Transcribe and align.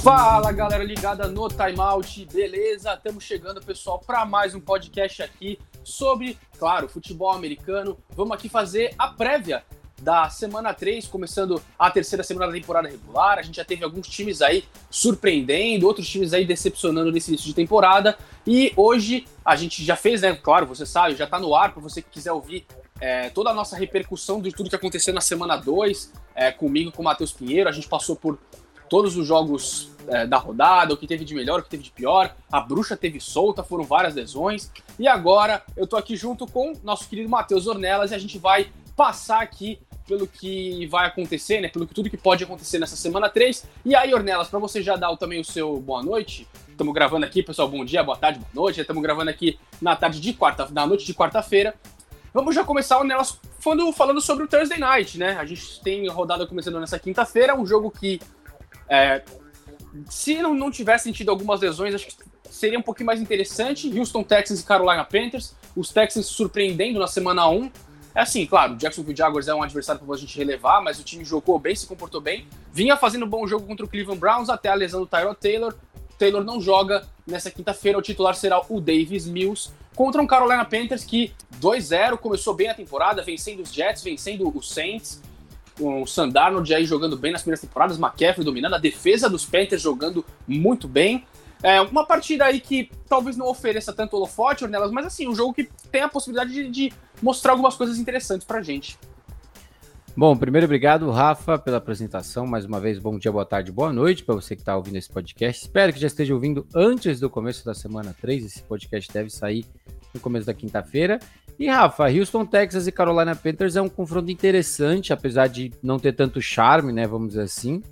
Fala 0.00 0.52
galera 0.52 0.84
ligada 0.84 1.26
no 1.26 1.48
Timeout, 1.48 2.24
beleza? 2.32 2.94
Estamos 2.94 3.24
chegando, 3.24 3.60
pessoal, 3.60 3.98
para 3.98 4.24
mais 4.24 4.54
um 4.54 4.60
podcast 4.60 5.24
aqui 5.24 5.58
sobre, 5.82 6.38
claro, 6.56 6.88
futebol 6.88 7.32
americano. 7.32 7.98
Vamos 8.10 8.36
aqui 8.36 8.48
fazer 8.48 8.94
a 8.96 9.08
prévia 9.08 9.64
da 10.08 10.30
semana 10.30 10.72
3, 10.72 11.06
começando 11.06 11.62
a 11.78 11.90
terceira 11.90 12.24
semana 12.24 12.46
da 12.46 12.54
temporada 12.54 12.88
regular. 12.88 13.38
A 13.38 13.42
gente 13.42 13.56
já 13.56 13.64
teve 13.64 13.84
alguns 13.84 14.08
times 14.08 14.40
aí 14.40 14.64
surpreendendo, 14.88 15.86
outros 15.86 16.08
times 16.08 16.32
aí 16.32 16.46
decepcionando 16.46 17.12
nesse 17.12 17.28
início 17.28 17.46
de 17.46 17.52
temporada. 17.52 18.16
E 18.46 18.72
hoje 18.74 19.26
a 19.44 19.54
gente 19.54 19.84
já 19.84 19.96
fez, 19.96 20.22
né? 20.22 20.34
Claro, 20.34 20.64
você 20.64 20.86
sabe, 20.86 21.14
já 21.14 21.26
tá 21.26 21.38
no 21.38 21.54
ar 21.54 21.74
para 21.74 21.82
você 21.82 22.00
que 22.00 22.08
quiser 22.08 22.32
ouvir 22.32 22.64
é, 22.98 23.28
toda 23.28 23.50
a 23.50 23.52
nossa 23.54 23.76
repercussão 23.76 24.40
de 24.40 24.50
tudo 24.50 24.70
que 24.70 24.76
aconteceu 24.76 25.12
na 25.12 25.20
semana 25.20 25.56
2, 25.56 26.10
é, 26.34 26.50
comigo, 26.50 26.90
com 26.90 27.02
o 27.02 27.04
Matheus 27.04 27.30
Pinheiro. 27.30 27.68
A 27.68 27.72
gente 27.72 27.86
passou 27.86 28.16
por 28.16 28.38
todos 28.88 29.14
os 29.14 29.26
jogos 29.26 29.90
é, 30.08 30.26
da 30.26 30.38
rodada, 30.38 30.94
o 30.94 30.96
que 30.96 31.06
teve 31.06 31.22
de 31.22 31.34
melhor, 31.34 31.60
o 31.60 31.62
que 31.62 31.68
teve 31.68 31.82
de 31.82 31.90
pior. 31.90 32.34
A 32.50 32.62
bruxa 32.62 32.96
teve 32.96 33.20
solta, 33.20 33.62
foram 33.62 33.84
várias 33.84 34.14
lesões. 34.14 34.72
E 34.98 35.06
agora 35.06 35.62
eu 35.76 35.86
tô 35.86 35.98
aqui 35.98 36.16
junto 36.16 36.46
com 36.46 36.72
nosso 36.82 37.06
querido 37.06 37.28
Matheus 37.28 37.66
Ornelas 37.66 38.10
e 38.10 38.14
a 38.14 38.18
gente 38.18 38.38
vai 38.38 38.72
passar 38.96 39.42
aqui 39.42 39.78
pelo 40.08 40.26
que 40.26 40.86
vai 40.86 41.06
acontecer, 41.06 41.60
né? 41.60 41.68
Pelo 41.68 41.86
que 41.86 41.94
tudo 41.94 42.08
que 42.08 42.16
pode 42.16 42.42
acontecer 42.42 42.78
nessa 42.78 42.96
semana 42.96 43.28
3. 43.28 43.64
E 43.84 43.94
aí, 43.94 44.14
Ornelas, 44.14 44.48
para 44.48 44.58
você 44.58 44.82
já 44.82 44.96
dar 44.96 45.14
também 45.16 45.38
o 45.38 45.44
seu 45.44 45.78
boa 45.78 46.02
noite. 46.02 46.48
Estamos 46.68 46.94
gravando 46.94 47.26
aqui, 47.26 47.42
pessoal, 47.42 47.68
bom 47.68 47.84
dia, 47.84 48.02
boa 48.02 48.16
tarde, 48.16 48.38
boa 48.38 48.48
noite. 48.54 48.80
Estamos 48.80 49.02
gravando 49.02 49.30
aqui 49.30 49.58
na 49.82 49.94
tarde 49.94 50.18
de 50.18 50.32
quarta, 50.32 50.66
na 50.72 50.86
noite 50.86 51.04
de 51.04 51.12
quarta-feira. 51.12 51.74
Vamos 52.32 52.54
já 52.54 52.64
começar 52.64 52.98
o 52.98 53.04
Nelas 53.04 53.38
falando, 53.60 53.92
falando 53.92 54.20
sobre 54.20 54.44
o 54.44 54.48
Thursday 54.48 54.78
Night, 54.78 55.18
né? 55.18 55.36
A 55.38 55.44
gente 55.44 55.80
tem 55.82 56.08
rodada 56.08 56.46
começando 56.46 56.80
nessa 56.80 56.98
quinta-feira, 56.98 57.54
um 57.54 57.66
jogo 57.66 57.90
que 57.90 58.18
é, 58.88 59.22
se 60.08 60.40
não, 60.40 60.54
não 60.54 60.70
tivesse 60.70 61.04
sentido 61.04 61.30
algumas 61.30 61.60
lesões, 61.60 61.94
acho 61.94 62.06
que 62.06 62.14
seria 62.50 62.78
um 62.78 62.82
pouquinho 62.82 63.06
mais 63.06 63.20
interessante. 63.20 63.98
Houston 63.98 64.22
Texans 64.22 64.60
e 64.60 64.64
Carolina 64.64 65.04
Panthers. 65.04 65.54
Os 65.76 65.92
Texans 65.92 66.26
surpreendendo 66.26 66.98
na 66.98 67.06
semana 67.06 67.48
1. 67.48 67.70
É 68.18 68.22
assim, 68.22 68.44
claro, 68.46 68.72
o 68.72 68.76
Jacksonville 68.76 69.16
Jaguars 69.16 69.46
é 69.46 69.54
um 69.54 69.62
adversário 69.62 70.04
para 70.04 70.12
a 70.12 70.18
gente 70.18 70.36
relevar, 70.36 70.82
mas 70.82 70.98
o 70.98 71.04
time 71.04 71.24
jogou 71.24 71.56
bem, 71.56 71.76
se 71.76 71.86
comportou 71.86 72.20
bem. 72.20 72.48
Vinha 72.72 72.96
fazendo 72.96 73.24
um 73.24 73.28
bom 73.28 73.46
jogo 73.46 73.64
contra 73.64 73.86
o 73.86 73.88
Cleveland 73.88 74.18
Browns 74.18 74.48
até 74.48 74.70
a 74.70 74.74
lesão 74.74 75.02
do 75.02 75.06
Tyrod 75.06 75.36
Taylor. 75.40 75.72
Taylor 76.18 76.42
não 76.42 76.60
joga 76.60 77.06
nessa 77.24 77.48
quinta-feira, 77.48 77.96
o 77.96 78.02
titular 78.02 78.34
será 78.34 78.60
o 78.68 78.80
Davis 78.80 79.24
Mills 79.24 79.70
contra 79.94 80.20
um 80.20 80.26
Carolina 80.26 80.64
Panthers 80.64 81.04
que 81.04 81.32
2-0 81.60 82.18
começou 82.18 82.54
bem 82.54 82.68
a 82.68 82.74
temporada, 82.74 83.22
vencendo 83.22 83.62
os 83.62 83.72
Jets, 83.72 84.02
vencendo 84.02 84.52
os 84.52 84.68
Saints 84.68 85.22
com 85.78 86.02
o 86.02 86.06
Sandarnold 86.06 86.74
aí 86.74 86.84
jogando 86.84 87.16
bem 87.16 87.30
nas 87.30 87.42
primeiras 87.42 87.60
temporadas, 87.60 88.00
McCaffrey 88.00 88.44
dominando, 88.44 88.74
a 88.74 88.78
defesa 88.78 89.30
dos 89.30 89.44
Panthers 89.44 89.80
jogando 89.80 90.24
muito 90.44 90.88
bem. 90.88 91.24
É 91.62 91.80
uma 91.80 92.04
partida 92.04 92.46
aí 92.46 92.60
que 92.60 92.90
talvez 93.08 93.36
não 93.36 93.46
ofereça 93.46 93.92
tanto 93.92 94.16
holofote, 94.16 94.64
Ornelas, 94.64 94.90
mas 94.90 95.06
assim, 95.06 95.28
um 95.28 95.34
jogo 95.34 95.54
que 95.54 95.68
tem 95.90 96.02
a 96.02 96.08
possibilidade 96.08 96.52
de, 96.52 96.68
de 96.68 96.92
mostrar 97.22 97.52
algumas 97.52 97.76
coisas 97.76 97.98
interessantes 97.98 98.46
pra 98.46 98.62
gente. 98.62 98.98
Bom, 100.16 100.36
primeiro, 100.36 100.64
obrigado, 100.64 101.08
Rafa, 101.10 101.56
pela 101.58 101.76
apresentação. 101.76 102.44
Mais 102.44 102.64
uma 102.64 102.80
vez, 102.80 102.98
bom 102.98 103.16
dia, 103.16 103.30
boa 103.30 103.44
tarde, 103.44 103.70
boa 103.70 103.92
noite 103.92 104.24
para 104.24 104.34
você 104.34 104.56
que 104.56 104.62
está 104.62 104.76
ouvindo 104.76 104.96
esse 104.96 105.08
podcast. 105.08 105.62
Espero 105.62 105.92
que 105.92 106.00
já 106.00 106.08
esteja 106.08 106.34
ouvindo 106.34 106.66
antes 106.74 107.20
do 107.20 107.30
começo 107.30 107.64
da 107.64 107.72
semana 107.72 108.14
3. 108.20 108.44
Esse 108.44 108.62
podcast 108.64 109.12
deve 109.12 109.30
sair 109.30 109.64
no 110.12 110.20
começo 110.20 110.44
da 110.44 110.52
quinta-feira. 110.52 111.20
E 111.56 111.68
Rafa, 111.68 112.10
Houston, 112.10 112.44
Texas 112.44 112.86
e 112.86 112.92
Carolina 112.92 113.36
Panthers 113.36 113.76
é 113.76 113.82
um 113.82 113.88
confronto 113.88 114.30
interessante, 114.30 115.12
apesar 115.12 115.46
de 115.46 115.72
não 115.82 115.98
ter 115.98 116.12
tanto 116.12 116.42
charme, 116.42 116.92
né? 116.92 117.06
Vamos 117.06 117.28
dizer 117.28 117.42
assim. 117.42 117.82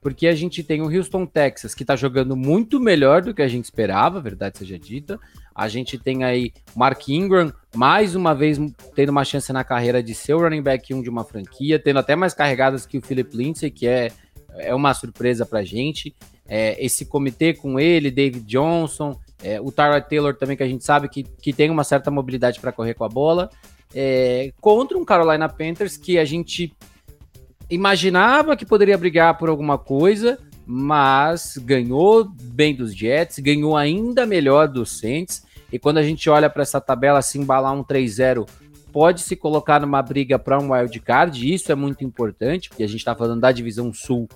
Porque 0.00 0.26
a 0.26 0.34
gente 0.34 0.62
tem 0.62 0.82
o 0.82 0.92
Houston, 0.92 1.26
Texas, 1.26 1.74
que 1.74 1.84
tá 1.84 1.96
jogando 1.96 2.36
muito 2.36 2.80
melhor 2.80 3.22
do 3.22 3.34
que 3.34 3.42
a 3.42 3.48
gente 3.48 3.64
esperava, 3.64 4.20
verdade 4.20 4.58
seja 4.58 4.78
dita. 4.78 5.18
A 5.56 5.68
gente 5.68 5.96
tem 5.96 6.22
aí 6.22 6.52
Mark 6.74 7.08
Ingram, 7.08 7.50
mais 7.74 8.14
uma 8.14 8.34
vez 8.34 8.58
tendo 8.94 9.08
uma 9.08 9.24
chance 9.24 9.50
na 9.54 9.64
carreira 9.64 10.02
de 10.02 10.14
ser 10.14 10.34
o 10.34 10.40
running 10.40 10.60
back 10.60 10.92
1 10.92 11.00
de 11.00 11.08
uma 11.08 11.24
franquia, 11.24 11.78
tendo 11.78 11.98
até 11.98 12.14
mais 12.14 12.34
carregadas 12.34 12.84
que 12.84 12.98
o 12.98 13.02
Philip 13.02 13.34
Lindsay, 13.34 13.70
que 13.70 13.86
é, 13.86 14.12
é 14.58 14.74
uma 14.74 14.92
surpresa 14.92 15.46
pra 15.46 15.64
gente. 15.64 16.14
É, 16.46 16.76
esse 16.84 17.06
comitê 17.06 17.54
com 17.54 17.80
ele, 17.80 18.10
David 18.10 18.44
Johnson, 18.44 19.18
é, 19.42 19.58
o 19.58 19.72
Tyrod 19.72 20.06
Taylor 20.06 20.34
também, 20.34 20.58
que 20.58 20.62
a 20.62 20.68
gente 20.68 20.84
sabe 20.84 21.08
que, 21.08 21.22
que 21.22 21.54
tem 21.54 21.70
uma 21.70 21.84
certa 21.84 22.10
mobilidade 22.10 22.60
para 22.60 22.70
correr 22.70 22.92
com 22.92 23.04
a 23.04 23.08
bola. 23.08 23.48
É, 23.94 24.52
contra 24.60 24.98
um 24.98 25.06
Carolina 25.06 25.48
Panthers 25.48 25.96
que 25.96 26.18
a 26.18 26.24
gente 26.26 26.76
imaginava 27.70 28.58
que 28.58 28.66
poderia 28.66 28.98
brigar 28.98 29.38
por 29.38 29.48
alguma 29.48 29.78
coisa, 29.78 30.38
mas 30.66 31.56
ganhou 31.56 32.28
bem 32.28 32.74
dos 32.74 32.94
Jets, 32.94 33.38
ganhou 33.38 33.74
ainda 33.74 34.26
melhor 34.26 34.68
dos 34.68 34.98
Saints. 34.98 35.45
E 35.72 35.78
quando 35.78 35.98
a 35.98 36.02
gente 36.02 36.28
olha 36.30 36.48
para 36.48 36.62
essa 36.62 36.80
tabela, 36.80 37.22
se 37.22 37.38
embalar 37.38 37.72
um 37.72 37.82
3-0, 37.82 38.48
pode 38.92 39.20
se 39.20 39.36
colocar 39.36 39.80
numa 39.80 40.00
briga 40.00 40.38
para 40.38 40.58
um 40.58 40.72
wild 40.72 41.00
card. 41.00 41.52
Isso 41.52 41.70
é 41.70 41.74
muito 41.74 42.04
importante, 42.04 42.68
porque 42.68 42.82
a 42.82 42.86
gente 42.86 42.98
está 42.98 43.14
falando 43.14 43.40
da 43.40 43.52
divisão 43.52 43.92
sul 43.92 44.28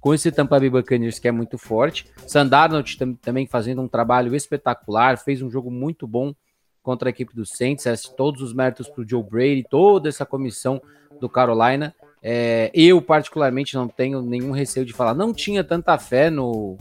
com 0.00 0.14
esse 0.14 0.30
Tampa 0.30 0.58
Bay 0.58 0.70
Buccaneers 0.70 1.18
que 1.18 1.28
é 1.28 1.32
muito 1.32 1.58
forte. 1.58 2.06
Sandarnold 2.26 2.96
tam 2.96 3.14
também 3.14 3.46
fazendo 3.46 3.82
um 3.82 3.88
trabalho 3.88 4.34
espetacular, 4.34 5.18
fez 5.18 5.42
um 5.42 5.50
jogo 5.50 5.70
muito 5.70 6.06
bom 6.06 6.34
contra 6.82 7.08
a 7.08 7.10
equipe 7.10 7.34
do 7.34 7.44
Saints, 7.44 7.86
é, 7.86 7.94
todos 8.16 8.40
os 8.40 8.52
méritos 8.54 8.88
para 8.88 9.02
o 9.02 9.08
Joe 9.08 9.22
Brady, 9.22 9.66
toda 9.68 10.08
essa 10.08 10.24
comissão 10.24 10.80
do 11.20 11.28
Carolina. 11.28 11.94
É, 12.22 12.70
eu, 12.74 13.00
particularmente, 13.02 13.74
não 13.74 13.86
tenho 13.86 14.22
nenhum 14.22 14.50
receio 14.50 14.86
de 14.86 14.92
falar, 14.92 15.14
não 15.14 15.32
tinha 15.32 15.62
tanta 15.62 15.96
fé 15.98 16.30
no, 16.30 16.76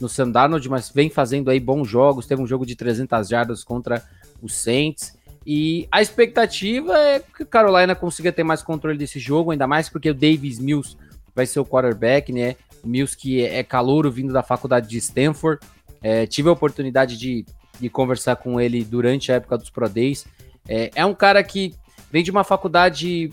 no 0.00 0.08
Sandarnold, 0.08 0.68
mas 0.68 0.90
vem 0.90 1.08
fazendo 1.08 1.50
aí 1.50 1.60
bons 1.60 1.88
jogos, 1.88 2.26
teve 2.26 2.42
um 2.42 2.46
jogo 2.46 2.66
de 2.66 2.74
300 2.74 3.28
jardas 3.28 3.62
contra 3.62 4.02
o 4.42 4.48
Saints, 4.48 5.16
e 5.46 5.86
a 5.92 6.00
expectativa 6.00 6.96
é 6.96 7.20
que 7.20 7.44
Carolina 7.44 7.94
consiga 7.94 8.32
ter 8.32 8.42
mais 8.42 8.62
controle 8.62 8.96
desse 8.96 9.18
jogo, 9.18 9.50
ainda 9.50 9.66
mais 9.66 9.88
porque 9.88 10.10
o 10.10 10.14
Davis 10.14 10.58
Mills 10.58 10.96
vai 11.34 11.44
ser 11.46 11.60
o 11.60 11.66
quarterback, 11.66 12.32
né? 12.32 12.56
O 12.82 12.88
Mills 12.88 13.16
que 13.16 13.44
é 13.44 13.62
calouro 13.62 14.10
vindo 14.10 14.32
da 14.32 14.42
faculdade 14.42 14.88
de 14.88 14.96
Stanford. 14.98 15.60
É, 16.02 16.26
tive 16.26 16.48
a 16.48 16.52
oportunidade 16.52 17.18
de, 17.18 17.44
de 17.78 17.90
conversar 17.90 18.36
com 18.36 18.58
ele 18.58 18.84
durante 18.84 19.30
a 19.30 19.34
época 19.34 19.58
dos 19.58 19.68
Pro 19.68 19.88
Days. 19.88 20.26
É, 20.66 20.90
é 20.94 21.04
um 21.04 21.14
cara 21.14 21.42
que 21.42 21.74
vem 22.10 22.22
de 22.22 22.30
uma 22.30 22.44
faculdade 22.44 23.30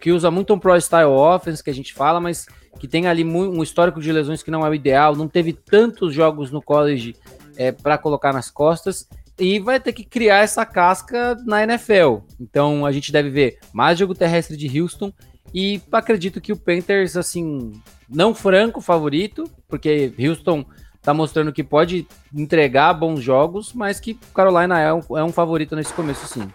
que 0.00 0.12
usa 0.12 0.30
muito 0.30 0.54
um 0.54 0.58
pro 0.58 0.80
style 0.80 1.08
offense 1.08 1.64
que 1.64 1.70
a 1.70 1.74
gente 1.74 1.94
fala, 1.94 2.20
mas 2.20 2.46
que 2.78 2.88
tem 2.88 3.06
ali 3.06 3.24
um 3.24 3.62
histórico 3.62 4.00
de 4.00 4.12
lesões 4.12 4.42
que 4.42 4.50
não 4.50 4.64
é 4.64 4.70
o 4.70 4.74
ideal, 4.74 5.16
não 5.16 5.28
teve 5.28 5.52
tantos 5.52 6.14
jogos 6.14 6.50
no 6.50 6.62
college 6.62 7.16
é, 7.56 7.72
para 7.72 7.98
colocar 7.98 8.32
nas 8.32 8.50
costas 8.50 9.08
e 9.38 9.58
vai 9.60 9.78
ter 9.78 9.92
que 9.92 10.04
criar 10.04 10.38
essa 10.38 10.64
casca 10.66 11.36
na 11.44 11.62
NFL. 11.62 12.18
Então 12.40 12.84
a 12.84 12.92
gente 12.92 13.12
deve 13.12 13.30
ver 13.30 13.58
mais 13.72 13.98
jogo 13.98 14.14
terrestre 14.14 14.56
de 14.56 14.80
Houston 14.80 15.12
e 15.54 15.80
acredito 15.92 16.40
que 16.40 16.52
o 16.52 16.56
Panthers, 16.56 17.16
assim, 17.16 17.72
não 18.08 18.34
franco 18.34 18.80
favorito, 18.80 19.44
porque 19.68 20.12
Houston 20.18 20.64
tá 21.02 21.14
mostrando 21.14 21.52
que 21.52 21.64
pode 21.64 22.06
entregar 22.34 22.92
bons 22.92 23.20
jogos, 23.22 23.72
mas 23.72 23.98
que 23.98 24.14
Carolina 24.34 24.78
é 24.78 24.92
um, 24.92 25.00
é 25.16 25.24
um 25.24 25.32
favorito 25.32 25.74
nesse 25.74 25.92
começo, 25.92 26.26
sim. 26.26 26.50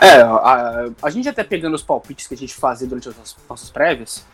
É, 0.00 0.22
a, 0.22 0.86
a, 1.02 1.10
gente 1.10 1.28
até 1.28 1.44
pegando 1.44 1.74
os 1.74 1.82
palpites 1.82 2.26
que 2.26 2.32
a 2.32 2.36
gente 2.36 2.54
fazia 2.54 2.88
durante 2.88 3.10
as 3.10 3.36
nossas 3.46 3.68
prévias, 3.68 4.24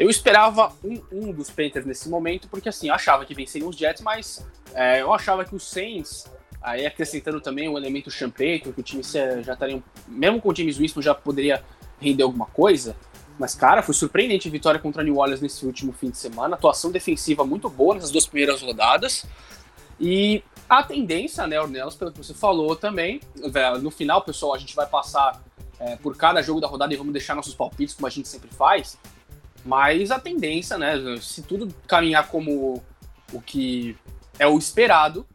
eu 0.00 0.08
esperava 0.08 0.72
um, 0.82 1.00
um, 1.12 1.32
dos 1.32 1.50
Panthers 1.50 1.84
nesse 1.84 2.08
momento, 2.08 2.48
porque 2.48 2.70
assim, 2.70 2.88
eu 2.88 2.94
achava 2.94 3.26
que 3.26 3.34
venceriam 3.34 3.68
os 3.68 3.76
Jets, 3.76 4.02
mas 4.02 4.42
é, 4.74 5.02
eu 5.02 5.12
achava 5.12 5.44
que 5.44 5.54
os 5.54 5.68
Saints, 5.68 6.24
aí 6.62 6.86
acrescentando 6.86 7.38
também 7.38 7.68
o 7.68 7.76
elemento 7.76 8.10
Champeito, 8.10 8.72
que 8.72 8.80
o 8.80 8.82
time 8.82 9.02
já 9.02 9.52
estaria, 9.52 9.82
mesmo 10.08 10.40
com 10.40 10.48
o 10.48 10.54
time 10.54 10.72
Winston 10.72 11.02
já 11.02 11.14
poderia 11.14 11.62
render 12.00 12.22
alguma 12.22 12.46
coisa, 12.46 12.96
mas, 13.38 13.54
cara, 13.54 13.82
foi 13.82 13.94
surpreendente 13.94 14.48
a 14.48 14.50
vitória 14.50 14.80
contra 14.80 15.02
a 15.02 15.04
New 15.04 15.18
Orleans 15.18 15.42
nesse 15.42 15.64
último 15.66 15.92
fim 15.92 16.10
de 16.10 16.16
semana. 16.18 16.56
Atuação 16.56 16.90
defensiva 16.90 17.44
muito 17.44 17.70
boa 17.70 17.94
nessas 17.94 18.10
duas 18.10 18.26
primeiras 18.26 18.60
rodadas. 18.60 19.24
E 19.98 20.42
a 20.68 20.82
tendência, 20.82 21.46
né, 21.46 21.60
Ornelas, 21.60 21.94
pelo 21.94 22.12
que 22.12 22.18
você 22.18 22.34
falou 22.34 22.76
também, 22.76 23.20
no 23.82 23.90
final, 23.90 24.22
pessoal, 24.22 24.54
a 24.54 24.58
gente 24.58 24.74
vai 24.74 24.86
passar 24.86 25.42
é, 25.78 25.96
por 25.96 26.16
cada 26.16 26.42
jogo 26.42 26.60
da 26.60 26.66
rodada 26.66 26.92
e 26.92 26.96
vamos 26.96 27.12
deixar 27.12 27.34
nossos 27.34 27.54
palpites, 27.54 27.94
como 27.94 28.06
a 28.06 28.10
gente 28.10 28.28
sempre 28.28 28.50
faz. 28.50 28.98
Mas 29.64 30.10
a 30.10 30.18
tendência, 30.18 30.78
né, 30.78 30.94
se 31.20 31.42
tudo 31.42 31.68
caminhar 31.86 32.28
como 32.28 32.82
o 33.32 33.40
que 33.40 33.96
é 34.38 34.46
o 34.46 34.58
esperado, 34.58 35.26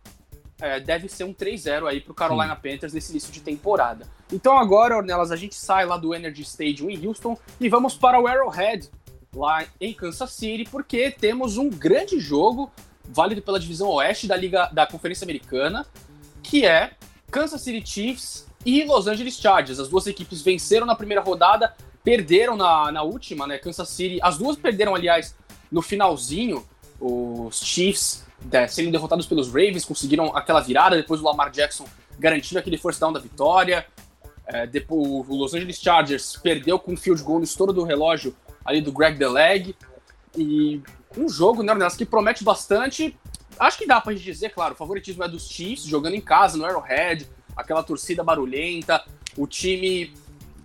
é, 0.60 0.80
deve 0.80 1.08
ser 1.08 1.24
um 1.24 1.34
3-0 1.34 1.88
aí 1.88 2.02
pro 2.02 2.14
Carolina 2.14 2.56
Sim. 2.56 2.62
Panthers 2.62 2.94
nesse 2.94 3.12
início 3.12 3.32
de 3.32 3.42
temporada. 3.42 4.08
Então 4.32 4.58
agora, 4.58 4.98
Ornelas, 4.98 5.32
a 5.32 5.36
gente 5.36 5.56
sai 5.56 5.86
lá 5.86 5.98
do 5.98 6.14
Energy 6.14 6.42
Stadium 6.42 6.90
em 6.90 7.06
Houston 7.06 7.38
e 7.60 7.70
vamos 7.70 7.96
para 7.96 8.20
o 8.20 8.26
Arrowhead, 8.26 8.90
lá 9.34 9.66
em 9.80 9.94
Kansas 9.94 10.32
City, 10.32 10.64
porque 10.70 11.12
temos 11.12 11.58
um 11.58 11.70
grande 11.70 12.20
jogo 12.20 12.72
válido 13.04 13.42
pela 13.42 13.60
divisão 13.60 13.90
oeste 13.90 14.28
da 14.28 14.36
Liga 14.36 14.70
da 14.72 14.88
Conferência 14.88 15.26
Americana, 15.26 15.86
que 16.42 16.66
é 16.66 16.92
Kansas 17.30 17.62
City 17.62 17.86
Chiefs 17.86 18.48
e 18.66 18.84
Los 18.84 19.08
Angeles 19.08 19.38
Chargers. 19.38 19.80
As 19.80 19.90
duas 19.90 20.08
equipes 20.08 20.42
venceram 20.42 20.88
na 20.88 20.96
primeira 20.96 21.22
rodada, 21.22 21.76
perderam 22.06 22.56
na, 22.56 22.92
na 22.92 23.04
última, 23.04 23.46
né? 23.46 23.58
Kansas 23.58 23.90
City. 23.90 24.20
As 24.22 24.38
duas 24.38 24.56
perderam, 24.56 24.96
aliás, 24.96 25.36
no 25.70 25.82
finalzinho. 25.82 26.66
Os 26.98 27.60
Chiefs 27.60 28.26
né, 28.52 28.68
sendo 28.68 28.92
derrotados 28.92 29.26
pelos 29.26 29.48
Ravens, 29.48 29.86
conseguiram 29.86 30.36
aquela 30.36 30.62
virada, 30.62 30.96
depois 30.96 31.22
o 31.22 31.24
Lamar 31.24 31.52
Jackson 31.52 31.86
garantindo 32.18 32.60
aquele 32.60 32.78
force 32.78 33.00
down 33.00 33.12
da 33.12 33.20
vitória. 33.20 33.86
É, 34.48 34.68
depois, 34.68 35.28
o 35.28 35.36
Los 35.36 35.54
Angeles 35.54 35.80
Chargers 35.82 36.38
perdeu 36.38 36.78
com 36.78 36.94
um 36.94 36.98
field 36.98 37.22
goal 37.24 37.40
no 37.40 37.44
estouro 37.44 37.74
do 37.74 37.84
relógio 37.84 38.36
ali 38.64 38.82
do 38.82 38.92
Greg 38.92 39.18
Deleg. 39.18 39.76
E 40.38 40.82
um 41.18 41.28
jogo, 41.28 41.64
né, 41.64 41.72
Ornelas, 41.72 41.96
que 41.96 42.06
promete 42.06 42.44
bastante. 42.44 43.18
Acho 43.60 43.78
que 43.78 43.88
dá 43.88 44.00
pra 44.00 44.14
gente 44.14 44.24
dizer, 44.24 44.50
claro, 44.50 44.74
o 44.74 44.78
favoritismo 44.78 45.24
é 45.24 45.28
dos 45.28 45.50
Chiefs, 45.50 45.86
jogando 45.86 46.16
em 46.16 46.22
casa, 46.22 46.58
no 46.58 46.66
Arrowhead, 46.66 47.28
aquela 47.56 47.82
torcida 47.82 48.24
barulhenta. 48.24 49.04
O 49.38 49.48
time. 49.48 50.14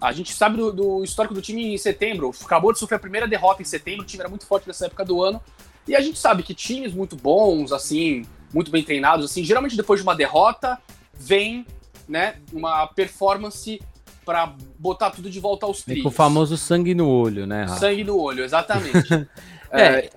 A 0.01 0.13
gente 0.13 0.33
sabe 0.33 0.57
do, 0.57 0.73
do 0.73 1.05
histórico 1.05 1.35
do 1.35 1.43
time 1.43 1.75
em 1.75 1.79
setembro. 1.79 2.33
Acabou 2.43 2.73
de 2.73 2.79
sofrer 2.79 2.97
a 2.97 2.99
primeira 3.01 3.29
derrota 3.29 3.61
em 3.61 3.65
setembro, 3.65 4.03
o 4.03 4.07
time 4.07 4.21
era 4.21 4.29
muito 4.29 4.47
forte 4.47 4.67
nessa 4.67 4.87
época 4.87 5.05
do 5.05 5.23
ano. 5.23 5.41
E 5.87 5.95
a 5.95 6.01
gente 6.01 6.19
sabe 6.19 6.43
que 6.43 6.55
times 6.55 6.95
muito 6.95 7.17
bons, 7.17 7.73
assim, 7.73 8.25
muito 8.53 8.71
bem 8.71 8.83
treinados, 8.83 9.25
assim, 9.25 9.45
geralmente 9.45 9.77
depois 9.77 10.01
de 10.01 10.07
uma 10.07 10.15
derrota, 10.15 10.79
vem, 11.15 11.67
né, 12.09 12.37
uma 12.53 12.87
performance 12.87 13.81
para 14.25 14.55
botar 14.79 15.11
tudo 15.11 15.31
de 15.31 15.41
volta 15.41 15.67
aos 15.67 15.83
trilhos. 15.83 16.07
o 16.07 16.11
famoso 16.11 16.57
sangue 16.57 16.95
no 16.95 17.09
olho, 17.09 17.47
né, 17.47 17.65
Rafa? 17.65 17.81
Sangue 17.81 18.05
no 18.05 18.19
olho, 18.19 18.45
exatamente. 18.45 19.13
é. 19.73 19.83
é. 19.83 20.11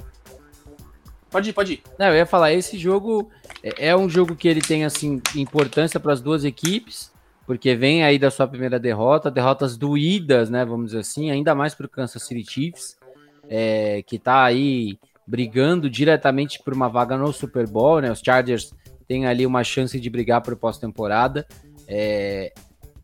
Pode 1.32 1.50
ir, 1.50 1.54
pode 1.54 1.74
ir. 1.74 1.84
Não, 1.98 2.08
eu 2.08 2.16
ia 2.16 2.26
falar, 2.26 2.54
esse 2.54 2.78
jogo 2.78 3.32
é, 3.64 3.88
é 3.90 3.98
um 3.98 4.08
jogo 4.08 4.36
que 4.36 4.48
ele 4.48 4.62
tem, 4.62 4.86
assim, 4.86 5.22
importância 5.36 6.00
para 6.00 6.14
as 6.14 6.22
duas 6.22 6.44
equipes, 6.44 7.12
porque 7.45 7.75
vem 7.75 8.04
aí 8.04 8.18
da 8.18 8.31
sua 8.31 8.48
primeira 8.48 8.80
derrota, 8.80 9.30
derrotas 9.30 9.78
doídas, 9.78 10.50
né, 10.50 10.63
vamos 10.63 10.88
dizer 10.88 11.00
assim, 11.00 11.30
ainda 11.30 11.54
mais 11.54 11.75
para 11.75 11.86
o 11.86 11.90
Kansas 11.90 12.24
City 12.24 12.50
Chiefs, 12.50 12.98
é, 13.50 14.01
que 14.04 14.18
tá 14.18 14.44
aí 14.44 14.98
brigando 15.25 15.90
diretamente 15.90 16.62
por 16.63 16.74
uma 16.74 16.90
vaga 16.90 17.18
no 17.18 17.31
Super 17.31 17.68
Bowl, 17.68 18.01
né? 18.01 18.12
Os 18.12 18.19
Chargers 18.19 18.74
têm 19.07 19.25
ali 19.25 19.45
uma 19.45 19.63
chance 19.63 20.00
de 20.00 20.10
brigar 20.10 20.42
por 20.42 20.56
pós-temporada. 20.56 21.48
É... 21.88 22.54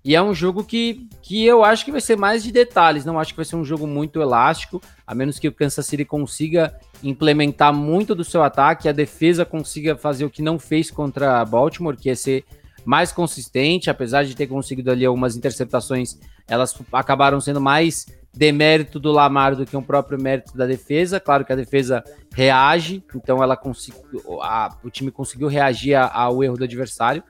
E 0.04 0.16
é 0.16 0.22
um 0.22 0.34
jogo 0.34 0.64
que, 0.64 1.10
que 1.22 1.46
eu 1.46 1.64
acho 1.64 1.84
que 1.84 1.92
vai 1.92 2.00
ser 2.00 2.18
mais 2.18 2.42
de 2.42 2.54
detalhes, 2.54 3.04
não 3.04 3.20
acho 3.20 3.34
que 3.34 3.38
vai 3.38 3.46
ser 3.46 3.58
um 3.58 3.66
jogo 3.66 3.86
muito 3.86 4.22
elástico, 4.22 4.82
a 5.06 5.14
menos 5.14 5.38
que 5.38 5.48
o 5.48 5.52
Kansas 5.52 5.86
City 5.86 6.06
consiga 6.06 6.74
implementar 7.04 7.74
muito 7.74 8.16
do 8.16 8.24
seu 8.24 8.42
ataque, 8.42 8.88
a 8.88 8.94
defesa 8.94 9.44
consiga 9.44 9.98
fazer 9.98 10.24
o 10.24 10.30
que 10.30 10.42
não 10.42 10.58
fez 10.58 10.90
contra 10.90 11.44
Baltimore, 11.44 11.98
que 11.98 12.10
é 12.10 12.16
ser 12.16 12.46
mais 12.90 13.12
consistente, 13.12 13.88
apesar 13.88 14.26
de 14.26 14.36
ter 14.36 14.48
conseguido 14.48 14.90
ali 14.90 15.06
algumas 15.06 15.36
interceptações, 15.36 16.18
elas 16.48 16.76
acabaram 16.92 17.40
sendo 17.40 17.62
mais 17.62 18.08
demérito 18.34 19.00
do 19.00 19.12
Lamar 19.12 19.56
do 19.56 19.64
que 19.64 19.78
um 19.78 19.82
próprio 19.84 20.20
mérito 20.20 20.58
da 20.58 20.66
defesa. 20.66 21.20
Claro 21.20 21.46
que 21.46 21.54
a 21.54 21.56
defesa 21.56 22.04
reage, 22.34 23.04
então 23.14 23.44
ela 23.44 23.56
conseguiu, 23.56 24.42
a, 24.42 24.76
o 24.84 24.90
time 24.90 25.12
conseguiu 25.12 25.48
reagir 25.48 25.94
ao 25.94 26.44
erro 26.44 26.58
do 26.58 26.64
adversário. 26.64 27.22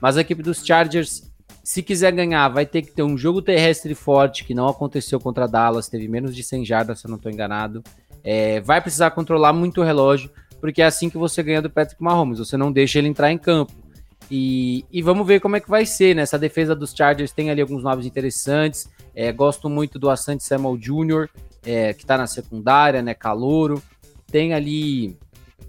Mas 0.00 0.16
a 0.16 0.20
equipe 0.20 0.40
dos 0.40 0.64
Chargers, 0.64 1.28
se 1.64 1.82
quiser 1.82 2.12
ganhar, 2.12 2.48
vai 2.50 2.64
ter 2.64 2.82
que 2.82 2.92
ter 2.92 3.02
um 3.02 3.18
jogo 3.18 3.42
terrestre 3.42 3.96
forte, 3.96 4.44
que 4.44 4.54
não 4.54 4.68
aconteceu 4.68 5.18
contra 5.18 5.48
Dallas, 5.48 5.88
teve 5.88 6.06
menos 6.06 6.32
de 6.32 6.44
100 6.44 6.64
jardas, 6.64 7.00
se 7.00 7.08
eu 7.08 7.10
não 7.10 7.16
estou 7.16 7.32
enganado. 7.32 7.82
É, 8.22 8.60
vai 8.60 8.80
precisar 8.80 9.10
controlar 9.10 9.52
muito 9.52 9.80
o 9.80 9.84
relógio, 9.84 10.30
porque 10.60 10.80
é 10.80 10.84
assim 10.84 11.10
que 11.10 11.18
você 11.18 11.42
ganha 11.42 11.60
do 11.60 11.68
Patrick 11.68 12.00
Mahomes, 12.00 12.38
você 12.38 12.56
não 12.56 12.70
deixa 12.70 13.00
ele 13.00 13.08
entrar 13.08 13.32
em 13.32 13.38
campo. 13.38 13.87
E, 14.30 14.84
e 14.92 15.00
vamos 15.00 15.26
ver 15.26 15.40
como 15.40 15.56
é 15.56 15.60
que 15.60 15.70
vai 15.70 15.86
ser, 15.86 16.14
né? 16.14 16.22
Essa 16.22 16.38
defesa 16.38 16.74
dos 16.74 16.92
Chargers 16.92 17.32
tem 17.32 17.50
ali 17.50 17.60
alguns 17.60 17.82
nomes 17.82 18.04
interessantes. 18.04 18.88
É, 19.14 19.32
gosto 19.32 19.68
muito 19.68 19.98
do 19.98 20.10
Asante 20.10 20.44
Samuel 20.44 20.76
Jr., 20.76 21.28
é, 21.64 21.92
que 21.92 22.02
está 22.02 22.16
na 22.16 22.26
secundária, 22.26 23.02
né? 23.02 23.14
Calouro. 23.14 23.82
Tem 24.30 24.52
ali 24.52 25.16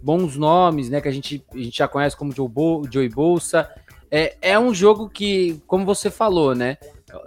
bons 0.02 0.36
nomes, 0.36 0.90
né? 0.90 1.00
Que 1.00 1.08
a 1.08 1.12
gente, 1.12 1.44
a 1.54 1.58
gente 1.58 1.78
já 1.78 1.88
conhece 1.88 2.18
como 2.18 2.34
Joe, 2.34 2.50
Bo, 2.50 2.84
Joey 2.92 3.10
Bolsa. 3.10 3.70
É, 4.12 4.36
é 4.42 4.60
um 4.60 4.74
jogo 4.74 5.10
que, 5.10 5.62
como 5.66 5.86
você 5.86 6.10
falou, 6.10 6.54
né? 6.54 6.78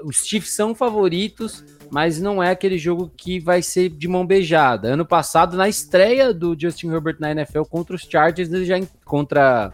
Os 0.04 0.18
Chiefs 0.18 0.54
são 0.54 0.74
favoritos, 0.74 1.64
mas 1.90 2.20
não 2.20 2.42
é 2.42 2.50
aquele 2.50 2.78
jogo 2.78 3.10
que 3.16 3.40
vai 3.40 3.62
ser 3.62 3.88
de 3.88 4.06
mão 4.06 4.26
beijada. 4.26 4.88
Ano 4.88 5.04
passado, 5.04 5.56
na 5.56 5.68
estreia 5.68 6.32
do 6.32 6.56
Justin 6.58 6.88
Herbert 6.88 7.16
na 7.18 7.32
NFL 7.32 7.62
contra 7.62 7.96
os 7.96 8.02
Chargers, 8.02 8.52
ele 8.52 8.64
já 8.64 8.76
contra 9.04 9.72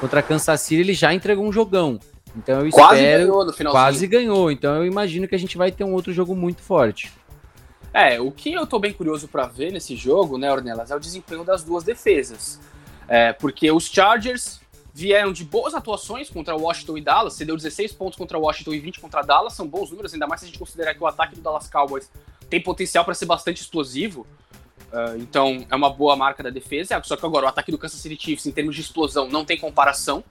Contra 0.00 0.22
Kansas 0.22 0.60
City 0.60 0.80
ele 0.80 0.94
já 0.94 1.12
entregou 1.14 1.44
um 1.46 1.52
jogão. 1.52 1.98
Então 2.36 2.64
eu 2.64 2.70
quase 2.70 3.00
espero, 3.00 3.22
ganhou 3.22 3.44
no 3.44 3.52
finalzinho. 3.52 3.82
Quase 3.82 4.06
ganhou. 4.06 4.50
Então 4.50 4.76
eu 4.76 4.86
imagino 4.86 5.26
que 5.26 5.34
a 5.34 5.38
gente 5.38 5.56
vai 5.56 5.72
ter 5.72 5.84
um 5.84 5.94
outro 5.94 6.12
jogo 6.12 6.36
muito 6.36 6.60
forte. 6.60 7.10
É, 7.92 8.20
o 8.20 8.30
que 8.30 8.52
eu 8.52 8.66
tô 8.66 8.78
bem 8.78 8.92
curioso 8.92 9.26
para 9.26 9.46
ver 9.46 9.72
nesse 9.72 9.96
jogo, 9.96 10.36
né, 10.36 10.52
Ornelas, 10.52 10.90
é 10.90 10.96
o 10.96 11.00
desempenho 11.00 11.44
das 11.44 11.62
duas 11.62 11.82
defesas. 11.82 12.60
É, 13.08 13.32
porque 13.32 13.70
os 13.72 13.86
Chargers 13.86 14.60
vieram 14.92 15.32
de 15.32 15.44
boas 15.44 15.74
atuações 15.74 16.28
contra 16.28 16.54
Washington 16.56 16.98
e 16.98 17.00
Dallas, 17.00 17.34
você 17.34 17.44
deu 17.44 17.56
16 17.56 17.92
pontos 17.92 18.18
contra 18.18 18.38
Washington 18.38 18.74
e 18.74 18.78
20 18.80 19.00
contra 19.00 19.22
Dallas, 19.22 19.52
são 19.52 19.66
bons 19.66 19.90
números, 19.90 20.12
ainda 20.12 20.26
mais 20.26 20.40
se 20.40 20.46
a 20.46 20.48
gente 20.48 20.58
considerar 20.58 20.94
que 20.94 21.02
o 21.02 21.06
ataque 21.06 21.34
do 21.34 21.40
Dallas 21.40 21.68
Cowboys 21.68 22.10
tem 22.48 22.62
potencial 22.62 23.04
para 23.04 23.14
ser 23.14 23.26
bastante 23.26 23.60
explosivo. 23.60 24.26
Uh, 24.92 25.18
então 25.18 25.66
é 25.70 25.74
uma 25.74 25.90
boa 25.90 26.16
marca 26.16 26.42
da 26.42 26.50
defesa. 26.50 27.00
Só 27.04 27.16
que 27.16 27.26
agora 27.26 27.46
o 27.46 27.48
ataque 27.48 27.70
do 27.70 27.78
Kansas 27.78 28.00
City 28.00 28.16
Chiefs, 28.20 28.46
em 28.46 28.52
termos 28.52 28.74
de 28.74 28.80
explosão, 28.80 29.28
não 29.28 29.44
tem 29.44 29.58
comparação. 29.58 30.22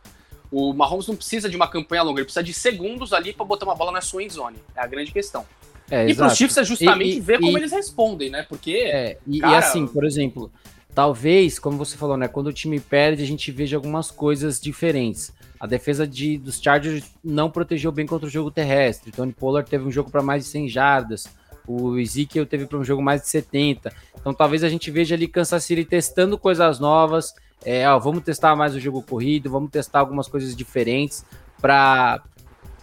O 0.52 0.74
Mahomes 0.74 1.08
não 1.08 1.16
precisa 1.16 1.50
de 1.50 1.56
uma 1.56 1.68
campanha 1.68 2.04
longa, 2.04 2.20
ele 2.20 2.26
precisa 2.26 2.44
de 2.44 2.54
segundos 2.54 3.14
ali 3.14 3.34
para 3.34 3.46
botar 3.46 3.66
uma 3.66 3.76
bola 3.76 3.92
na 3.92 4.02
sua 4.02 4.28
zone. 4.30 4.58
É 4.76 4.82
a 4.82 4.88
grande 4.88 5.12
questão. 5.12 5.46
É, 5.90 6.08
e 6.08 6.16
para 6.16 6.28
os 6.28 6.36
Chiefs 6.36 6.58
é 6.58 6.64
justamente 6.64 7.16
e, 7.16 7.18
e, 7.18 7.20
ver 7.20 7.40
como 7.40 7.58
e, 7.58 7.62
eles 7.62 7.72
respondem, 7.72 8.30
né? 8.30 8.44
Porque. 8.44 8.72
É, 8.72 9.18
e, 9.28 9.40
cara... 9.40 9.58
assim, 9.58 9.86
por 9.86 10.04
exemplo, 10.04 10.52
talvez, 10.94 11.60
como 11.60 11.78
você 11.78 11.98
falou, 11.98 12.18
né? 12.18 12.28
Quando 12.28 12.48
o 12.48 12.54
time 12.54 12.80
perde, 12.80 13.22
a 13.22 13.28
gente 13.28 13.52
veja 13.52 13.76
algumas 13.76 14.10
coisas 14.10 14.60
diferentes. 14.60 15.34
A 15.60 15.68
defesa 15.68 16.08
de, 16.08 16.38
dos 16.38 16.60
Chargers 16.62 17.04
não 17.24 17.50
protegeu 17.50 17.92
bem 17.92 18.06
contra 18.06 18.28
o 18.28 18.30
jogo 18.30 18.52
terrestre. 18.52 19.12
Tony 19.12 19.32
Pollard 19.32 19.70
teve 19.70 19.86
um 19.86 19.92
jogo 19.92 20.10
para 20.10 20.22
mais 20.22 20.44
de 20.44 20.50
100 20.50 20.70
jardas. 20.70 21.28
O 21.68 21.98
Ezekiel 21.98 22.46
teve 22.46 22.66
para 22.66 22.78
um 22.78 22.84
jogo 22.84 23.02
mais 23.02 23.22
de 23.22 23.30
70. 23.30 23.94
Então 24.20 24.34
talvez 24.34 24.64
a 24.64 24.70
gente 24.70 24.90
veja 24.92 25.16
ali 25.16 25.28
Kansas 25.28 25.64
City 25.64 25.86
testando 25.86 26.38
coisas 26.38 26.80
novas. 26.80 27.34
É, 27.64 27.90
ó, 27.90 27.98
vamos 27.98 28.24
testar 28.24 28.56
mais 28.56 28.76
o 28.76 28.80
jogo 28.80 29.02
corrido, 29.02 29.50
vamos 29.50 29.72
testar 29.72 30.00
algumas 30.00 30.28
coisas 30.28 30.56
diferentes 30.56 31.26
para 31.60 32.22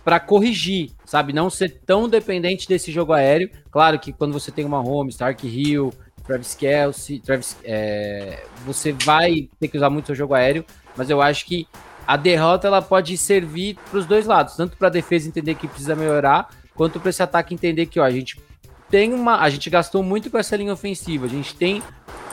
para 0.04 0.18
corrigir, 0.18 0.90
sabe? 1.04 1.33
Não 1.33 1.49
ser 1.49 1.80
tão 1.87 2.09
dependente 2.09 2.68
desse 2.68 2.90
jogo 2.90 3.12
aéreo. 3.12 3.49
Claro 3.71 4.00
que 4.00 4.12
quando 4.12 4.33
você 4.33 4.50
tem 4.50 4.64
uma 4.64 4.80
home, 4.80 5.11
Stark 5.11 5.47
Hill, 5.47 5.92
Travis 6.25 6.54
Kelsey, 6.54 7.21
Travis, 7.21 7.57
é, 7.64 8.45
você 8.64 8.92
vai 8.92 9.49
ter 9.61 9.68
que 9.68 9.76
usar 9.76 9.90
muito 9.90 10.07
seu 10.07 10.14
jogo 10.14 10.35
aéreo, 10.35 10.64
mas 10.97 11.11
eu 11.11 11.23
acho 11.23 11.47
que 11.47 11.68
a 12.07 12.16
derrota 12.16 12.66
ela 12.66 12.83
pode 12.83 13.16
servir 13.16 13.76
para 13.90 13.99
os 13.99 14.07
dois 14.07 14.26
lados, 14.26 14.57
tanto 14.57 14.76
para 14.76 14.88
a 14.88 14.90
defesa 14.90 15.28
entender 15.28 15.54
que 15.54 15.68
precisa 15.68 15.95
melhorar, 15.95 16.49
quanto 16.75 16.99
para 16.99 17.11
esse 17.11 17.23
ataque 17.23 17.54
entender 17.54 17.87
que 17.87 18.00
ó, 18.00 18.04
a 18.04 18.11
gente 18.11 18.40
tem 18.92 19.14
uma. 19.14 19.40
A 19.40 19.49
gente 19.49 19.70
gastou 19.70 20.02
muito 20.02 20.30
com 20.30 20.37
essa 20.37 20.54
linha 20.54 20.75
ofensiva. 20.75 21.25
A 21.25 21.28
gente 21.28 21.56
tem 21.56 21.82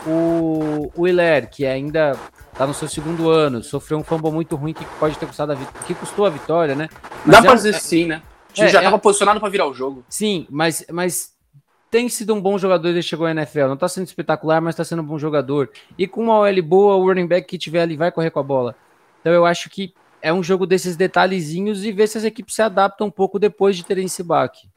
o, 0.05 0.91
o 0.93 1.07
Hilaire, 1.07 1.47
que 1.47 1.65
ainda 1.65 2.19
tá 2.53 2.67
no 2.67 2.73
seu 2.73 2.89
segundo 2.89 3.29
ano, 3.29 3.63
sofreu 3.63 3.97
um 3.97 4.03
fumble 4.03 4.29
muito 4.29 4.57
ruim 4.57 4.73
que 4.73 4.83
pode 4.99 5.17
ter 5.17 5.25
custado 5.25 5.53
a 5.53 5.55
vitória, 5.55 5.87
que 5.87 5.95
custou 5.95 6.25
a 6.25 6.29
vitória, 6.29 6.75
né? 6.75 6.89
Mas 7.25 7.31
Dá 7.31 7.37
é, 7.37 7.41
pra 7.43 7.53
dizer 7.55 7.75
é, 7.75 7.79
sim, 7.79 8.05
né? 8.05 8.21
A 8.51 8.55
gente 8.55 8.67
é, 8.67 8.71
já 8.73 8.79
estava 8.79 8.97
é, 8.97 8.99
posicionado 8.99 9.39
para 9.39 9.47
virar 9.47 9.67
o 9.67 9.73
jogo. 9.73 10.03
Sim, 10.09 10.45
mas, 10.49 10.85
mas 10.91 11.33
tem 11.89 12.09
sido 12.09 12.33
um 12.33 12.41
bom 12.41 12.57
jogador 12.57 12.91
desde 12.91 13.03
que 13.03 13.09
chegou 13.09 13.25
à 13.25 13.31
NFL. 13.31 13.67
Não 13.67 13.77
tá 13.77 13.87
sendo 13.87 14.07
espetacular, 14.07 14.59
mas 14.59 14.75
tá 14.75 14.83
sendo 14.83 15.01
um 15.01 15.05
bom 15.05 15.17
jogador. 15.17 15.71
E 15.97 16.07
com 16.07 16.23
uma 16.23 16.39
OL 16.39 16.61
boa, 16.61 16.95
o 16.95 17.07
running 17.07 17.27
back 17.27 17.47
que 17.47 17.57
tiver 17.57 17.83
ali 17.83 17.95
vai 17.95 18.11
correr 18.11 18.31
com 18.31 18.39
a 18.39 18.43
bola. 18.43 18.75
Então 19.21 19.31
eu 19.31 19.45
acho 19.45 19.69
que 19.69 19.93
é 20.21 20.33
um 20.33 20.43
jogo 20.43 20.67
desses 20.67 20.97
detalhezinhos 20.97 21.85
e 21.85 21.91
ver 21.93 22.07
se 22.07 22.17
as 22.17 22.25
equipes 22.25 22.53
se 22.53 22.61
adaptam 22.61 23.07
um 23.07 23.11
pouco 23.11 23.39
depois 23.39 23.77
de 23.77 23.85
terem 23.85 24.07
esse 24.07 24.21
baque. 24.21 24.67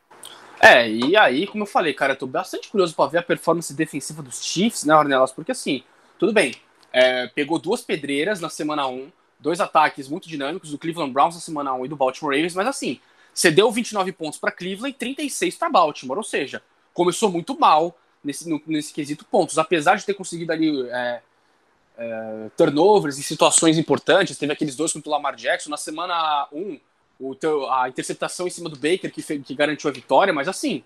É, 0.64 0.88
e 0.88 1.16
aí, 1.16 1.44
como 1.48 1.64
eu 1.64 1.66
falei, 1.66 1.92
cara, 1.92 2.12
eu 2.12 2.16
tô 2.16 2.24
bastante 2.24 2.68
curioso 2.68 2.94
para 2.94 3.10
ver 3.10 3.18
a 3.18 3.22
performance 3.22 3.74
defensiva 3.74 4.22
dos 4.22 4.44
Chiefs, 4.44 4.84
né, 4.84 4.94
Ornelas? 4.94 5.32
Porque 5.32 5.50
assim, 5.50 5.82
tudo 6.20 6.32
bem, 6.32 6.54
é, 6.92 7.26
pegou 7.26 7.58
duas 7.58 7.80
pedreiras 7.80 8.40
na 8.40 8.48
semana 8.48 8.86
1, 8.86 9.10
dois 9.40 9.60
ataques 9.60 10.08
muito 10.08 10.28
dinâmicos 10.28 10.70
do 10.70 10.78
Cleveland 10.78 11.12
Browns 11.12 11.34
na 11.34 11.40
semana 11.40 11.74
1 11.74 11.86
e 11.86 11.88
do 11.88 11.96
Baltimore 11.96 12.32
Ravens, 12.32 12.54
mas 12.54 12.68
assim, 12.68 13.00
cedeu 13.34 13.72
29 13.72 14.12
pontos 14.12 14.38
para 14.38 14.52
Cleveland 14.52 14.94
e 14.94 14.98
36 14.98 15.56
para 15.56 15.68
Baltimore, 15.68 16.18
ou 16.18 16.22
seja, 16.22 16.62
começou 16.94 17.28
muito 17.28 17.58
mal 17.58 17.98
nesse, 18.22 18.48
no, 18.48 18.62
nesse 18.64 18.92
quesito 18.92 19.24
pontos, 19.24 19.58
apesar 19.58 19.96
de 19.96 20.06
ter 20.06 20.14
conseguido 20.14 20.52
ali 20.52 20.80
é, 20.90 21.22
é, 21.98 22.50
turnovers 22.56 23.18
em 23.18 23.22
situações 23.22 23.78
importantes, 23.78 24.38
teve 24.38 24.52
aqueles 24.52 24.76
dois 24.76 24.92
contra 24.92 25.08
o 25.08 25.12
Lamar 25.12 25.34
Jackson, 25.34 25.70
na 25.70 25.76
semana 25.76 26.46
1 26.52 26.78
o 27.22 27.34
teu, 27.34 27.70
a 27.70 27.88
interceptação 27.88 28.46
em 28.46 28.50
cima 28.50 28.68
do 28.68 28.76
Baker 28.76 29.12
que, 29.12 29.22
que 29.22 29.54
garantiu 29.54 29.88
a 29.88 29.92
vitória, 29.92 30.32
mas 30.32 30.48
assim, 30.48 30.82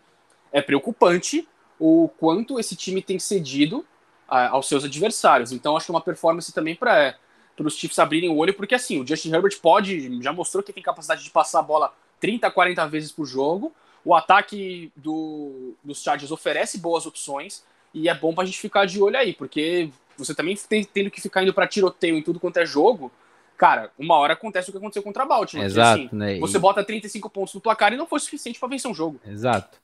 é 0.53 0.61
preocupante 0.61 1.49
o 1.79 2.11
quanto 2.19 2.61
esse 2.61 2.77
time 2.77 3.03
tem 3.03 3.19
cedido 3.19 3.85
a, 4.29 4.49
aos 4.49 4.69
seus 4.69 4.85
adversários. 4.85 5.53
Então 5.53 5.77
acho 5.77 5.87
que 5.87 5.93
é 5.93 5.95
uma 5.95 6.01
performance 6.01 6.53
também 6.53 6.75
para 6.75 7.17
para 7.57 7.67
os 7.67 7.75
Chiefs 7.75 7.99
abrirem 7.99 8.29
o 8.29 8.37
olho, 8.37 8.53
porque 8.53 8.75
assim, 8.75 9.01
o 9.01 9.07
Justin 9.07 9.33
Herbert 9.33 9.59
pode, 9.63 10.23
já 10.23 10.31
mostrou 10.31 10.63
que 10.63 10.75
tem 10.75 10.83
capacidade 10.83 11.25
de 11.25 11.31
passar 11.31 11.61
a 11.61 11.63
bola 11.63 11.91
30, 12.21 12.51
40 12.51 12.87
vezes 12.87 13.11
por 13.11 13.25
jogo. 13.25 13.73
O 14.05 14.15
ataque 14.15 14.93
do, 14.95 15.73
dos 15.83 16.03
Chargers 16.03 16.31
oferece 16.31 16.77
boas 16.77 17.07
opções 17.07 17.65
e 17.95 18.11
é 18.11 18.15
bom 18.15 18.35
para 18.35 18.45
a 18.45 18.47
gente 18.47 18.59
ficar 18.59 18.85
de 18.85 19.01
olho 19.01 19.17
aí, 19.17 19.33
porque 19.33 19.89
você 20.19 20.35
também 20.35 20.55
tem, 20.55 20.85
tendo 20.85 21.11
que 21.11 21.21
ficar 21.21 21.43
indo 21.43 21.55
para 21.55 21.67
tiroteio 21.67 22.17
em 22.17 22.23
tudo 22.23 22.39
quanto 22.39 22.59
é 22.59 22.67
jogo. 22.67 23.11
Cara, 23.57 23.91
uma 23.99 24.17
hora 24.17 24.35
acontece 24.35 24.69
o 24.69 24.73
que 24.73 24.79
aconteceu 24.79 25.03
contra 25.03 25.23
a 25.23 25.27
Baltimore. 25.27 25.65
Exato, 25.65 26.03
assim, 26.03 26.09
né? 26.13 26.39
Você 26.39 26.59
bota 26.59 26.85
35 26.85 27.31
pontos 27.31 27.55
no 27.55 27.61
placar 27.61 27.93
e 27.93 27.97
não 27.97 28.07
foi 28.07 28.21
suficiente 28.21 28.59
para 28.59 28.69
vencer 28.69 28.91
um 28.91 28.95
jogo. 28.95 29.21
Exato. 29.27 29.79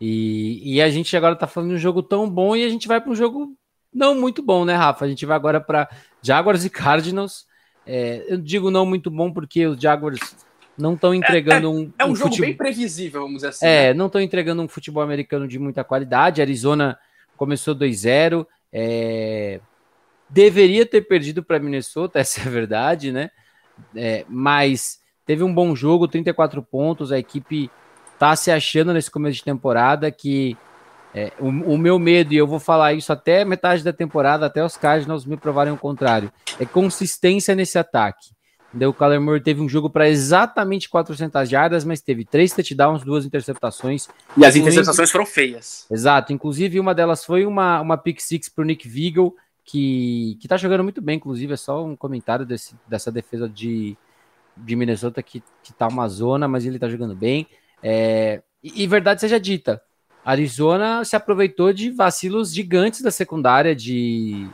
E, 0.00 0.74
e 0.74 0.82
a 0.82 0.90
gente 0.90 1.16
agora 1.16 1.36
tá 1.36 1.46
falando 1.46 1.70
de 1.70 1.76
um 1.76 1.78
jogo 1.78 2.02
tão 2.02 2.28
bom 2.28 2.56
e 2.56 2.64
a 2.64 2.68
gente 2.68 2.88
vai 2.88 3.00
para 3.00 3.10
um 3.10 3.14
jogo 3.14 3.56
não 3.94 4.14
muito 4.18 4.42
bom, 4.42 4.64
né, 4.64 4.74
Rafa? 4.74 5.04
A 5.04 5.08
gente 5.08 5.24
vai 5.24 5.36
agora 5.36 5.60
para 5.60 5.88
Jaguars 6.20 6.64
e 6.64 6.70
Cardinals. 6.70 7.46
É, 7.86 8.24
eu 8.26 8.38
digo 8.38 8.70
não 8.70 8.86
muito 8.86 9.10
bom 9.10 9.32
porque 9.32 9.66
os 9.66 9.80
Jaguars 9.80 10.20
não 10.76 10.94
estão 10.94 11.14
entregando 11.14 11.68
é, 11.68 11.70
é, 11.70 11.74
um. 11.74 11.92
É 11.98 12.04
um, 12.04 12.10
um 12.10 12.16
jogo 12.16 12.30
futebol... 12.30 12.48
bem 12.48 12.56
previsível, 12.56 13.22
vamos 13.22 13.36
dizer 13.36 13.48
assim. 13.48 13.66
É, 13.66 13.88
né? 13.88 13.94
não 13.94 14.06
estão 14.06 14.20
entregando 14.20 14.62
um 14.62 14.68
futebol 14.68 15.02
americano 15.02 15.46
de 15.46 15.58
muita 15.58 15.84
qualidade. 15.84 16.40
Arizona 16.40 16.98
começou 17.36 17.74
2-0. 17.74 18.46
É... 18.72 19.60
Deveria 20.32 20.86
ter 20.86 21.02
perdido 21.02 21.42
para 21.42 21.58
Minnesota, 21.58 22.18
essa 22.20 22.40
é 22.40 22.46
a 22.46 22.50
verdade, 22.50 23.12
né? 23.12 23.30
É, 23.94 24.24
mas 24.28 25.00
teve 25.26 25.42
um 25.42 25.52
bom 25.52 25.76
jogo, 25.76 26.08
34 26.08 26.62
pontos. 26.62 27.12
A 27.12 27.18
equipe 27.18 27.70
tá 28.18 28.34
se 28.34 28.50
achando 28.50 28.92
nesse 28.92 29.10
começo 29.10 29.36
de 29.36 29.44
temporada 29.44 30.10
que 30.10 30.56
é, 31.14 31.32
o, 31.38 31.48
o, 31.48 31.78
meu 31.78 31.98
medo, 31.98 32.32
e 32.32 32.36
eu 32.36 32.46
vou 32.46 32.58
falar 32.58 32.94
isso 32.94 33.12
até 33.12 33.44
metade 33.44 33.84
da 33.84 33.92
temporada, 33.92 34.46
até 34.46 34.64
os 34.64 34.76
Cardinals 34.76 35.26
me 35.26 35.36
provarem 35.36 35.72
o 35.72 35.76
contrário, 35.76 36.32
é 36.58 36.64
consistência 36.64 37.54
nesse 37.54 37.78
ataque. 37.78 38.30
O 38.74 38.94
Kyler 38.94 39.20
Murray 39.20 39.42
teve 39.42 39.60
um 39.60 39.68
jogo 39.68 39.90
para 39.90 40.08
exatamente 40.08 40.88
400 40.88 41.46
jardas, 41.46 41.84
mas 41.84 42.00
teve 42.00 42.24
três 42.24 42.52
touchdowns, 42.52 43.04
duas 43.04 43.26
interceptações. 43.26 44.08
E 44.34 44.46
as 44.46 44.56
interceptações 44.56 45.10
foram 45.10 45.26
feias. 45.26 45.84
Exato, 45.90 46.32
inclusive 46.32 46.80
uma 46.80 46.94
delas 46.94 47.22
foi 47.22 47.44
uma, 47.44 47.82
uma 47.82 47.98
pick 47.98 48.18
six 48.18 48.48
para 48.48 48.62
o 48.62 48.64
Nick 48.64 48.88
Vigil, 48.88 49.36
que, 49.64 50.36
que 50.40 50.48
tá 50.48 50.56
jogando 50.56 50.82
muito 50.82 51.00
bem, 51.00 51.16
inclusive 51.16 51.52
é 51.52 51.56
só 51.56 51.84
um 51.84 51.96
comentário 51.96 52.44
desse, 52.44 52.74
dessa 52.86 53.10
defesa 53.10 53.48
de, 53.48 53.96
de 54.56 54.76
Minnesota 54.76 55.22
que, 55.22 55.42
que 55.62 55.72
tá 55.72 55.88
uma 55.88 56.08
zona, 56.08 56.48
mas 56.48 56.66
ele 56.66 56.78
tá 56.78 56.88
jogando 56.88 57.14
bem. 57.14 57.46
É, 57.82 58.42
e, 58.62 58.82
e 58.82 58.86
verdade 58.86 59.20
seja 59.20 59.40
dita, 59.40 59.82
Arizona 60.24 61.04
se 61.04 61.16
aproveitou 61.16 61.72
de 61.72 61.90
vacilos 61.90 62.54
gigantes 62.54 63.02
da 63.02 63.10
secundária 63.10 63.74
de, 63.74 64.46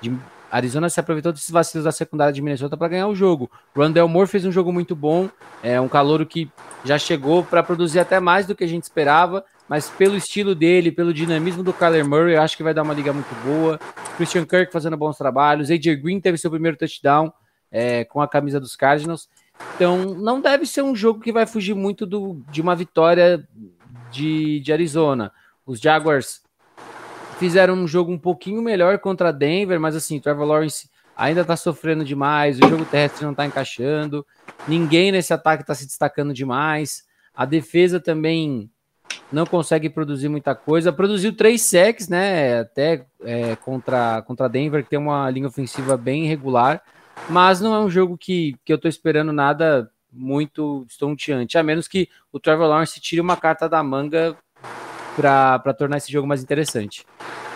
de 0.00 0.10
Arizona 0.52 0.90
se 0.90 1.00
aproveitou 1.00 1.32
desses 1.32 1.50
vacilos 1.50 1.84
da 1.86 1.92
secundária 1.92 2.32
de 2.32 2.42
Minnesota 2.42 2.76
para 2.76 2.88
ganhar 2.88 3.08
o 3.08 3.14
jogo. 3.14 3.50
Randall 3.74 4.06
Moore 4.06 4.28
fez 4.28 4.44
um 4.44 4.52
jogo 4.52 4.70
muito 4.70 4.94
bom, 4.94 5.30
é 5.62 5.80
um 5.80 5.88
calouro 5.88 6.26
que 6.26 6.50
já 6.84 6.98
chegou 6.98 7.42
para 7.42 7.62
produzir 7.62 8.00
até 8.00 8.20
mais 8.20 8.46
do 8.46 8.54
que 8.54 8.62
a 8.62 8.66
gente 8.66 8.82
esperava, 8.82 9.42
mas 9.68 9.88
pelo 9.88 10.16
estilo 10.16 10.54
dele, 10.54 10.92
pelo 10.92 11.14
dinamismo 11.14 11.62
do 11.62 11.72
Kyler 11.72 12.06
Murray, 12.06 12.34
eu 12.34 12.42
acho 12.42 12.56
que 12.56 12.62
vai 12.62 12.74
dar 12.74 12.82
uma 12.82 12.94
liga 12.94 13.12
muito 13.12 13.34
boa. 13.44 13.78
Christian 14.16 14.44
Kirk 14.44 14.72
fazendo 14.72 14.96
bons 14.96 15.16
trabalhos, 15.16 15.70
AJ 15.70 15.96
Green 15.96 16.20
teve 16.20 16.36
seu 16.36 16.50
primeiro 16.50 16.76
touchdown 16.76 17.32
é, 17.70 18.04
com 18.04 18.20
a 18.20 18.28
camisa 18.28 18.60
dos 18.60 18.76
Cardinals. 18.76 19.28
Então, 19.74 20.14
não 20.14 20.40
deve 20.40 20.66
ser 20.66 20.82
um 20.82 20.94
jogo 20.94 21.20
que 21.20 21.32
vai 21.32 21.46
fugir 21.46 21.74
muito 21.74 22.04
do, 22.04 22.42
de 22.50 22.60
uma 22.60 22.76
vitória 22.76 23.46
de, 24.10 24.60
de 24.60 24.72
Arizona. 24.72 25.32
Os 25.64 25.80
Jaguars 25.80 26.42
fizeram 27.38 27.74
um 27.74 27.88
jogo 27.88 28.12
um 28.12 28.18
pouquinho 28.18 28.60
melhor 28.60 28.98
contra 28.98 29.32
Denver, 29.32 29.80
mas 29.80 29.96
assim, 29.96 30.20
Trevor 30.20 30.46
Lawrence 30.46 30.90
ainda 31.16 31.44
tá 31.44 31.56
sofrendo 31.56 32.04
demais, 32.04 32.58
o 32.58 32.68
jogo 32.68 32.84
terrestre 32.84 33.24
não 33.24 33.34
tá 33.34 33.46
encaixando, 33.46 34.26
ninguém 34.66 35.12
nesse 35.12 35.32
ataque 35.32 35.64
tá 35.64 35.74
se 35.74 35.86
destacando 35.86 36.32
demais, 36.32 37.04
a 37.34 37.44
defesa 37.44 38.00
também 38.00 38.70
não 39.30 39.46
consegue 39.46 39.88
produzir 39.88 40.28
muita 40.28 40.54
coisa, 40.54 40.92
produziu 40.92 41.34
três 41.34 41.62
sacks, 41.62 42.08
né, 42.08 42.60
até 42.60 43.04
é, 43.22 43.56
contra, 43.56 44.22
contra 44.22 44.48
Denver, 44.48 44.82
que 44.82 44.90
tem 44.90 44.98
uma 44.98 45.28
linha 45.30 45.48
ofensiva 45.48 45.96
bem 45.96 46.24
irregular, 46.24 46.82
mas 47.28 47.60
não 47.60 47.74
é 47.74 47.78
um 47.80 47.90
jogo 47.90 48.16
que, 48.16 48.56
que 48.64 48.72
eu 48.72 48.78
tô 48.78 48.88
esperando 48.88 49.32
nada 49.32 49.90
muito 50.12 50.84
estonteante, 50.88 51.56
a 51.56 51.62
menos 51.62 51.88
que 51.88 52.08
o 52.30 52.38
Trevor 52.38 52.68
Lawrence 52.68 53.00
tire 53.00 53.20
uma 53.20 53.36
carta 53.36 53.68
da 53.68 53.82
manga 53.82 54.36
para 55.16 55.74
tornar 55.74 55.98
esse 55.98 56.10
jogo 56.10 56.26
mais 56.26 56.42
interessante. 56.42 57.06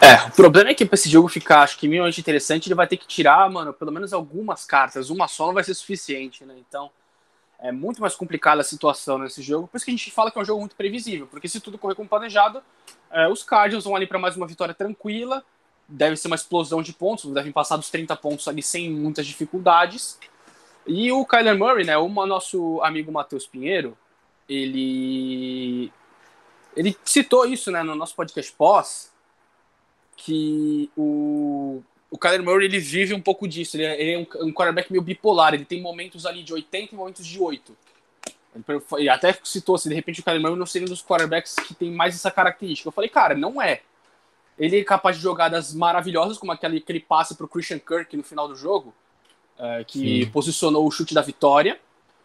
É, 0.01 0.29
o 0.29 0.31
problema 0.33 0.71
é 0.71 0.75
que 0.75 0.85
para 0.85 0.95
esse 0.95 1.09
jogo 1.09 1.29
ficar, 1.29 1.63
acho 1.63 1.79
que 1.79 1.89
minimamente 1.89 2.21
interessante, 2.21 2.69
ele 2.69 2.75
vai 2.75 2.87
ter 2.87 2.97
que 2.97 3.07
tirar, 3.07 3.49
mano, 3.51 3.73
pelo 3.73 3.91
menos 3.91 4.13
algumas 4.13 4.65
cartas. 4.65 5.09
Uma 5.09 5.27
só 5.27 5.47
não 5.47 5.55
vai 5.55 5.65
ser 5.65 5.75
suficiente, 5.75 6.45
né? 6.45 6.55
Então, 6.59 6.91
é 7.59 7.73
muito 7.73 8.01
mais 8.01 8.15
complicada 8.15 8.61
a 8.61 8.65
situação 8.65 9.19
nesse 9.19 9.43
jogo. 9.43 9.67
Por 9.67 9.77
isso 9.77 9.85
que 9.85 9.91
a 9.91 9.97
gente 9.97 10.11
fala 10.11 10.31
que 10.31 10.39
é 10.39 10.43
um 10.43 10.45
jogo 10.45 10.61
muito 10.61 10.77
previsível, 10.77 11.27
porque 11.27 11.49
se 11.49 11.61
tudo 11.61 11.79
correr 11.79 11.95
como 11.95 12.09
planejado, 12.09 12.63
é, 13.11 13.29
os 13.29 13.43
Cardinals 13.43 13.85
vão 13.85 13.97
ali 13.97 14.07
para 14.07 14.19
mais 14.19 14.37
uma 14.37 14.47
vitória 14.47 14.75
tranquila. 14.75 15.45
Deve 15.89 16.17
ser 16.17 16.27
uma 16.27 16.37
explosão 16.37 16.83
de 16.83 16.93
pontos, 16.93 17.33
devem 17.33 17.53
passar 17.53 17.77
dos 17.77 17.91
30 17.91 18.15
pontos 18.17 18.49
ali 18.49 18.63
sem 18.63 18.91
muitas 18.91 19.27
dificuldades. 19.27 20.19
E 20.87 21.11
o 21.13 21.25
Kyler 21.25 21.57
Murray, 21.57 21.85
né, 21.85 21.97
o 21.97 22.09
nosso 22.09 22.81
amigo 22.83 23.11
Matheus 23.11 23.47
Pinheiro, 23.47 23.97
ele 24.49 25.93
ele 26.77 26.97
citou 27.05 27.47
isso, 27.47 27.71
né, 27.71 27.83
no 27.83 27.95
nosso 27.95 28.15
podcast 28.15 28.53
pós, 28.53 29.11
que 30.15 30.91
o, 30.97 31.83
o 32.11 32.19
Kyler 32.19 32.43
Murray 32.43 32.67
ele 32.67 32.79
vive 32.79 33.15
um 33.15 33.21
pouco 33.21 33.49
disso. 33.49 33.77
Ele 33.77 33.85
é, 33.85 34.01
ele 34.01 34.13
é 34.13 34.19
um, 34.19 34.47
um 34.47 34.53
quarterback 34.53 34.91
meio 34.91 35.03
bipolar. 35.03 35.55
Ele 35.55 35.65
tem 35.65 35.81
momentos 35.81 36.25
ali 36.25 36.43
de 36.43 36.53
80 36.53 36.95
e 36.95 36.97
momentos 36.97 37.27
de 37.27 37.41
8. 37.41 37.77
Ele 38.97 39.09
até 39.09 39.37
citou 39.45 39.77
se 39.77 39.89
de 39.89 39.95
repente 39.95 40.21
o 40.21 40.25
Kyler 40.25 40.41
Murray 40.41 40.57
não 40.57 40.67
seria 40.67 40.87
um 40.87 40.91
dos 40.91 41.03
quarterbacks 41.03 41.55
que 41.55 41.75
tem 41.75 41.91
mais 41.91 42.15
essa 42.15 42.31
característica. 42.31 42.89
Eu 42.89 42.93
falei, 42.93 43.11
cara, 43.11 43.35
não 43.35 43.61
é. 43.61 43.83
Ele 44.59 44.81
é 44.81 44.85
capaz 44.85 45.17
de 45.17 45.23
jogadas 45.23 45.75
maravilhosas, 45.75 46.39
como 46.39 46.53
aquele, 46.53 46.79
aquele 46.79 47.01
passe 47.01 47.35
para 47.35 47.45
o 47.45 47.49
Christian 47.49 47.79
Kirk 47.79 48.17
no 48.17 48.23
final 48.23 48.49
do 48.49 48.57
jogo, 48.57 48.95
é, 49.59 49.85
que 49.85 50.25
Sim. 50.25 50.31
posicionou 50.31 50.87
o 50.87 50.91
chute 50.91 51.13
da 51.13 51.21
vitória. 51.21 51.79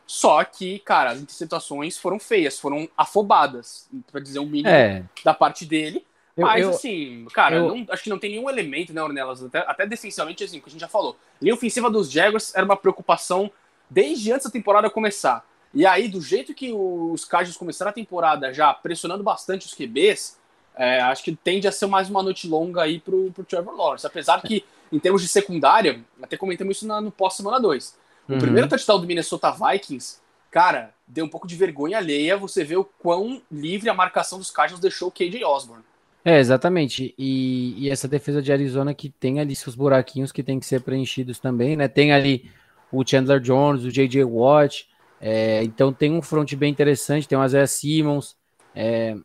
Só 0.07 0.43
que, 0.43 0.79
cara, 0.79 1.11
as 1.11 1.19
interceptações 1.19 1.97
foram 1.97 2.19
feias, 2.19 2.59
foram 2.59 2.87
afobadas, 2.97 3.89
para 4.11 4.21
dizer 4.21 4.39
o 4.39 4.43
um 4.43 4.45
mínimo 4.45 4.69
é. 4.69 5.03
da 5.23 5.33
parte 5.33 5.65
dele. 5.65 6.05
Eu, 6.37 6.45
Mas, 6.45 6.63
eu, 6.63 6.69
assim, 6.69 7.27
cara, 7.33 7.57
eu... 7.57 7.75
não, 7.75 7.85
acho 7.89 8.03
que 8.03 8.09
não 8.09 8.17
tem 8.17 8.31
nenhum 8.31 8.49
elemento, 8.49 8.93
né, 8.93 9.03
Ornelas? 9.03 9.43
Até, 9.43 9.59
até 9.59 9.85
defensivamente, 9.85 10.43
assim, 10.43 10.59
que 10.59 10.67
a 10.67 10.71
gente 10.71 10.81
já 10.81 10.87
falou. 10.87 11.17
Linha 11.41 11.53
ofensiva 11.53 11.89
dos 11.89 12.09
Jaguars 12.09 12.55
era 12.55 12.63
uma 12.63 12.77
preocupação 12.77 13.51
desde 13.89 14.31
antes 14.31 14.45
da 14.45 14.51
temporada 14.51 14.89
começar. 14.89 15.45
E 15.73 15.85
aí, 15.85 16.07
do 16.07 16.21
jeito 16.21 16.53
que 16.53 16.71
os 16.71 17.25
Cardinals 17.25 17.57
começaram 17.57 17.91
a 17.91 17.93
temporada 17.93 18.53
já 18.53 18.73
pressionando 18.73 19.23
bastante 19.23 19.65
os 19.65 19.73
QBs, 19.73 20.39
é, 20.75 21.01
acho 21.01 21.23
que 21.23 21.35
tende 21.35 21.67
a 21.67 21.71
ser 21.71 21.85
mais 21.85 22.09
uma 22.09 22.23
noite 22.23 22.47
longa 22.47 22.81
aí 22.81 22.99
pro, 22.99 23.31
pro 23.31 23.43
Trevor 23.43 23.75
Lawrence. 23.75 24.07
Apesar 24.07 24.41
que, 24.41 24.65
em 24.91 24.99
termos 24.99 25.21
de 25.21 25.27
secundária, 25.27 26.03
até 26.21 26.37
comentamos 26.37 26.77
isso 26.77 26.87
na, 26.87 26.99
no 26.99 27.11
pós-semana 27.11 27.59
2. 27.59 27.97
O 28.27 28.33
uhum. 28.33 28.39
primeiro 28.39 28.69
touchdown 28.69 28.99
do 28.99 29.07
Minnesota 29.07 29.51
Vikings, 29.51 30.19
cara, 30.49 30.93
deu 31.07 31.25
um 31.25 31.29
pouco 31.29 31.47
de 31.47 31.55
vergonha 31.55 31.97
alheia 31.97 32.37
você 32.37 32.63
ver 32.63 32.77
o 32.77 32.83
quão 32.83 33.41
livre 33.51 33.89
a 33.89 33.93
marcação 33.93 34.39
dos 34.39 34.51
Cardinals 34.51 34.81
deixou 34.81 35.09
o 35.09 35.11
KJ 35.11 35.43
Osborne. 35.43 35.83
É, 36.23 36.39
exatamente. 36.39 37.15
E, 37.17 37.85
e, 37.85 37.89
essa 37.89 38.07
defesa 38.07 38.41
de 38.41 38.51
Arizona 38.51 38.93
que 38.93 39.09
tem 39.09 39.39
ali 39.39 39.55
seus 39.55 39.75
buraquinhos 39.75 40.31
que 40.31 40.43
tem 40.43 40.59
que 40.59 40.65
ser 40.65 40.81
preenchidos 40.81 41.39
também, 41.39 41.75
né? 41.75 41.87
Tem 41.87 42.13
ali 42.13 42.49
o 42.91 43.05
Chandler 43.05 43.39
Jones, 43.39 43.83
o 43.83 43.91
J.J. 43.91 44.23
Watt, 44.23 44.87
é, 45.19 45.63
então 45.63 45.93
tem 45.93 46.11
um 46.11 46.21
front 46.21 46.53
bem 46.55 46.71
interessante, 46.71 47.27
tem 47.27 47.37
o 47.37 47.45
Isaiah 47.45 47.67
Simmons, 47.67 48.35
é, 48.75 49.15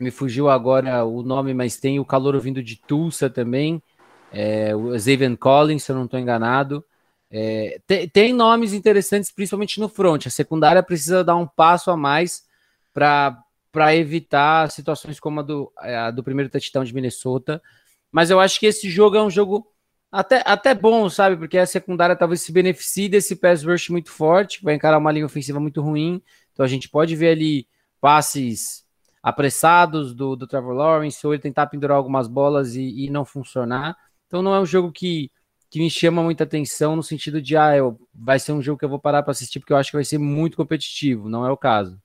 me 0.00 0.10
fugiu 0.10 0.48
agora 0.48 1.04
o 1.04 1.22
nome, 1.22 1.54
mas 1.54 1.76
tem 1.76 2.00
o 2.00 2.04
calor 2.04 2.38
vindo 2.40 2.62
de 2.62 2.76
Tulsa 2.76 3.30
também, 3.30 3.82
é, 4.32 4.74
o 4.74 4.98
Xavier 4.98 5.36
Collins, 5.36 5.84
se 5.84 5.92
eu 5.92 5.96
não 5.96 6.06
estou 6.06 6.18
enganado. 6.18 6.84
É, 7.30 7.80
tem, 7.86 8.08
tem, 8.08 8.32
nomes 8.32 8.72
interessantes, 8.72 9.30
principalmente 9.30 9.80
no 9.80 9.88
front. 9.88 10.26
A 10.26 10.30
secundária 10.30 10.82
precisa 10.82 11.22
dar 11.22 11.36
um 11.36 11.46
passo 11.46 11.90
a 11.90 11.96
mais 11.96 12.44
para 12.92 13.43
evitar 13.94 14.70
situações 14.70 15.18
como 15.18 15.40
a 15.40 15.42
do, 15.42 15.72
a 15.76 16.10
do 16.10 16.22
primeiro 16.22 16.50
touchdown 16.50 16.84
de 16.84 16.94
Minnesota. 16.94 17.62
Mas 18.10 18.30
eu 18.30 18.40
acho 18.40 18.60
que 18.60 18.66
esse 18.66 18.88
jogo 18.90 19.16
é 19.16 19.22
um 19.22 19.30
jogo 19.30 19.66
até, 20.10 20.42
até 20.46 20.74
bom, 20.74 21.08
sabe? 21.10 21.36
Porque 21.36 21.58
a 21.58 21.66
secundária 21.66 22.14
talvez 22.14 22.40
se 22.42 22.52
beneficie 22.52 23.08
desse 23.08 23.34
pass 23.36 23.64
rush 23.64 23.88
muito 23.88 24.10
forte, 24.10 24.62
vai 24.62 24.74
encarar 24.74 24.98
uma 24.98 25.10
linha 25.10 25.26
ofensiva 25.26 25.58
muito 25.58 25.80
ruim. 25.80 26.22
Então 26.52 26.64
a 26.64 26.68
gente 26.68 26.88
pode 26.88 27.16
ver 27.16 27.30
ali 27.30 27.66
passes 28.00 28.84
apressados 29.22 30.14
do, 30.14 30.36
do 30.36 30.46
Trevor 30.46 30.74
Lawrence, 30.74 31.26
ou 31.26 31.34
ele 31.34 31.42
tentar 31.42 31.66
pendurar 31.66 31.96
algumas 31.96 32.28
bolas 32.28 32.76
e, 32.76 33.06
e 33.06 33.10
não 33.10 33.24
funcionar. 33.24 33.96
Então 34.26 34.42
não 34.42 34.54
é 34.54 34.60
um 34.60 34.66
jogo 34.66 34.92
que 34.92 35.30
que 35.74 35.80
me 35.80 35.90
chama 35.90 36.22
muita 36.22 36.44
atenção 36.44 36.94
no 36.94 37.02
sentido 37.02 37.42
de, 37.42 37.56
ah, 37.56 37.76
eu, 37.76 37.98
vai 38.14 38.38
ser 38.38 38.52
um 38.52 38.62
jogo 38.62 38.78
que 38.78 38.84
eu 38.84 38.88
vou 38.88 39.00
parar 39.00 39.24
para 39.24 39.32
assistir 39.32 39.58
porque 39.58 39.72
eu 39.72 39.76
acho 39.76 39.90
que 39.90 39.96
vai 39.96 40.04
ser 40.04 40.18
muito 40.18 40.56
competitivo. 40.56 41.28
Não 41.28 41.44
é 41.44 41.50
o 41.50 41.56
caso. 41.56 42.00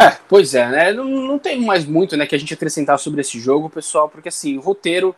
É, 0.00 0.10
pois 0.28 0.54
é, 0.54 0.68
né? 0.68 0.92
Não, 0.92 1.04
não 1.04 1.38
tem 1.38 1.60
mais 1.60 1.84
muito 1.84 2.16
né, 2.16 2.26
que 2.26 2.34
a 2.34 2.38
gente 2.38 2.54
acrescentar 2.54 2.98
sobre 2.98 3.20
esse 3.20 3.40
jogo, 3.40 3.68
pessoal, 3.68 4.08
porque 4.08 4.28
assim, 4.28 4.56
o 4.56 4.60
roteiro 4.60 5.14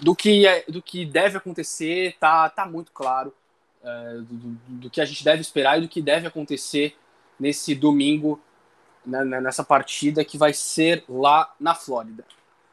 do 0.00 0.14
que, 0.14 0.46
é, 0.46 0.64
do 0.68 0.80
que 0.80 1.04
deve 1.04 1.36
acontecer, 1.36 2.16
tá, 2.20 2.48
tá 2.48 2.64
muito 2.64 2.92
claro. 2.92 3.34
É, 3.82 4.14
do, 4.18 4.58
do, 4.68 4.90
que 4.90 5.00
a 5.00 5.04
gente 5.04 5.24
deve 5.24 5.40
esperar 5.40 5.78
e 5.78 5.82
do 5.82 5.88
que 5.88 6.00
deve 6.00 6.26
acontecer 6.26 6.96
nesse 7.38 7.74
domingo, 7.74 8.40
né, 9.04 9.24
né 9.24 9.40
nessa 9.40 9.64
partida 9.64 10.24
que 10.24 10.38
vai 10.38 10.52
ser 10.52 11.04
lá 11.08 11.52
na 11.58 11.74
Flórida. 11.74 12.24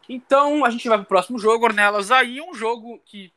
Então 0.07 0.63
a 0.63 0.69
gente 0.69 0.87
vai 0.87 0.97
para 0.97 1.05
o 1.05 1.07
próximo 1.07 1.39
jogo, 1.39 1.65
Ornelas. 1.65 2.11
Aí 2.11 2.39
um 2.39 2.53
jogo 2.53 2.99
que 3.03 3.33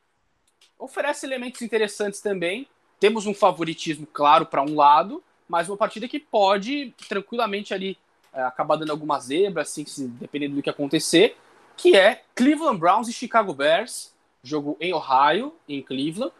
oferece 0.77 1.25
elementos 1.25 1.61
interessantes 1.61 2.21
também. 2.21 2.67
Temos 2.99 3.25
um 3.25 3.33
favoritismo 3.33 4.05
claro 4.05 4.45
para 4.45 4.61
um 4.61 4.75
lado, 4.75 5.23
mas 5.49 5.67
uma 5.67 5.75
partida 5.75 6.07
que 6.07 6.19
pode 6.19 6.93
tranquilamente 7.09 7.73
ali 7.73 7.97
é, 8.31 8.43
acabar 8.43 8.75
dando 8.75 8.91
alguma 8.91 9.19
zebra, 9.19 9.63
assim, 9.63 9.83
dependendo 10.19 10.55
do 10.55 10.61
que 10.61 10.69
acontecer, 10.69 11.35
que 11.75 11.95
é 11.95 12.21
Cleveland 12.35 12.77
Browns 12.77 13.07
e 13.07 13.13
Chicago 13.13 13.51
Bears, 13.51 14.13
jogo 14.43 14.77
em 14.79 14.93
Ohio, 14.93 15.53
em 15.67 15.81
Cleveland. 15.81 16.31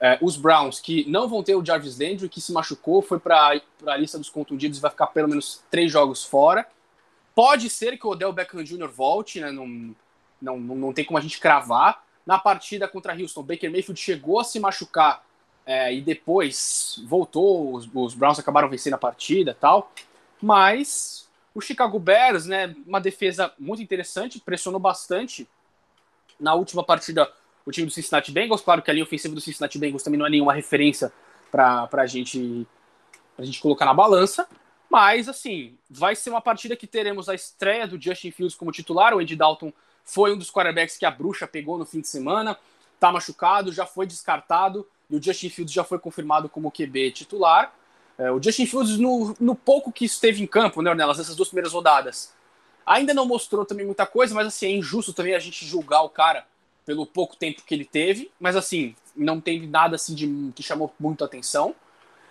É, 0.00 0.16
os 0.20 0.36
Browns, 0.36 0.78
que 0.78 1.08
não 1.10 1.26
vão 1.26 1.42
ter 1.42 1.56
o 1.56 1.64
Jarvis 1.64 1.98
Landry, 1.98 2.28
que 2.28 2.40
se 2.40 2.52
machucou, 2.52 3.02
foi 3.02 3.18
para 3.18 3.60
a 3.86 3.96
lista 3.96 4.18
dos 4.18 4.28
contundidos 4.28 4.78
e 4.78 4.80
vai 4.80 4.90
ficar 4.90 5.08
pelo 5.08 5.28
menos 5.28 5.64
três 5.70 5.90
jogos 5.90 6.22
fora. 6.24 6.66
Pode 7.34 7.70
ser 7.70 7.96
que 7.98 8.06
o 8.06 8.10
Odell 8.10 8.32
Beckham 8.32 8.62
Jr. 8.62 8.88
volte, 8.88 9.40
né? 9.40 9.50
Não, 9.50 9.94
não, 10.40 10.58
não 10.58 10.92
tem 10.92 11.04
como 11.04 11.18
a 11.18 11.20
gente 11.20 11.40
cravar. 11.40 12.04
Na 12.24 12.38
partida 12.38 12.86
contra 12.86 13.14
Houston, 13.18 13.42
Baker 13.42 13.70
Mayfield 13.70 14.00
chegou 14.00 14.38
a 14.38 14.44
se 14.44 14.60
machucar 14.60 15.24
é, 15.68 15.92
e 15.92 16.00
depois 16.00 16.98
voltou. 17.06 17.74
Os, 17.74 17.86
os, 17.92 18.14
Browns 18.14 18.38
acabaram 18.38 18.70
vencendo 18.70 18.94
a 18.94 18.98
partida 18.98 19.54
tal. 19.60 19.92
Mas 20.40 21.28
o 21.54 21.60
Chicago 21.60 21.98
Bears, 21.98 22.46
né? 22.46 22.74
Uma 22.86 22.98
defesa 22.98 23.52
muito 23.58 23.82
interessante, 23.82 24.40
pressionou 24.40 24.80
bastante. 24.80 25.46
Na 26.40 26.54
última 26.54 26.82
partida, 26.82 27.30
o 27.66 27.70
time 27.70 27.86
do 27.86 27.92
Cincinnati 27.92 28.32
Bengals. 28.32 28.62
Claro 28.62 28.80
que 28.80 28.90
a 28.90 28.94
linha 28.94 29.04
ofensiva 29.04 29.34
do 29.34 29.42
Cincinnati 29.42 29.78
Bengals 29.78 30.02
também 30.02 30.18
não 30.18 30.26
é 30.26 30.30
nenhuma 30.30 30.54
referência 30.54 31.12
para 31.50 31.86
a 31.92 32.06
gente, 32.06 32.66
gente 33.40 33.60
colocar 33.60 33.84
na 33.84 33.92
balança. 33.92 34.48
Mas, 34.88 35.28
assim, 35.28 35.76
vai 35.90 36.16
ser 36.16 36.30
uma 36.30 36.40
partida 36.40 36.74
que 36.76 36.86
teremos 36.86 37.28
a 37.28 37.34
estreia 37.34 37.86
do 37.86 38.00
Justin 38.00 38.30
Fields 38.30 38.56
como 38.56 38.72
titular. 38.72 39.12
O 39.12 39.18
Andy 39.18 39.36
Dalton 39.36 39.70
foi 40.02 40.32
um 40.32 40.38
dos 40.38 40.50
quarterbacks 40.50 40.96
que 40.96 41.04
a 41.04 41.10
bruxa 41.10 41.46
pegou 41.46 41.76
no 41.76 41.84
fim 41.84 42.00
de 42.00 42.08
semana. 42.08 42.56
Tá 42.98 43.12
machucado, 43.12 43.70
já 43.70 43.84
foi 43.84 44.06
descartado. 44.06 44.88
E 45.10 45.16
o 45.16 45.22
Justin 45.22 45.48
Fields 45.48 45.72
já 45.72 45.84
foi 45.84 45.98
confirmado 45.98 46.48
como 46.48 46.70
QB 46.70 47.12
titular. 47.12 47.74
É, 48.18 48.30
o 48.30 48.42
Justin 48.42 48.66
Fields, 48.66 48.98
no, 48.98 49.34
no 49.40 49.54
pouco 49.54 49.92
que 49.92 50.04
esteve 50.04 50.42
em 50.42 50.46
campo, 50.46 50.82
né, 50.82 50.90
Ornelas, 50.90 51.18
nessas 51.18 51.36
duas 51.36 51.48
primeiras 51.48 51.72
rodadas, 51.72 52.34
ainda 52.84 53.14
não 53.14 53.26
mostrou 53.26 53.64
também 53.64 53.86
muita 53.86 54.06
coisa, 54.06 54.34
mas 54.34 54.46
assim, 54.46 54.66
é 54.66 54.70
injusto 54.70 55.12
também 55.12 55.34
a 55.34 55.38
gente 55.38 55.64
julgar 55.64 56.02
o 56.02 56.08
cara 56.08 56.46
pelo 56.84 57.06
pouco 57.06 57.36
tempo 57.36 57.62
que 57.64 57.74
ele 57.74 57.84
teve, 57.84 58.30
mas 58.40 58.56
assim, 58.56 58.96
não 59.14 59.40
teve 59.40 59.66
nada 59.66 59.96
assim 59.96 60.14
de 60.14 60.52
que 60.54 60.62
chamou 60.62 60.92
muito 60.98 61.22
atenção. 61.22 61.74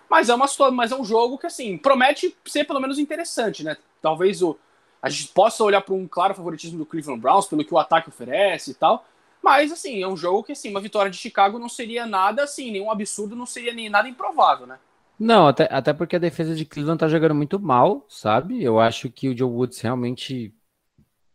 Mas 0.10 0.30
é 0.30 0.36
uma 0.36 0.48
mas 0.72 0.92
é 0.92 0.96
um 0.96 1.04
jogo 1.04 1.38
que 1.38 1.46
assim, 1.46 1.78
promete 1.78 2.36
ser 2.46 2.64
pelo 2.64 2.80
menos 2.80 2.98
interessante, 2.98 3.64
né? 3.64 3.78
Talvez 4.02 4.42
o 4.42 4.58
a 5.02 5.10
gente 5.10 5.28
possa 5.30 5.64
olhar 5.64 5.82
para 5.82 5.94
um 5.94 6.08
claro 6.08 6.34
favoritismo 6.34 6.78
do 6.78 6.86
Cleveland 6.86 7.22
Browns 7.22 7.46
pelo 7.46 7.64
que 7.64 7.74
o 7.74 7.78
ataque 7.78 8.10
oferece 8.10 8.72
e 8.72 8.74
tal. 8.74 9.06
Mas 9.44 9.72
assim, 9.72 10.02
é 10.02 10.08
um 10.08 10.18
jogo 10.18 10.44
que 10.44 10.52
assim, 10.52 10.70
uma 10.70 10.82
vitória 10.82 11.10
de 11.10 11.18
Chicago 11.18 11.60
não 11.60 11.70
seria 11.70 12.06
nada 12.06 12.44
assim, 12.44 12.72
nenhum 12.72 12.92
absurdo, 12.92 13.36
não 13.36 13.46
seria 13.46 13.74
nem 13.74 13.90
nada 13.90 14.10
improvável, 14.10 14.68
né? 14.68 14.78
Não, 15.20 15.48
até, 15.48 15.68
até 15.72 15.94
porque 15.94 16.16
a 16.16 16.20
defesa 16.20 16.54
de 16.54 16.66
Cleveland 16.66 17.00
tá 17.00 17.08
jogando 17.08 17.34
muito 17.34 17.60
mal, 17.60 18.06
sabe? 18.08 18.64
Eu 18.64 18.80
acho 18.80 19.10
que 19.10 19.30
o 19.30 19.38
Joe 19.38 19.50
Woods 19.50 19.80
realmente 19.80 20.54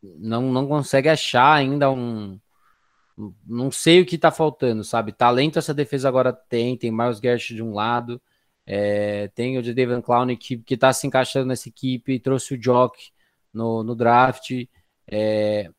não, 0.03 0.53
não 0.53 0.69
consegue 0.69 1.09
achar 1.09 1.53
ainda 1.55 1.91
um, 1.91 2.39
não 3.47 3.71
sei 3.71 4.01
o 4.01 4.07
que 4.07 4.19
tá 4.19 4.31
faltando, 4.31 4.85
sabe? 4.85 5.13
Talento 5.13 5.59
essa 5.59 5.75
defesa 5.75 6.09
agora 6.09 6.33
tem, 6.33 6.77
tem 6.77 6.91
Miles 6.91 7.21
Garrett 7.21 7.55
de 7.55 7.63
um 7.63 7.75
lado, 7.75 8.21
é, 8.67 9.29
tem 9.29 9.59
o 9.59 9.63
David 9.63 10.03
Clown 10.03 10.37
que, 10.37 10.59
que 10.59 10.77
tá 10.77 10.93
se 10.93 11.07
encaixando 11.07 11.47
nessa 11.47 11.69
equipe, 11.69 12.21
trouxe 12.21 12.55
o 12.55 12.63
Jock 12.63 13.11
no, 13.53 13.83
no 13.83 13.95
draft. 13.95 14.51
É, 15.07 15.71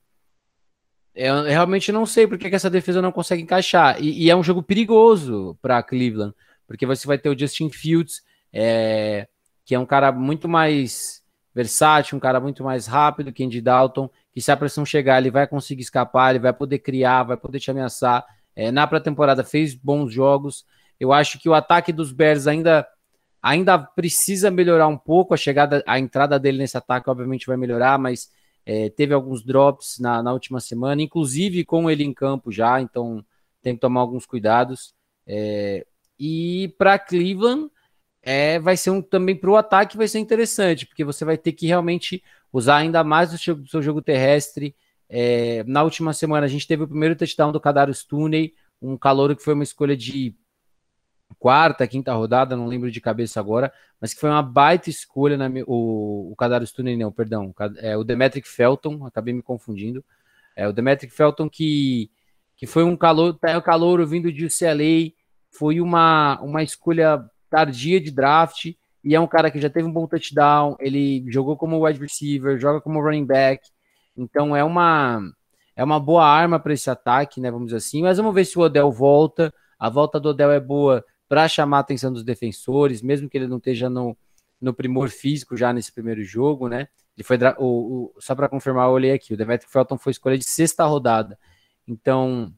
eu 1.16 1.44
realmente 1.44 1.92
não 1.92 2.06
sei 2.06 2.26
porque 2.28 2.50
que 2.50 2.56
essa 2.56 2.70
defesa 2.70 3.02
não 3.02 3.12
consegue 3.12 3.42
encaixar. 3.42 4.02
E, 4.02 4.24
e 4.26 4.30
é 4.30 4.36
um 4.36 4.44
jogo 4.44 4.64
perigoso 4.64 5.58
para 5.62 5.84
Cleveland, 5.84 6.34
porque 6.68 6.86
você 6.86 7.06
vai 7.06 7.18
ter 7.18 7.30
o 7.30 7.38
Justin 7.38 7.70
Fields, 7.70 8.22
é, 8.52 9.28
que 9.66 9.76
é 9.76 9.80
um 9.80 9.86
cara 9.86 10.12
muito 10.12 10.48
mais 10.50 11.22
versátil, 11.54 12.18
um 12.18 12.20
cara 12.20 12.40
muito 12.40 12.64
mais 12.64 12.88
rápido 12.88 13.32
que 13.32 13.44
Andy 13.44 13.62
Dalton, 13.62 14.10
que 14.34 14.42
se 14.42 14.52
a 14.52 14.58
pressão 14.58 14.86
chegar, 14.86 15.20
ele 15.20 15.30
vai 15.30 15.46
conseguir 15.46 15.84
escapar, 15.84 16.32
ele 16.32 16.40
vai 16.40 16.54
poder 16.54 16.80
criar, 16.80 17.24
vai 17.24 17.38
poder 17.38 17.60
te 17.60 17.70
ameaçar. 17.70 18.26
É, 18.56 18.72
na 18.72 18.88
pré-temporada 18.88 19.44
fez 19.44 19.76
bons 19.76 20.12
jogos. 20.12 20.66
Eu 21.00 21.14
acho 21.14 21.40
que 21.40 21.48
o 21.48 21.54
ataque 21.54 21.94
dos 21.94 22.12
Bears 22.12 22.48
ainda 22.48 22.88
ainda 23.42 23.78
precisa 23.78 24.50
melhorar 24.50 24.88
um 24.88 24.98
pouco. 24.98 25.34
A 25.34 25.38
chegada, 25.38 25.84
a 25.86 26.00
entrada 26.00 26.40
dele 26.40 26.60
nesse 26.60 26.78
ataque, 26.78 27.10
obviamente, 27.10 27.46
vai 27.46 27.58
melhorar, 27.58 28.00
mas 28.00 28.32
é, 28.66 28.90
teve 28.90 29.14
alguns 29.14 29.44
drops 29.44 30.00
na, 30.00 30.24
na, 30.24 30.34
última 30.34 30.60
semana, 30.60 31.02
inclusive 31.02 31.66
com 31.66 31.90
ele 31.90 32.04
em 32.04 32.14
campo 32.14 32.52
já, 32.52 32.80
então 32.82 33.24
tem 33.62 33.76
que 33.76 33.82
tomar 33.82 34.02
alguns 34.02 34.26
cuidados. 34.26 34.94
É, 35.28 35.86
e 36.20 36.74
para 36.78 37.00
Cleveland, 37.00 37.70
é, 38.22 38.58
vai 38.60 38.78
ser 38.78 38.90
um 38.90 39.02
também 39.02 39.36
para 39.36 39.50
o 39.50 39.58
ataque 39.58 39.98
vai 39.98 40.08
ser 40.08 40.20
interessante, 40.20 40.86
porque 40.86 41.04
você 41.04 41.26
vai 41.26 41.38
ter 41.38 41.52
que 41.52 41.68
realmente 41.68 42.24
usar 42.52 42.78
ainda 42.78 43.04
mais 43.04 43.34
o 43.34 43.38
seu, 43.38 43.66
seu 43.68 43.82
jogo 43.82 44.02
terrestre. 44.02 44.76
É, 45.10 45.64
na 45.66 45.84
última 45.84 46.14
semana 46.14 46.46
a 46.46 46.50
gente 46.50 46.68
teve 46.68 46.84
o 46.84 46.88
primeiro 46.88 47.16
touchdown 47.16 47.52
do 47.52 47.60
Kadarius 47.60 48.04
Tooney, 48.04 48.54
um 48.82 48.98
calor 48.98 49.36
que 49.36 49.44
foi 49.44 49.54
uma 49.54 49.64
escolha 49.64 49.96
de 49.96 50.36
quarta, 51.44 51.86
quinta 51.86 52.14
rodada, 52.14 52.56
não 52.56 52.68
lembro 52.68 52.90
de 52.90 53.02
cabeça 53.02 53.38
agora, 53.38 53.70
mas 54.00 54.14
que 54.14 54.22
foi 54.22 54.30
uma 54.30 54.42
baita 54.42 54.90
escolha 54.90 55.36
na, 55.36 55.50
o, 55.68 56.32
o 56.32 56.36
Kadarius 56.38 56.72
Tooney, 56.72 56.96
não, 56.96 57.12
perdão, 57.12 57.54
é, 57.80 57.98
o 57.98 58.04
Demetric 58.06 58.48
Felton, 58.48 59.06
acabei 59.06 59.34
me 59.34 59.42
confundindo. 59.42 60.02
É 60.56 60.66
o 60.66 60.72
Demetric 60.72 61.14
Felton 61.14 61.50
que, 61.50 62.10
que 62.56 62.66
foi 62.66 62.86
um 62.86 62.96
calor, 62.96 63.34
tá, 63.34 63.62
calor 63.62 64.08
vindo 64.08 64.32
de 64.32 64.46
UCLA, 64.46 65.12
foi 65.52 65.82
uma, 65.82 66.40
uma 66.40 66.64
escolha 66.64 67.22
tardia 67.50 68.00
de 68.00 68.10
draft 68.10 68.74
e 69.04 69.14
é 69.14 69.20
um 69.20 69.28
cara 69.28 69.52
que 69.52 69.60
já 69.60 69.70
teve 69.70 69.86
um 69.86 69.92
bom 69.92 70.08
touchdown, 70.08 70.78
ele 70.80 71.26
jogou 71.30 71.58
como 71.58 71.86
wide 71.86 72.00
receiver, 72.00 72.58
joga 72.58 72.80
como 72.80 73.02
running 73.02 73.26
back, 73.26 73.68
então 74.16 74.56
é 74.56 74.64
uma 74.64 75.20
é 75.76 75.84
uma 75.84 76.00
boa 76.00 76.26
arma 76.26 76.58
para 76.58 76.72
esse 76.72 76.90
ataque, 76.90 77.42
né, 77.42 77.52
vamos 77.52 77.66
dizer 77.66 77.78
assim, 77.80 78.02
mas 78.02 78.16
vamos 78.16 78.34
ver 78.34 78.46
se 78.46 78.58
o 78.58 78.62
Odell 78.62 78.90
volta, 78.94 79.54
a 79.78 79.90
volta 79.90 80.22
do 80.22 80.30
Odell 80.30 80.50
é 80.50 80.60
boa 80.62 81.04
para 81.34 81.48
chamar 81.48 81.78
a 81.78 81.80
atenção 81.80 82.14
dos 82.14 82.24
defensores, 82.24 83.02
mesmo 83.02 83.28
que 83.28 83.36
ele 83.36 83.48
não 83.48 83.58
esteja 83.58 83.90
no, 83.90 84.16
no 84.62 84.72
primor 84.72 85.10
físico 85.10 85.58
já 85.58 85.74
nesse 85.74 85.92
primeiro 85.92 86.24
jogo, 86.24 86.68
né, 86.70 86.88
ele 87.18 87.24
foi, 87.24 87.40
o, 87.58 88.14
o 88.16 88.22
só 88.22 88.36
para 88.36 88.48
confirmar, 88.48 88.88
eu 88.88 88.92
olhei 88.92 89.12
aqui, 89.14 89.34
o 89.34 89.38
Demetric 89.38 89.72
Felton 89.72 89.98
foi 89.98 90.12
escolha 90.12 90.38
de 90.38 90.46
sexta 90.46 90.86
rodada, 90.86 91.36
então 91.88 92.54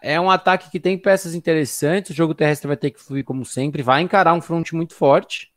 é 0.00 0.20
um 0.20 0.30
ataque 0.30 0.70
que 0.70 0.78
tem 0.78 0.96
peças 0.96 1.34
interessantes. 1.34 2.12
O 2.12 2.14
jogo 2.14 2.36
terrestre 2.36 2.68
vai 2.68 2.76
ter 2.76 2.92
que 2.92 3.00
fluir 3.02 3.24
como 3.24 3.44
sempre. 3.44 3.82
Vai 3.82 4.02
encarar 4.02 4.32
um 4.32 4.40
front 4.40 4.70
muito 4.70 4.94
forte. 4.94 5.52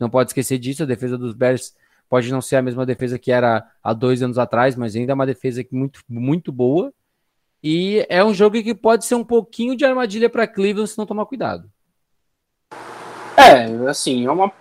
Não 0.00 0.10
pode 0.10 0.30
esquecer 0.30 0.58
disso. 0.58 0.82
A 0.82 0.86
defesa 0.86 1.16
dos 1.16 1.32
Bears 1.32 1.72
pode 2.08 2.32
não 2.32 2.40
ser 2.40 2.56
a 2.56 2.62
mesma 2.62 2.84
defesa 2.84 3.16
que 3.16 3.30
era 3.30 3.64
há 3.80 3.92
dois 3.92 4.20
anos 4.20 4.38
atrás, 4.38 4.74
mas 4.74 4.96
ainda 4.96 5.12
é 5.12 5.14
uma 5.14 5.24
defesa 5.24 5.64
muito, 5.70 6.00
muito 6.08 6.50
boa. 6.50 6.92
E 7.66 8.04
é 8.10 8.22
um 8.22 8.34
jogo 8.34 8.62
que 8.62 8.74
pode 8.74 9.06
ser 9.06 9.14
um 9.14 9.24
pouquinho 9.24 9.74
de 9.74 9.86
armadilha 9.86 10.28
para 10.28 10.46
Cleveland 10.46 10.86
se 10.86 10.98
não 10.98 11.06
tomar 11.06 11.24
cuidado. 11.24 11.66
É, 13.38 13.88
assim, 13.88 14.26
é 14.26 14.30
uma, 14.30 14.52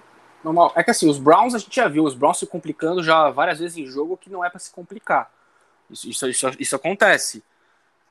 é 0.41 0.47
uma, 0.47 0.71
É 0.73 0.81
que 0.81 0.91
assim, 0.91 1.09
os 1.09 1.19
Browns 1.19 1.53
a 1.53 1.57
gente 1.57 1.75
já 1.75 1.89
viu, 1.89 2.05
os 2.05 2.15
Browns 2.15 2.37
se 2.37 2.47
complicando 2.47 3.03
já 3.03 3.29
várias 3.29 3.59
vezes 3.59 3.77
em 3.77 3.85
jogo 3.85 4.15
que 4.15 4.29
não 4.29 4.43
é 4.43 4.49
para 4.49 4.57
se 4.57 4.71
complicar. 4.71 5.29
Isso, 5.91 6.09
isso, 6.09 6.29
isso, 6.29 6.51
isso 6.57 6.75
acontece. 6.77 7.43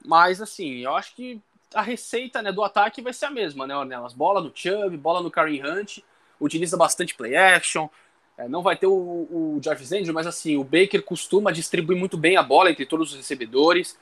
Mas, 0.05 0.42
assim, 0.42 0.81
eu 0.81 0.94
acho 0.94 1.14
que 1.14 1.40
a 1.72 1.81
receita 1.81 2.42
né, 2.42 2.52
do 2.52 2.62
ataque 2.62 3.00
vai 3.00 3.14
ser 3.14 3.24
a 3.24 3.31
mesma, 3.31 3.66
né, 3.66 3.74
Ornelas? 3.74 4.12
Bola 4.12 4.42
no 4.42 4.52
Chubb, 4.55 4.94
bola 4.98 5.22
no 5.22 5.31
Kareem 5.31 5.64
Hunt, 5.64 6.00
utiliza 6.38 6.76
bastante 6.76 7.14
play 7.14 7.35
action. 7.35 7.88
É, 8.37 8.46
não 8.46 8.61
vai 8.61 8.76
ter 8.76 8.88
o, 8.88 8.92
o 8.92 9.59
Jarvis 9.64 9.90
Andrew, 9.90 10.12
mas 10.12 10.26
assim, 10.26 10.59
o 10.59 10.64
Baker 10.64 11.02
costuma 11.02 11.50
distribuir 11.50 11.98
muito 11.98 12.18
bem 12.18 12.37
a 12.37 12.42
bola 12.42 12.70
entre 12.70 12.85
todos 12.85 13.12
os 13.12 13.16
recebedores. 13.16 13.96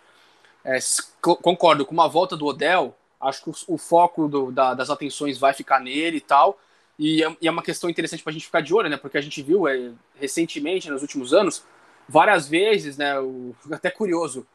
É, 0.64 0.78
concordo, 1.20 1.86
com 1.86 1.92
uma 1.92 2.08
volta 2.08 2.36
do 2.36 2.46
Odell, 2.46 2.94
acho 3.20 3.42
que 3.42 3.50
o, 3.50 3.54
o 3.74 3.78
foco 3.78 4.28
do, 4.28 4.50
da, 4.50 4.74
das 4.74 4.90
atenções 4.90 5.38
vai 5.38 5.52
ficar 5.52 5.80
nele 5.80 6.18
e 6.18 6.20
tal. 6.20 6.58
E 6.98 7.24
é, 7.24 7.36
e 7.40 7.48
é 7.48 7.50
uma 7.50 7.62
questão 7.62 7.88
interessante 7.88 8.22
para 8.22 8.30
a 8.30 8.32
gente 8.34 8.44
ficar 8.44 8.60
de 8.60 8.74
olho, 8.74 8.90
né? 8.90 8.96
Porque 8.96 9.16
a 9.16 9.22
gente 9.22 9.42
viu 9.42 9.66
é, 9.66 9.92
recentemente, 10.18 10.90
nos 10.90 11.02
últimos 11.02 11.32
anos, 11.32 11.64
várias 12.08 12.48
vezes, 12.48 12.98
né? 12.98 13.18
O, 13.18 13.54
até 13.72 13.90
curioso, 13.90 14.46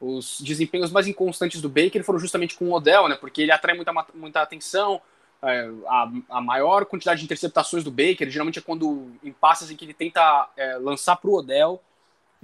os 0.00 0.40
desempenhos 0.40 0.90
mais 0.90 1.06
inconstantes 1.06 1.62
do 1.62 1.68
Baker 1.68 2.04
foram 2.04 2.18
justamente 2.18 2.56
com 2.56 2.66
o 2.66 2.72
Odell, 2.74 3.08
né? 3.08 3.16
Porque 3.16 3.42
ele 3.42 3.52
atrai 3.52 3.74
muita, 3.74 3.92
muita 4.14 4.42
atenção. 4.42 5.00
É, 5.42 5.70
a, 5.86 6.10
a, 6.30 6.40
maior 6.40 6.86
quantidade 6.86 7.20
de 7.20 7.24
interceptações 7.26 7.84
do 7.84 7.90
Baker 7.90 8.30
geralmente 8.30 8.58
é 8.58 8.62
quando 8.62 9.12
em 9.22 9.30
passes 9.30 9.70
em 9.70 9.76
que 9.76 9.84
ele 9.84 9.92
tenta 9.92 10.48
é, 10.56 10.76
lançar 10.76 11.16
para 11.16 11.30
o 11.30 11.34
Odell. 11.34 11.80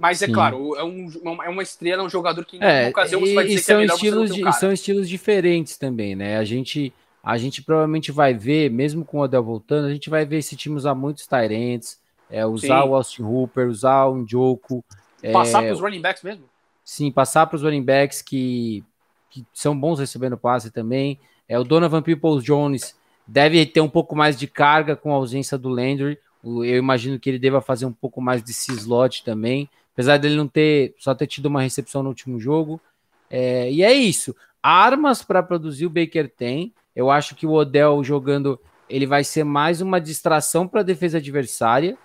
Mas 0.01 0.19
é 0.23 0.25
Sim. 0.25 0.33
claro, 0.33 0.75
é, 0.75 0.83
um, 0.83 1.07
é 1.43 1.49
uma 1.49 1.61
estrela, 1.61 2.01
um 2.01 2.09
jogador 2.09 2.43
que 2.43 2.57
em 2.57 2.63
é, 2.63 2.89
ocasião 2.89 3.21
você 3.21 3.35
vai 3.35 3.45
dizer 3.45 3.63
que 3.63 3.71
é 3.71 3.77
melhor 3.77 3.93
estilos 3.93 4.29
você 4.31 4.43
de, 4.43 4.53
São 4.53 4.71
estilos 4.71 5.07
diferentes 5.07 5.77
também, 5.77 6.15
né? 6.15 6.39
A 6.39 6.43
gente, 6.43 6.91
a 7.23 7.37
gente 7.37 7.61
provavelmente 7.61 8.11
vai 8.11 8.33
ver, 8.33 8.71
mesmo 8.71 9.05
com 9.05 9.19
o 9.19 9.21
Odell 9.21 9.43
voltando, 9.43 9.85
a 9.85 9.93
gente 9.93 10.09
vai 10.09 10.25
ver 10.25 10.37
esse 10.39 10.55
time 10.55 10.75
usar 10.75 10.95
muitos 10.95 11.27
Tyrants, 11.27 11.99
é, 12.31 12.43
usar 12.43 12.81
Sim. 12.81 12.89
o 12.89 12.95
Austin 12.95 13.21
Hooper, 13.21 13.69
usar 13.69 14.07
o 14.07 14.15
Njoku. 14.15 14.83
Passar 15.31 15.61
é, 15.63 15.67
para 15.67 15.75
os 15.75 15.79
running 15.79 16.01
backs 16.01 16.23
mesmo? 16.23 16.45
Sim, 16.83 17.11
passar 17.11 17.45
para 17.45 17.57
os 17.57 17.61
running 17.61 17.83
backs 17.83 18.23
que, 18.23 18.83
que 19.29 19.45
são 19.53 19.79
bons 19.79 19.99
recebendo 19.99 20.35
passe 20.35 20.71
também. 20.71 21.19
É, 21.47 21.59
o 21.59 21.63
Donovan 21.63 22.01
Peoples 22.01 22.43
Jones 22.43 22.95
deve 23.27 23.63
ter 23.67 23.81
um 23.81 23.89
pouco 23.89 24.15
mais 24.15 24.35
de 24.35 24.47
carga 24.47 24.95
com 24.95 25.11
a 25.11 25.15
ausência 25.15 25.59
do 25.59 25.69
Landry. 25.69 26.17
Eu 26.43 26.77
imagino 26.77 27.19
que 27.19 27.29
ele 27.29 27.37
deva 27.37 27.61
fazer 27.61 27.85
um 27.85 27.93
pouco 27.93 28.19
mais 28.19 28.43
de 28.43 28.51
slot 28.51 29.23
também, 29.23 29.69
apesar 30.01 30.17
dele 30.17 30.35
não 30.35 30.47
ter 30.47 30.95
só 30.97 31.13
ter 31.13 31.27
tido 31.27 31.45
uma 31.45 31.61
recepção 31.61 32.01
no 32.01 32.09
último 32.09 32.39
jogo. 32.39 32.81
É, 33.29 33.71
e 33.71 33.83
é 33.83 33.93
isso. 33.93 34.35
Armas 34.61 35.21
para 35.21 35.43
produzir 35.43 35.85
o 35.85 35.89
Baker 35.89 36.27
tem. 36.27 36.73
Eu 36.95 37.11
acho 37.11 37.35
que 37.35 37.45
o 37.45 37.51
Odell 37.51 38.03
jogando 38.03 38.59
ele 38.89 39.05
vai 39.05 39.23
ser 39.23 39.43
mais 39.43 39.79
uma 39.79 40.01
distração 40.01 40.67
para 40.67 40.81
a 40.81 40.83
defesa 40.83 41.19
adversária, 41.19 41.97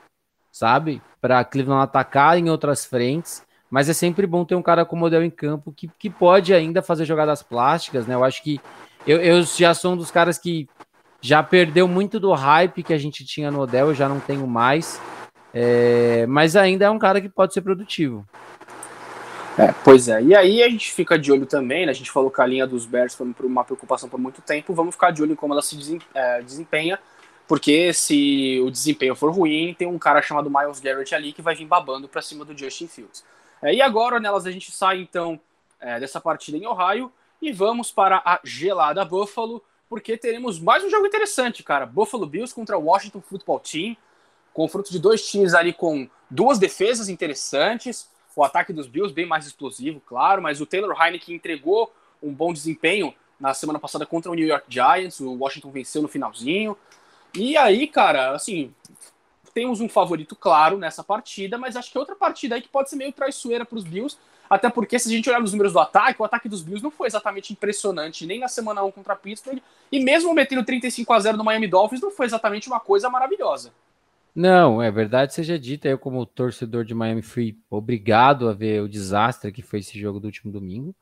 sabe? 0.52 1.00
Para 1.20 1.42
Cleveland 1.42 1.82
atacar 1.82 2.38
em 2.38 2.50
outras 2.50 2.84
frentes. 2.84 3.42
Mas 3.70 3.88
é 3.88 3.94
sempre 3.94 4.26
bom 4.26 4.44
ter 4.44 4.54
um 4.54 4.62
cara 4.62 4.84
como 4.84 5.06
Odell 5.06 5.24
em 5.24 5.30
campo 5.30 5.72
que, 5.72 5.90
que 5.98 6.10
pode 6.10 6.52
ainda 6.52 6.82
fazer 6.82 7.06
jogadas 7.06 7.42
plásticas, 7.42 8.06
né? 8.06 8.14
Eu 8.14 8.22
acho 8.22 8.42
que 8.42 8.60
eu, 9.06 9.20
eu 9.20 9.42
já 9.42 9.72
sou 9.72 9.94
um 9.94 9.96
dos 9.96 10.10
caras 10.10 10.36
que 10.36 10.68
já 11.20 11.42
perdeu 11.42 11.88
muito 11.88 12.20
do 12.20 12.32
hype 12.34 12.82
que 12.82 12.92
a 12.92 12.98
gente 12.98 13.24
tinha 13.24 13.50
no 13.50 13.60
Odell, 13.60 13.88
eu 13.88 13.94
já 13.94 14.06
não 14.06 14.20
tenho 14.20 14.46
mais. 14.46 15.00
É, 15.58 16.26
mas 16.26 16.54
ainda 16.54 16.84
é 16.84 16.90
um 16.90 16.98
cara 16.98 17.18
que 17.18 17.30
pode 17.30 17.54
ser 17.54 17.62
produtivo. 17.62 18.28
É, 19.58 19.72
pois 19.82 20.06
é. 20.06 20.22
E 20.22 20.34
aí 20.34 20.62
a 20.62 20.68
gente 20.68 20.92
fica 20.92 21.18
de 21.18 21.32
olho 21.32 21.46
também, 21.46 21.86
né? 21.86 21.92
A 21.92 21.94
gente 21.94 22.10
falou 22.10 22.30
que 22.30 22.42
a 22.42 22.46
linha 22.46 22.66
dos 22.66 22.84
Bears 22.84 23.14
foi 23.14 23.26
uma 23.42 23.64
preocupação 23.64 24.06
por 24.06 24.20
muito 24.20 24.42
tempo. 24.42 24.74
Vamos 24.74 24.94
ficar 24.94 25.12
de 25.12 25.22
olho 25.22 25.32
em 25.32 25.34
como 25.36 25.54
ela 25.54 25.62
se 25.62 25.98
é, 26.12 26.42
desempenha, 26.42 26.98
porque 27.48 27.90
se 27.94 28.60
o 28.66 28.70
desempenho 28.70 29.16
for 29.16 29.32
ruim, 29.32 29.74
tem 29.78 29.88
um 29.88 29.98
cara 29.98 30.20
chamado 30.20 30.50
Miles 30.50 30.78
Garrett 30.78 31.14
ali 31.14 31.32
que 31.32 31.40
vai 31.40 31.54
vir 31.54 31.64
babando 31.64 32.06
para 32.06 32.20
cima 32.20 32.44
do 32.44 32.56
Justin 32.56 32.86
Fields. 32.86 33.24
É, 33.62 33.72
e 33.72 33.80
agora, 33.80 34.20
nelas, 34.20 34.44
a 34.44 34.50
gente 34.50 34.70
sai 34.70 35.00
então 35.00 35.40
é, 35.80 35.98
dessa 35.98 36.20
partida 36.20 36.58
em 36.58 36.66
Ohio 36.66 37.10
e 37.40 37.50
vamos 37.50 37.90
para 37.90 38.20
a 38.26 38.40
gelada 38.44 39.02
Buffalo, 39.06 39.62
porque 39.88 40.18
teremos 40.18 40.60
mais 40.60 40.84
um 40.84 40.90
jogo 40.90 41.06
interessante, 41.06 41.62
cara. 41.62 41.86
Buffalo 41.86 42.26
Bills 42.26 42.54
contra 42.54 42.76
o 42.76 42.84
Washington 42.84 43.22
Football 43.22 43.60
Team. 43.60 43.96
Confronto 44.56 44.90
de 44.90 44.98
dois 44.98 45.28
times 45.28 45.52
ali 45.52 45.70
com 45.70 46.08
duas 46.30 46.58
defesas 46.58 47.10
interessantes. 47.10 48.08
O 48.34 48.42
ataque 48.42 48.72
dos 48.72 48.86
Bills 48.86 49.12
bem 49.12 49.26
mais 49.26 49.46
explosivo, 49.46 50.00
claro, 50.00 50.40
mas 50.40 50.62
o 50.62 50.66
Taylor 50.66 50.96
Heineken 50.98 51.34
entregou 51.34 51.92
um 52.22 52.32
bom 52.32 52.54
desempenho 52.54 53.14
na 53.38 53.52
semana 53.52 53.78
passada 53.78 54.06
contra 54.06 54.32
o 54.32 54.34
New 54.34 54.46
York 54.46 54.64
Giants. 54.66 55.20
O 55.20 55.34
Washington 55.34 55.70
venceu 55.70 56.00
no 56.00 56.08
finalzinho. 56.08 56.74
E 57.34 57.54
aí, 57.54 57.86
cara, 57.86 58.30
assim, 58.30 58.74
temos 59.52 59.82
um 59.82 59.90
favorito 59.90 60.34
claro 60.34 60.78
nessa 60.78 61.04
partida, 61.04 61.58
mas 61.58 61.76
acho 61.76 61.92
que 61.92 61.98
é 61.98 62.00
outra 62.00 62.16
partida 62.16 62.54
aí 62.54 62.62
que 62.62 62.68
pode 62.68 62.88
ser 62.88 62.96
meio 62.96 63.12
traiçoeira 63.12 63.66
para 63.66 63.76
os 63.76 63.84
Bills, 63.84 64.16
até 64.48 64.70
porque, 64.70 64.98
se 64.98 65.10
a 65.10 65.12
gente 65.12 65.28
olhar 65.28 65.42
nos 65.42 65.52
números 65.52 65.74
do 65.74 65.80
ataque, 65.80 66.22
o 66.22 66.24
ataque 66.24 66.48
dos 66.48 66.62
Bills 66.62 66.82
não 66.82 66.90
foi 66.90 67.08
exatamente 67.08 67.52
impressionante 67.52 68.24
nem 68.24 68.40
na 68.40 68.48
semana 68.48 68.82
1 68.82 68.90
contra 68.90 69.12
a 69.12 69.16
Pittsburgh, 69.16 69.60
e 69.92 70.00
mesmo 70.00 70.32
metendo 70.32 70.64
35 70.64 71.12
a 71.12 71.20
0 71.20 71.36
no 71.36 71.44
Miami 71.44 71.68
Dolphins, 71.68 72.00
não 72.00 72.10
foi 72.10 72.24
exatamente 72.24 72.68
uma 72.68 72.80
coisa 72.80 73.10
maravilhosa. 73.10 73.70
Não, 74.38 74.82
é 74.82 74.90
verdade, 74.90 75.32
seja 75.32 75.58
dita, 75.58 75.88
eu 75.88 75.98
como 75.98 76.26
torcedor 76.26 76.84
de 76.84 76.92
Miami 76.94 77.22
fui 77.22 77.58
obrigado 77.70 78.50
a 78.50 78.52
ver 78.52 78.82
o 78.82 78.88
desastre 78.88 79.50
que 79.50 79.62
foi 79.62 79.78
esse 79.78 79.98
jogo 79.98 80.20
do 80.20 80.26
último 80.26 80.52
domingo, 80.52 80.94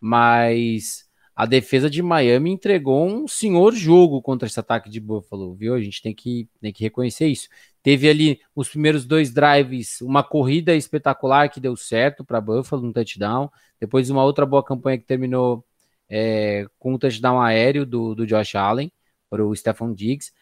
mas 0.00 1.08
a 1.34 1.46
defesa 1.46 1.90
de 1.90 2.02
Miami 2.02 2.50
entregou 2.52 3.06
um 3.08 3.28
senhor 3.28 3.74
jogo 3.74 4.22
contra 4.22 4.46
esse 4.48 4.60
ataque 4.60 4.90
de 4.90 5.00
Buffalo, 5.00 5.54
viu? 5.54 5.74
A 5.74 5.80
gente 5.80 6.02
tem 6.02 6.14
que, 6.14 6.48
tem 6.60 6.72
que 6.72 6.84
reconhecer 6.84 7.28
isso. 7.28 7.48
Teve 7.82 8.10
ali 8.10 8.40
os 8.54 8.68
primeiros 8.68 9.06
dois 9.06 9.32
drives, 9.32 10.00
uma 10.02 10.22
corrida 10.24 10.74
espetacular 10.74 11.50
que 11.50 11.60
deu 11.60 11.76
certo 11.76 12.24
para 12.24 12.40
Buffalo, 12.42 12.86
um 12.86 12.92
touchdown. 12.92 13.50
Depois 13.80 14.10
uma 14.10 14.24
outra 14.24 14.46
boa 14.46 14.64
campanha 14.64 14.98
que 14.98 15.04
terminou 15.06 15.64
é, 16.10 16.66
com 16.78 16.94
um 16.94 16.98
touchdown 16.98 17.40
aéreo 17.40 17.86
do, 17.86 18.14
do 18.14 18.26
Josh 18.26 18.54
Allen 18.54 18.92
para 19.30 19.44
o 19.46 19.54
Stephon 19.56 19.94
Diggs. 19.94 20.32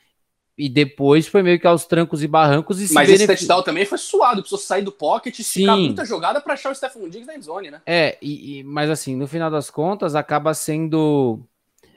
E 0.57 0.69
depois 0.69 1.27
foi 1.27 1.43
meio 1.43 1.59
que 1.59 1.67
aos 1.67 1.85
trancos 1.85 2.23
e 2.23 2.29
barrancos. 2.29 2.81
E 2.81 2.93
Mas 2.95 3.09
esse 3.09 3.27
touchdown 3.27 3.63
também 3.63 3.85
foi 3.85 3.99
suado, 3.99 4.41
precisou 4.41 4.59
sair 4.59 4.83
do 4.83 4.93
pocket, 4.93 5.41
ficar 5.43 5.77
muita 5.77 6.05
jogada 6.05 6.41
para 6.41 6.55
achar 6.55 6.71
o 6.71 6.75
Stephon 6.75 7.09
Diggs 7.09 7.27
na 7.27 7.39
zone, 7.41 7.73
né? 7.73 7.83
É, 7.85 8.17
e, 8.23 8.59
e, 8.59 8.63
mas 8.63 8.89
assim, 8.89 9.17
no 9.17 9.27
final 9.27 9.51
das 9.51 9.69
contas, 9.69 10.15
acaba 10.15 10.55
sendo. 10.55 11.41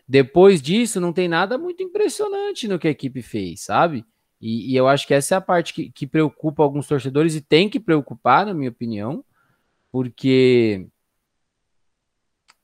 Depois 0.08 0.62
disso, 0.62 1.00
não 1.00 1.13
tem 1.13 1.28
nada 1.28 1.58
muito 1.58 1.84
impressionante 1.84 2.67
no 2.67 2.80
que 2.80 2.88
a 2.88 2.91
equipe 2.91 3.22
fez, 3.22 3.62
sabe? 3.62 4.06
E, 4.41 4.72
e, 4.72 4.76
eu 4.76 4.88
acho 4.88 5.06
que 5.06 5.13
essa 5.13 5.36
é 5.36 5.38
a 5.38 5.41
parte 5.41 5.74
que, 5.74 5.91
que 5.91 6.08
preocupa 6.08 6.63
alguns 6.63 6.88
torcedores 6.88 7.36
e 7.36 7.41
tem 7.41 7.70
que 7.70 7.80
preocupar, 7.80 8.46
na 8.46 8.54
minha 8.54 8.70
opinião, 8.70 9.24
porque 9.91 10.88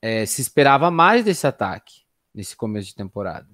é, 0.00 0.24
se 0.26 0.40
esperava 0.40 0.90
mais 0.90 1.24
desse 1.24 1.46
ataque 1.46 2.04
nesse 2.34 2.56
começo 2.56 2.88
de 2.88 2.94
temporada. 2.94 3.48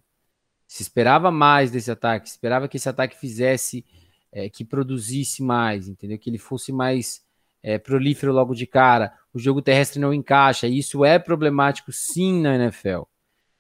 Se 0.70 0.82
esperava 0.82 1.32
mais 1.32 1.72
desse 1.72 1.90
ataque, 1.90 2.28
esperava 2.28 2.68
que 2.68 2.76
esse 2.76 2.88
ataque 2.88 3.18
fizesse, 3.18 3.84
é, 4.30 4.48
que 4.48 4.64
produzisse 4.64 5.42
mais, 5.42 5.88
entendeu? 5.88 6.16
Que 6.16 6.30
ele 6.30 6.38
fosse 6.38 6.70
mais 6.70 7.24
é, 7.60 7.76
prolífero 7.76 8.32
logo 8.32 8.54
de 8.54 8.68
cara. 8.68 9.12
O 9.34 9.38
jogo 9.40 9.60
terrestre 9.60 9.98
não 9.98 10.14
encaixa, 10.14 10.68
e 10.68 10.78
isso 10.78 11.04
é 11.04 11.18
problemático 11.18 11.90
sim 11.90 12.40
na 12.40 12.54
NFL. 12.54 13.02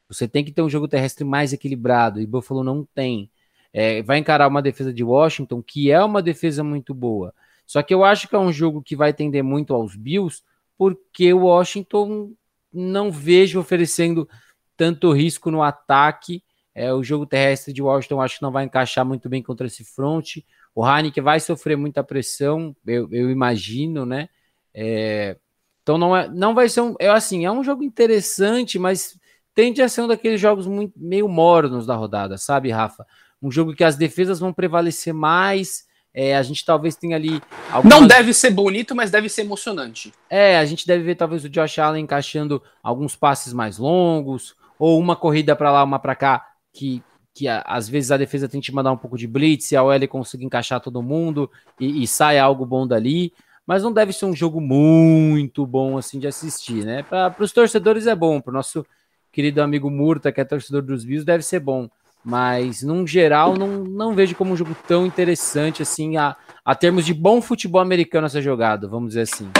Você 0.08 0.28
tem 0.28 0.44
que 0.44 0.52
ter 0.52 0.62
um 0.62 0.70
jogo 0.70 0.86
terrestre 0.86 1.24
mais 1.24 1.52
equilibrado, 1.52 2.20
e 2.20 2.26
Buffalo 2.28 2.62
não 2.62 2.86
tem. 2.94 3.28
É, 3.72 4.04
vai 4.04 4.18
encarar 4.18 4.46
uma 4.46 4.62
defesa 4.62 4.92
de 4.92 5.02
Washington, 5.02 5.60
que 5.60 5.90
é 5.90 6.00
uma 6.00 6.22
defesa 6.22 6.62
muito 6.62 6.94
boa. 6.94 7.34
Só 7.66 7.82
que 7.82 7.92
eu 7.92 8.04
acho 8.04 8.28
que 8.28 8.36
é 8.36 8.38
um 8.38 8.52
jogo 8.52 8.80
que 8.80 8.94
vai 8.94 9.12
tender 9.12 9.42
muito 9.42 9.74
aos 9.74 9.96
Bills, 9.96 10.44
porque 10.78 11.32
o 11.32 11.40
Washington 11.40 12.34
não 12.72 13.10
vejo 13.10 13.58
oferecendo 13.58 14.28
tanto 14.76 15.10
risco 15.10 15.50
no 15.50 15.60
ataque. 15.60 16.40
É, 16.74 16.92
o 16.92 17.02
jogo 17.02 17.26
terrestre 17.26 17.72
de 17.72 17.82
Washington 17.82 18.20
acho 18.20 18.36
que 18.36 18.42
não 18.42 18.52
vai 18.52 18.64
encaixar 18.64 19.04
muito 19.04 19.28
bem 19.28 19.42
contra 19.42 19.66
esse 19.66 19.84
front. 19.84 20.36
O 20.74 20.86
Heineken 20.86 21.22
vai 21.22 21.40
sofrer 21.40 21.76
muita 21.76 22.02
pressão, 22.04 22.74
eu, 22.86 23.08
eu 23.10 23.30
imagino, 23.30 24.06
né? 24.06 24.28
É, 24.72 25.36
então 25.82 25.98
não, 25.98 26.16
é, 26.16 26.28
não 26.28 26.54
vai 26.54 26.68
ser 26.68 26.80
um. 26.80 26.94
É 26.98 27.08
assim, 27.08 27.44
é 27.44 27.50
um 27.50 27.64
jogo 27.64 27.82
interessante, 27.82 28.78
mas 28.78 29.18
tende 29.54 29.82
a 29.82 29.88
ser 29.88 30.02
um 30.02 30.08
daqueles 30.08 30.40
jogos 30.40 30.66
muito, 30.66 30.94
meio 30.96 31.28
mornos 31.28 31.86
da 31.86 31.96
rodada, 31.96 32.38
sabe, 32.38 32.70
Rafa? 32.70 33.04
um 33.42 33.50
jogo 33.50 33.74
que 33.74 33.84
as 33.84 33.96
defesas 33.96 34.38
vão 34.38 34.52
prevalecer 34.52 35.14
mais. 35.14 35.88
É, 36.12 36.36
a 36.36 36.42
gente 36.42 36.64
talvez 36.64 36.96
tenha 36.96 37.16
ali. 37.16 37.40
Algumas... 37.70 38.00
Não 38.00 38.06
deve 38.06 38.34
ser 38.34 38.50
bonito, 38.50 38.94
mas 38.94 39.10
deve 39.10 39.28
ser 39.28 39.42
emocionante. 39.42 40.12
É, 40.28 40.58
a 40.58 40.64
gente 40.64 40.86
deve 40.86 41.04
ver 41.04 41.14
talvez 41.14 41.44
o 41.44 41.48
Josh 41.48 41.78
Allen 41.78 42.04
encaixando 42.04 42.62
alguns 42.82 43.14
passes 43.14 43.52
mais 43.52 43.78
longos, 43.78 44.56
ou 44.78 44.98
uma 44.98 45.14
corrida 45.14 45.54
para 45.54 45.70
lá, 45.70 45.84
uma 45.84 45.98
para 45.98 46.16
cá, 46.16 46.48
que, 46.72 47.02
que 47.34 47.48
a, 47.48 47.62
às 47.62 47.88
vezes 47.88 48.10
a 48.10 48.16
defesa 48.16 48.48
tem 48.48 48.60
que 48.60 48.72
mandar 48.72 48.92
um 48.92 48.96
pouco 48.96 49.16
de 49.16 49.26
blitz 49.26 49.72
e 49.72 49.76
a 49.76 49.82
OL 49.82 50.08
consegue 50.08 50.44
encaixar 50.44 50.80
todo 50.80 51.02
mundo 51.02 51.50
e, 51.78 52.02
e 52.02 52.06
sai 52.06 52.38
algo 52.38 52.64
bom 52.66 52.86
dali. 52.86 53.32
Mas 53.66 53.82
não 53.82 53.92
deve 53.92 54.12
ser 54.12 54.24
um 54.24 54.34
jogo 54.34 54.60
muito 54.60 55.66
bom 55.66 55.96
assim 55.96 56.18
de 56.18 56.26
assistir, 56.26 56.84
né? 56.84 57.02
Para 57.02 57.34
os 57.38 57.52
torcedores 57.52 58.06
é 58.06 58.14
bom, 58.14 58.40
para 58.40 58.50
o 58.50 58.54
nosso 58.54 58.84
querido 59.30 59.62
amigo 59.62 59.88
Murta, 59.90 60.32
que 60.32 60.40
é 60.40 60.44
torcedor 60.44 60.82
dos 60.82 61.04
Bills, 61.04 61.24
deve 61.24 61.44
ser 61.44 61.60
bom 61.60 61.88
mas 62.24 62.82
num 62.82 63.06
geral 63.06 63.56
não, 63.56 63.68
não 63.68 64.14
vejo 64.14 64.34
como 64.34 64.52
um 64.52 64.56
jogo 64.56 64.76
tão 64.86 65.06
interessante 65.06 65.82
assim 65.82 66.16
a, 66.16 66.36
a 66.64 66.74
termos 66.74 67.06
de 67.06 67.14
bom 67.14 67.40
futebol 67.40 67.80
americano 67.80 68.26
essa 68.26 68.42
jogada, 68.42 68.86
vamos 68.86 69.10
dizer 69.10 69.22
assim. 69.22 69.50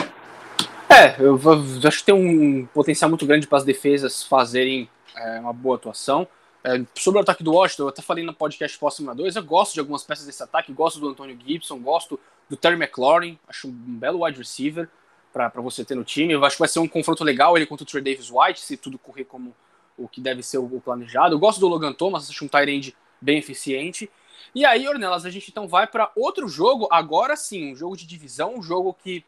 É, 0.88 1.16
eu, 1.18 1.40
eu 1.40 1.88
acho 1.88 1.99
que 2.01 2.05
tem 2.05 2.14
um 2.14 2.66
potencial 2.66 3.09
muito 3.09 3.25
grande 3.25 3.46
para 3.46 3.59
as 3.59 3.64
defesas 3.64 4.23
fazerem 4.23 4.88
é, 5.16 5.40
uma 5.40 5.53
boa 5.53 5.77
atuação. 5.77 6.27
É, 6.62 6.85
sobre 6.94 7.18
o 7.18 7.23
ataque 7.23 7.42
do 7.42 7.53
Washington, 7.53 7.85
eu 7.85 7.88
até 7.88 8.03
falei 8.03 8.25
no 8.25 8.35
podcast 8.35 8.79
Próximo 8.79 9.14
2, 9.14 9.37
eu 9.37 9.42
gosto 9.42 9.73
de 9.75 9.81
algumas 9.81 10.05
peças 10.05 10.27
desse 10.27 10.42
ataque, 10.42 10.73
gosto 10.73 11.01
do 11.01 11.09
Antônio 11.09 11.38
Gibson, 11.42 11.79
gosto 11.79 12.20
do 12.51 12.57
Terry 12.57 12.77
McLaurin, 12.77 13.38
acho 13.49 13.68
um 13.68 13.73
belo 13.73 14.25
wide 14.25 14.38
receiver 14.38 14.88
para 15.33 15.49
você 15.61 15.85
ter 15.85 15.94
no 15.94 16.05
time. 16.05 16.33
Eu 16.33 16.44
acho 16.44 16.57
que 16.57 16.61
vai 16.61 16.68
ser 16.68 16.81
um 16.81 16.88
confronto 16.88 17.25
legal 17.25 17.57
ele 17.57 17.66
contra 17.66 17.85
o 17.85 17.87
Trey 17.87 18.03
Davis 18.03 18.31
White, 18.31 18.61
se 18.61 18.77
tudo 18.77 18.99
correr 18.99 19.25
como 19.25 19.55
o 19.96 20.09
que 20.09 20.20
deve 20.20 20.42
ser 20.42 20.59
o 20.59 20.81
planejado. 20.81 21.35
Eu 21.35 21.38
gosto 21.38 21.61
do 21.61 21.68
Logan 21.68 21.92
Thomas, 21.92 22.29
acho 22.29 22.44
um 22.44 22.49
tight 22.49 22.96
bem 23.20 23.38
eficiente. 23.38 24.11
E 24.55 24.64
aí, 24.64 24.88
Ornelas, 24.88 25.25
a 25.25 25.31
gente 25.31 25.51
então 25.51 25.68
vai 25.68 25.87
para 25.87 26.11
outro 26.16 26.49
jogo, 26.49 26.88
agora 26.90 27.37
sim, 27.37 27.73
um 27.73 27.77
jogo 27.77 27.96
de 27.96 28.07
divisão, 28.07 28.57
um 28.57 28.62
jogo 28.62 28.94
que, 28.94 29.25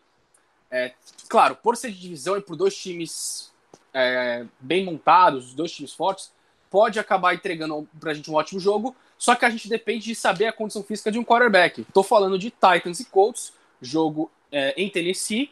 é, 0.71 0.95
claro, 1.29 1.55
por 1.55 1.77
ser 1.77 1.92
de 1.92 2.01
divisão 2.01 2.37
e 2.37 2.40
por 2.40 2.57
dois 2.57 2.77
times 2.77 3.53
é, 3.92 4.45
bem 4.59 4.85
montados, 4.85 5.55
dois 5.55 5.71
times 5.71 5.92
fortes, 5.92 6.33
pode 6.72 6.98
acabar 6.98 7.35
entregando 7.35 7.87
para 8.00 8.12
a 8.12 8.14
gente 8.14 8.30
um 8.30 8.35
ótimo 8.35 8.58
jogo, 8.58 8.96
só 9.18 9.35
que 9.35 9.44
a 9.44 9.50
gente 9.50 9.68
depende 9.68 10.06
de 10.06 10.14
saber 10.14 10.46
a 10.46 10.52
condição 10.52 10.82
física 10.82 11.12
de 11.12 11.18
um 11.18 11.24
quarterback. 11.24 11.82
Estou 11.82 12.02
falando 12.02 12.38
de 12.38 12.50
Titans 12.50 12.98
e 12.98 13.04
Colts, 13.04 13.52
jogo 13.80 14.30
é, 14.50 14.72
em 14.74 14.88
Tennessee. 14.88 15.50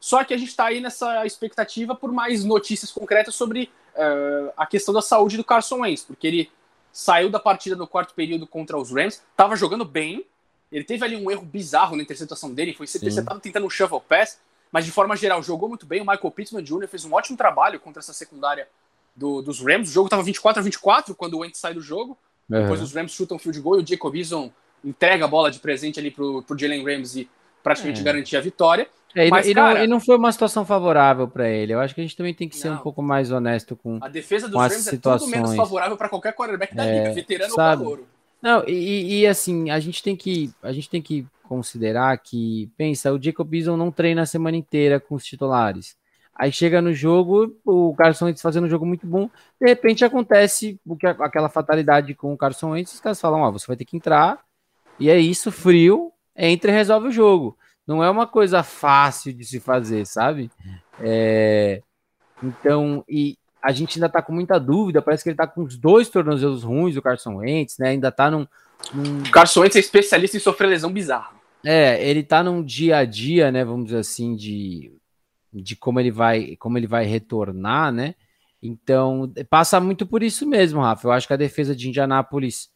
Só 0.00 0.24
que 0.24 0.34
a 0.34 0.36
gente 0.36 0.48
está 0.48 0.66
aí 0.66 0.80
nessa 0.80 1.24
expectativa 1.24 1.94
por 1.94 2.10
mais 2.10 2.44
notícias 2.44 2.90
concretas 2.90 3.34
sobre 3.36 3.70
uh, 3.94 4.52
a 4.56 4.66
questão 4.66 4.92
da 4.92 5.00
saúde 5.00 5.36
do 5.36 5.44
Carson 5.44 5.82
Wentz, 5.82 6.02
porque 6.02 6.26
ele 6.26 6.50
saiu 6.92 7.30
da 7.30 7.38
partida 7.38 7.76
no 7.76 7.86
quarto 7.86 8.12
período 8.12 8.46
contra 8.46 8.76
os 8.76 8.90
Rams, 8.90 9.22
estava 9.30 9.54
jogando 9.54 9.84
bem, 9.84 10.26
ele 10.70 10.84
teve 10.84 11.04
ali 11.04 11.16
um 11.16 11.30
erro 11.30 11.44
bizarro 11.44 11.96
na 11.96 12.02
interceptação 12.02 12.52
dele, 12.52 12.74
foi 12.74 12.86
interceptado 12.86 13.40
tentando 13.40 13.66
um 13.66 13.70
shuffle 13.70 14.00
pass, 14.00 14.38
mas 14.70 14.84
de 14.84 14.90
forma 14.90 15.16
geral 15.16 15.42
jogou 15.42 15.68
muito 15.68 15.86
bem. 15.86 16.02
O 16.02 16.06
Michael 16.06 16.30
Pittman 16.30 16.62
Jr. 16.62 16.88
fez 16.88 17.04
um 17.04 17.12
ótimo 17.12 17.36
trabalho 17.36 17.78
contra 17.80 18.00
essa 18.00 18.12
secundária 18.12 18.68
do, 19.16 19.42
dos 19.42 19.60
Rams. 19.60 19.88
O 19.88 19.92
jogo 19.92 20.06
estava 20.06 20.22
24 20.22 20.60
a 20.60 20.62
24 20.62 21.14
quando 21.14 21.34
o 21.34 21.38
Wentz 21.38 21.58
sai 21.58 21.74
do 21.74 21.80
jogo. 21.80 22.18
Uhum. 22.48 22.60
Depois 22.60 22.80
os 22.82 22.92
Rams 22.92 23.12
chutam 23.12 23.38
field 23.38 23.60
goal 23.60 23.80
e 23.80 23.82
o 23.82 23.86
Jacob 23.86 24.14
Eason 24.14 24.52
entrega 24.84 25.24
a 25.24 25.28
bola 25.28 25.50
de 25.50 25.58
presente 25.58 25.98
ali 25.98 26.10
pro, 26.10 26.42
pro 26.42 26.58
Jalen 26.58 26.84
Ramsey 26.84 27.28
praticamente 27.62 28.00
é. 28.00 28.04
garantir 28.04 28.36
a 28.36 28.40
vitória. 28.40 28.88
É, 29.14 29.28
Mas, 29.28 29.48
e, 29.48 29.54
cara, 29.54 29.78
não, 29.78 29.84
e, 29.84 29.88
não, 29.88 29.98
foi 29.98 30.16
uma 30.16 30.30
situação 30.30 30.64
favorável 30.64 31.26
para 31.26 31.48
ele. 31.48 31.72
Eu 31.72 31.80
acho 31.80 31.94
que 31.94 32.00
a 32.00 32.04
gente 32.04 32.16
também 32.16 32.34
tem 32.34 32.48
que 32.48 32.56
ser 32.56 32.68
não. 32.68 32.76
um 32.76 32.80
pouco 32.80 33.02
mais 33.02 33.32
honesto 33.32 33.74
com 33.74 33.98
a 34.00 34.08
defesa 34.08 34.46
dos 34.46 34.60
Rams 34.60 34.74
situações. 34.84 35.32
é 35.32 35.36
tudo 35.36 35.42
menos 35.42 35.56
favorável 35.56 35.96
para 35.96 36.08
qualquer 36.08 36.34
quarterback 36.34 36.74
da 36.74 36.84
é, 36.84 36.98
liga, 36.98 37.14
veterano 37.14 37.54
sabe? 37.54 37.82
ou 37.82 37.88
calouro. 37.88 38.08
Não, 38.42 38.62
e, 38.68 39.20
e, 39.20 39.26
assim, 39.26 39.70
a 39.70 39.80
gente 39.80 40.02
tem 40.02 40.14
que 40.14 40.52
a 40.62 40.70
gente 40.70 40.88
tem 40.88 41.00
que 41.00 41.26
considerar 41.48 42.16
que, 42.18 42.70
pensa, 42.76 43.12
o 43.12 43.20
Jacob 43.20 43.52
Eason 43.52 43.76
não 43.76 43.90
treina 43.90 44.22
a 44.22 44.26
semana 44.26 44.56
inteira 44.56 45.00
com 45.00 45.14
os 45.14 45.24
titulares. 45.24 45.96
Aí 46.38 46.52
chega 46.52 46.82
no 46.82 46.92
jogo, 46.92 47.56
o 47.64 47.94
Carson 47.94 48.26
Wentz 48.26 48.42
fazendo 48.42 48.66
um 48.66 48.70
jogo 48.70 48.84
muito 48.84 49.06
bom, 49.06 49.30
de 49.60 49.66
repente 49.66 50.04
acontece 50.04 50.78
o 50.84 50.94
que 50.94 51.06
aquela 51.06 51.48
fatalidade 51.48 52.14
com 52.14 52.32
o 52.32 52.36
Carson 52.36 52.70
Wentz, 52.70 52.92
os 52.92 53.00
caras 53.00 53.20
falam, 53.20 53.40
ó, 53.40 53.50
você 53.50 53.66
vai 53.66 53.76
ter 53.76 53.86
que 53.86 53.96
entrar, 53.96 54.40
e 55.00 55.08
é 55.08 55.18
isso, 55.18 55.50
frio, 55.50 56.12
entra 56.36 56.70
e 56.70 56.74
resolve 56.74 57.08
o 57.08 57.12
jogo. 57.12 57.56
Não 57.86 58.04
é 58.04 58.10
uma 58.10 58.26
coisa 58.26 58.62
fácil 58.62 59.32
de 59.32 59.44
se 59.44 59.60
fazer, 59.60 60.04
sabe? 60.04 60.50
É... 61.00 61.80
Então, 62.42 63.02
e 63.08 63.38
a 63.62 63.72
gente 63.72 63.96
ainda 63.96 64.08
tá 64.08 64.20
com 64.20 64.32
muita 64.32 64.58
dúvida, 64.60 65.00
parece 65.00 65.22
que 65.22 65.30
ele 65.30 65.36
tá 65.36 65.46
com 65.46 65.62
os 65.62 65.76
dois 65.76 66.08
tornozelos 66.08 66.64
ruins, 66.64 66.96
o 66.96 67.02
Carson 67.02 67.36
Wentz, 67.36 67.78
né? 67.78 67.90
Ainda 67.90 68.12
tá 68.12 68.30
num... 68.30 68.46
num... 68.92 69.20
O 69.20 69.30
Carson 69.30 69.60
Wentz 69.60 69.76
é 69.76 69.80
especialista 69.80 70.36
em 70.36 70.40
sofrer 70.40 70.66
lesão 70.66 70.92
bizarra. 70.92 71.30
É, 71.64 72.06
ele 72.06 72.22
tá 72.22 72.42
num 72.42 72.62
dia 72.62 72.98
a 72.98 73.04
dia, 73.04 73.50
né, 73.50 73.64
vamos 73.64 73.86
dizer 73.86 73.98
assim, 73.98 74.36
de, 74.36 74.92
de 75.62 75.76
como 75.76 76.00
ele 76.00 76.10
vai, 76.10 76.56
como 76.56 76.78
ele 76.78 76.86
vai 76.86 77.04
retornar, 77.04 77.92
né? 77.92 78.14
Então, 78.62 79.32
passa 79.48 79.78
muito 79.80 80.06
por 80.06 80.22
isso 80.22 80.46
mesmo, 80.46 80.80
Rafa. 80.80 81.06
Eu 81.06 81.12
acho 81.12 81.26
que 81.26 81.32
a 81.32 81.38
defesa 81.38 81.74
de 81.74 81.88
Indianápolis 81.88 82.70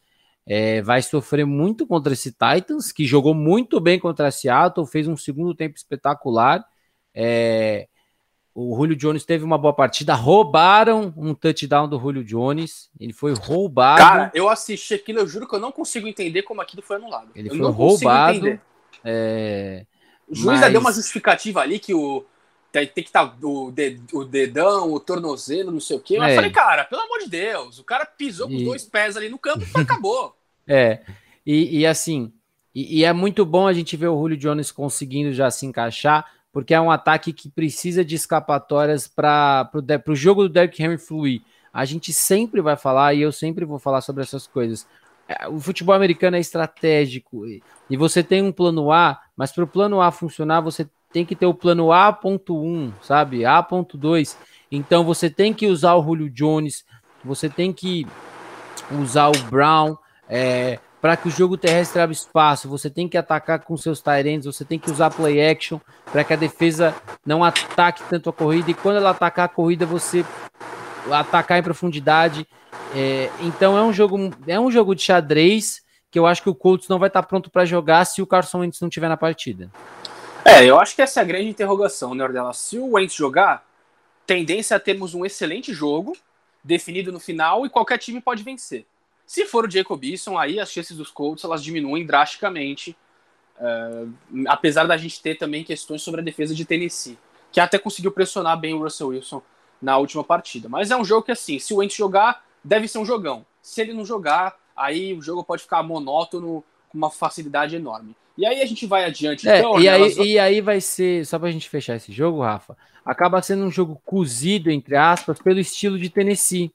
é, 0.45 0.81
vai 0.81 1.01
sofrer 1.01 1.45
muito 1.45 1.85
contra 1.85 2.13
esse 2.13 2.31
Titans, 2.31 2.91
que 2.91 3.05
jogou 3.05 3.33
muito 3.33 3.79
bem 3.79 3.99
contra 3.99 4.27
a 4.27 4.31
Seattle, 4.31 4.87
fez 4.87 5.07
um 5.07 5.17
segundo 5.17 5.53
tempo 5.53 5.75
espetacular. 5.75 6.65
É, 7.13 7.87
o 8.53 8.75
Julio 8.75 8.95
Jones 8.95 9.25
teve 9.25 9.43
uma 9.43 9.57
boa 9.57 9.73
partida, 9.73 10.13
roubaram 10.13 11.13
um 11.15 11.33
touchdown 11.33 11.87
do 11.87 11.99
Julio 11.99 12.23
Jones, 12.23 12.89
ele 12.99 13.13
foi 13.13 13.33
roubado. 13.33 14.01
Cara, 14.01 14.31
eu 14.33 14.49
assisti 14.49 14.93
aquilo, 14.93 15.19
eu 15.19 15.27
juro 15.27 15.47
que 15.47 15.55
eu 15.55 15.59
não 15.59 15.71
consigo 15.71 16.07
entender 16.07 16.43
como 16.43 16.61
aquilo 16.61 16.81
foi 16.81 16.97
anulado. 16.97 17.31
Ele 17.35 17.49
eu 17.49 17.55
foi 17.55 17.71
roubado. 17.71 18.59
É, 19.03 19.85
o 20.27 20.35
juiz 20.35 20.59
mas... 20.59 20.71
deu 20.71 20.81
uma 20.81 20.91
justificativa 20.91 21.61
ali 21.61 21.79
que 21.79 21.93
o 21.93 22.25
tem, 22.71 22.87
tem 22.87 23.03
que 23.03 23.09
estar 23.09 23.27
tá 23.27 23.37
o, 23.43 23.73
o 24.13 24.25
dedão, 24.25 24.93
o 24.93 24.99
tornozelo, 24.99 25.71
não 25.71 25.79
sei 25.79 25.97
o 25.97 25.99
quê. 25.99 26.17
Mas 26.17 26.29
é. 26.29 26.31
eu 26.31 26.35
falei, 26.35 26.51
cara, 26.51 26.85
pelo 26.85 27.01
amor 27.01 27.19
de 27.19 27.29
Deus, 27.29 27.79
o 27.79 27.83
cara 27.83 28.05
pisou 28.05 28.47
com 28.47 28.55
os 28.55 28.63
dois 28.63 28.83
pés 28.83 29.17
ali 29.17 29.29
no 29.29 29.37
campo 29.37 29.65
e 29.65 29.81
acabou. 29.81 30.35
É, 30.67 31.01
e, 31.45 31.79
e 31.79 31.85
assim, 31.87 32.31
e, 32.73 32.99
e, 32.99 33.03
é 33.03 33.11
muito 33.11 33.43
bom 33.43 33.67
a 33.67 33.73
gente 33.73 33.97
ver 33.97 34.07
o 34.07 34.15
Julio 34.15 34.37
Jones 34.37 34.71
conseguindo 34.71 35.33
já 35.33 35.49
se 35.49 35.65
encaixar, 35.65 36.31
porque 36.53 36.73
é 36.73 36.79
um 36.79 36.91
ataque 36.91 37.33
que 37.33 37.49
precisa 37.49 38.05
de 38.05 38.15
escapatórias 38.15 39.07
para 39.07 39.69
o 40.07 40.15
jogo 40.15 40.43
do 40.43 40.49
Derrick 40.49 40.81
Henry 40.81 40.99
fluir. 40.99 41.41
A 41.73 41.83
gente 41.83 42.13
sempre 42.13 42.61
vai 42.61 42.77
falar, 42.77 43.15
e 43.15 43.21
eu 43.21 43.31
sempre 43.31 43.65
vou 43.65 43.79
falar 43.79 44.01
sobre 44.01 44.21
essas 44.21 44.45
coisas. 44.45 44.87
É, 45.27 45.47
o 45.47 45.59
futebol 45.59 45.95
americano 45.95 46.37
é 46.37 46.39
estratégico 46.39 47.45
e 47.47 47.97
você 47.97 48.23
tem 48.23 48.41
um 48.41 48.51
plano 48.51 48.91
A, 48.91 49.19
mas 49.35 49.51
para 49.51 49.63
o 49.63 49.67
plano 49.67 49.99
A 49.99 50.11
funcionar, 50.11 50.61
você 50.61 50.87
tem 51.11 51.25
que 51.25 51.35
ter 51.35 51.45
o 51.45 51.53
plano 51.53 51.91
A.1, 51.91 52.93
sabe? 53.01 53.45
A.2. 53.45 54.35
Então 54.71 55.03
você 55.03 55.29
tem 55.29 55.53
que 55.53 55.67
usar 55.67 55.95
o 55.95 56.03
Julio 56.03 56.29
Jones, 56.29 56.85
você 57.23 57.49
tem 57.49 57.73
que 57.73 58.07
usar 58.91 59.29
o 59.29 59.37
Brown 59.49 59.95
é, 60.29 60.79
para 61.01 61.17
que 61.17 61.27
o 61.27 61.31
jogo 61.31 61.57
terrestre 61.57 62.01
abra 62.01 62.13
espaço. 62.13 62.69
Você 62.69 62.89
tem 62.89 63.07
que 63.07 63.17
atacar 63.17 63.59
com 63.59 63.75
seus 63.75 64.01
Tyrants, 64.01 64.45
você 64.45 64.63
tem 64.63 64.79
que 64.79 64.89
usar 64.89 65.09
play 65.09 65.45
action 65.45 65.79
para 66.11 66.23
que 66.23 66.33
a 66.33 66.37
defesa 66.37 66.95
não 67.25 67.43
ataque 67.43 68.03
tanto 68.09 68.29
a 68.29 68.33
corrida. 68.33 68.71
E 68.71 68.73
quando 68.73 68.97
ela 68.97 69.09
atacar 69.09 69.45
a 69.45 69.49
corrida, 69.49 69.85
você 69.85 70.23
atacar 71.11 71.57
em 71.57 71.63
profundidade. 71.63 72.47
É, 72.95 73.29
então 73.41 73.77
é 73.77 73.83
um 73.83 73.91
jogo 73.91 74.31
é 74.47 74.59
um 74.59 74.69
jogo 74.69 74.93
de 74.93 75.01
xadrez 75.01 75.81
que 76.11 76.19
eu 76.19 76.27
acho 76.27 76.43
que 76.43 76.49
o 76.49 76.55
Colts 76.55 76.89
não 76.89 76.99
vai 76.99 77.07
estar 77.07 77.23
pronto 77.23 77.49
para 77.49 77.63
jogar 77.63 78.03
se 78.03 78.21
o 78.21 78.27
Carson 78.27 78.59
Wentz 78.59 78.81
não 78.81 78.89
estiver 78.89 79.07
na 79.07 79.15
partida. 79.15 79.71
É, 80.43 80.65
eu 80.65 80.79
acho 80.79 80.95
que 80.95 81.01
essa 81.01 81.19
é 81.19 81.23
a 81.23 81.25
grande 81.25 81.49
interrogação, 81.49 82.15
né, 82.15 82.23
Ordela? 82.23 82.53
Se 82.53 82.77
o 82.77 82.91
Wentz 82.93 83.13
jogar, 83.13 83.65
tendência 84.25 84.75
a 84.75 84.79
termos 84.79 85.13
um 85.13 85.25
excelente 85.25 85.73
jogo 85.73 86.17
definido 86.63 87.11
no 87.11 87.19
final 87.19 87.65
e 87.65 87.69
qualquer 87.69 87.97
time 87.97 88.19
pode 88.19 88.43
vencer. 88.43 88.85
Se 89.25 89.45
for 89.45 89.65
o 89.65 89.71
Jacob 89.71 90.03
Eason, 90.03 90.37
aí 90.37 90.59
as 90.59 90.71
chances 90.71 90.97
dos 90.97 91.11
Colts 91.11 91.43
elas 91.43 91.63
diminuem 91.63 92.05
drasticamente, 92.05 92.97
uh, 93.59 94.13
apesar 94.47 94.85
da 94.85 94.97
gente 94.97 95.21
ter 95.21 95.35
também 95.35 95.63
questões 95.63 96.01
sobre 96.01 96.21
a 96.21 96.23
defesa 96.23 96.53
de 96.55 96.65
Tennessee, 96.65 97.17
que 97.51 97.59
até 97.59 97.77
conseguiu 97.77 98.11
pressionar 98.11 98.59
bem 98.59 98.73
o 98.73 98.79
Russell 98.79 99.09
Wilson 99.09 99.41
na 99.81 99.97
última 99.97 100.23
partida. 100.23 100.67
Mas 100.67 100.91
é 100.91 100.97
um 100.97 101.05
jogo 101.05 101.23
que, 101.23 101.31
assim, 101.31 101.59
se 101.59 101.73
o 101.73 101.77
Wentz 101.77 101.95
jogar, 101.95 102.43
deve 102.63 102.87
ser 102.87 102.97
um 102.97 103.05
jogão. 103.05 103.45
Se 103.61 103.79
ele 103.81 103.93
não 103.93 104.03
jogar, 104.03 104.57
aí 104.75 105.13
o 105.13 105.21
jogo 105.21 105.43
pode 105.43 105.63
ficar 105.63 105.83
monótono 105.83 106.63
com 106.89 106.97
uma 106.97 107.09
facilidade 107.09 107.75
enorme. 107.75 108.15
E 108.37 108.45
aí 108.45 108.61
a 108.61 108.65
gente 108.65 108.85
vai 108.85 109.05
adiante. 109.05 109.47
É, 109.47 109.59
então, 109.59 109.79
e, 109.79 109.87
aí, 109.87 110.13
e 110.19 110.39
aí 110.39 110.61
vai 110.61 110.79
ser, 110.79 111.25
só 111.25 111.37
pra 111.37 111.51
gente 111.51 111.69
fechar 111.69 111.95
esse 111.95 112.11
jogo, 112.11 112.41
Rafa, 112.41 112.77
acaba 113.05 113.41
sendo 113.41 113.63
um 113.63 113.71
jogo 113.71 114.01
cozido, 114.05 114.71
entre 114.71 114.95
aspas, 114.95 115.39
pelo 115.39 115.59
estilo 115.59 115.99
de 115.99 116.09
Tennessee. 116.09 116.71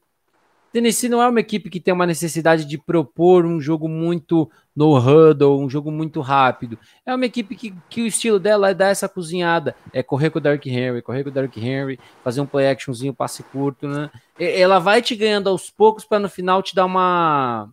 Tennessee 0.72 1.08
não 1.08 1.22
é 1.22 1.28
uma 1.28 1.40
equipe 1.40 1.70
que 1.70 1.80
tem 1.80 1.94
uma 1.94 2.06
necessidade 2.06 2.66
de 2.66 2.76
propor 2.76 3.46
um 3.46 3.58
jogo 3.58 3.88
muito 3.88 4.50
no 4.74 4.94
huddle, 4.94 5.58
um 5.58 5.70
jogo 5.70 5.90
muito 5.90 6.20
rápido. 6.20 6.78
É 7.06 7.14
uma 7.14 7.24
equipe 7.24 7.56
que, 7.56 7.74
que 7.88 8.02
o 8.02 8.06
estilo 8.06 8.38
dela 8.38 8.68
é 8.68 8.74
dar 8.74 8.88
essa 8.88 9.08
cozinhada, 9.08 9.74
é 9.90 10.02
correr 10.02 10.28
com 10.28 10.38
o 10.38 10.42
Dark 10.42 10.66
Henry, 10.66 11.00
correr 11.00 11.24
com 11.24 11.30
o 11.30 11.32
Dark 11.32 11.56
Henry, 11.56 11.98
fazer 12.22 12.42
um 12.42 12.46
play 12.46 12.68
actionzinho, 12.68 13.14
passe 13.14 13.42
curto, 13.42 13.88
né? 13.88 14.10
Ela 14.38 14.78
vai 14.78 15.00
te 15.00 15.16
ganhando 15.16 15.48
aos 15.48 15.70
poucos 15.70 16.04
para 16.04 16.18
no 16.18 16.28
final 16.28 16.62
te 16.62 16.74
dar 16.74 16.84
uma 16.84 17.70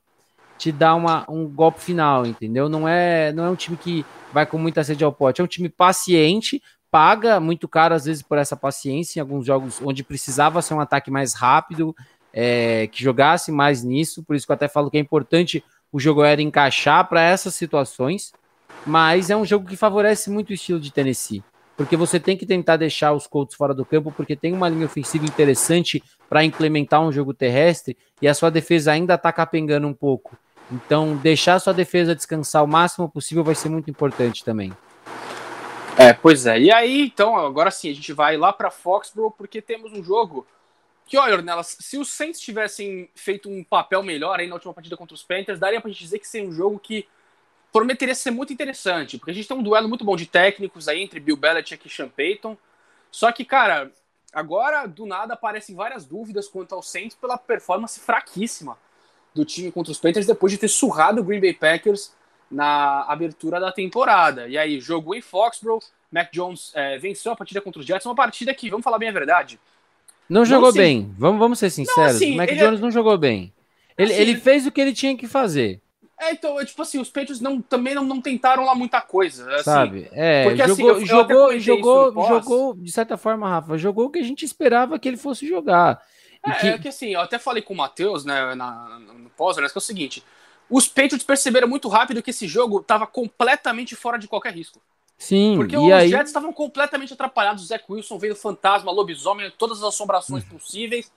te 0.63 0.71
dar 0.71 0.95
uma, 0.95 1.25
um 1.29 1.45
golpe 1.45 1.81
final, 1.81 2.25
entendeu? 2.25 2.69
Não 2.69 2.87
é, 2.87 3.33
não 3.33 3.43
é 3.43 3.49
um 3.49 3.55
time 3.55 3.75
que 3.75 4.05
vai 4.31 4.45
com 4.45 4.57
muita 4.57 4.81
sede 4.81 5.03
ao 5.03 5.11
pote, 5.11 5.41
é 5.41 5.43
um 5.43 5.47
time 5.47 5.67
paciente, 5.67 6.63
paga 6.89 7.37
muito 7.37 7.67
caro 7.67 7.93
às 7.93 8.05
vezes 8.05 8.23
por 8.23 8.37
essa 8.37 8.55
paciência 8.55 9.19
em 9.19 9.21
alguns 9.21 9.45
jogos 9.45 9.81
onde 9.83 10.05
precisava 10.05 10.61
ser 10.61 10.73
um 10.73 10.79
ataque 10.79 11.11
mais 11.11 11.33
rápido, 11.33 11.93
é, 12.31 12.87
que 12.87 13.03
jogasse 13.03 13.51
mais 13.51 13.83
nisso, 13.83 14.23
por 14.23 14.37
isso 14.37 14.45
que 14.45 14.53
eu 14.53 14.55
até 14.55 14.69
falo 14.69 14.89
que 14.89 14.95
é 14.95 15.01
importante 15.01 15.61
o 15.91 15.99
jogo 15.99 16.21
aéreo 16.21 16.43
encaixar 16.45 17.09
para 17.09 17.21
essas 17.21 17.53
situações, 17.55 18.31
mas 18.85 19.29
é 19.29 19.35
um 19.35 19.45
jogo 19.45 19.67
que 19.67 19.75
favorece 19.75 20.29
muito 20.29 20.51
o 20.51 20.53
estilo 20.53 20.79
de 20.79 20.93
Tennessee, 20.93 21.43
porque 21.75 21.97
você 21.97 22.21
tem 22.21 22.37
que 22.37 22.45
tentar 22.45 22.77
deixar 22.77 23.11
os 23.11 23.27
Colts 23.27 23.57
fora 23.57 23.73
do 23.73 23.83
campo, 23.83 24.13
porque 24.13 24.33
tem 24.33 24.53
uma 24.53 24.69
linha 24.69 24.85
ofensiva 24.85 25.25
interessante 25.25 26.01
para 26.29 26.45
implementar 26.45 27.01
um 27.01 27.11
jogo 27.11 27.33
terrestre 27.33 27.97
e 28.21 28.29
a 28.29 28.33
sua 28.33 28.49
defesa 28.49 28.93
ainda 28.93 29.15
está 29.15 29.29
capengando 29.33 29.85
um 29.89 29.93
pouco. 29.93 30.37
Então, 30.71 31.15
deixar 31.17 31.59
sua 31.59 31.73
defesa 31.73 32.15
descansar 32.15 32.63
o 32.63 32.67
máximo 32.67 33.09
possível 33.09 33.43
vai 33.43 33.55
ser 33.55 33.69
muito 33.69 33.89
importante 33.89 34.43
também. 34.43 34.73
É, 35.97 36.13
pois 36.13 36.45
é. 36.45 36.59
E 36.59 36.71
aí, 36.71 37.01
então, 37.01 37.35
agora 37.35 37.69
sim, 37.69 37.89
a 37.89 37.93
gente 37.93 38.11
vai 38.13 38.35
lá 38.35 38.51
para 38.51 38.71
Foxborough 38.71 39.31
porque 39.31 39.61
temos 39.61 39.93
um 39.93 40.03
jogo 40.03 40.47
que, 41.05 41.17
olha, 41.17 41.35
Ornelas, 41.35 41.77
se 41.79 41.97
os 41.97 42.11
Saints 42.11 42.39
tivessem 42.39 43.09
feito 43.13 43.49
um 43.49 43.63
papel 43.63 44.01
melhor 44.01 44.39
aí 44.39 44.47
na 44.47 44.55
última 44.55 44.73
partida 44.73 44.97
contra 44.97 45.13
os 45.13 45.21
Panthers, 45.21 45.59
daria 45.59 45.79
pra 45.79 45.91
gente 45.91 45.99
dizer 45.99 46.19
que 46.19 46.27
seria 46.27 46.47
um 46.47 46.53
jogo 46.53 46.79
que 46.79 47.07
prometeria 47.71 48.15
ser 48.15 48.31
muito 48.31 48.53
interessante, 48.53 49.17
porque 49.17 49.31
a 49.31 49.33
gente 49.33 49.47
tem 49.47 49.57
um 49.57 49.63
duelo 49.63 49.89
muito 49.89 50.05
bom 50.05 50.15
de 50.15 50.25
técnicos 50.25 50.87
aí 50.87 51.01
entre 51.01 51.19
Bill 51.19 51.37
Belichick 51.37 51.87
e 51.87 51.89
Sean 51.89 52.09
Payton. 52.09 52.57
Só 53.11 53.31
que, 53.31 53.45
cara, 53.45 53.91
agora 54.31 54.87
do 54.87 55.05
nada 55.05 55.33
aparecem 55.33 55.75
várias 55.75 56.05
dúvidas 56.05 56.47
quanto 56.47 56.73
ao 56.73 56.81
Saints 56.81 57.15
pela 57.15 57.37
performance 57.37 57.99
fraquíssima 57.99 58.77
do 59.33 59.45
time 59.45 59.71
contra 59.71 59.91
os 59.91 59.97
Panthers 59.97 60.25
depois 60.25 60.51
de 60.51 60.57
ter 60.57 60.67
surrado 60.67 61.21
o 61.21 61.23
Green 61.23 61.39
Bay 61.39 61.53
Packers 61.53 62.13
na 62.49 63.03
abertura 63.07 63.59
da 63.59 63.71
temporada. 63.71 64.47
E 64.47 64.57
aí, 64.57 64.79
jogou 64.79 65.15
em 65.15 65.21
Foxborough, 65.21 65.81
Mac 66.11 66.31
Jones 66.31 66.71
é, 66.75 66.97
venceu 66.97 67.31
a 67.31 67.35
partida 67.35 67.61
contra 67.61 67.79
os 67.79 67.85
Jets, 67.85 68.05
uma 68.05 68.15
partida 68.15 68.53
que, 68.53 68.69
vamos 68.69 68.83
falar 68.83 68.99
bem 68.99 69.09
a 69.09 69.13
verdade, 69.13 69.59
não 70.29 70.45
jogou 70.45 70.71
bem. 70.71 71.13
Vamos, 71.17 71.39
vamos 71.39 71.59
ser 71.59 71.69
sinceros. 71.69 71.97
Não, 71.97 72.05
assim, 72.05 72.33
o 72.33 72.37
Mac 72.37 72.49
Jones 72.49 72.79
é... 72.79 72.81
não 72.81 72.91
jogou 72.91 73.17
bem. 73.17 73.53
Ele, 73.97 74.11
assim, 74.11 74.21
ele 74.21 74.35
fez 74.37 74.65
o 74.65 74.71
que 74.71 74.81
ele 74.81 74.93
tinha 74.93 75.15
que 75.15 75.27
fazer. 75.27 75.81
É, 76.19 76.31
então, 76.31 76.63
tipo 76.63 76.81
assim, 76.81 76.99
os 76.99 77.09
Patriots 77.09 77.41
não, 77.41 77.61
também 77.61 77.93
não, 77.93 78.03
não 78.03 78.21
tentaram 78.21 78.65
lá 78.65 78.73
muita 78.73 79.01
coisa. 79.01 79.49
Assim, 79.55 79.63
Sabe? 79.63 80.07
É, 80.11 80.43
porque, 80.43 80.67
jogou, 80.67 80.91
assim, 80.91 81.01
eu, 81.01 81.05
jogou, 81.05 81.51
eu 81.51 81.59
jogou, 81.59 82.27
jogou, 82.27 82.75
de 82.75 82.91
certa 82.91 83.17
forma, 83.17 83.49
Rafa, 83.49 83.77
jogou 83.77 84.05
o 84.05 84.09
que 84.09 84.19
a 84.19 84.23
gente 84.23 84.45
esperava 84.45 84.97
que 84.97 85.07
ele 85.07 85.17
fosse 85.17 85.47
jogar. 85.47 86.01
É, 86.45 86.51
que... 86.51 86.67
é 86.67 86.77
que 86.77 86.87
assim, 86.87 87.13
eu 87.13 87.21
até 87.21 87.39
falei 87.39 87.61
com 87.61 87.73
o 87.73 87.77
Matheus, 87.77 88.25
né, 88.25 88.53
na, 88.55 88.99
no 88.99 89.29
pós, 89.29 89.55
que 89.55 89.63
é 89.63 89.67
o 89.75 89.81
seguinte: 89.81 90.23
os 90.69 90.87
Patriots 90.87 91.23
perceberam 91.23 91.67
muito 91.67 91.87
rápido 91.87 92.21
que 92.21 92.31
esse 92.31 92.47
jogo 92.47 92.79
estava 92.79 93.07
completamente 93.07 93.95
fora 93.95 94.17
de 94.17 94.27
qualquer 94.27 94.53
risco. 94.53 94.81
Sim, 95.17 95.55
Porque 95.55 95.77
os 95.77 95.91
aí... 95.91 96.09
Jets 96.09 96.29
estavam 96.29 96.51
completamente 96.51 97.13
atrapalhados. 97.13 97.63
O 97.63 97.67
Zach 97.67 97.83
Wilson 97.87 98.17
veio 98.17 98.35
fantasma, 98.35 98.91
lobisomem, 98.91 99.51
todas 99.57 99.77
as 99.77 99.85
assombrações 99.85 100.43
hum. 100.43 100.57
possíveis. 100.57 101.09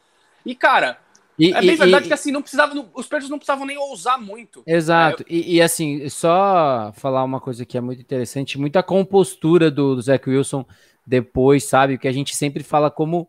E, 0.45 0.55
cara, 0.55 1.01
e, 1.39 1.53
é 1.53 1.61
bem 1.61 1.71
e, 1.71 1.77
verdade 1.77 2.05
e, 2.05 2.09
que 2.09 2.15
assim, 2.15 2.31
não 2.31 2.41
precisava, 2.41 2.73
os 2.95 3.07
Patriots 3.07 3.31
não 3.31 3.39
precisavam 3.39 3.67
nem 3.67 3.77
ousar 3.77 4.19
muito. 4.19 4.63
Exato. 4.67 5.23
É, 5.25 5.35
e, 5.35 5.61
assim, 5.61 6.09
só 6.09 6.93
falar 6.95 7.25
uma 7.25 7.41
coisa 7.41 7.65
que 7.65 7.77
é 7.77 7.81
muito 7.81 8.01
interessante, 8.01 8.59
muita 8.59 8.83
compostura 8.83 9.71
do, 9.71 9.97
do 9.97 10.03
Zach 10.03 10.29
Wilson 10.29 10.65
depois, 11.05 11.65
sabe? 11.65 11.99
Que 11.99 12.09
a 12.09 12.13
gente 12.13 12.35
sempre 12.37 12.63
fala 12.63 12.91
como, 12.91 13.29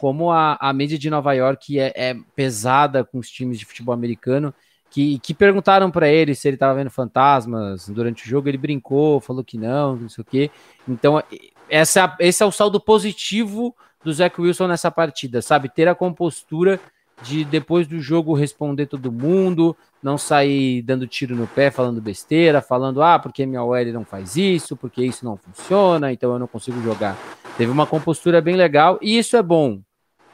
como 0.00 0.32
a, 0.32 0.56
a 0.58 0.72
mídia 0.72 0.98
de 0.98 1.10
Nova 1.10 1.34
York 1.34 1.78
é, 1.78 1.92
é 1.94 2.16
pesada 2.34 3.04
com 3.04 3.18
os 3.18 3.30
times 3.30 3.58
de 3.58 3.66
futebol 3.66 3.92
americano. 3.92 4.54
Que, 4.88 5.20
que 5.20 5.32
perguntaram 5.32 5.88
para 5.88 6.08
ele 6.08 6.34
se 6.34 6.48
ele 6.48 6.56
estava 6.56 6.74
vendo 6.74 6.90
fantasmas 6.90 7.86
durante 7.88 8.24
o 8.24 8.28
jogo, 8.28 8.48
ele 8.48 8.58
brincou, 8.58 9.20
falou 9.20 9.44
que 9.44 9.56
não, 9.56 9.94
não 9.94 10.08
sei 10.08 10.22
o 10.22 10.24
quê. 10.24 10.50
Então, 10.88 11.22
essa, 11.68 12.16
esse 12.18 12.42
é 12.42 12.46
o 12.46 12.50
saldo 12.50 12.80
positivo 12.80 13.72
do 14.02 14.12
Zach 14.12 14.40
Wilson 14.40 14.66
nessa 14.66 14.90
partida, 14.90 15.40
sabe? 15.42 15.68
Ter 15.68 15.86
a 15.86 15.94
compostura 15.94 16.80
de 17.22 17.44
depois 17.44 17.86
do 17.86 18.00
jogo 18.00 18.34
responder 18.34 18.86
todo 18.86 19.12
mundo, 19.12 19.76
não 20.02 20.16
sair 20.16 20.82
dando 20.82 21.06
tiro 21.06 21.36
no 21.36 21.46
pé, 21.46 21.70
falando 21.70 22.00
besteira, 22.00 22.62
falando, 22.62 23.02
ah, 23.02 23.18
porque 23.18 23.46
minha 23.46 23.62
OL 23.62 23.92
não 23.92 24.04
faz 24.04 24.36
isso, 24.36 24.76
porque 24.76 25.04
isso 25.04 25.24
não 25.24 25.36
funciona, 25.36 26.12
então 26.12 26.32
eu 26.32 26.38
não 26.38 26.46
consigo 26.46 26.82
jogar. 26.82 27.16
Teve 27.56 27.70
uma 27.70 27.86
compostura 27.86 28.40
bem 28.40 28.56
legal 28.56 28.98
e 29.02 29.18
isso 29.18 29.36
é 29.36 29.42
bom. 29.42 29.80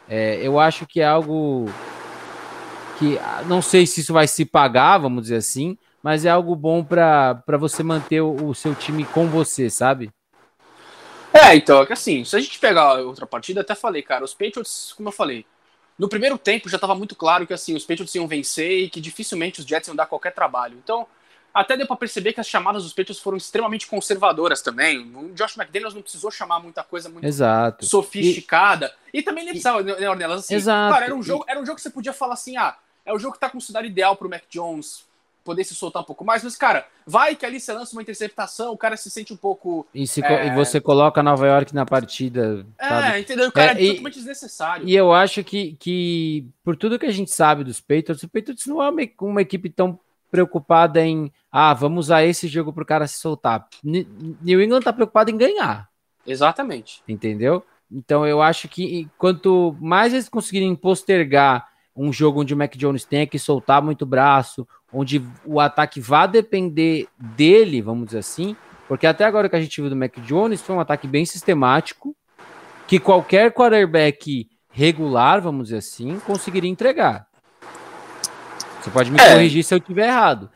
É, 0.09 0.37
eu 0.41 0.59
acho 0.59 0.87
que 0.87 1.01
é 1.01 1.07
algo 1.07 1.67
que 2.99 3.19
ah, 3.19 3.43
não 3.47 3.61
sei 3.61 3.87
se 3.87 4.01
isso 4.01 4.13
vai 4.13 4.27
se 4.27 4.45
pagar, 4.45 4.99
vamos 4.99 5.23
dizer 5.23 5.37
assim, 5.37 5.77
mas 6.03 6.25
é 6.25 6.31
algo 6.31 6.55
bom 6.55 6.85
para 6.85 7.43
você 7.59 7.83
manter 7.83 8.21
o, 8.21 8.49
o 8.49 8.55
seu 8.55 8.75
time 8.75 9.05
com 9.05 9.27
você, 9.27 9.69
sabe? 9.69 10.11
É, 11.33 11.55
então, 11.55 11.83
é 11.83 11.87
que 11.87 11.93
assim, 11.93 12.25
se 12.25 12.35
a 12.35 12.41
gente 12.41 12.59
pegar 12.59 13.01
outra 13.01 13.27
partida, 13.27 13.61
até 13.61 13.75
falei, 13.75 14.03
cara, 14.03 14.25
os 14.25 14.33
Patriots, 14.33 14.95
como 14.97 15.09
eu 15.09 15.13
falei, 15.13 15.45
no 15.99 16.09
primeiro 16.09 16.39
tempo 16.39 16.69
já 16.69 16.77
estava 16.77 16.95
muito 16.95 17.15
claro 17.15 17.47
que 17.47 17.53
assim 17.53 17.75
os 17.75 17.85
Patriots 17.85 18.15
iam 18.15 18.27
vencer 18.27 18.85
e 18.85 18.91
que 18.91 19.01
dificilmente 19.01 19.61
os 19.61 19.67
Jets 19.67 19.89
iam 19.89 19.97
dar 19.97 20.07
qualquer 20.07 20.33
trabalho. 20.33 20.79
Então, 20.83 21.07
até 21.57 21.75
deu 21.75 21.87
para 21.87 21.97
perceber 21.97 22.35
que 22.35 22.41
as 22.41 22.47
chamadas 22.47 22.83
dos 22.83 22.93
Patriots 22.93 23.19
foram 23.19 23.39
extremamente 23.39 23.87
conservadoras 23.87 24.61
também. 24.61 24.99
O 25.15 25.33
Josh 25.33 25.57
McDaniels 25.57 25.95
não 25.95 26.03
precisou 26.03 26.31
chamar 26.31 26.61
muita 26.61 26.85
coisa 26.85 27.09
muito 27.09 27.25
Exato. 27.25 27.87
sofisticada. 27.87 28.93
E, 29.13 29.21
e 29.21 29.23
também 29.23 29.45
nem 29.45 29.55
precisava, 29.55 29.83
né, 29.83 30.09
Ornelas? 30.09 30.41
Assim, 30.41 30.55
Exato. 30.55 30.93
Cara, 30.93 31.07
era 31.07 31.15
um, 31.15 31.23
jogo, 31.23 31.47
era 31.49 31.59
um 31.59 31.65
jogo 31.65 31.77
que 31.77 31.83
você 31.83 31.89
podia 31.89 32.13
falar 32.13 32.35
assim: 32.35 32.59
ah, 32.59 32.77
é 33.07 33.13
o 33.13 33.19
jogo 33.19 33.35
que 33.35 33.41
tá 33.41 33.49
considerado 33.49 33.87
ideal 33.87 34.15
pro 34.17 34.29
Mac 34.29 34.43
Jones 34.51 35.07
poder 35.47 35.63
se 35.63 35.77
soltar 35.77 36.03
um 36.03 36.05
pouco 36.05 36.25
mais, 36.25 36.43
mas, 36.43 36.57
cara, 36.57 36.85
vai 37.07 37.37
que 37.37 37.47
ali 37.47 37.61
você 37.61 37.73
lança 37.73 37.95
uma 37.95 38.03
interceptação, 38.03 38.73
o 38.73 38.77
cara 38.77 38.97
se 38.97 39.09
sente 39.09 39.33
um 39.33 39.37
pouco. 39.37 39.87
E, 39.95 40.03
é... 40.03 40.49
e 40.49 40.55
você 40.55 40.81
coloca 40.81 41.23
Nova 41.23 41.47
York 41.47 41.73
na 41.73 41.87
partida. 41.87 42.67
É, 42.77 42.89
sabe? 42.89 43.21
entendeu? 43.21 43.49
O 43.49 43.53
cara 43.53 43.81
é, 43.81 43.85
é 43.85 43.89
totalmente 43.91 44.17
desnecessário. 44.17 44.89
E 44.89 44.95
eu 44.95 45.15
acho 45.15 45.45
que, 45.45 45.77
que, 45.79 46.45
por 46.65 46.77
tudo 46.77 46.99
que 46.99 47.07
a 47.07 47.13
gente 47.13 47.31
sabe 47.31 47.63
dos 47.63 47.81
Patriots, 47.81 48.25
o 48.25 48.29
Patriots 48.29 48.67
não 48.67 48.83
é 48.83 48.91
uma, 48.91 49.03
uma 49.21 49.41
equipe 49.41 49.71
tão 49.71 49.99
preocupada 50.31 51.05
em, 51.05 51.33
ah, 51.51 51.73
vamos 51.75 52.07
usar 52.07 52.25
esse 52.25 52.49
jogo 52.49 52.73
pro 52.73 52.85
cara 52.85 53.07
se 53.07 53.19
soltar. 53.19 53.67
New 53.83 54.63
England 54.63 54.83
tá 54.83 54.93
preocupado 54.93 55.31
em 55.31 55.37
ganhar. 55.37 55.89
Exatamente. 56.27 57.03
Entendeu? 57.07 57.65
Então 57.91 58.27
eu 58.27 58.43
acho 58.43 58.69
que 58.69 59.09
quanto 59.17 59.77
mais 59.81 60.13
eles 60.13 60.29
conseguirem 60.29 60.75
postergar 60.75 61.67
um 61.97 62.13
jogo 62.13 62.43
onde 62.43 62.53
o 62.53 62.57
Mac 62.57 62.75
Jones 62.77 63.05
tenha 63.05 63.27
que 63.27 63.39
soltar 63.39 63.81
muito 63.81 64.05
braço, 64.05 64.67
onde 64.93 65.23
o 65.45 65.61
ataque 65.61 66.01
vá 66.01 66.27
depender 66.27 67.09
dele, 67.19 67.81
vamos 67.81 68.07
dizer 68.07 68.19
assim, 68.19 68.57
porque 68.87 69.07
até 69.07 69.25
agora 69.25 69.49
que 69.49 69.57
a 69.57 69.61
gente 69.61 69.81
viu 69.81 69.89
do 69.89 69.97
Mac 69.97 70.19
Jones 70.21 70.61
foi 70.61 70.77
um 70.77 70.81
ataque 70.81 71.07
bem 71.07 71.25
sistemático, 71.25 72.15
que 72.87 73.01
qualquer 73.01 73.53
quarterback 73.53 74.49
regular, 74.71 75.41
vamos 75.41 75.65
dizer 75.65 75.79
assim, 75.79 76.21
conseguiria 76.21 76.71
entregar. 76.71 77.26
Você 78.87 78.91
pode 78.91 79.11
me 79.11 79.21
é. 79.21 79.33
corrigir 79.33 79.65
se 79.65 79.75
eu 79.75 79.79
estiver 79.79 80.07
errado. 80.07 80.49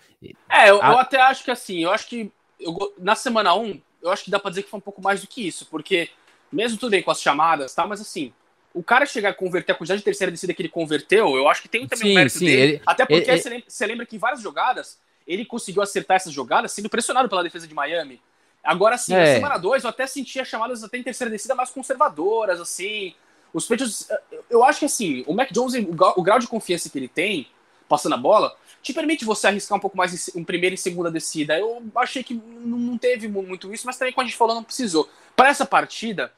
É, 0.49 0.71
eu, 0.71 0.81
a... 0.81 0.93
eu, 0.93 0.99
até 0.99 1.21
acho 1.21 1.43
que 1.43 1.51
assim, 1.51 1.83
eu 1.83 1.91
acho 1.91 2.07
que 2.07 2.31
eu, 2.61 2.95
na 2.99 3.17
semana 3.17 3.55
1, 3.55 3.81
eu 4.03 4.11
acho 4.11 4.25
que 4.25 4.31
dá 4.31 4.39
para 4.39 4.51
dizer 4.51 4.63
que 4.63 4.71
foi 4.71 4.79
um 4.79 4.83
pouco 4.83 5.03
mais 5.03 5.21
do 5.21 5.27
que 5.27 5.47
isso, 5.47 5.67
porque 5.67 6.09
mesmo 6.53 6.79
tudo 6.79 6.91
bem 6.91 7.03
com 7.03 7.11
as 7.11 7.21
chamadas, 7.21 7.75
tá, 7.75 7.87
mas 7.87 8.01
assim, 8.01 8.33
o 8.73 8.85
cara 8.85 9.05
chegar 9.05 9.31
a 9.31 9.35
converter 9.35 9.73
a 9.73 9.75
quantidade 9.75 9.99
de 9.99 10.05
terceira 10.05 10.31
descida 10.31 10.55
que 10.55 10.63
ele 10.63 10.69
converteu, 10.69 11.37
eu 11.37 11.49
acho 11.49 11.63
que 11.63 11.69
tem 11.69 11.89
também 11.89 12.07
sim, 12.07 12.13
um 12.13 12.15
mérito 12.15 12.39
sim, 12.39 12.45
dele. 12.45 12.63
Ele, 12.63 12.83
até 12.87 13.05
porque 13.05 13.31
ele, 13.31 13.41
você, 13.41 13.49
lembra, 13.49 13.65
você, 13.67 13.87
lembra, 13.87 14.07
que 14.07 14.17
em 14.17 14.19
várias 14.19 14.41
jogadas 14.41 15.01
ele 15.27 15.45
conseguiu 15.45 15.83
acertar 15.83 16.17
essas 16.17 16.33
jogadas 16.33 16.71
sendo 16.71 16.89
pressionado 16.89 17.29
pela 17.29 17.43
defesa 17.43 17.67
de 17.67 17.75
Miami. 17.75 18.21
Agora 18.63 18.97
sim, 18.97 19.15
é. 19.15 19.19
na 19.19 19.35
semana 19.35 19.59
2 19.59 19.83
eu 19.83 19.91
até 19.91 20.07
sentia 20.07 20.45
chamadas 20.45 20.85
até 20.85 20.99
em 20.99 21.03
terceira 21.03 21.31
descida 21.31 21.55
mais 21.55 21.71
conservadoras, 21.71 22.61
assim. 22.61 23.15
Os 23.53 23.67
Patriots, 23.67 24.09
eu 24.49 24.63
acho 24.63 24.81
que 24.81 24.85
assim, 24.85 25.25
o 25.27 25.35
Mac 25.35 25.51
Jones, 25.51 25.75
o, 25.75 26.23
grau 26.23 26.39
de 26.39 26.47
confiança 26.47 26.89
que 26.89 26.97
ele 26.97 27.09
tem, 27.09 27.49
passando 27.91 28.15
a 28.15 28.19
bola, 28.19 28.55
te 28.81 28.95
permite 28.95 29.25
você 29.25 29.49
arriscar 29.49 29.77
um 29.77 29.81
pouco 29.81 29.97
mais 29.97 30.35
em, 30.35 30.45
primeira 30.45 30.75
e 30.75 30.79
segunda 30.79 31.11
descida. 31.11 31.59
Eu 31.59 31.83
achei 31.97 32.23
que 32.23 32.35
não 32.35 32.97
teve 32.97 33.27
muito 33.27 33.75
isso, 33.75 33.85
mas 33.85 33.99
também, 33.99 34.15
como 34.15 34.25
a 34.25 34.29
gente 34.29 34.39
falou, 34.39 34.55
não 34.55 34.63
precisou. 34.63 35.11
Para 35.35 35.49
essa 35.49 35.67
partida, 35.67 36.33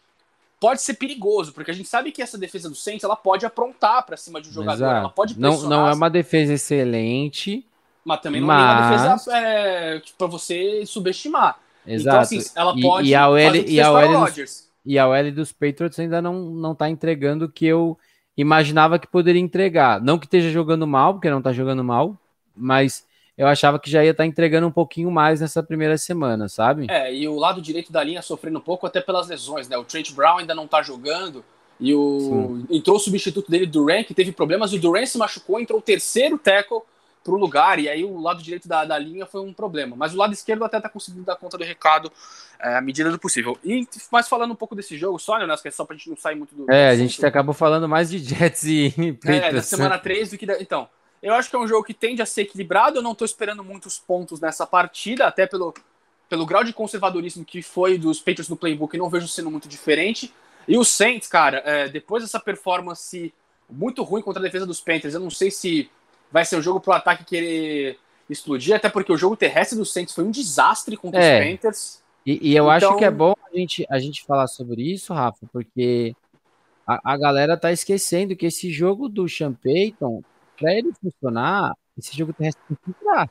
pode 0.58 0.80
ser 0.80 0.94
perigoso, 0.94 1.52
porque 1.52 1.70
a 1.70 1.74
gente 1.74 1.88
sabe 1.88 2.10
que 2.10 2.22
essa 2.22 2.38
defesa 2.38 2.70
do 2.70 2.74
Saints 2.74 3.04
ela 3.04 3.14
pode 3.14 3.44
aprontar 3.44 4.04
para 4.06 4.16
cima 4.16 4.40
de 4.40 4.48
um 4.48 4.52
jogador, 4.52 4.84
Exato. 4.84 4.96
ela 4.96 5.08
pode 5.10 5.38
não, 5.38 5.60
não 5.62 5.86
é 5.86 5.92
uma 5.94 6.08
defesa 6.08 6.54
excelente, 6.54 7.66
mas 8.04 8.20
também 8.20 8.40
não 8.40 8.48
mas... 8.48 8.60
é 8.60 9.06
uma 9.06 9.14
defesa 9.14 9.36
é, 9.36 10.02
para 10.16 10.26
você 10.26 10.86
subestimar. 10.86 11.58
Exato. 11.86 12.08
Então, 12.08 12.20
assim, 12.20 12.50
ela 12.56 12.80
pode 12.80 13.08
e, 13.08 13.10
e 13.10 13.14
a 13.14 13.28
OL, 13.28 13.38
e 13.38 13.80
a 13.80 13.92
OL 13.92 14.30
dos, 14.30 14.68
e 14.84 14.98
a 14.98 15.08
OL 15.08 15.32
dos 15.32 15.52
Patriots 15.52 15.98
ainda 15.98 16.22
não 16.22 16.40
não 16.50 16.74
tá 16.74 16.88
entregando 16.88 17.44
o 17.44 17.48
que 17.48 17.66
eu 17.66 17.98
imaginava 18.36 18.98
que 18.98 19.06
poderia 19.06 19.40
entregar. 19.40 20.00
Não 20.00 20.18
que 20.18 20.26
esteja 20.26 20.50
jogando 20.50 20.86
mal, 20.86 21.14
porque 21.14 21.30
não 21.30 21.42
tá 21.42 21.52
jogando 21.52 21.84
mal, 21.84 22.16
mas 22.56 23.06
eu 23.36 23.46
achava 23.46 23.78
que 23.78 23.90
já 23.90 24.04
ia 24.04 24.10
estar 24.10 24.24
tá 24.24 24.26
entregando 24.26 24.66
um 24.66 24.72
pouquinho 24.72 25.10
mais 25.10 25.40
nessa 25.40 25.62
primeira 25.62 25.96
semana, 25.96 26.48
sabe? 26.48 26.86
É, 26.90 27.14
e 27.14 27.26
o 27.26 27.36
lado 27.36 27.60
direito 27.60 27.92
da 27.92 28.02
linha 28.02 28.22
sofrendo 28.22 28.58
um 28.58 28.62
pouco 28.62 28.86
até 28.86 29.00
pelas 29.00 29.28
lesões, 29.28 29.68
né? 29.68 29.76
O 29.76 29.84
Trent 29.84 30.12
Brown 30.12 30.38
ainda 30.38 30.54
não 30.54 30.66
tá 30.66 30.82
jogando. 30.82 31.44
E 31.80 31.94
o 31.94 32.64
Sim. 32.68 32.76
entrou 32.76 32.96
o 32.96 33.00
substituto 33.00 33.50
dele, 33.50 33.66
Duran, 33.66 34.04
que 34.04 34.14
teve 34.14 34.30
problemas, 34.30 34.72
e 34.72 34.76
o 34.76 34.80
Duran 34.80 35.04
se 35.04 35.18
machucou, 35.18 35.58
entrou 35.58 35.80
o 35.80 35.82
terceiro 35.82 36.38
tackle 36.38 36.82
pro 37.22 37.36
lugar, 37.36 37.78
e 37.78 37.88
aí 37.88 38.04
o 38.04 38.18
lado 38.20 38.42
direito 38.42 38.68
da, 38.68 38.84
da 38.84 38.98
linha 38.98 39.26
foi 39.26 39.40
um 39.40 39.52
problema. 39.52 39.96
Mas 39.96 40.14
o 40.14 40.16
lado 40.16 40.32
esquerdo 40.32 40.64
até 40.64 40.80
tá 40.80 40.88
conseguindo 40.88 41.24
dar 41.24 41.36
conta 41.36 41.56
do 41.56 41.64
recado 41.64 42.12
é, 42.58 42.76
à 42.76 42.80
medida 42.80 43.10
do 43.10 43.18
possível. 43.18 43.58
E 43.64 43.86
mas 44.10 44.28
falando 44.28 44.52
um 44.52 44.56
pouco 44.56 44.74
desse 44.74 44.96
jogo, 44.96 45.18
só, 45.18 45.38
né, 45.38 45.46
nessa 45.46 45.62
questão 45.62 45.86
pra 45.86 45.96
gente 45.96 46.10
não 46.10 46.16
sair 46.16 46.34
muito 46.34 46.54
do. 46.54 46.70
É, 46.70 46.90
a 46.90 46.96
gente 46.96 47.24
acabou 47.24 47.54
falando 47.54 47.88
mais 47.88 48.10
de 48.10 48.18
Jets 48.18 48.64
e. 48.64 48.94
É, 49.24 49.52
da 49.52 49.62
semana 49.62 49.98
3 49.98 50.30
do 50.30 50.38
que 50.38 50.46
da. 50.46 50.60
Então. 50.60 50.88
Eu 51.22 51.34
acho 51.34 51.48
que 51.48 51.54
é 51.54 51.58
um 51.58 51.68
jogo 51.68 51.84
que 51.84 51.94
tende 51.94 52.20
a 52.20 52.26
ser 52.26 52.42
equilibrado. 52.42 52.98
Eu 52.98 53.02
não 53.02 53.12
estou 53.12 53.24
esperando 53.24 53.62
muitos 53.62 53.96
pontos 53.96 54.40
nessa 54.40 54.66
partida, 54.66 55.24
até 55.24 55.46
pelo, 55.46 55.72
pelo 56.28 56.44
grau 56.44 56.64
de 56.64 56.72
conservadorismo 56.72 57.44
que 57.44 57.62
foi 57.62 57.96
dos 57.96 58.18
Patriots 58.18 58.48
no 58.48 58.56
playbook. 58.56 58.98
Não 58.98 59.08
vejo 59.08 59.28
sendo 59.28 59.48
muito 59.48 59.68
diferente. 59.68 60.34
E 60.66 60.76
o 60.76 60.84
Saints, 60.84 61.28
cara, 61.28 61.62
é, 61.64 61.88
depois 61.88 62.24
dessa 62.24 62.40
performance 62.40 63.32
muito 63.70 64.02
ruim 64.02 64.22
contra 64.22 64.40
a 64.40 64.42
defesa 64.42 64.66
dos 64.66 64.80
Panthers, 64.80 65.14
eu 65.14 65.20
não 65.20 65.30
sei 65.30 65.50
se 65.50 65.90
vai 66.32 66.44
ser 66.44 66.56
um 66.56 66.62
jogo 66.62 66.80
para 66.80 66.92
o 66.92 66.96
ataque 66.96 67.24
querer 67.24 67.98
explodir, 68.28 68.74
até 68.74 68.88
porque 68.88 69.12
o 69.12 69.16
jogo 69.16 69.36
terrestre 69.36 69.76
dos 69.76 69.92
Saints 69.92 70.14
foi 70.14 70.24
um 70.24 70.30
desastre 70.30 70.96
contra 70.96 71.22
é, 71.22 71.40
os 71.40 71.50
Panthers. 71.50 72.02
E, 72.24 72.50
e 72.50 72.56
eu 72.56 72.64
então... 72.64 72.70
acho 72.70 72.96
que 72.96 73.04
é 73.04 73.10
bom 73.10 73.34
a 73.52 73.56
gente, 73.56 73.86
a 73.90 73.98
gente 73.98 74.24
falar 74.24 74.46
sobre 74.46 74.82
isso, 74.82 75.12
Rafa, 75.12 75.46
porque 75.52 76.16
a, 76.86 77.12
a 77.12 77.16
galera 77.16 77.56
tá 77.56 77.70
esquecendo 77.70 78.34
que 78.34 78.46
esse 78.46 78.72
jogo 78.72 79.08
do 79.08 79.28
Sean 79.28 79.52
Payton 79.52 80.22
para 80.58 80.72
ele 80.74 80.92
funcionar, 81.00 81.74
esse 81.98 82.16
jogo 82.16 82.32
terrestre 82.32 82.62
tem 82.68 82.76
que 82.82 82.90
entrar. 82.90 83.28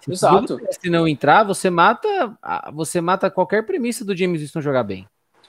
Se 0.00 0.12
Exato. 0.12 0.60
Se 0.70 0.88
não 0.88 1.08
entrar, 1.08 1.42
você 1.42 1.70
mata, 1.70 2.38
você 2.72 3.00
mata 3.00 3.30
qualquer 3.30 3.66
premissa 3.66 4.04
do 4.04 4.16
James 4.16 4.40
Winston 4.40 4.60
jogar 4.60 4.84
bem. 4.84 5.08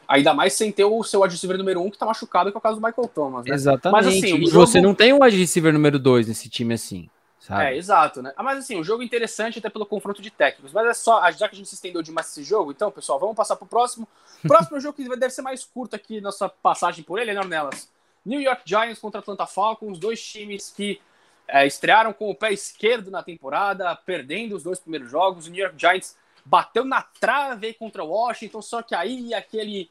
Ainda 0.09 0.33
mais 0.33 0.53
sem 0.53 0.71
ter 0.71 0.85
o 0.85 1.03
seu 1.03 1.21
wide 1.21 1.35
receiver 1.35 1.57
número 1.57 1.81
1 1.81 1.85
um, 1.85 1.91
que 1.91 1.97
tá 1.97 2.05
machucado, 2.05 2.49
que 2.51 2.57
é 2.57 2.59
o 2.59 2.61
caso 2.61 2.79
do 2.79 2.85
Michael 2.85 3.07
Thomas. 3.07 3.45
Né? 3.45 3.53
Exatamente. 3.53 3.93
Mas 3.93 4.07
assim, 4.07 4.45
jogo... 4.45 4.65
você 4.65 4.81
não 4.81 4.95
tem 4.95 5.13
um 5.13 5.23
wide 5.23 5.37
receiver 5.37 5.71
número 5.71 5.99
2 5.99 6.27
nesse 6.27 6.49
time 6.49 6.73
assim. 6.73 7.07
Sabe? 7.39 7.65
É, 7.65 7.77
exato, 7.77 8.21
né? 8.21 8.33
Ah, 8.35 8.43
mas 8.43 8.59
assim, 8.59 8.79
o 8.79 8.83
jogo 8.83 9.01
é 9.01 9.05
interessante 9.05 9.59
até 9.59 9.69
pelo 9.69 9.85
confronto 9.85 10.21
de 10.21 10.31
técnicos. 10.31 10.73
Mas 10.73 10.87
é 10.87 10.93
só, 10.93 11.31
já 11.31 11.47
que 11.47 11.55
a 11.55 11.57
gente 11.57 11.69
se 11.69 11.75
estendeu 11.75 12.01
demais 12.01 12.27
esse 12.27 12.43
jogo, 12.43 12.71
então, 12.71 12.91
pessoal, 12.91 13.19
vamos 13.19 13.35
passar 13.35 13.55
pro 13.55 13.67
próximo. 13.67 14.07
Próximo 14.41 14.79
jogo 14.79 14.95
que 14.95 15.07
deve 15.07 15.29
ser 15.29 15.41
mais 15.41 15.63
curto 15.63 15.95
aqui, 15.95 16.19
nossa 16.19 16.49
passagem 16.49 17.03
por 17.03 17.19
ele, 17.19 17.33
né, 17.33 17.39
Ornelas? 17.39 17.89
New 18.25 18.41
York 18.41 18.63
Giants 18.65 18.99
contra 18.99 19.19
Atlanta 19.19 19.45
Falcons, 19.45 19.97
dois 19.97 20.21
times 20.21 20.73
que 20.75 20.99
é, 21.47 21.65
estrearam 21.65 22.13
com 22.13 22.29
o 22.29 22.35
pé 22.35 22.51
esquerdo 22.53 23.09
na 23.09 23.23
temporada, 23.23 23.95
perdendo 23.95 24.55
os 24.55 24.63
dois 24.63 24.79
primeiros 24.79 25.09
jogos. 25.09 25.47
O 25.47 25.51
New 25.51 25.61
York 25.61 25.75
Giants 25.77 26.15
bateu 26.45 26.85
na 26.85 27.01
trave 27.01 27.73
contra 27.73 28.03
o 28.03 28.09
Washington, 28.09 28.61
só 28.61 28.81
que 28.81 28.95
aí 28.95 29.33
aquele. 29.33 29.89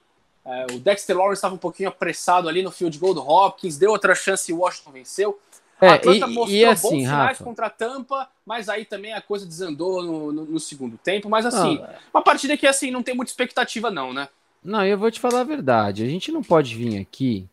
É, 0.49 0.67
o 0.73 0.79
Dexter 0.79 1.15
Lawrence 1.15 1.39
estava 1.39 1.55
um 1.55 1.59
pouquinho 1.59 1.91
apressado 1.91 2.49
ali 2.49 2.63
no 2.63 2.71
field 2.71 2.99
goal 2.99 3.13
do 3.13 3.21
Hopkins, 3.21 3.77
deu 3.77 3.91
outra 3.91 4.15
chance 4.15 4.51
e 4.51 4.55
o 4.55 4.61
Washington 4.61 4.93
venceu. 4.93 5.39
É, 5.79 5.89
a 5.89 5.95
Atlanta 5.95 6.27
e, 6.27 6.33
mostrou 6.33 6.59
e 6.59 6.65
assim, 6.65 6.89
bons 6.89 7.03
sinais 7.03 7.29
Rafa, 7.29 7.45
contra 7.45 7.67
a 7.67 7.71
Tampa, 7.71 8.29
mas 8.47 8.69
aí 8.71 8.87
também 8.87 9.13
a 9.13 9.21
coisa 9.21 9.47
desandou 9.47 10.03
no, 10.03 10.33
no, 10.33 10.45
no 10.47 10.59
segundo 10.59 10.97
tempo. 10.97 11.29
Mas 11.29 11.45
assim, 11.45 11.77
não, 11.77 11.89
uma 12.15 12.23
partida 12.23 12.57
que 12.57 12.67
assim 12.67 12.91
não 12.91 13.03
tem 13.03 13.15
muita 13.15 13.31
expectativa, 13.31 13.91
não, 13.91 14.15
né? 14.15 14.29
Não, 14.65 14.85
eu 14.85 14.97
vou 14.97 15.11
te 15.11 15.21
falar 15.21 15.41
a 15.41 15.45
verdade. 15.45 16.03
A 16.03 16.09
gente 16.09 16.33
não 16.33 16.43
pode 16.43 16.75
vir 16.75 16.99
aqui 16.99 17.47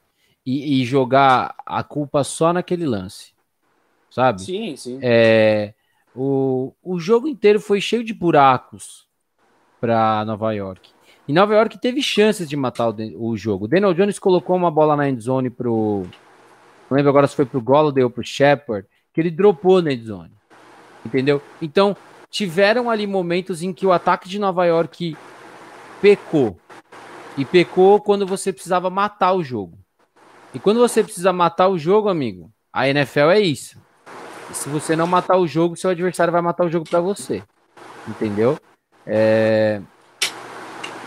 e, 0.46 0.82
e 0.82 0.86
jogar 0.86 1.54
a 1.66 1.84
culpa 1.84 2.24
só 2.24 2.54
naquele 2.54 2.86
lance. 2.86 3.34
Sabe? 4.10 4.42
Sim, 4.42 4.78
sim. 4.78 5.00
É, 5.02 5.74
o, 6.16 6.72
o 6.82 6.98
jogo 6.98 7.28
inteiro 7.28 7.60
foi 7.60 7.82
cheio 7.82 8.06
de 8.06 8.14
buracos 8.14 9.06
para 9.82 10.24
Nova 10.24 10.54
York. 10.54 10.95
E 11.28 11.34
Nova 11.34 11.56
York 11.56 11.80
teve 11.80 12.02
chances 12.02 12.48
de 12.48 12.56
matar 12.56 12.90
o, 12.90 13.30
o 13.30 13.38
jogo. 13.38 13.66
O 13.66 13.68
Daniel 13.68 13.94
Jones 13.94 14.20
colocou 14.20 14.56
uma 14.56 14.70
bola 14.70 14.96
na 14.96 15.10
endzone 15.10 15.50
pro 15.50 16.06
não 16.90 16.98
lembro 16.98 17.10
agora 17.10 17.28
se 17.28 17.36
foi 17.36 17.46
pro 17.46 17.62
Golladay 17.62 18.04
ou 18.04 18.10
pro 18.10 18.24
Shepard, 18.24 18.88
que 19.14 19.20
ele 19.20 19.32
dropou 19.32 19.82
na 19.82 19.92
endzone. 19.92 20.32
Entendeu? 21.06 21.42
Então, 21.62 21.96
tiveram 22.30 22.90
ali 22.90 23.08
momentos 23.08 23.62
em 23.64 23.74
que 23.74 23.86
o 23.86 23.92
ataque 23.92 24.30
de 24.30 24.40
Nova 24.40 24.66
York 24.66 25.18
pecou. 26.02 26.58
E 27.38 27.44
pecou 27.44 28.00
quando 28.00 28.26
você 28.26 28.54
precisava 28.54 28.90
matar 28.90 29.34
o 29.34 29.44
jogo. 29.44 29.78
E 30.54 30.60
quando 30.60 30.80
você 30.80 31.04
precisa 31.04 31.34
matar 31.34 31.68
o 31.68 31.78
jogo, 31.78 32.08
amigo, 32.08 32.52
a 32.72 32.88
NFL 32.88 33.32
é 33.32 33.40
isso. 33.40 33.82
E 34.50 34.54
se 34.54 34.70
você 34.70 34.96
não 34.96 35.08
matar 35.08 35.38
o 35.38 35.48
jogo, 35.48 35.76
seu 35.76 35.90
adversário 35.90 36.32
vai 36.32 36.42
matar 36.42 36.66
o 36.66 36.70
jogo 36.70 36.88
para 36.90 37.02
você. 37.02 37.44
Entendeu? 38.08 38.58
É... 39.06 39.82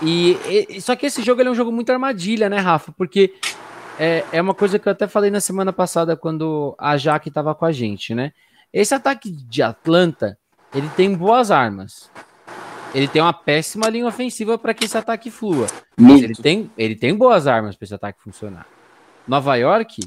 E, 0.02 0.38
e, 0.68 0.80
só 0.80 0.94
que 0.94 1.06
esse 1.06 1.22
jogo 1.22 1.42
é 1.42 1.50
um 1.50 1.54
jogo 1.54 1.72
muito 1.72 1.90
armadilha, 1.90 2.48
né, 2.48 2.58
Rafa? 2.58 2.92
Porque 2.92 3.34
é, 3.98 4.24
é 4.32 4.40
uma 4.40 4.54
coisa 4.54 4.78
que 4.78 4.88
eu 4.88 4.92
até 4.92 5.08
falei 5.08 5.30
na 5.30 5.40
semana 5.40 5.72
passada 5.72 6.16
quando 6.16 6.74
a 6.78 6.96
Jaque 6.96 7.28
estava 7.28 7.54
com 7.54 7.64
a 7.64 7.72
gente, 7.72 8.14
né? 8.14 8.32
Esse 8.72 8.94
ataque 8.94 9.30
de 9.30 9.62
Atlanta, 9.62 10.38
ele 10.74 10.88
tem 10.90 11.14
boas 11.14 11.50
armas. 11.50 12.10
Ele 12.94 13.08
tem 13.08 13.20
uma 13.20 13.32
péssima 13.32 13.88
linha 13.88 14.06
ofensiva 14.06 14.56
para 14.56 14.72
que 14.72 14.84
esse 14.84 14.96
ataque 14.96 15.30
flua. 15.30 15.66
Mas 15.96 16.22
ele 16.22 16.34
tem, 16.34 16.70
ele 16.76 16.94
tem 16.94 17.14
boas 17.14 17.46
armas 17.46 17.76
para 17.76 17.84
esse 17.84 17.94
ataque 17.94 18.22
funcionar. 18.22 18.66
Nova 19.26 19.56
York 19.56 20.00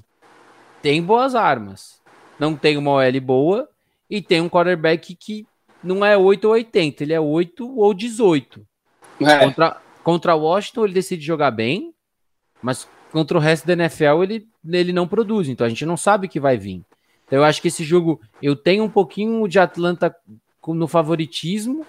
tem 0.82 1.02
boas 1.02 1.36
armas. 1.36 2.02
Não 2.40 2.56
tem 2.56 2.78
uma 2.78 2.92
OL 2.92 3.22
boa 3.22 3.70
e 4.10 4.22
tem 4.22 4.42
um 4.42 4.50
quarterback 4.50 5.16
que 5.16 5.46
não 5.84 6.04
é 6.04 6.18
8 6.18 6.46
ou 6.46 6.54
80, 6.54 7.04
ele 7.04 7.14
é 7.14 7.20
8 7.20 7.78
ou 7.78 7.94
18. 7.94 8.66
É. 9.26 9.40
Contra, 9.40 9.82
contra 10.04 10.36
Washington 10.36 10.86
ele 10.86 10.94
decide 10.94 11.26
jogar 11.26 11.52
bem, 11.52 11.94
mas 12.62 12.88
contra 13.12 13.38
o 13.38 13.42
resto 13.42 13.66
da 13.68 13.74
NFL 13.74 14.24
ele, 14.24 14.48
ele 14.66 14.94
não 14.94 15.08
produz, 15.08 15.50
então 15.50 15.66
a 15.66 15.70
gente 15.70 15.86
não 15.86 15.98
sabe 15.98 16.28
o 16.28 16.30
que 16.30 16.40
vai 16.40 16.58
vir. 16.58 16.84
Então 17.26 17.40
eu 17.40 17.46
acho 17.46 17.62
que 17.62 17.68
esse 17.68 17.84
jogo 17.84 18.20
eu 18.42 18.56
tenho 18.56 18.84
um 18.84 18.90
pouquinho 18.90 19.48
de 19.48 19.60
Atlanta 19.60 20.16
no 20.68 20.88
favoritismo, 20.88 21.86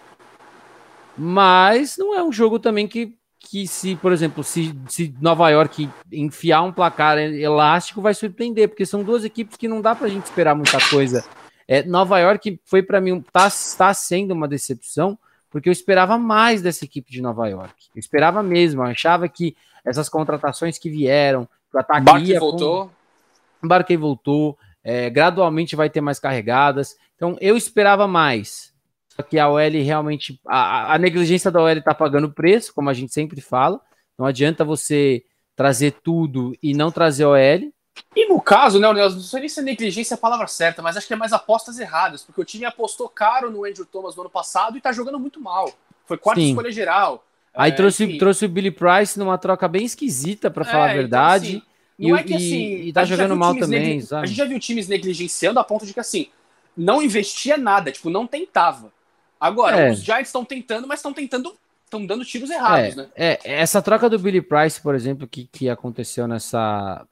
mas 1.16 1.96
não 1.98 2.14
é 2.14 2.22
um 2.22 2.32
jogo 2.32 2.58
também 2.58 2.88
que, 2.88 3.16
que 3.38 3.66
se, 3.66 3.96
por 3.96 4.12
exemplo, 4.12 4.42
se, 4.42 4.74
se 4.88 5.14
Nova 5.20 5.48
York 5.50 5.88
enfiar 6.10 6.62
um 6.62 6.72
placar 6.72 7.18
elástico 7.18 8.00
vai 8.00 8.14
surpreender, 8.14 8.68
porque 8.68 8.86
são 8.86 9.02
duas 9.02 9.24
equipes 9.24 9.56
que 9.56 9.68
não 9.68 9.80
dá 9.80 9.94
para 9.94 10.06
a 10.06 10.10
gente 10.10 10.24
esperar 10.24 10.54
muita 10.54 10.78
coisa. 10.88 11.24
É, 11.68 11.82
Nova 11.82 12.18
York 12.18 12.60
foi 12.64 12.82
para 12.82 13.00
mim, 13.00 13.22
tá, 13.32 13.46
está 13.46 13.92
sendo 13.94 14.32
uma 14.32 14.48
decepção, 14.48 15.18
porque 15.52 15.68
eu 15.68 15.72
esperava 15.72 16.16
mais 16.18 16.62
dessa 16.62 16.84
equipe 16.84 17.12
de 17.12 17.20
Nova 17.20 17.46
York. 17.46 17.74
Eu 17.94 18.00
esperava 18.00 18.42
mesmo, 18.42 18.82
eu 18.82 18.86
achava 18.86 19.28
que 19.28 19.54
essas 19.84 20.08
contratações 20.08 20.78
que 20.78 20.88
vieram, 20.88 21.46
o 21.72 21.78
ataque 21.78 22.04
Barkley 22.06 22.38
voltou. 22.38 22.90
Com... 23.60 23.68
Barkley 23.68 23.96
voltou, 23.98 24.58
é, 24.82 25.10
gradualmente 25.10 25.76
vai 25.76 25.90
ter 25.90 26.00
mais 26.00 26.18
carregadas. 26.18 26.96
Então 27.14 27.36
eu 27.38 27.54
esperava 27.54 28.08
mais. 28.08 28.72
Só 29.14 29.22
que 29.22 29.38
a 29.38 29.48
OL 29.48 29.84
realmente. 29.84 30.40
A, 30.48 30.94
a 30.94 30.98
negligência 30.98 31.50
da 31.50 31.60
OL 31.60 31.68
está 31.68 31.94
pagando 31.94 32.32
preço, 32.32 32.72
como 32.74 32.88
a 32.88 32.94
gente 32.94 33.12
sempre 33.12 33.42
fala. 33.42 33.78
Não 34.18 34.24
adianta 34.24 34.64
você 34.64 35.22
trazer 35.54 35.92
tudo 36.02 36.56
e 36.62 36.72
não 36.72 36.90
trazer 36.90 37.26
OL. 37.26 37.72
E 38.14 38.28
no 38.28 38.40
caso, 38.40 38.78
né, 38.78 38.92
não 38.92 39.20
sei 39.20 39.40
nem 39.40 39.48
se 39.48 39.60
é 39.60 39.62
negligência 39.62 40.14
é 40.14 40.16
a 40.16 40.18
palavra 40.18 40.46
certa, 40.46 40.82
mas 40.82 40.96
acho 40.96 41.06
que 41.06 41.12
é 41.12 41.16
mais 41.16 41.32
apostas 41.32 41.78
erradas, 41.78 42.22
porque 42.22 42.40
o 42.40 42.44
time 42.44 42.64
apostou 42.64 43.08
caro 43.08 43.50
no 43.50 43.64
Andrew 43.64 43.86
Thomas 43.86 44.14
no 44.16 44.22
ano 44.22 44.30
passado 44.30 44.76
e 44.76 44.80
tá 44.80 44.92
jogando 44.92 45.18
muito 45.18 45.40
mal. 45.40 45.72
Foi 46.04 46.16
quarta 46.18 46.40
Sim. 46.40 46.50
escolha 46.50 46.70
geral. 46.70 47.24
Aí 47.54 47.70
é, 47.70 47.74
trouxe, 47.74 48.18
trouxe 48.18 48.44
o 48.46 48.48
Billy 48.48 48.70
Price 48.70 49.18
numa 49.18 49.36
troca 49.36 49.68
bem 49.68 49.84
esquisita, 49.84 50.50
para 50.50 50.64
falar 50.64 50.86
é, 50.86 50.88
a 50.88 50.92
então, 50.92 50.96
verdade. 50.96 51.48
Então, 51.48 51.58
assim, 51.58 51.72
não 51.98 52.16
e, 52.16 52.20
é 52.20 52.22
que 52.22 52.34
assim. 52.34 52.74
E, 52.86 52.92
tá 52.92 53.04
jogando 53.04 53.36
mal 53.36 53.56
também, 53.56 54.00
sabe? 54.00 54.24
A 54.24 54.26
gente 54.26 54.36
já 54.36 54.44
viu 54.44 54.58
times 54.58 54.88
negligenciando 54.88 55.60
a 55.60 55.64
ponto 55.64 55.86
de 55.86 55.92
que 55.92 56.00
assim, 56.00 56.28
não 56.76 57.02
investia 57.02 57.56
nada, 57.56 57.92
tipo, 57.92 58.08
não 58.08 58.26
tentava. 58.26 58.92
Agora, 59.38 59.80
é. 59.80 59.90
os 59.90 60.02
Giants 60.02 60.28
estão 60.28 60.44
tentando, 60.44 60.86
mas 60.86 60.98
estão 61.00 61.12
tentando. 61.12 61.54
Estão 61.84 62.06
dando 62.06 62.24
tiros 62.24 62.48
errados, 62.48 62.94
é, 62.94 62.96
né? 62.96 63.08
É, 63.14 63.38
essa 63.44 63.82
troca 63.82 64.08
do 64.08 64.18
Billy 64.18 64.40
Price, 64.40 64.80
por 64.80 64.94
exemplo, 64.94 65.28
que, 65.28 65.46
que 65.52 65.68
aconteceu 65.68 66.26
nessa. 66.26 67.06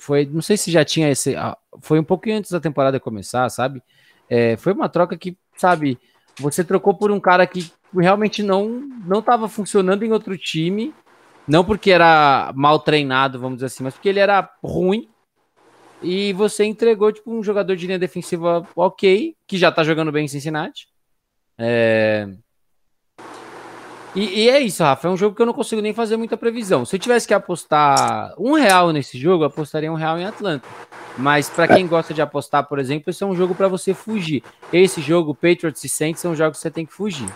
Foi. 0.00 0.24
Não 0.24 0.40
sei 0.40 0.56
se 0.56 0.70
já 0.70 0.84
tinha 0.84 1.10
esse. 1.10 1.34
Foi 1.80 2.00
um 2.00 2.04
pouquinho 2.04 2.38
antes 2.38 2.50
da 2.50 2.58
temporada 2.58 2.98
começar, 2.98 3.48
sabe? 3.50 3.82
É, 4.28 4.56
foi 4.56 4.72
uma 4.72 4.88
troca 4.88 5.16
que, 5.16 5.36
sabe, 5.56 5.98
você 6.38 6.64
trocou 6.64 6.94
por 6.94 7.10
um 7.10 7.20
cara 7.20 7.46
que 7.46 7.70
realmente 7.92 8.42
não 8.42 8.68
não 9.04 9.18
estava 9.18 9.48
funcionando 9.48 10.02
em 10.02 10.12
outro 10.12 10.38
time, 10.38 10.94
não 11.46 11.64
porque 11.64 11.90
era 11.90 12.52
mal 12.54 12.78
treinado, 12.78 13.38
vamos 13.38 13.56
dizer 13.56 13.66
assim, 13.66 13.84
mas 13.84 13.94
porque 13.94 14.08
ele 14.08 14.20
era 14.20 14.48
ruim. 14.64 15.08
E 16.02 16.32
você 16.32 16.64
entregou 16.64 17.12
tipo 17.12 17.30
um 17.30 17.42
jogador 17.42 17.76
de 17.76 17.86
linha 17.86 17.98
defensiva 17.98 18.66
ok, 18.74 19.36
que 19.46 19.58
já 19.58 19.70
tá 19.70 19.84
jogando 19.84 20.10
bem 20.10 20.24
em 20.24 20.28
Cincinnati. 20.28 20.88
É... 21.58 22.26
E, 24.14 24.44
e, 24.44 24.50
é 24.50 24.58
isso, 24.60 24.82
Rafa. 24.82 25.06
É 25.06 25.10
um 25.10 25.16
jogo 25.16 25.36
que 25.36 25.42
eu 25.42 25.46
não 25.46 25.52
consigo 25.52 25.80
nem 25.80 25.94
fazer 25.94 26.16
muita 26.16 26.36
previsão. 26.36 26.84
Se 26.84 26.96
eu 26.96 27.00
tivesse 27.00 27.28
que 27.28 27.34
apostar 27.34 28.34
um 28.38 28.54
real 28.54 28.92
nesse 28.92 29.18
jogo, 29.18 29.44
apostaria 29.44 29.90
um 29.90 29.94
real 29.94 30.18
em 30.18 30.24
Atlanta. 30.24 30.66
Mas 31.16 31.48
para 31.48 31.68
quem 31.68 31.86
gosta 31.86 32.12
de 32.12 32.20
apostar, 32.20 32.66
por 32.66 32.78
exemplo, 32.78 33.10
esse 33.10 33.22
é 33.22 33.26
um 33.26 33.36
jogo 33.36 33.54
para 33.54 33.68
você 33.68 33.94
fugir. 33.94 34.42
Esse 34.72 35.00
jogo, 35.00 35.34
Patriots 35.34 35.84
e 35.84 35.88
Saints, 35.88 36.20
são 36.20 36.34
jogos 36.34 36.58
que 36.58 36.62
você 36.62 36.70
tem 36.70 36.86
que 36.86 36.92
fugir. 36.92 37.28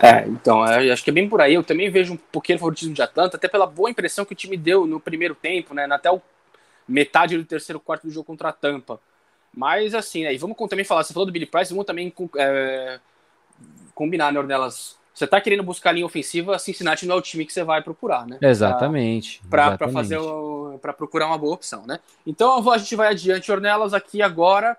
É, 0.00 0.26
então, 0.28 0.62
acho 0.62 1.02
que 1.02 1.10
é 1.10 1.12
bem 1.12 1.28
por 1.28 1.40
aí. 1.40 1.54
Eu 1.54 1.64
também 1.64 1.90
vejo 1.90 2.14
um 2.14 2.16
pouquinho 2.16 2.58
favoritismo 2.58 2.94
de 2.94 3.02
Atlanta, 3.02 3.36
até 3.36 3.48
pela 3.48 3.66
boa 3.66 3.90
impressão 3.90 4.24
que 4.24 4.32
o 4.32 4.36
time 4.36 4.56
deu 4.56 4.86
no 4.86 5.00
primeiro 5.00 5.34
tempo, 5.34 5.74
né? 5.74 5.86
Até 5.90 6.10
o 6.10 6.20
metade 6.86 7.36
do 7.36 7.44
terceiro 7.44 7.80
quarto 7.80 8.06
do 8.06 8.12
jogo 8.12 8.24
contra 8.24 8.50
a 8.50 8.52
Tampa. 8.52 9.00
Mas 9.54 9.94
assim, 9.94 10.24
né? 10.24 10.34
E 10.34 10.38
vamos 10.38 10.56
também 10.68 10.84
falar, 10.84 11.02
você 11.02 11.12
falou 11.12 11.26
do 11.26 11.32
Billy 11.32 11.46
Price, 11.46 11.70
vamos 11.70 11.86
também 11.86 12.12
é, 12.36 13.00
combinar, 13.94 14.32
né, 14.32 14.38
Ornelas? 14.38 14.96
Você 15.18 15.26
tá 15.26 15.40
querendo 15.40 15.64
buscar 15.64 15.90
linha 15.90 16.06
ofensiva, 16.06 16.60
Cincinnati 16.60 17.04
não 17.04 17.16
é 17.16 17.18
o 17.18 17.22
time 17.22 17.44
que 17.44 17.52
você 17.52 17.64
vai 17.64 17.82
procurar, 17.82 18.24
né? 18.24 18.38
Exatamente. 18.40 19.42
Para 19.50 19.76
fazer 19.92 20.18
para 20.80 20.92
procurar 20.92 21.26
uma 21.26 21.36
boa 21.36 21.54
opção, 21.54 21.84
né? 21.84 21.98
Então 22.24 22.70
a 22.70 22.78
gente 22.78 22.94
vai 22.94 23.08
adiante, 23.08 23.50
Ornelas, 23.50 23.92
aqui 23.92 24.22
agora 24.22 24.76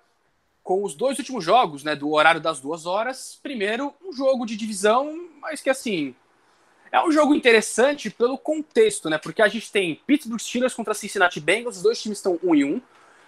com 0.64 0.82
os 0.82 0.96
dois 0.96 1.18
últimos 1.18 1.44
jogos, 1.44 1.84
né, 1.84 1.94
do 1.94 2.12
horário 2.12 2.40
das 2.40 2.62
duas 2.62 2.86
horas. 2.86 3.38
Primeiro, 3.44 3.94
um 4.02 4.14
jogo 4.14 4.46
de 4.46 4.56
divisão, 4.56 5.28
mas 5.42 5.60
que 5.62 5.70
assim 5.70 6.16
é 6.90 7.04
um 7.04 7.12
jogo 7.12 7.36
interessante 7.36 8.10
pelo 8.10 8.38
contexto, 8.38 9.10
né? 9.10 9.18
Porque 9.18 9.42
a 9.42 9.48
gente 9.50 9.70
tem 9.70 10.00
Pittsburgh 10.08 10.40
Steelers 10.40 10.74
contra 10.74 10.94
Cincinnati 10.94 11.42
Bengals, 11.42 11.78
os 11.78 11.84
dois 11.84 12.02
times 12.02 12.18
estão 12.18 12.40
1 12.42 12.56
em 12.56 12.64
1. 12.64 12.82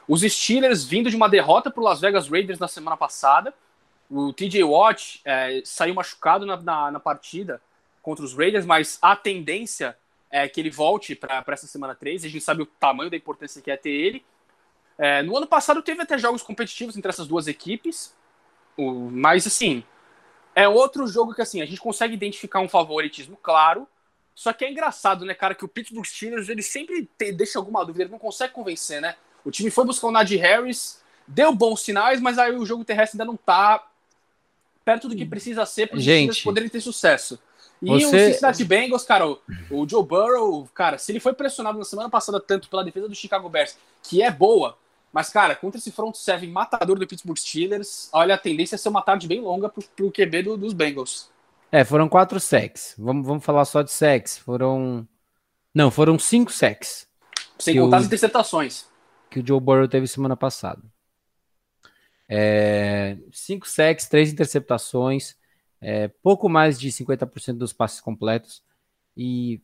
Os 0.08 0.22
Steelers 0.22 0.86
vindo 0.86 1.10
de 1.10 1.16
uma 1.18 1.28
derrota 1.28 1.70
para 1.70 1.82
o 1.82 1.84
Las 1.84 2.00
Vegas 2.00 2.30
Raiders 2.30 2.58
na 2.58 2.70
semana 2.70 2.96
passada. 2.96 3.54
O 4.12 4.34
TJ 4.34 4.62
Watt 4.66 5.22
é, 5.24 5.62
saiu 5.64 5.96
machucado 5.96 6.46
na, 6.46 6.58
na, 6.58 6.92
na, 6.92 7.00
partida 7.00 7.62
contra 8.02 8.26
os 8.26 8.34
Raiders, 8.34 8.66
mas 8.66 9.00
a 9.02 9.16
tendência 9.16 9.98
é 10.30 10.50
que 10.50 10.60
ele 10.60 10.70
volte 10.70 11.16
para 11.16 11.44
essa 11.48 11.66
semana 11.66 11.96
3. 11.96 12.26
A 12.26 12.28
gente 12.28 12.44
sabe 12.44 12.62
o 12.62 12.66
tamanho 12.66 13.10
da 13.10 13.16
importância 13.16 13.62
que 13.62 13.72
é 13.72 13.78
ter 13.78 13.90
ele. 13.90 14.26
É, 14.98 15.24
no 15.24 15.38
ano 15.38 15.48
passado 15.48 15.82
teve 15.82 16.02
até 16.02 16.18
jogos 16.18 16.44
competitivos 16.44 16.98
entre 16.98 17.10
essas 17.10 17.26
duas 17.26 17.48
equipes, 17.48 18.14
o, 18.78 18.92
mas 19.10 19.48
assim, 19.48 19.84
é 20.54 20.68
outro 20.68 21.08
jogo 21.08 21.34
que 21.34 21.42
assim, 21.42 21.62
a 21.62 21.66
gente 21.66 21.80
consegue 21.80 22.14
identificar 22.14 22.60
um 22.60 22.68
favoritismo 22.68 23.38
claro, 23.42 23.88
só 24.36 24.52
que 24.52 24.66
é 24.66 24.72
engraçado, 24.72 25.26
né, 25.26 25.34
cara, 25.34 25.56
que 25.56 25.66
o 25.66 25.68
Pittsburgh 25.68 26.06
Steelers, 26.06 26.50
ele 26.50 26.62
sempre 26.62 27.10
te, 27.18 27.32
deixa 27.32 27.58
alguma 27.58 27.86
dúvida, 27.86 28.04
ele 28.04 28.12
não 28.12 28.20
consegue 28.20 28.54
convencer, 28.54 29.02
né? 29.02 29.16
O 29.44 29.52
time 29.52 29.72
foi 29.72 29.86
buscar 29.86 30.08
o 30.08 30.12
Najee 30.12 30.38
Harris, 30.38 31.02
deu 31.28 31.54
bons 31.54 31.82
sinais, 31.82 32.20
mas 32.20 32.38
aí 32.38 32.56
o 32.56 32.66
jogo 32.66 32.86
terrestre 32.86 33.20
ainda 33.20 33.32
não 33.32 33.38
tá 33.38 33.91
perto 34.84 35.08
do 35.08 35.16
que 35.16 35.26
precisa 35.26 35.66
ser 35.66 35.88
para 35.88 35.98
os 35.98 36.04
Steelers 36.04 36.42
poderem 36.42 36.70
ter 36.70 36.82
sucesso. 36.82 37.40
E 37.82 37.90
você... 37.90 38.06
o 38.06 38.32
Cincinnati 38.34 38.64
Bengals, 38.64 39.04
cara, 39.04 39.28
o, 39.28 39.40
o 39.72 39.90
Joe 39.90 40.06
Burrow, 40.06 40.70
cara, 40.74 40.98
se 40.98 41.12
ele 41.12 41.20
foi 41.20 41.34
pressionado 41.34 41.80
na 41.80 41.84
semana 41.84 42.10
passada 42.10 42.40
tanto 42.40 42.70
pela 42.70 42.84
defesa 42.84 43.10
do 43.10 43.16
Chicago 43.16 43.50
Bears, 43.50 43.76
que 44.04 44.22
é 44.22 44.30
boa, 44.30 44.78
Mas, 45.12 45.30
cara, 45.30 45.56
contra 45.56 45.78
esse 45.78 45.92
front 45.92 46.16
seven 46.16 46.50
matador 46.50 46.98
do 46.98 47.06
Pittsburgh 47.08 47.38
Steelers, 47.38 48.10
olha, 48.14 48.36
a 48.36 48.38
tendência 48.38 48.76
é 48.76 48.78
ser 48.78 48.90
uma 48.90 49.02
tarde 49.02 49.28
bem 49.28 49.42
longa 49.42 49.68
pro, 49.68 49.84
pro 49.96 50.12
QB 50.12 50.44
do, 50.44 50.58
dos 50.58 50.74
Bengals. 50.74 51.30
É, 51.72 51.84
foram 51.84 52.08
quatro 52.08 52.40
sacks. 52.40 52.96
Vamos, 52.98 53.26
vamos 53.26 53.44
falar 53.44 53.66
só 53.66 53.82
de 53.82 53.92
sacks. 53.92 54.38
Foram. 54.38 55.08
Não, 55.74 55.90
foram 55.90 56.20
cinco 56.20 56.52
sacks. 56.52 57.08
Sem 57.58 57.78
contar 57.78 57.98
as 57.98 58.06
interceptações. 58.06 58.86
Que 59.30 59.40
o 59.40 59.48
Joe 59.48 59.60
Burrow 59.60 59.88
teve 59.88 60.08
semana 60.08 60.36
passada. 60.36 60.82
É, 62.34 63.18
cinco 63.30 63.68
sacks, 63.68 64.08
três 64.08 64.32
interceptações, 64.32 65.36
é, 65.82 66.08
pouco 66.08 66.48
mais 66.48 66.80
de 66.80 66.90
50% 66.90 67.58
dos 67.58 67.74
passes 67.74 68.00
completos. 68.00 68.64
E 69.18 69.62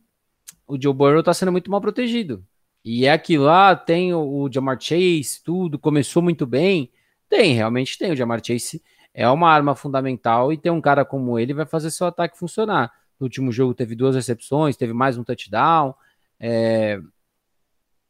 o 0.66 0.80
Joe 0.80 0.92
Burrow 0.92 1.22
tá 1.22 1.32
sendo 1.32 1.50
muito 1.50 1.70
mal 1.70 1.80
protegido. 1.80 2.44
E 2.84 3.06
é 3.06 3.12
aquilo 3.12 3.44
lá, 3.44 3.74
tem 3.74 4.12
o, 4.12 4.42
o 4.42 4.52
Jamar 4.52 4.78
Chase, 4.78 5.40
tudo, 5.42 5.78
começou 5.78 6.22
muito 6.22 6.46
bem. 6.46 6.92
Tem, 7.26 7.54
realmente 7.54 7.96
tem. 7.96 8.12
O 8.12 8.16
Jamar 8.16 8.44
Chase 8.44 8.82
é 9.14 9.26
uma 9.30 9.50
arma 9.50 9.74
fundamental 9.74 10.52
e 10.52 10.58
ter 10.58 10.70
um 10.70 10.80
cara 10.80 11.06
como 11.06 11.38
ele 11.38 11.54
vai 11.54 11.64
fazer 11.64 11.90
seu 11.90 12.06
ataque 12.06 12.38
funcionar. 12.38 12.92
No 13.18 13.24
último 13.24 13.50
jogo 13.50 13.72
teve 13.72 13.94
duas 13.94 14.14
recepções, 14.14 14.76
teve 14.76 14.92
mais 14.92 15.16
um 15.16 15.24
touchdown. 15.24 15.94
É... 16.38 17.00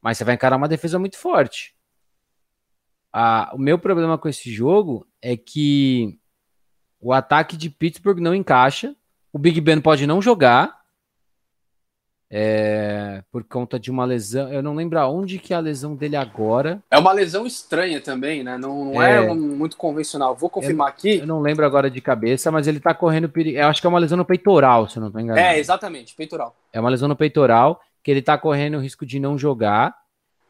Mas 0.03 0.19
você 0.19 0.25
vai 0.25 0.35
encarar 0.35 0.57
uma 0.57 0.69
defesa 0.69 0.99
muito 0.99 1.17
forte. 1.17 1.78
Ah, 3.13 3.51
o 3.55 3.59
meu 3.59 3.79
problema 3.79 4.19
com 4.19 4.29
esse 4.29 4.53
jogo 4.53 5.07
é 5.21 5.37
que 5.37 6.19
o 7.01 7.13
ataque 7.13 7.57
de 7.57 7.71
Pittsburgh 7.71 8.21
não 8.21 8.35
encaixa. 8.35 8.95
O 9.33 9.39
Big 9.39 9.61
Ben 9.61 9.81
pode 9.81 10.07
não 10.07 10.21
jogar 10.21 10.79
é, 12.31 13.23
por 13.33 13.43
conta 13.45 13.79
de 13.79 13.91
uma 13.91 14.05
lesão. 14.05 14.53
Eu 14.53 14.63
não 14.63 14.75
lembro 14.75 14.99
aonde 14.99 15.39
que 15.39 15.55
é 15.55 15.57
a 15.57 15.61
lesão 15.61 15.95
dele 15.95 16.17
agora. 16.17 16.83
É 16.91 16.99
uma 16.99 17.13
lesão 17.13 17.47
estranha 17.47 18.01
também, 18.01 18.43
né? 18.43 18.59
Não, 18.59 18.87
não 18.87 19.03
é, 19.03 19.17
é 19.17 19.31
um, 19.31 19.35
muito 19.35 19.77
convencional. 19.77 20.37
Vou 20.37 20.51
confirmar 20.51 20.89
eu, 20.89 20.93
aqui. 20.93 21.19
Eu 21.19 21.27
não 21.27 21.41
lembro 21.41 21.65
agora 21.65 21.91
de 21.91 22.01
cabeça, 22.01 22.51
mas 22.51 22.67
ele 22.67 22.81
tá 22.81 22.93
correndo 22.93 23.29
perigo. 23.29 23.59
Eu 23.59 23.69
acho 23.69 23.81
que 23.81 23.87
é 23.87 23.91
uma 23.91 23.99
lesão 23.99 24.19
no 24.19 24.25
peitoral, 24.25 24.89
se 24.89 24.99
eu 24.99 25.03
não 25.03 25.11
tô 25.11 25.19
enganado. 25.19 25.47
É, 25.47 25.59
exatamente, 25.59 26.15
peitoral. 26.15 26.55
É 26.73 26.81
uma 26.81 26.91
lesão 26.91 27.09
no 27.09 27.17
peitoral 27.17 27.81
que 28.03 28.11
ele 28.11 28.23
tá 28.23 28.37
correndo 28.37 28.77
o 28.77 28.81
risco 28.81 29.07
de 29.07 29.19
não 29.19 29.39
jogar. 29.39 29.95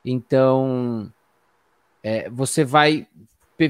Então, 0.04 1.12
é, 2.08 2.30
você 2.30 2.64
vai 2.64 3.06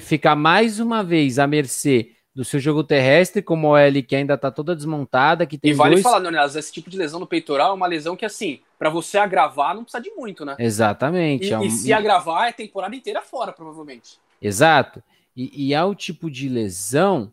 ficar 0.01 0.37
mais 0.37 0.79
uma 0.79 1.03
vez 1.03 1.41
à 1.41 1.47
mercê 1.47 2.13
do 2.33 2.45
seu 2.45 2.61
jogo 2.61 2.85
terrestre, 2.85 3.43
como 3.43 3.75
a 3.75 3.81
L 3.81 4.01
que 4.01 4.15
ainda 4.15 4.35
está 4.35 4.49
toda 4.49 4.77
desmontada, 4.77 5.45
que 5.45 5.59
tem 5.59 5.73
E 5.73 5.75
vale 5.75 5.97
dois... 5.97 6.05
falar, 6.05 6.19
Leonidas, 6.19 6.55
esse 6.55 6.73
tipo 6.73 6.89
de 6.89 6.97
lesão 6.97 7.19
no 7.19 7.27
peitoral 7.27 7.73
é 7.73 7.75
uma 7.75 7.89
lesão 7.89 8.15
que, 8.15 8.25
assim, 8.25 8.61
para 8.79 8.91
você 8.91 9.19
agravar 9.19 9.75
não 9.75 9.83
precisa 9.83 10.01
de 10.01 10.11
muito, 10.11 10.45
né? 10.45 10.55
Exatamente. 10.57 11.49
E, 11.49 11.53
é 11.53 11.59
um... 11.59 11.65
e 11.65 11.71
se 11.71 11.93
agravar, 11.93 12.49
é 12.49 12.53
temporada 12.53 12.95
inteira 12.95 13.23
fora, 13.23 13.53
provavelmente. 13.53 14.21
Exato. 14.41 15.03
E, 15.37 15.71
e 15.71 15.75
é 15.75 15.83
o 15.83 15.97
tipo 15.97 16.31
de 16.31 16.49
lesão 16.49 17.33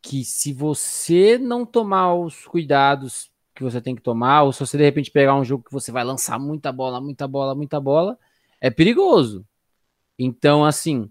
que 0.00 0.24
se 0.24 0.52
você 0.52 1.38
não 1.38 1.66
tomar 1.66 2.14
os 2.14 2.46
cuidados 2.46 3.32
que 3.52 3.64
você 3.64 3.80
tem 3.80 3.96
que 3.96 4.02
tomar, 4.02 4.44
ou 4.44 4.52
se 4.52 4.60
você 4.60 4.78
de 4.78 4.84
repente 4.84 5.10
pegar 5.10 5.34
um 5.34 5.44
jogo 5.44 5.64
que 5.64 5.72
você 5.72 5.90
vai 5.90 6.04
lançar 6.04 6.38
muita 6.38 6.70
bola, 6.70 7.00
muita 7.00 7.26
bola, 7.26 7.52
muita 7.52 7.80
bola, 7.80 8.16
é 8.60 8.70
perigoso. 8.70 9.44
Então, 10.18 10.64
assim, 10.64 11.10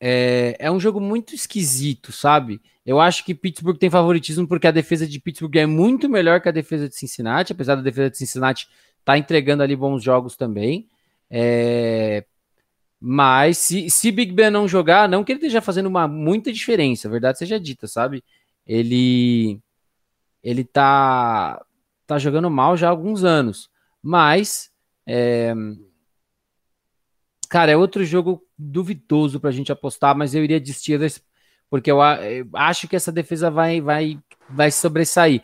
é, 0.00 0.56
é, 0.58 0.70
um 0.70 0.80
jogo 0.80 1.00
muito 1.00 1.34
esquisito, 1.34 2.10
sabe? 2.10 2.60
Eu 2.86 2.98
acho 2.98 3.24
que 3.24 3.34
Pittsburgh 3.34 3.76
tem 3.78 3.90
favoritismo 3.90 4.48
porque 4.48 4.66
a 4.66 4.70
defesa 4.70 5.06
de 5.06 5.20
Pittsburgh 5.20 5.56
é 5.56 5.66
muito 5.66 6.08
melhor 6.08 6.40
que 6.40 6.48
a 6.48 6.52
defesa 6.52 6.88
de 6.88 6.96
Cincinnati, 6.96 7.52
apesar 7.52 7.74
da 7.74 7.82
defesa 7.82 8.10
de 8.10 8.16
Cincinnati 8.16 8.62
estar 8.62 9.12
tá 9.12 9.18
entregando 9.18 9.62
ali 9.62 9.76
bons 9.76 10.02
jogos 10.02 10.36
também. 10.36 10.88
É, 11.30 12.24
mas 13.00 13.58
se, 13.58 13.90
se 13.90 14.10
Big 14.10 14.32
Ben 14.32 14.50
não 14.50 14.66
jogar, 14.66 15.08
não 15.08 15.22
que 15.22 15.32
ele 15.32 15.38
esteja 15.38 15.60
fazendo 15.60 15.86
uma 15.86 16.08
muita 16.08 16.52
diferença, 16.52 17.08
a 17.08 17.10
verdade 17.10 17.38
seja 17.38 17.60
dita, 17.60 17.86
sabe? 17.86 18.24
Ele 18.66 19.60
ele 20.42 20.64
tá 20.64 21.62
tá 22.06 22.18
jogando 22.18 22.50
mal 22.50 22.76
já 22.76 22.88
há 22.88 22.90
alguns 22.90 23.24
anos, 23.24 23.70
mas 24.02 24.70
é, 25.06 25.54
cara, 27.50 27.72
é 27.72 27.76
outro 27.76 28.04
jogo 28.04 28.42
duvidoso 28.56 29.40
para 29.40 29.50
a 29.50 29.52
gente 29.52 29.72
apostar, 29.72 30.16
mas 30.16 30.34
eu 30.34 30.44
iria 30.44 30.60
de 30.60 30.72
Steelers, 30.72 31.20
porque 31.68 31.90
eu, 31.90 32.00
eu, 32.00 32.48
acho 32.54 32.86
que 32.86 32.94
essa 32.94 33.10
defesa 33.10 33.50
vai, 33.50 33.80
vai, 33.80 34.18
vai 34.48 34.70
sobressair. 34.70 35.42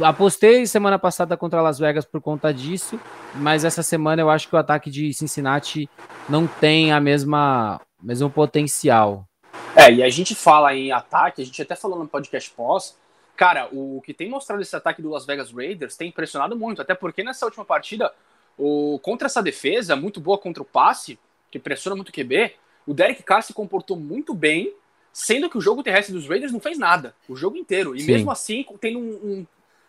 Apostei 0.00 0.64
semana 0.66 0.98
passada 0.98 1.36
contra 1.36 1.60
Las 1.60 1.78
Vegas 1.78 2.04
por 2.04 2.20
conta 2.20 2.54
disso, 2.54 2.98
mas 3.34 3.64
essa 3.64 3.82
semana 3.82 4.22
eu 4.22 4.30
acho 4.30 4.48
que 4.48 4.54
o 4.54 4.58
ataque 4.58 4.90
de 4.90 5.12
Cincinnati 5.12 5.90
não 6.28 6.46
tem 6.46 6.92
a 6.92 7.00
mesma 7.00 7.80
mesmo 8.00 8.30
potencial. 8.30 9.26
É, 9.74 9.92
e 9.92 10.02
a 10.02 10.10
gente 10.10 10.34
fala 10.34 10.74
em 10.74 10.92
ataque, 10.92 11.42
a 11.42 11.44
gente 11.44 11.60
até 11.60 11.74
falou 11.74 11.98
no 11.98 12.06
podcast 12.06 12.50
pós, 12.50 12.96
cara, 13.34 13.68
o 13.72 14.00
que 14.04 14.14
tem 14.14 14.28
mostrado 14.28 14.62
esse 14.62 14.76
ataque 14.76 15.02
do 15.02 15.10
Las 15.10 15.26
Vegas 15.26 15.50
Raiders 15.50 15.96
tem 15.96 16.08
impressionado 16.08 16.56
muito, 16.56 16.80
até 16.80 16.94
porque 16.94 17.24
nessa 17.24 17.44
última 17.44 17.64
partida, 17.64 18.12
o, 18.58 18.98
contra 19.02 19.26
essa 19.26 19.42
defesa, 19.42 19.96
muito 19.96 20.20
boa 20.20 20.38
contra 20.38 20.62
o 20.62 20.66
passe, 20.66 21.18
que 21.50 21.58
pressiona 21.58 21.96
muito 21.96 22.08
o 22.08 22.12
QB, 22.12 22.54
o 22.86 22.94
Derek 22.94 23.22
Carr 23.22 23.42
se 23.42 23.52
comportou 23.52 23.96
muito 23.96 24.34
bem, 24.34 24.72
sendo 25.12 25.48
que 25.48 25.56
o 25.56 25.60
jogo 25.60 25.82
terrestre 25.82 26.14
dos 26.14 26.28
Raiders 26.28 26.52
não 26.52 26.60
fez 26.60 26.78
nada, 26.78 27.14
o 27.28 27.36
jogo 27.36 27.56
inteiro. 27.56 27.94
E 27.94 28.00
sim. 28.00 28.12
mesmo 28.12 28.30
assim, 28.30 28.64
tendo 28.80 28.98
um, 28.98 29.46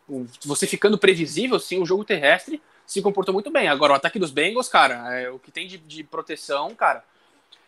um, 0.09 0.18
um, 0.18 0.28
você 0.45 0.68
ficando 0.68 0.97
previsível, 0.97 1.59
sim, 1.59 1.82
o 1.82 1.86
jogo 1.86 2.05
terrestre 2.05 2.61
se 2.86 3.01
comportou 3.01 3.34
muito 3.34 3.49
bem. 3.49 3.68
Agora, 3.68 3.93
o 3.93 3.95
ataque 3.95 4.20
dos 4.20 4.32
Bengals, 4.32 4.70
cara, 4.70 5.20
é, 5.20 5.30
o 5.30 5.39
que 5.39 5.51
tem 5.51 5.68
de, 5.68 5.78
de, 5.78 6.03
proteção, 6.03 6.74
cara, 6.76 7.03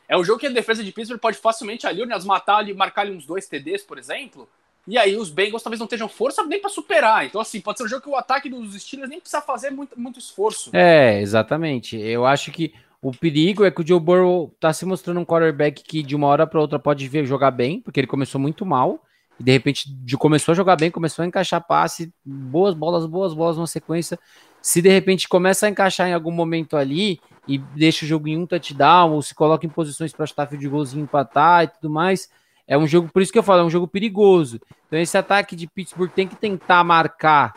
é 0.08 0.16
um 0.16 0.24
jogo 0.24 0.39
que 0.39 0.48
a 0.48 0.52
defesa 0.52 0.84
de 0.84 0.91
Pittsburgh 0.91 1.20
pode 1.20 1.38
facilmente 1.38 1.88
ali, 1.88 2.06
né, 2.06 2.18
matar 2.24 2.58
ali, 2.58 2.74
marcar 2.74 3.02
ali 3.02 3.12
uns 3.12 3.26
dois 3.26 3.48
TDs, 3.48 3.84
por 3.84 3.98
exemplo, 3.98 4.48
e 4.88 4.97
aí 4.97 5.17
os 5.17 5.29
Bengals 5.29 5.61
talvez 5.61 5.79
não 5.79 5.88
tenham 5.88 6.07
força 6.07 6.43
nem 6.43 6.61
para 6.61 6.69
superar. 6.69 7.25
Então, 7.25 7.41
assim, 7.41 7.59
pode 7.59 7.77
ser 7.77 7.83
um 7.83 7.88
jogo 7.89 8.03
que 8.03 8.09
o 8.09 8.15
ataque 8.15 8.49
dos 8.49 8.73
Steelers 8.81 9.09
nem 9.09 9.19
precisa 9.19 9.41
fazer 9.41 9.69
muito, 9.69 9.99
muito 9.99 10.17
esforço. 10.17 10.69
É, 10.73 11.19
exatamente. 11.21 11.97
Eu 11.97 12.25
acho 12.25 12.51
que 12.51 12.73
o 13.01 13.11
perigo 13.11 13.65
é 13.65 13.71
que 13.71 13.81
o 13.81 13.88
Joe 13.88 13.99
Burrow 13.99 14.55
tá 14.59 14.71
se 14.71 14.85
mostrando 14.85 15.19
um 15.19 15.25
quarterback 15.25 15.83
que 15.83 16.01
de 16.01 16.15
uma 16.15 16.27
hora 16.27 16.47
para 16.47 16.61
outra 16.61 16.79
pode 16.79 17.05
ver 17.07 17.25
jogar 17.25 17.51
bem, 17.51 17.81
porque 17.81 17.99
ele 17.99 18.07
começou 18.07 18.39
muito 18.39 18.65
mal 18.65 19.03
e 19.39 19.43
de 19.43 19.51
repente 19.51 19.91
de, 19.91 20.17
começou 20.17 20.53
a 20.53 20.55
jogar 20.55 20.77
bem, 20.77 20.89
começou 20.89 21.23
a 21.23 21.27
encaixar 21.27 21.65
passe, 21.65 22.11
boas 22.25 22.73
bolas, 22.73 23.05
boas 23.05 23.33
bolas 23.33 23.57
na 23.57 23.67
sequência. 23.67 24.17
Se 24.61 24.81
de 24.81 24.89
repente 24.89 25.27
começa 25.27 25.67
a 25.67 25.69
encaixar 25.69 26.07
em 26.07 26.13
algum 26.13 26.31
momento 26.31 26.75
ali 26.75 27.19
e 27.47 27.57
deixa 27.57 28.03
o 28.03 28.07
jogo 28.07 28.27
em 28.27 28.38
um 28.38 28.45
touchdown 28.45 29.13
ou 29.13 29.21
se 29.21 29.35
coloca 29.35 29.65
em 29.65 29.69
posições 29.69 30.11
para 30.11 30.25
chutar 30.25 30.47
de 30.47 30.67
golzinho 30.67 31.03
empatar 31.03 31.65
e 31.65 31.67
tudo 31.67 31.89
mais, 31.89 32.29
é 32.68 32.78
um 32.78 32.86
jogo, 32.86 33.09
por 33.11 33.22
isso 33.22 33.32
que 33.32 33.39
eu 33.39 33.43
falo, 33.43 33.61
é 33.61 33.63
um 33.63 33.70
jogo 33.70 33.88
perigoso. 33.88 34.59
Então 34.88 34.99
esse 34.99 35.18
ataque 35.18 35.55
de 35.55 35.68
Pittsburgh 35.68 36.11
tem 36.11 36.28
que 36.28 36.36
tentar 36.36 36.84
marcar 36.84 37.53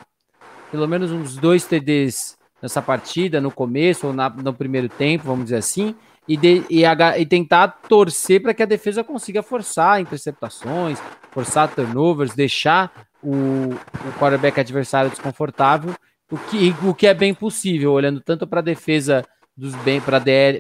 pelo 0.71 0.87
menos 0.87 1.11
uns 1.11 1.37
dois 1.37 1.65
TDs 1.65 2.39
nessa 2.63 2.81
partida, 2.81 3.41
no 3.41 3.51
começo 3.51 4.07
ou 4.07 4.13
na, 4.13 4.31
no 4.31 4.55
primeiro 4.55 4.89
tempo, 4.89 5.25
vamos 5.25 5.47
dizer 5.47 5.57
assim, 5.57 5.95
e, 6.29 6.37
de, 6.37 6.63
e, 6.71 6.85
e 6.85 7.27
tentar 7.27 7.69
torcer 7.89 8.41
para 8.41 8.55
que 8.55 8.63
a 8.63 8.67
defesa 8.67 9.03
consiga 9.03 9.43
forçar 9.43 10.01
interceptações, 10.01 11.01
forçar 11.33 11.69
turnovers, 11.75 12.35
deixar 12.35 12.93
o, 13.23 13.71
o 13.73 14.13
quarterback 14.19 14.61
adversário 14.61 15.11
desconfortável, 15.11 15.95
o 16.31 16.39
que, 16.39 16.75
o 16.85 16.95
que 16.95 17.07
é 17.07 17.15
bem 17.15 17.35
possível, 17.35 17.93
olhando 17.93 18.21
tanto 18.21 18.47
para 18.47 18.61
a 18.61 18.63
defesa 18.63 19.25
dos 19.61 19.75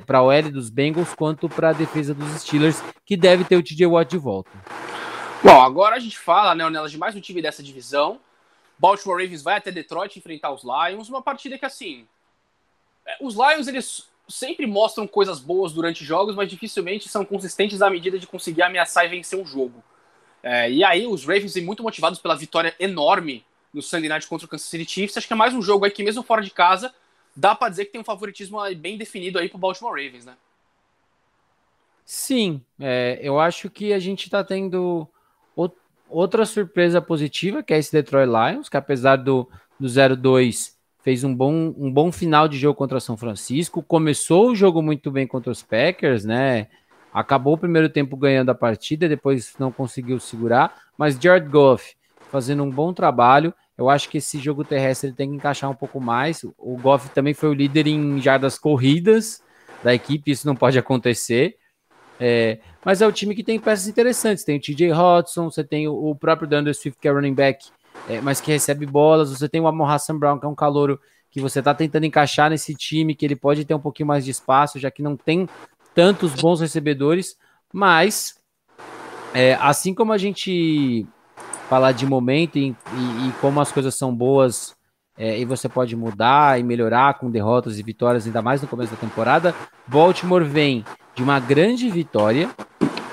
para 0.05 0.19
a 0.19 0.23
OL 0.23 0.51
dos 0.53 0.69
Bengals 0.69 1.15
quanto 1.15 1.49
para 1.49 1.71
a 1.71 1.73
defesa 1.73 2.13
dos 2.13 2.29
Steelers, 2.43 2.83
que 3.07 3.17
deve 3.17 3.45
ter 3.45 3.57
o 3.57 3.63
TJ 3.63 3.87
Watt 3.87 4.11
de 4.11 4.19
volta. 4.19 4.51
Bom, 5.43 5.59
agora 5.63 5.97
a 5.97 5.99
gente 5.99 6.19
fala, 6.19 6.55
né, 6.55 6.65
de 6.87 6.99
mais 6.99 7.17
um 7.17 7.21
time 7.21 7.41
dessa 7.41 7.63
divisão. 7.63 8.21
Baltimore 8.79 9.23
Ravens 9.23 9.43
vai 9.43 9.57
até 9.57 9.71
Detroit 9.71 10.19
enfrentar 10.19 10.53
os 10.53 10.63
Lions, 10.63 11.09
uma 11.09 11.23
partida 11.23 11.57
que 11.57 11.65
assim, 11.65 12.07
é, 13.07 13.17
os 13.23 13.35
Lions 13.35 13.67
eles 13.69 14.07
sempre 14.29 14.67
mostram 14.67 15.07
coisas 15.07 15.41
boas 15.41 15.73
durante 15.73 16.05
jogos, 16.05 16.35
mas 16.35 16.51
dificilmente 16.51 17.09
são 17.09 17.25
consistentes 17.25 17.81
à 17.81 17.89
medida 17.89 18.19
de 18.19 18.27
conseguir 18.27 18.63
ameaçar 18.63 19.07
e 19.07 19.09
vencer 19.09 19.39
um 19.39 19.47
jogo. 19.47 19.83
É, 20.43 20.71
e 20.71 20.85
aí 20.85 21.07
os 21.07 21.25
Ravens 21.25 21.57
muito 21.57 21.83
motivados 21.83 22.19
pela 22.19 22.37
vitória 22.37 22.75
enorme 22.79 23.47
no 23.73 23.81
Sunday 23.81 24.11
Night 24.11 24.27
contra 24.27 24.45
o 24.47 24.49
Kansas 24.49 24.69
City 24.69 24.85
Chiefs, 24.85 25.17
acho 25.17 25.27
que 25.27 25.33
é 25.33 25.37
mais 25.37 25.55
um 25.55 25.63
jogo 25.63 25.87
aí 25.87 25.91
que 25.91 26.03
mesmo 26.03 26.23
fora 26.23 26.43
de 26.43 26.51
casa 26.51 26.93
dá 27.35 27.55
para 27.55 27.69
dizer 27.69 27.87
que 27.87 27.93
tem 27.93 28.01
um 28.01 28.05
favoritismo 28.05 28.59
bem 28.77 28.97
definido 28.99 29.39
aí 29.39 29.49
pro 29.49 29.59
Baltimore 29.59 29.93
Ravens, 29.93 30.27
né? 30.27 30.37
Sim, 32.05 32.61
é, 32.79 33.19
eu 33.23 33.39
acho 33.39 33.71
que 33.71 33.93
a 33.93 33.99
gente 33.99 34.25
está 34.25 34.43
tendo 34.43 35.09
Outra 36.11 36.45
surpresa 36.45 37.01
positiva, 37.01 37.63
que 37.63 37.73
é 37.73 37.79
esse 37.79 37.93
Detroit 37.93 38.29
Lions, 38.29 38.69
que 38.69 38.77
apesar 38.77 39.15
do, 39.15 39.49
do 39.79 39.87
0-2, 39.87 40.73
fez 41.05 41.23
um 41.23 41.33
bom, 41.33 41.73
um 41.79 41.91
bom 41.91 42.11
final 42.11 42.49
de 42.49 42.59
jogo 42.59 42.75
contra 42.75 42.99
São 42.99 43.17
Francisco. 43.17 43.81
Começou 43.81 44.51
o 44.51 44.57
jogo 44.57 44.83
muito 44.83 45.09
bem 45.09 45.25
contra 45.25 45.53
os 45.53 45.63
Packers, 45.63 46.25
né? 46.25 46.67
Acabou 47.15 47.55
o 47.55 47.59
primeiro 47.59 47.89
tempo 47.89 48.17
ganhando 48.17 48.51
a 48.51 48.57
partida, 48.57 49.09
depois 49.09 49.55
não 49.57 49.71
conseguiu 49.71 50.19
segurar. 50.19 50.83
Mas 50.99 51.17
Jared 51.17 51.49
Goff 51.49 51.95
fazendo 52.29 52.65
um 52.65 52.71
bom 52.71 52.93
trabalho. 52.93 53.55
Eu 53.81 53.89
acho 53.89 54.11
que 54.11 54.19
esse 54.19 54.39
jogo 54.39 54.63
terrestre 54.63 55.09
ele 55.09 55.17
tem 55.17 55.31
que 55.31 55.37
encaixar 55.37 55.71
um 55.71 55.75
pouco 55.75 55.99
mais. 55.99 56.45
O 56.59 56.77
Goff 56.77 57.09
também 57.15 57.33
foi 57.33 57.49
o 57.49 57.55
líder 57.55 57.87
em 57.87 58.21
jardas 58.21 58.59
corridas, 58.59 59.43
da 59.83 59.95
equipe, 59.95 60.31
isso 60.31 60.47
não 60.47 60.55
pode 60.55 60.79
acontecer. 60.79 61.57
É, 62.21 62.59
mas 62.85 63.01
é 63.01 63.07
o 63.07 63.13
time 63.13 63.35
que 63.35 63.43
tem 63.43 63.59
peças 63.59 63.89
interessantes. 63.89 64.45
Tem 64.45 64.59
o 64.59 64.61
TJ 64.61 64.93
Hodgson, 64.93 65.51
você 65.51 65.65
tem 65.65 65.89
o, 65.89 66.15
próprio 66.15 66.47
Dunder 66.47 66.75
Swift, 66.75 67.01
que 67.01 67.09
é 67.09 67.11
running 67.11 67.33
back, 67.33 67.71
é, 68.07 68.21
mas 68.21 68.39
que 68.39 68.53
recebe 68.53 68.85
bolas. 68.85 69.31
Você 69.31 69.49
tem 69.49 69.63
o 69.63 69.67
Amon 69.67 69.87
Hassan 69.87 70.19
Brown, 70.19 70.39
que 70.39 70.45
é 70.45 70.49
um 70.51 70.55
calouro 70.55 71.01
que 71.31 71.41
você 71.41 71.61
está 71.61 71.73
tentando 71.73 72.05
encaixar 72.05 72.51
nesse 72.51 72.75
time, 72.75 73.15
que 73.15 73.25
ele 73.25 73.35
pode 73.35 73.65
ter 73.65 73.73
um 73.73 73.81
pouquinho 73.81 74.09
mais 74.09 74.27
de 74.27 74.31
espaço, 74.31 74.79
já 74.79 74.91
que 74.91 75.03
não 75.03 75.17
tem 75.17 75.49
tantos 75.95 76.35
bons 76.35 76.61
recebedores. 76.61 77.35
Mas, 77.73 78.35
é, 79.33 79.55
assim 79.55 79.95
como 79.95 80.13
a 80.13 80.19
gente 80.19 81.07
falar 81.71 81.93
de 81.93 82.05
momento 82.05 82.59
e, 82.59 82.71
e, 82.93 83.29
e 83.29 83.33
como 83.41 83.61
as 83.61 83.71
coisas 83.71 83.95
são 83.95 84.13
boas 84.13 84.75
é, 85.17 85.39
e 85.39 85.45
você 85.45 85.69
pode 85.69 85.95
mudar 85.95 86.59
e 86.59 86.65
melhorar 86.65 87.15
com 87.15 87.31
derrotas 87.31 87.79
e 87.79 87.83
vitórias, 87.85 88.27
ainda 88.27 88.43
mais 88.43 88.61
no 88.61 88.67
começo 88.67 88.91
da 88.91 88.97
temporada. 88.97 89.55
Baltimore 89.87 90.43
vem 90.45 90.85
de 91.15 91.23
uma 91.23 91.39
grande 91.39 91.89
vitória, 91.89 92.51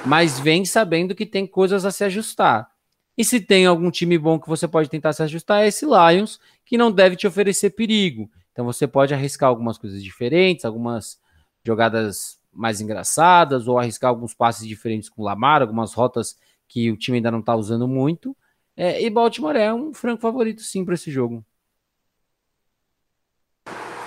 mas 0.03 0.39
vem 0.39 0.65
sabendo 0.65 1.13
que 1.13 1.23
tem 1.23 1.45
coisas 1.45 1.85
a 1.85 1.91
se 1.91 2.03
ajustar. 2.03 2.67
E 3.15 3.23
se 3.23 3.39
tem 3.39 3.67
algum 3.67 3.91
time 3.91 4.17
bom 4.17 4.39
que 4.39 4.49
você 4.49 4.67
pode 4.67 4.89
tentar 4.89 5.13
se 5.13 5.21
ajustar, 5.21 5.61
é 5.61 5.67
esse 5.67 5.85
Lions, 5.85 6.39
que 6.65 6.79
não 6.79 6.91
deve 6.91 7.15
te 7.15 7.27
oferecer 7.27 7.69
perigo. 7.69 8.27
Então 8.51 8.65
você 8.65 8.87
pode 8.87 9.13
arriscar 9.13 9.49
algumas 9.49 9.77
coisas 9.77 10.01
diferentes, 10.01 10.65
algumas 10.65 11.19
jogadas 11.63 12.39
mais 12.51 12.81
engraçadas, 12.81 13.67
ou 13.67 13.77
arriscar 13.77 14.09
alguns 14.09 14.33
passes 14.33 14.67
diferentes 14.67 15.09
com 15.09 15.21
o 15.21 15.25
Lamar, 15.25 15.61
algumas 15.61 15.93
rotas 15.93 16.35
que 16.67 16.89
o 16.89 16.97
time 16.97 17.17
ainda 17.17 17.29
não 17.29 17.39
está 17.39 17.55
usando 17.55 17.87
muito. 17.87 18.35
É, 18.77 19.01
e 19.01 19.09
Baltimore 19.09 19.57
é 19.57 19.73
um 19.73 19.91
franco 19.91 20.21
favorito, 20.21 20.61
sim, 20.61 20.85
para 20.85 20.93
esse 20.93 21.09
jogo. 21.09 21.43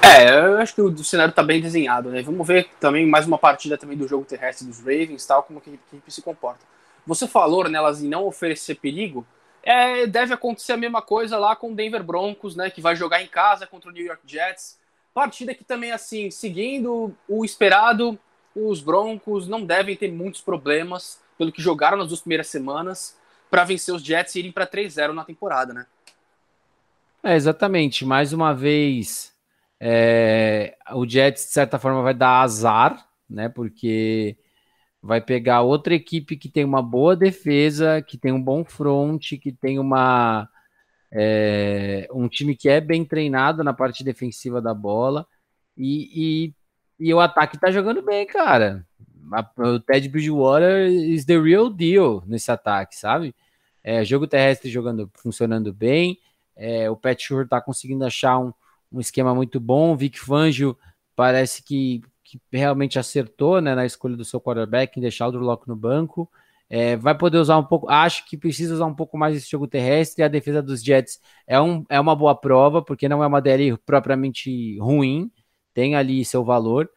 É, 0.00 0.28
eu 0.28 0.58
acho 0.58 0.74
que 0.74 0.80
o, 0.80 1.04
cenário 1.04 1.34
tá 1.34 1.42
bem 1.42 1.60
desenhado, 1.60 2.10
né? 2.10 2.22
Vamos 2.22 2.46
ver 2.46 2.68
também 2.78 3.04
mais 3.04 3.26
uma 3.26 3.36
partida 3.36 3.76
também 3.76 3.98
do 3.98 4.06
jogo 4.06 4.24
terrestre 4.24 4.66
dos 4.66 4.78
Ravens, 4.78 5.26
tal, 5.26 5.42
como 5.42 5.60
que 5.60 5.70
a 5.70 5.74
equipe 5.74 6.12
se 6.12 6.22
comporta. 6.22 6.64
Você 7.04 7.26
falou, 7.26 7.68
nelas 7.68 8.00
em 8.02 8.08
não 8.08 8.26
oferecer 8.26 8.76
perigo, 8.76 9.26
é, 9.62 10.06
deve 10.06 10.32
acontecer 10.32 10.72
a 10.72 10.76
mesma 10.76 11.02
coisa 11.02 11.36
lá 11.36 11.56
com 11.56 11.72
o 11.72 11.74
Denver 11.74 12.04
Broncos, 12.04 12.54
né? 12.54 12.70
Que 12.70 12.80
vai 12.80 12.94
jogar 12.94 13.20
em 13.22 13.26
casa 13.26 13.66
contra 13.66 13.90
o 13.90 13.92
New 13.92 14.04
York 14.04 14.22
Jets. 14.24 14.78
Partida 15.12 15.52
que 15.52 15.64
também, 15.64 15.90
assim, 15.90 16.30
seguindo 16.30 17.12
o 17.28 17.44
esperado, 17.44 18.18
os 18.54 18.80
Broncos 18.80 19.48
não 19.48 19.64
devem 19.64 19.96
ter 19.96 20.12
muitos 20.12 20.40
problemas, 20.40 21.20
pelo 21.36 21.50
que 21.50 21.60
jogaram 21.60 21.98
nas 21.98 22.08
duas 22.08 22.20
primeiras 22.20 22.46
semanas, 22.46 23.18
para 23.50 23.64
vencer 23.64 23.94
os 23.94 24.02
Jets 24.02 24.34
e 24.34 24.38
irem 24.38 24.52
para 24.52 24.66
3-0 24.66 25.12
na 25.12 25.24
temporada, 25.24 25.72
né? 25.72 25.86
É, 27.22 27.34
exatamente. 27.34 28.04
Mais 28.04 28.32
uma 28.32 28.54
vez, 28.54 29.34
é, 29.78 30.76
o 30.92 31.06
Jets, 31.06 31.46
de 31.46 31.52
certa 31.52 31.78
forma, 31.78 32.02
vai 32.02 32.14
dar 32.14 32.40
azar, 32.40 33.06
né? 33.28 33.48
Porque 33.48 34.36
vai 35.02 35.20
pegar 35.20 35.62
outra 35.62 35.94
equipe 35.94 36.36
que 36.36 36.48
tem 36.48 36.64
uma 36.64 36.82
boa 36.82 37.16
defesa, 37.16 38.02
que 38.02 38.16
tem 38.16 38.32
um 38.32 38.42
bom 38.42 38.64
front, 38.64 39.32
que 39.40 39.52
tem 39.52 39.78
uma 39.78 40.48
é, 41.12 42.08
um 42.12 42.28
time 42.28 42.54
que 42.54 42.68
é 42.68 42.80
bem 42.80 43.04
treinado 43.04 43.64
na 43.64 43.72
parte 43.72 44.04
defensiva 44.04 44.62
da 44.62 44.72
bola 44.72 45.26
e, 45.76 46.52
e, 47.00 47.08
e 47.08 47.14
o 47.14 47.20
ataque 47.20 47.58
tá 47.58 47.70
jogando 47.70 48.02
bem, 48.02 48.26
cara. 48.26 48.86
O 49.56 49.80
Ted 49.80 50.08
Bridgewater 50.08 50.88
is 50.88 51.24
the 51.24 51.38
real 51.38 51.70
deal 51.70 52.22
nesse 52.26 52.50
ataque, 52.50 52.96
sabe? 52.96 53.34
É, 53.82 54.04
jogo 54.04 54.26
terrestre 54.26 54.70
jogando, 54.70 55.10
funcionando 55.14 55.72
bem. 55.72 56.18
É, 56.56 56.90
o 56.90 56.96
Pat 56.96 57.18
Shur 57.20 57.48
tá 57.48 57.60
conseguindo 57.60 58.04
achar 58.04 58.38
um, 58.38 58.52
um 58.92 59.00
esquema 59.00 59.34
muito 59.34 59.58
bom. 59.58 59.92
O 59.92 59.96
Vic 59.96 60.18
Fangio 60.18 60.76
parece 61.14 61.62
que, 61.62 62.02
que 62.24 62.40
realmente 62.52 62.98
acertou 62.98 63.60
né, 63.60 63.74
na 63.74 63.86
escolha 63.86 64.16
do 64.16 64.24
seu 64.24 64.40
quarterback 64.40 64.98
em 64.98 65.02
deixar 65.02 65.28
o 65.28 65.32
Drew 65.32 65.42
Locke 65.42 65.68
no 65.68 65.76
banco. 65.76 66.30
É, 66.68 66.96
vai 66.96 67.16
poder 67.16 67.38
usar 67.38 67.58
um 67.58 67.64
pouco, 67.64 67.90
acho 67.90 68.24
que 68.26 68.36
precisa 68.36 68.74
usar 68.74 68.86
um 68.86 68.94
pouco 68.94 69.18
mais 69.18 69.36
esse 69.36 69.50
jogo 69.50 69.66
terrestre. 69.66 70.22
A 70.22 70.28
defesa 70.28 70.62
dos 70.62 70.82
Jets 70.82 71.20
é, 71.46 71.60
um, 71.60 71.84
é 71.88 71.98
uma 71.98 72.14
boa 72.14 72.34
prova, 72.34 72.80
porque 72.80 73.08
não 73.08 73.24
é 73.24 73.26
uma 73.26 73.40
DL 73.40 73.76
propriamente 73.78 74.78
ruim, 74.78 75.30
tem 75.74 75.96
ali 75.96 76.24
seu 76.24 76.44
valor, 76.44 76.88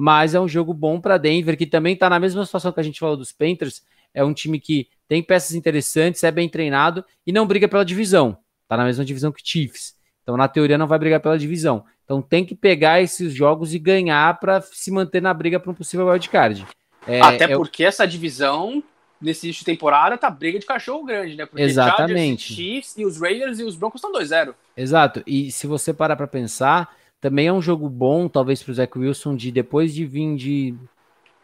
mas 0.00 0.34
é 0.34 0.40
um 0.40 0.48
jogo 0.48 0.72
bom 0.72 0.98
para 0.98 1.18
Denver, 1.18 1.58
que 1.58 1.66
também 1.66 1.92
está 1.92 2.08
na 2.08 2.18
mesma 2.18 2.42
situação 2.46 2.72
que 2.72 2.80
a 2.80 2.82
gente 2.82 2.98
falou 2.98 3.18
dos 3.18 3.32
Panthers. 3.32 3.82
É 4.14 4.24
um 4.24 4.32
time 4.32 4.58
que 4.58 4.88
tem 5.06 5.22
peças 5.22 5.54
interessantes, 5.54 6.24
é 6.24 6.30
bem 6.30 6.48
treinado 6.48 7.04
e 7.26 7.30
não 7.30 7.46
briga 7.46 7.68
pela 7.68 7.84
divisão. 7.84 8.38
Está 8.62 8.78
na 8.78 8.86
mesma 8.86 9.04
divisão 9.04 9.30
que 9.30 9.42
Chiefs. 9.44 9.94
Então, 10.22 10.38
na 10.38 10.48
teoria, 10.48 10.78
não 10.78 10.86
vai 10.86 10.98
brigar 10.98 11.20
pela 11.20 11.38
divisão. 11.38 11.84
Então, 12.02 12.22
tem 12.22 12.46
que 12.46 12.54
pegar 12.54 13.02
esses 13.02 13.34
jogos 13.34 13.74
e 13.74 13.78
ganhar 13.78 14.40
para 14.40 14.62
se 14.62 14.90
manter 14.90 15.20
na 15.20 15.34
briga 15.34 15.60
para 15.60 15.70
um 15.70 15.74
possível 15.74 16.06
wildcard. 16.06 16.66
É, 17.06 17.20
Até 17.20 17.44
é... 17.44 17.54
porque 17.54 17.84
essa 17.84 18.06
divisão, 18.06 18.82
nesse 19.20 19.48
início 19.48 19.60
de 19.60 19.66
temporada, 19.66 20.16
tá 20.16 20.30
briga 20.30 20.58
de 20.58 20.64
cachorro 20.64 21.04
grande, 21.04 21.36
né? 21.36 21.44
Porque 21.44 21.62
Exatamente. 21.62 22.54
Chargers, 22.54 22.56
Chiefs 22.56 22.96
e 22.96 23.04
os 23.04 23.20
Raiders 23.20 23.58
e 23.58 23.64
os 23.64 23.76
Broncos 23.76 24.02
estão 24.02 24.18
2-0. 24.18 24.54
Exato. 24.74 25.22
E 25.26 25.52
se 25.52 25.66
você 25.66 25.92
parar 25.92 26.16
para 26.16 26.26
pensar, 26.26 26.96
também 27.20 27.48
é 27.48 27.52
um 27.52 27.60
jogo 27.60 27.88
bom, 27.88 28.28
talvez, 28.28 28.62
para 28.62 28.72
o 28.72 28.74
Zach 28.74 28.98
Wilson, 28.98 29.36
de 29.36 29.52
depois 29.52 29.94
de 29.94 30.06
vir 30.06 30.36
de. 30.36 30.74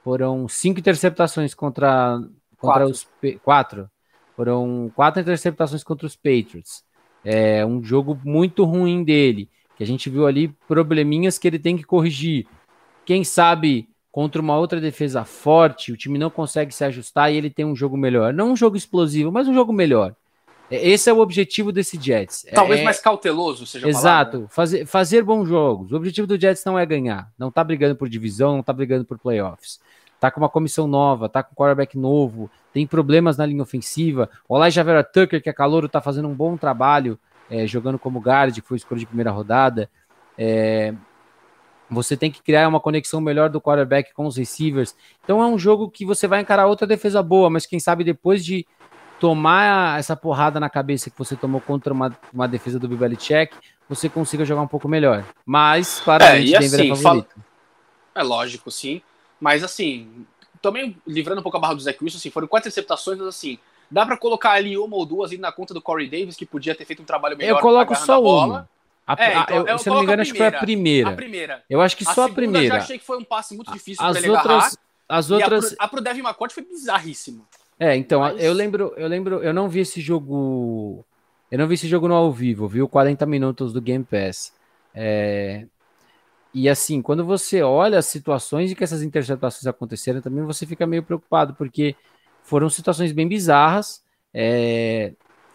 Foram 0.03 0.49
cinco 0.49 0.79
interceptações 0.79 1.53
contra, 1.53 2.18
contra 2.57 2.85
quatro. 2.85 2.91
os. 2.91 3.09
Quatro. 3.43 3.91
Foram 4.35 4.91
quatro 4.95 5.20
interceptações 5.20 5.83
contra 5.83 6.07
os 6.07 6.14
Patriots. 6.14 6.85
É 7.24 7.64
um 7.66 7.83
jogo 7.83 8.18
muito 8.24 8.64
ruim 8.64 9.03
dele, 9.03 9.49
que 9.77 9.83
a 9.83 9.87
gente 9.87 10.09
viu 10.09 10.27
ali 10.27 10.49
probleminhas 10.68 11.39
que 11.39 11.49
ele 11.49 11.59
tem 11.59 11.77
que 11.77 11.85
corrigir. 11.85 12.47
Quem 13.05 13.24
sabe 13.24 13.89
contra 14.12 14.41
uma 14.41 14.57
outra 14.57 14.81
defesa 14.81 15.24
forte, 15.24 15.93
o 15.93 15.97
time 15.97 16.18
não 16.18 16.31
consegue 16.31 16.74
se 16.74 16.85
ajustar 16.85 17.33
e 17.33 17.37
ele 17.37 17.51
tem 17.51 17.64
um 17.64 17.77
jogo 17.77 17.97
melhor. 17.97 18.33
Não 18.33 18.53
um 18.53 18.57
jogo 18.57 18.77
explosivo, 18.77 19.33
mas 19.33 19.49
um 19.49 19.55
jogo 19.55 19.72
melhor. 19.72 20.14
É, 20.70 20.88
esse 20.88 21.08
é 21.08 21.12
o 21.12 21.18
objetivo 21.18 21.72
desse 21.72 22.00
Jets. 22.00 22.46
Talvez 22.54 22.80
é... 22.80 22.84
mais 22.84 23.00
cauteloso, 23.00 23.66
seja 23.66 23.88
Exato. 23.88 24.40
Né? 24.40 24.46
Fazer, 24.50 24.86
fazer 24.86 25.22
bons 25.22 25.48
jogos. 25.48 25.92
O 25.92 25.96
objetivo 25.96 26.26
do 26.26 26.38
Jets 26.40 26.64
não 26.64 26.78
é 26.78 26.84
ganhar. 26.84 27.30
Não 27.38 27.50
tá 27.50 27.62
brigando 27.62 27.96
por 27.96 28.08
divisão, 28.08 28.56
não 28.56 28.62
tá 28.62 28.72
brigando 28.72 29.04
por 29.04 29.18
playoffs. 29.18 29.80
Tá 30.18 30.30
com 30.30 30.40
uma 30.40 30.48
comissão 30.48 30.86
nova, 30.86 31.28
tá 31.28 31.42
com 31.42 31.52
um 31.52 31.54
quarterback 31.54 31.96
novo, 31.96 32.50
tem 32.72 32.86
problemas 32.86 33.36
na 33.36 33.44
linha 33.44 33.62
ofensiva. 33.62 34.30
O 34.48 34.56
Elijah 34.56 34.82
Vera 34.82 35.04
Tucker, 35.04 35.42
que 35.42 35.50
é 35.50 35.52
calouro, 35.52 35.88
tá 35.88 36.00
fazendo 36.00 36.28
um 36.28 36.34
bom 36.34 36.56
trabalho 36.56 37.18
é, 37.50 37.66
jogando 37.66 37.98
como 37.98 38.18
guard, 38.18 38.54
que 38.54 38.66
foi 38.66 38.78
escolha 38.78 39.00
de 39.00 39.06
primeira 39.06 39.30
rodada. 39.30 39.90
É, 40.38 40.94
você 41.88 42.16
tem 42.16 42.30
que 42.30 42.42
criar 42.42 42.66
uma 42.66 42.80
conexão 42.80 43.20
melhor 43.20 43.48
do 43.48 43.60
quarterback 43.60 44.12
com 44.12 44.26
os 44.26 44.36
receivers. 44.36 44.96
Então 45.22 45.42
é 45.42 45.46
um 45.46 45.58
jogo 45.58 45.90
que 45.90 46.04
você 46.04 46.26
vai 46.26 46.40
encarar 46.40 46.66
outra 46.66 46.86
defesa 46.86 47.22
boa, 47.22 47.48
mas 47.48 47.66
quem 47.66 47.78
sabe 47.78 48.02
depois 48.02 48.44
de 48.44 48.66
tomar 49.20 49.98
essa 49.98 50.16
porrada 50.16 50.60
na 50.60 50.68
cabeça 50.68 51.10
que 51.10 51.18
você 51.18 51.36
tomou 51.36 51.60
contra 51.60 51.92
uma, 51.92 52.16
uma 52.32 52.46
defesa 52.46 52.78
do 52.78 52.88
Belichick, 52.88 53.54
você 53.88 54.08
consiga 54.08 54.44
jogar 54.44 54.62
um 54.62 54.68
pouco 54.68 54.88
melhor. 54.88 55.24
Mas, 55.44 56.00
claramente, 56.00 56.54
é, 56.54 56.58
Denver 56.58 56.80
é 56.80 56.82
assim, 56.82 56.92
é 56.92 56.96
favorito. 56.96 57.28
Fala... 57.30 57.46
É 58.14 58.22
lógico, 58.22 58.70
sim. 58.70 59.02
Mas 59.40 59.62
assim, 59.62 60.26
também 60.60 60.96
livrando 61.06 61.40
um 61.40 61.42
pouco 61.42 61.58
a 61.58 61.60
barra 61.60 61.74
do 61.74 61.80
Zach 61.80 62.02
Wilson, 62.02 62.18
assim, 62.18 62.30
foram 62.30 62.48
quatro 62.48 62.68
interceptações, 62.68 63.18
mas 63.18 63.28
assim, 63.28 63.58
dá 63.90 64.04
para 64.04 64.16
colocar 64.16 64.52
ali 64.52 64.76
uma 64.76 64.96
ou 64.96 65.06
duas 65.06 65.30
na 65.38 65.52
conta 65.52 65.74
do 65.74 65.82
Corey 65.82 66.08
Davis, 66.08 66.36
que 66.36 66.46
podia 66.46 66.74
ter 66.74 66.84
feito 66.84 67.02
um 67.02 67.04
trabalho 67.04 67.36
melhor. 67.36 67.56
Eu 67.56 67.62
coloco 67.62 67.94
só 67.94 68.20
uma. 68.20 68.68
A, 69.06 69.14
é, 69.22 69.38
então, 69.38 69.56
eu, 69.56 69.66
eu 69.68 69.78
se 69.78 69.88
eu 69.88 69.92
não 69.92 70.00
me 70.00 70.06
engano, 70.06 70.22
acho 70.22 70.32
que 70.32 70.38
foi 70.38 70.48
a 70.48 70.58
primeira. 70.58 71.10
A 71.10 71.12
primeira. 71.12 71.64
Eu 71.70 71.80
acho 71.80 71.96
que 71.96 72.08
a 72.08 72.12
só 72.12 72.24
a 72.24 72.28
primeira. 72.28 72.66
Eu 72.66 72.70
já 72.70 72.78
achei 72.78 72.98
que 72.98 73.04
foi 73.04 73.16
um 73.18 73.24
passe 73.24 73.54
muito 73.54 73.72
difícil 73.72 74.04
as 74.04 74.18
pra 74.18 74.20
ele 74.20 74.30
outras, 74.30 74.56
agarrar. 74.56 74.72
As 75.08 75.30
outras... 75.30 75.64
a, 75.64 75.68
pro, 75.68 75.76
a 75.84 75.88
pro 75.88 76.00
Devin 76.00 76.22
McCourt 76.22 76.52
foi 76.52 76.64
bizarríssima. 76.64 77.44
É, 77.79 77.97
então, 77.97 78.20
Mas... 78.20 78.43
eu 78.43 78.53
lembro, 78.53 78.95
eu 78.97 79.09
lembro, 79.09 79.43
eu 79.43 79.53
não 79.53 79.68
vi 79.68 79.81
esse 79.81 80.01
jogo. 80.01 81.05
Eu 81.51 81.59
não 81.59 81.68
vi 81.68 81.74
esse 81.74 81.87
jogo 81.87 82.09
no 82.09 82.14
ao 82.14 82.33
vivo, 82.33 82.66
viu? 82.66 82.89
40 82.89 83.24
minutos 83.27 83.72
do 83.72 83.81
Game 83.81 84.05
Pass. 84.05 84.53
É, 84.95 85.66
e 86.59 86.70
assim, 86.70 87.03
quando 87.03 87.22
você 87.22 87.61
olha 87.61 87.99
as 87.99 88.07
situações 88.07 88.72
em 88.72 88.74
que 88.74 88.83
essas 88.83 89.03
interceptações 89.03 89.66
aconteceram, 89.66 90.22
também 90.22 90.43
você 90.43 90.64
fica 90.64 90.87
meio 90.87 91.03
preocupado, 91.03 91.53
porque 91.53 91.95
foram 92.43 92.70
situações 92.70 93.12
bem 93.12 93.29
bizarras. 93.29 94.03
É... 94.33 95.12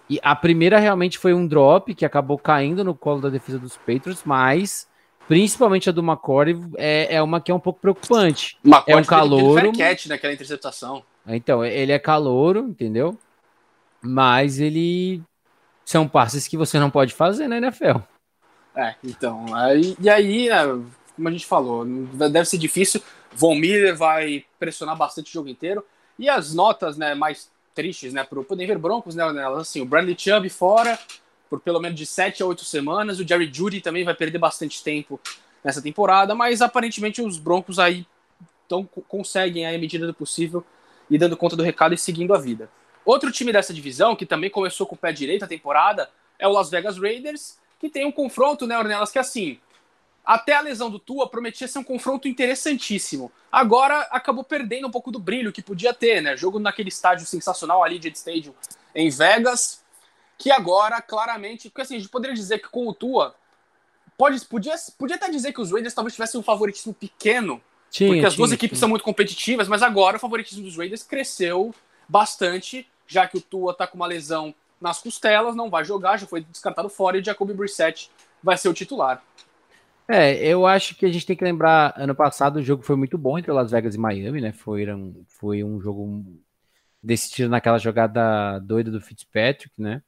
E 0.07 0.19
a 0.21 0.35
primeira 0.35 0.77
realmente 0.77 1.17
foi 1.17 1.33
um 1.33 1.47
drop 1.47 1.95
que 1.95 2.05
acabou 2.05 2.37
caindo 2.37 2.83
no 2.83 2.93
colo 2.93 3.19
da 3.19 3.29
defesa 3.29 3.57
dos 3.57 3.77
Patriots, 3.77 4.21
mas 4.23 4.87
principalmente 5.27 5.89
a 5.89 5.91
do 5.91 6.03
McCory 6.03 6.61
é, 6.77 7.15
é 7.15 7.21
uma 7.23 7.41
que 7.41 7.49
é 7.49 7.55
um 7.55 7.59
pouco 7.59 7.79
preocupante. 7.79 8.59
é 8.85 8.95
um 8.95 9.03
calouro. 9.03 9.71
catch 9.75 10.05
naquela 10.05 10.33
interceptação. 10.33 11.01
Então, 11.27 11.63
ele 11.63 11.91
é 11.91 11.99
calouro, 11.99 12.67
entendeu? 12.69 13.17
Mas 14.01 14.59
ele 14.59 15.21
são 15.85 16.07
passes 16.07 16.47
que 16.47 16.57
você 16.57 16.79
não 16.79 16.89
pode 16.89 17.13
fazer 17.13 17.47
na 17.47 17.57
NFL. 17.57 17.99
É, 18.75 18.95
então, 19.03 19.53
aí, 19.53 19.95
e 19.99 20.09
aí, 20.09 20.49
né, 20.49 20.63
como 21.15 21.27
a 21.27 21.31
gente 21.31 21.45
falou, 21.45 21.85
deve 21.85 22.45
ser 22.45 22.57
difícil. 22.57 23.01
Von 23.33 23.55
Miller 23.55 23.95
vai 23.95 24.45
pressionar 24.57 24.95
bastante 24.95 25.29
o 25.29 25.33
jogo 25.33 25.49
inteiro. 25.49 25.85
E 26.17 26.29
as 26.29 26.53
notas, 26.53 26.97
né, 26.97 27.13
mais 27.13 27.49
tristes, 27.75 28.13
né, 28.13 28.23
pro 28.23 28.45
Denver 28.55 28.79
Broncos, 28.79 29.15
né, 29.15 29.23
assim, 29.57 29.81
o 29.81 29.85
Bradley 29.85 30.15
Chubb 30.17 30.49
fora 30.49 30.97
por 31.51 31.59
pelo 31.59 31.81
menos 31.81 31.99
de 31.99 32.05
7 32.05 32.41
a 32.41 32.45
8 32.45 32.63
semanas, 32.63 33.19
o 33.19 33.27
Jerry 33.27 33.51
Judy 33.53 33.81
também 33.81 34.05
vai 34.05 34.15
perder 34.15 34.37
bastante 34.37 34.81
tempo 34.81 35.19
nessa 35.61 35.81
temporada, 35.81 36.33
mas 36.33 36.61
aparentemente 36.61 37.21
os 37.21 37.37
Broncos 37.37 37.77
aí 37.77 38.07
então 38.65 38.87
conseguem, 39.09 39.67
à 39.67 39.77
medida 39.77 40.07
do 40.07 40.13
possível, 40.13 40.63
ir 41.11 41.17
dando 41.17 41.35
conta 41.35 41.55
do 41.55 41.61
recado 41.61 41.93
e 41.93 41.97
seguindo 41.97 42.33
a 42.33 42.39
vida. 42.39 42.69
Outro 43.03 43.31
time 43.31 43.51
dessa 43.51 43.73
divisão, 43.73 44.15
que 44.15 44.25
também 44.25 44.49
começou 44.49 44.87
com 44.87 44.95
o 44.95 44.97
pé 44.97 45.11
direito 45.11 45.43
a 45.43 45.47
temporada, 45.47 46.09
é 46.39 46.47
o 46.47 46.51
Las 46.51 46.69
Vegas 46.69 46.97
Raiders, 46.97 47.59
que 47.79 47.89
tem 47.89 48.05
um 48.05 48.11
confronto, 48.11 48.65
né, 48.65 48.77
Ornelas, 48.77 49.11
que 49.11 49.19
assim, 49.19 49.59
até 50.23 50.53
a 50.53 50.61
lesão 50.61 50.89
do 50.89 50.99
Tua 50.99 51.27
prometia 51.27 51.67
ser 51.67 51.79
um 51.79 51.83
confronto 51.83 52.27
interessantíssimo. 52.27 53.31
Agora 53.51 54.01
acabou 54.11 54.43
perdendo 54.43 54.87
um 54.87 54.91
pouco 54.91 55.11
do 55.11 55.19
brilho 55.19 55.51
que 55.51 55.61
podia 55.61 55.93
ter, 55.93 56.21
né? 56.21 56.37
Jogo 56.37 56.59
naquele 56.59 56.89
estádio 56.89 57.25
sensacional, 57.25 57.83
ali, 57.83 58.01
Jet 58.01 58.15
Stadium, 58.15 58.53
em 58.95 59.09
Vegas, 59.09 59.83
que 60.37 60.51
agora, 60.51 61.01
claramente, 61.01 61.69
porque 61.69 61.81
assim, 61.81 61.95
a 61.95 61.99
gente 61.99 62.09
poderia 62.09 62.35
dizer 62.35 62.59
que 62.59 62.69
com 62.69 62.87
o 62.87 62.93
Tua, 62.93 63.35
pode, 64.17 64.39
podia, 64.45 64.75
podia 64.97 65.15
até 65.15 65.29
dizer 65.29 65.53
que 65.53 65.61
os 65.61 65.71
Raiders 65.71 65.93
talvez 65.93 66.13
tivessem 66.13 66.39
um 66.39 66.43
favoritismo 66.43 66.93
pequeno, 66.93 67.61
tinha, 67.91 68.09
porque 68.09 68.25
as 68.25 68.33
tinha, 68.33 68.37
duas 68.37 68.51
equipes 68.51 68.77
tinha. 68.77 68.79
são 68.79 68.89
muito 68.89 69.03
competitivas, 69.03 69.67
mas 69.67 69.83
agora 69.83 70.17
o 70.17 70.19
favoritismo 70.19 70.63
dos 70.63 70.77
Raiders 70.77 71.03
cresceu 71.03 71.75
bastante, 72.07 72.87
já 73.05 73.27
que 73.27 73.37
o 73.37 73.41
Tua 73.41 73.73
tá 73.73 73.85
com 73.85 73.97
uma 73.97 74.07
lesão 74.07 74.55
nas 74.79 74.99
costelas, 74.99 75.55
não 75.55 75.69
vai 75.69 75.83
jogar, 75.85 76.17
já 76.17 76.25
foi 76.25 76.41
descartado 76.41 76.89
fora 76.89 77.17
e 77.17 77.21
o 77.21 77.23
Jacoby 77.23 77.53
Brissett 77.53 78.09
vai 78.41 78.57
ser 78.57 78.69
o 78.69 78.73
titular. 78.73 79.21
É, 80.07 80.35
eu 80.45 80.65
acho 80.65 80.95
que 80.95 81.05
a 81.05 81.11
gente 81.11 81.25
tem 81.25 81.35
que 81.35 81.43
lembrar, 81.43 81.93
ano 81.95 82.15
passado 82.15 82.57
o 82.57 82.63
jogo 82.63 82.81
foi 82.81 82.95
muito 82.95 83.17
bom 83.17 83.37
entre 83.37 83.51
Las 83.51 83.71
Vegas 83.71 83.93
e 83.93 83.99
Miami, 83.99 84.41
né? 84.41 84.51
Foi, 84.51 84.91
um, 84.91 85.23
foi 85.27 85.63
um 85.63 85.79
jogo 85.79 86.25
decidido 87.03 87.49
naquela 87.49 87.77
jogada 87.77 88.59
doida 88.59 88.89
do 88.89 88.99
Fitzpatrick, 88.99 89.71
né? 89.77 90.01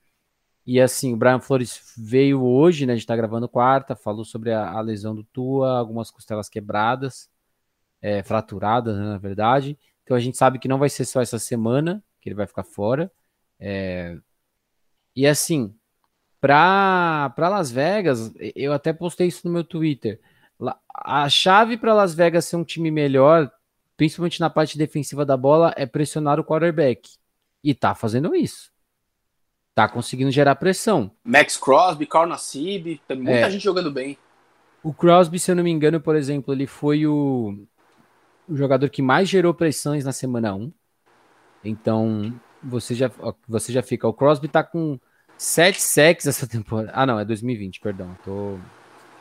E 0.65 0.79
assim, 0.79 1.13
o 1.13 1.17
Brian 1.17 1.39
Flores 1.39 1.93
veio 1.97 2.43
hoje, 2.43 2.85
né? 2.85 2.93
A 2.93 2.95
gente 2.95 3.05
tá 3.05 3.15
gravando 3.15 3.49
quarta, 3.49 3.95
falou 3.95 4.23
sobre 4.23 4.51
a, 4.51 4.71
a 4.71 4.81
lesão 4.81 5.13
do 5.13 5.23
Tua, 5.23 5.77
algumas 5.77 6.09
costelas 6.09 6.49
quebradas, 6.49 7.29
é, 8.03 8.21
fraturadas, 8.21 8.97
né, 8.97 9.05
na 9.05 9.17
verdade. 9.17 9.79
Então 10.03 10.17
a 10.17 10.19
gente 10.19 10.37
sabe 10.37 10.59
que 10.59 10.67
não 10.67 10.77
vai 10.77 10.89
ser 10.89 11.05
só 11.05 11.21
essa 11.21 11.39
semana 11.39 12.03
que 12.19 12.27
ele 12.27 12.35
vai 12.35 12.45
ficar 12.45 12.65
fora. 12.65 13.09
É... 13.57 14.17
E 15.15 15.25
assim, 15.25 15.73
para 16.41 17.33
Las 17.37 17.71
Vegas, 17.71 18.33
eu 18.53 18.73
até 18.73 18.91
postei 18.91 19.27
isso 19.27 19.47
no 19.47 19.53
meu 19.53 19.63
Twitter. 19.63 20.19
A 20.93 21.29
chave 21.29 21.77
para 21.77 21.93
Las 21.93 22.13
Vegas 22.13 22.45
ser 22.45 22.57
um 22.57 22.63
time 22.63 22.91
melhor, 22.91 23.49
principalmente 23.95 24.41
na 24.41 24.49
parte 24.49 24.77
defensiva 24.77 25.25
da 25.25 25.37
bola, 25.37 25.73
é 25.77 25.85
pressionar 25.85 26.39
o 26.39 26.43
quarterback. 26.43 27.09
E 27.63 27.73
tá 27.73 27.95
fazendo 27.95 28.35
isso. 28.35 28.71
Tá 29.73 29.87
conseguindo 29.87 30.31
gerar 30.31 30.55
pressão. 30.55 31.11
Max 31.23 31.55
Crosby, 31.55 32.05
Carl 32.05 32.27
Nassib, 32.27 33.01
tem 33.07 33.17
muita 33.17 33.47
é. 33.47 33.49
gente 33.49 33.63
jogando 33.63 33.91
bem. 33.91 34.17
O 34.83 34.93
Crosby, 34.93 35.39
se 35.39 35.51
eu 35.51 35.55
não 35.55 35.63
me 35.63 35.71
engano, 35.71 36.01
por 36.01 36.15
exemplo, 36.15 36.53
ele 36.53 36.67
foi 36.67 37.07
o, 37.07 37.65
o 38.47 38.55
jogador 38.55 38.89
que 38.89 39.01
mais 39.01 39.29
gerou 39.29 39.53
pressões 39.53 40.03
na 40.03 40.11
semana 40.11 40.55
1. 40.55 40.71
Então, 41.63 42.33
você 42.61 42.93
já, 42.93 43.09
você 43.47 43.71
já 43.71 43.81
fica. 43.81 44.07
O 44.07 44.13
Crosby 44.13 44.47
tá 44.47 44.63
com 44.63 44.99
Sete 45.37 45.81
sacks 45.81 46.25
essa 46.25 46.47
temporada. 46.47 46.91
Ah, 46.93 47.05
não, 47.05 47.19
é 47.19 47.25
2020, 47.25 47.79
perdão. 47.79 48.17
Tô... 48.23 48.57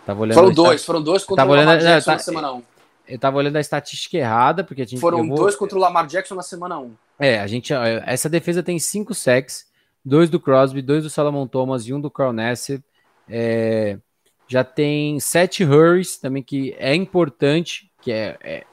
Tava 0.07 0.21
olhando 0.21 0.35
foram 0.35 0.53
dois, 0.53 0.81
estat... 0.81 0.87
foram 0.87 1.03
dois 1.03 1.25
contra 1.25 1.45
o 1.45 1.49
Lamar 1.49 1.77
olhando... 1.77 1.83
Jackson 1.83 2.11
tá... 2.11 2.13
na 2.13 2.19
semana 2.19 2.53
1. 2.53 2.63
Eu 3.09 3.19
tava 3.19 3.37
olhando 3.37 3.57
a 3.57 3.61
estatística 3.61 4.17
errada, 4.17 4.65
porque 4.65 4.83
a 4.83 4.85
gente. 4.85 5.01
Foram 5.01 5.27
vou... 5.27 5.37
dois 5.37 5.57
contra 5.57 5.77
o 5.77 5.81
Lamar 5.81 6.07
Jackson 6.07 6.35
na 6.35 6.43
semana 6.43 6.79
1. 6.79 6.95
É, 7.19 7.41
a 7.41 7.47
gente. 7.47 7.73
Essa 8.07 8.29
defesa 8.29 8.63
tem 8.63 8.79
cinco 8.79 9.15
sacks, 9.15 9.67
dois 10.05 10.31
do 10.31 10.41
Crosby, 10.41 10.81
dois 10.81 11.03
do 11.03 11.11
Salomon 11.11 11.47
Thomas 11.47 11.87
e 11.87 11.93
um 11.93 12.01
do 12.01 12.11
Carl 12.11 12.33
Nassib. 12.33 12.83
É... 13.29 13.99
Já 14.47 14.63
tem 14.63 15.19
sete 15.19 15.65
hurries 15.65 16.17
também, 16.17 16.43
que 16.43 16.75
é 16.79 16.95
importante, 16.95 17.91
que 18.01 18.13
é, 18.13 18.37
é 18.43 18.65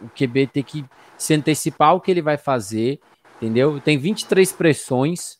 o 0.00 0.08
QB 0.08 0.46
ter 0.48 0.62
que 0.62 0.84
se 1.16 1.34
antecipar 1.34 1.94
o 1.94 2.00
que 2.00 2.10
ele 2.10 2.22
vai 2.22 2.36
fazer, 2.36 3.00
entendeu? 3.36 3.80
Tem 3.80 3.98
23 3.98 4.52
pressões, 4.52 5.38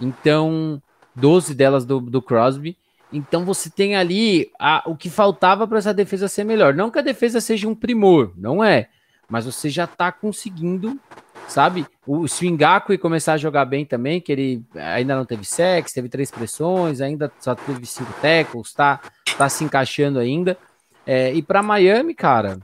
então 0.00 0.82
12 1.14 1.54
delas 1.54 1.84
do, 1.84 2.00
do 2.00 2.20
Crosby. 2.20 2.76
Então 3.12 3.44
você 3.44 3.70
tem 3.70 3.94
ali 3.94 4.50
a, 4.58 4.82
o 4.86 4.96
que 4.96 5.08
faltava 5.08 5.68
para 5.68 5.78
essa 5.78 5.94
defesa 5.94 6.26
ser 6.26 6.44
melhor. 6.44 6.74
Não 6.74 6.90
que 6.90 6.98
a 6.98 7.02
defesa 7.02 7.40
seja 7.40 7.68
um 7.68 7.74
primor, 7.74 8.32
não 8.36 8.62
é. 8.62 8.88
Mas 9.28 9.46
você 9.46 9.70
já 9.70 9.84
está 9.84 10.10
conseguindo, 10.10 10.98
sabe? 11.46 11.86
O 12.06 12.26
Swingaku 12.26 12.92
e 12.92 12.98
começar 12.98 13.34
a 13.34 13.38
jogar 13.38 13.64
bem 13.64 13.86
também, 13.86 14.20
que 14.20 14.32
ele 14.32 14.64
ainda 14.74 15.14
não 15.14 15.24
teve 15.24 15.44
sexo, 15.44 15.94
teve 15.94 16.08
três 16.08 16.30
pressões, 16.30 17.00
ainda 17.00 17.32
só 17.38 17.54
teve 17.54 17.86
cinco 17.86 18.12
tackles, 18.20 18.72
tá, 18.72 19.00
tá 19.38 19.48
se 19.48 19.62
encaixando 19.62 20.18
ainda. 20.18 20.58
É, 21.06 21.32
e 21.32 21.40
para 21.40 21.62
Miami, 21.62 22.14
cara, 22.14 22.58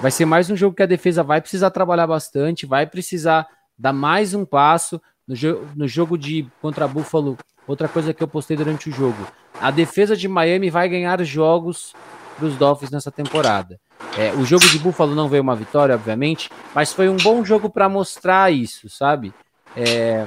vai 0.00 0.10
ser 0.10 0.24
mais 0.24 0.50
um 0.50 0.56
jogo 0.56 0.76
que 0.76 0.82
a 0.82 0.86
defesa 0.86 1.22
vai 1.22 1.40
precisar 1.40 1.70
trabalhar 1.70 2.06
bastante, 2.06 2.66
vai 2.66 2.86
precisar 2.86 3.46
dar 3.78 3.92
mais 3.92 4.34
um 4.34 4.44
passo. 4.44 5.00
No, 5.26 5.34
jo 5.34 5.66
no 5.74 5.88
jogo 5.88 6.18
de 6.18 6.46
contra 6.60 6.86
Buffalo, 6.86 7.38
Outra 7.66 7.88
coisa 7.88 8.12
que 8.12 8.22
eu 8.22 8.28
postei 8.28 8.56
durante 8.56 8.88
o 8.88 8.92
jogo: 8.92 9.26
a 9.60 9.70
defesa 9.70 10.16
de 10.16 10.28
Miami 10.28 10.70
vai 10.70 10.88
ganhar 10.88 11.22
jogos 11.22 11.94
para 12.36 12.46
os 12.46 12.56
Dolphins 12.56 12.90
nessa 12.90 13.10
temporada. 13.10 13.80
É, 14.18 14.32
o 14.32 14.44
jogo 14.44 14.66
de 14.66 14.78
Buffalo 14.78 15.14
não 15.14 15.28
veio 15.28 15.42
uma 15.42 15.56
vitória, 15.56 15.94
obviamente, 15.94 16.50
mas 16.74 16.92
foi 16.92 17.08
um 17.08 17.16
bom 17.16 17.44
jogo 17.44 17.70
para 17.70 17.88
mostrar 17.88 18.52
isso, 18.52 18.88
sabe? 18.88 19.32
É, 19.76 20.26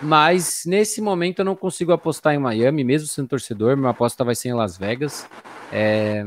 mas 0.00 0.62
nesse 0.66 1.00
momento 1.00 1.40
eu 1.40 1.44
não 1.44 1.54
consigo 1.54 1.92
apostar 1.92 2.34
em 2.34 2.38
Miami, 2.38 2.82
mesmo 2.82 3.06
sendo 3.06 3.28
torcedor. 3.28 3.76
Minha 3.76 3.90
aposta 3.90 4.24
vai 4.24 4.34
ser 4.34 4.48
em 4.48 4.54
Las 4.54 4.76
Vegas. 4.76 5.28
É, 5.70 6.26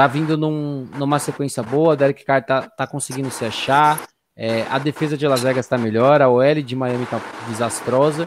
tá 0.00 0.06
vindo 0.06 0.34
num, 0.34 0.88
numa 0.96 1.18
sequência 1.18 1.62
boa. 1.62 1.94
Derek 1.94 2.24
Carr 2.24 2.42
tá, 2.42 2.62
tá 2.62 2.86
conseguindo 2.86 3.30
se 3.30 3.44
achar. 3.44 4.00
É, 4.34 4.62
a 4.70 4.78
defesa 4.78 5.14
de 5.14 5.28
Las 5.28 5.42
Vegas 5.42 5.68
tá 5.68 5.76
melhor. 5.76 6.22
A 6.22 6.28
OL 6.30 6.62
de 6.62 6.74
Miami 6.74 7.04
tá 7.04 7.20
desastrosa. 7.50 8.26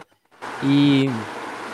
E, 0.62 1.06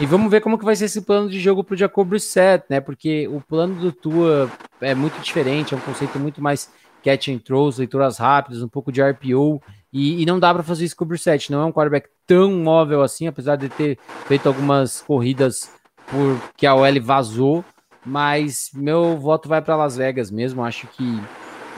e 0.01 0.07
vamos 0.07 0.31
ver 0.31 0.41
como 0.41 0.59
que 0.59 0.65
vai 0.65 0.75
ser 0.75 0.87
esse 0.87 1.03
plano 1.03 1.29
de 1.29 1.39
jogo 1.39 1.63
para 1.63 1.75
o 1.75 1.77
Jacob 1.77 2.09
Brissett, 2.09 2.65
né? 2.71 2.81
Porque 2.81 3.29
o 3.29 3.43
plano 3.43 3.75
do 3.75 3.93
Tua 3.93 4.51
é 4.81 4.95
muito 4.95 5.21
diferente, 5.21 5.75
é 5.75 5.77
um 5.77 5.81
conceito 5.81 6.19
muito 6.19 6.41
mais 6.41 6.71
catch 7.05 7.29
and 7.29 7.41
throws, 7.41 7.77
leituras 7.77 8.17
rápidas, 8.17 8.63
um 8.63 8.69
pouco 8.69 8.91
de 8.91 9.03
RPO, 9.03 9.61
e, 9.93 10.23
e 10.23 10.25
não 10.25 10.41
dá 10.41 10.55
para 10.55 10.63
fazer 10.63 10.87
isso 10.87 10.97
com 10.97 11.05
o 11.05 11.09
Brissett. 11.09 11.53
Não 11.53 11.61
é 11.61 11.65
um 11.67 11.73
quarterback 11.73 12.09
tão 12.27 12.51
móvel 12.53 13.03
assim, 13.03 13.27
apesar 13.27 13.57
de 13.57 13.69
ter 13.69 13.99
feito 14.25 14.47
algumas 14.47 15.03
corridas 15.03 15.71
por 16.07 16.41
que 16.57 16.67
a 16.67 16.75
OL 16.75 17.03
vazou, 17.03 17.63
mas 18.05 18.71
meu 18.75 19.19
voto 19.19 19.49
vai 19.49 19.61
para 19.61 19.77
Las 19.77 19.97
Vegas 19.97 20.31
mesmo. 20.31 20.65
Acho 20.65 20.87
que 20.89 21.21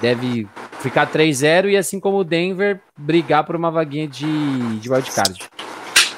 deve 0.00 0.48
ficar 0.80 1.10
3-0 1.10 1.70
e 1.70 1.76
assim 1.76 2.00
como 2.00 2.18
o 2.18 2.24
Denver 2.24 2.80
brigar 2.98 3.44
por 3.44 3.54
uma 3.54 3.70
vaguinha 3.70 4.08
de, 4.08 4.78
de 4.80 4.90
wildcard. 4.90 5.48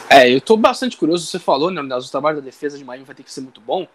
É, 0.09 0.33
eu 0.33 0.41
tô 0.41 0.57
bastante 0.57 0.97
curioso, 0.97 1.27
você 1.27 1.39
falou, 1.39 1.71
né, 1.71 1.81
o 1.81 2.11
trabalho 2.11 2.37
da 2.37 2.45
defesa 2.45 2.79
de 2.79 2.85
Miami 2.85 3.05
vai 3.05 3.15
ter 3.15 3.23
que 3.23 3.33
ser 3.33 3.41
muito 3.41 3.61
bom, 3.61 3.87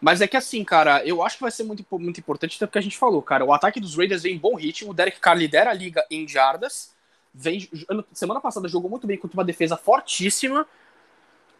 mas 0.00 0.20
é 0.20 0.26
que 0.26 0.36
assim, 0.36 0.62
cara, 0.62 1.04
eu 1.06 1.22
acho 1.22 1.36
que 1.36 1.42
vai 1.42 1.50
ser 1.50 1.62
muito, 1.62 1.84
muito 1.92 2.20
importante, 2.20 2.56
até 2.56 2.66
porque 2.66 2.78
a 2.78 2.82
gente 2.82 2.98
falou, 2.98 3.22
cara, 3.22 3.44
o 3.44 3.52
ataque 3.52 3.80
dos 3.80 3.96
Raiders 3.96 4.24
vem 4.24 4.34
em 4.34 4.38
bom 4.38 4.54
ritmo, 4.54 4.90
o 4.90 4.94
Derek 4.94 5.18
Carr 5.18 5.38
lidera 5.38 5.70
a 5.70 5.74
liga 5.74 6.04
em 6.10 6.28
jardas, 6.28 6.92
vem, 7.32 7.68
semana 8.12 8.40
passada 8.40 8.68
jogou 8.68 8.90
muito 8.90 9.06
bem 9.06 9.16
contra 9.16 9.36
uma 9.38 9.44
defesa 9.44 9.76
fortíssima, 9.76 10.66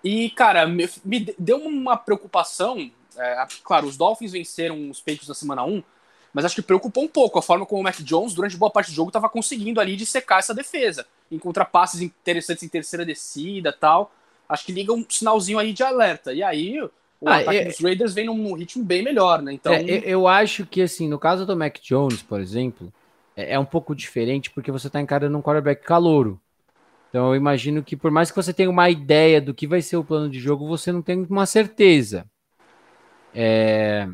e, 0.04 0.30
cara, 0.30 0.66
me, 0.66 0.88
me 1.04 1.34
deu 1.38 1.58
uma 1.58 1.96
preocupação, 1.96 2.90
é, 3.18 3.46
claro, 3.62 3.86
os 3.86 3.96
Dolphins 3.96 4.32
venceram 4.32 4.90
os 4.90 5.00
Patriots 5.00 5.28
na 5.28 5.34
semana 5.34 5.64
1, 5.64 5.82
mas 6.32 6.44
acho 6.44 6.54
que 6.54 6.62
preocupou 6.62 7.04
um 7.04 7.08
pouco 7.08 7.38
a 7.38 7.42
forma 7.42 7.64
como 7.64 7.80
o 7.80 7.84
Mac 7.84 7.96
Jones, 8.00 8.34
durante 8.34 8.56
boa 8.56 8.70
parte 8.70 8.90
do 8.90 8.94
jogo, 8.94 9.08
estava 9.08 9.28
conseguindo 9.28 9.80
ali 9.80 10.04
secar 10.04 10.38
essa 10.38 10.54
defesa. 10.54 11.06
Encontrar 11.30 11.64
passes 11.64 12.02
interessantes 12.02 12.62
em 12.62 12.68
terceira 12.68 13.06
descida 13.06 13.72
tal. 13.72 14.12
Acho 14.48 14.66
que 14.66 14.72
liga 14.72 14.92
um 14.92 15.04
sinalzinho 15.08 15.58
aí 15.58 15.72
de 15.72 15.82
alerta. 15.82 16.32
E 16.32 16.42
aí 16.42 16.78
o 17.20 17.28
ah, 17.28 17.38
ataque 17.38 17.58
é, 17.58 17.64
dos 17.64 17.80
Raiders 17.80 18.12
vem 18.12 18.26
num, 18.26 18.52
ritmo 18.52 18.84
bem 18.84 19.02
melhor, 19.02 19.40
né? 19.40 19.54
Então... 19.54 19.72
É, 19.72 20.02
eu 20.04 20.28
acho 20.28 20.66
que, 20.66 20.82
assim, 20.82 21.08
no 21.08 21.18
caso 21.18 21.46
do 21.46 21.56
Mac 21.56 21.78
Jones, 21.80 22.22
por 22.22 22.40
exemplo, 22.40 22.92
é, 23.34 23.54
é 23.54 23.58
um 23.58 23.64
pouco 23.64 23.94
diferente 23.94 24.50
porque 24.50 24.70
você 24.70 24.88
está 24.88 25.00
encarando 25.00 25.36
um 25.36 25.42
quarterback 25.42 25.82
calouro. 25.82 26.40
Então 27.08 27.28
eu 27.28 27.36
imagino 27.36 27.82
que 27.82 27.96
por 27.96 28.10
mais 28.10 28.30
que 28.30 28.36
você 28.36 28.52
tenha 28.52 28.68
uma 28.68 28.90
ideia 28.90 29.40
do 29.40 29.54
que 29.54 29.66
vai 29.66 29.80
ser 29.80 29.96
o 29.96 30.04
plano 30.04 30.28
de 30.28 30.38
jogo, 30.38 30.66
você 30.66 30.92
não 30.92 31.00
tem 31.00 31.26
uma 31.30 31.46
certeza. 31.46 32.26
É... 33.38 34.08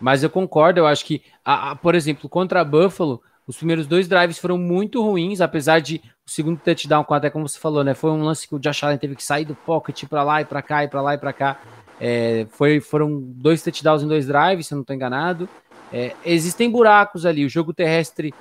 Mas 0.00 0.24
eu 0.24 0.28
concordo, 0.28 0.80
eu 0.80 0.86
acho 0.86 1.04
que, 1.04 1.22
a, 1.44 1.70
a, 1.70 1.76
por 1.76 1.94
exemplo, 1.94 2.28
contra 2.28 2.60
a 2.60 2.64
Buffalo, 2.64 3.22
os 3.46 3.56
primeiros 3.56 3.86
dois 3.86 4.08
drives 4.08 4.36
foram 4.36 4.58
muito 4.58 5.00
ruins, 5.00 5.40
apesar 5.40 5.80
de 5.80 6.02
o 6.26 6.30
segundo 6.30 6.58
touchdown, 6.58 7.06
até 7.08 7.30
como 7.30 7.48
você 7.48 7.58
falou, 7.58 7.84
né? 7.84 7.94
Foi 7.94 8.10
um 8.10 8.24
lance 8.24 8.48
que 8.48 8.54
o 8.54 8.58
Josh 8.58 8.82
Allen 8.82 8.98
teve 8.98 9.14
que 9.14 9.22
sair 9.22 9.44
do 9.44 9.54
pocket 9.54 10.04
para 10.06 10.24
lá 10.24 10.40
e 10.40 10.44
para 10.44 10.60
cá, 10.60 10.82
e 10.82 10.88
para 10.88 11.00
lá 11.00 11.14
e 11.14 11.18
para 11.18 11.32
cá. 11.32 11.60
É, 12.00 12.46
foi, 12.50 12.80
foram 12.80 13.20
dois 13.20 13.62
touchdowns 13.62 14.02
em 14.02 14.08
dois 14.08 14.26
drives, 14.26 14.66
se 14.66 14.74
eu 14.74 14.76
não 14.76 14.82
estou 14.82 14.96
enganado. 14.96 15.48
É, 15.92 16.16
existem 16.24 16.68
buracos 16.68 17.24
ali, 17.24 17.44
o 17.44 17.48
jogo 17.48 17.72
terrestre 17.72 18.34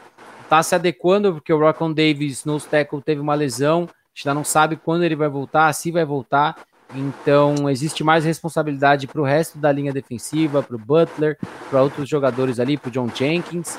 está 0.44 0.64
se 0.64 0.74
adequando, 0.74 1.34
porque 1.34 1.54
o 1.54 1.60
Rockon 1.60 1.94
Davis 1.94 2.44
no 2.44 2.60
tackle 2.60 3.02
teve 3.02 3.22
uma 3.22 3.36
lesão, 3.36 3.84
a 3.84 4.14
gente 4.14 4.28
ainda 4.28 4.34
não 4.34 4.44
sabe 4.44 4.78
quando 4.78 5.04
ele 5.04 5.16
vai 5.16 5.30
voltar, 5.30 5.72
se 5.74 5.92
vai 5.92 6.06
voltar. 6.06 6.56
Então, 6.94 7.70
existe 7.70 8.04
mais 8.04 8.26
responsabilidade 8.26 9.08
para 9.08 9.22
o 9.22 9.26
resto 9.26 9.58
da 9.58 9.72
linha 9.72 9.94
defensiva, 9.94 10.62
para 10.62 10.76
o 10.76 10.80
Butler, 10.80 11.38
para 11.70 11.82
outros 11.82 12.08
jogadores 12.08 12.60
ali, 12.60 12.78
para 12.78 12.90
o 12.90 12.92
John 12.92 13.10
Jenkins. 13.14 13.78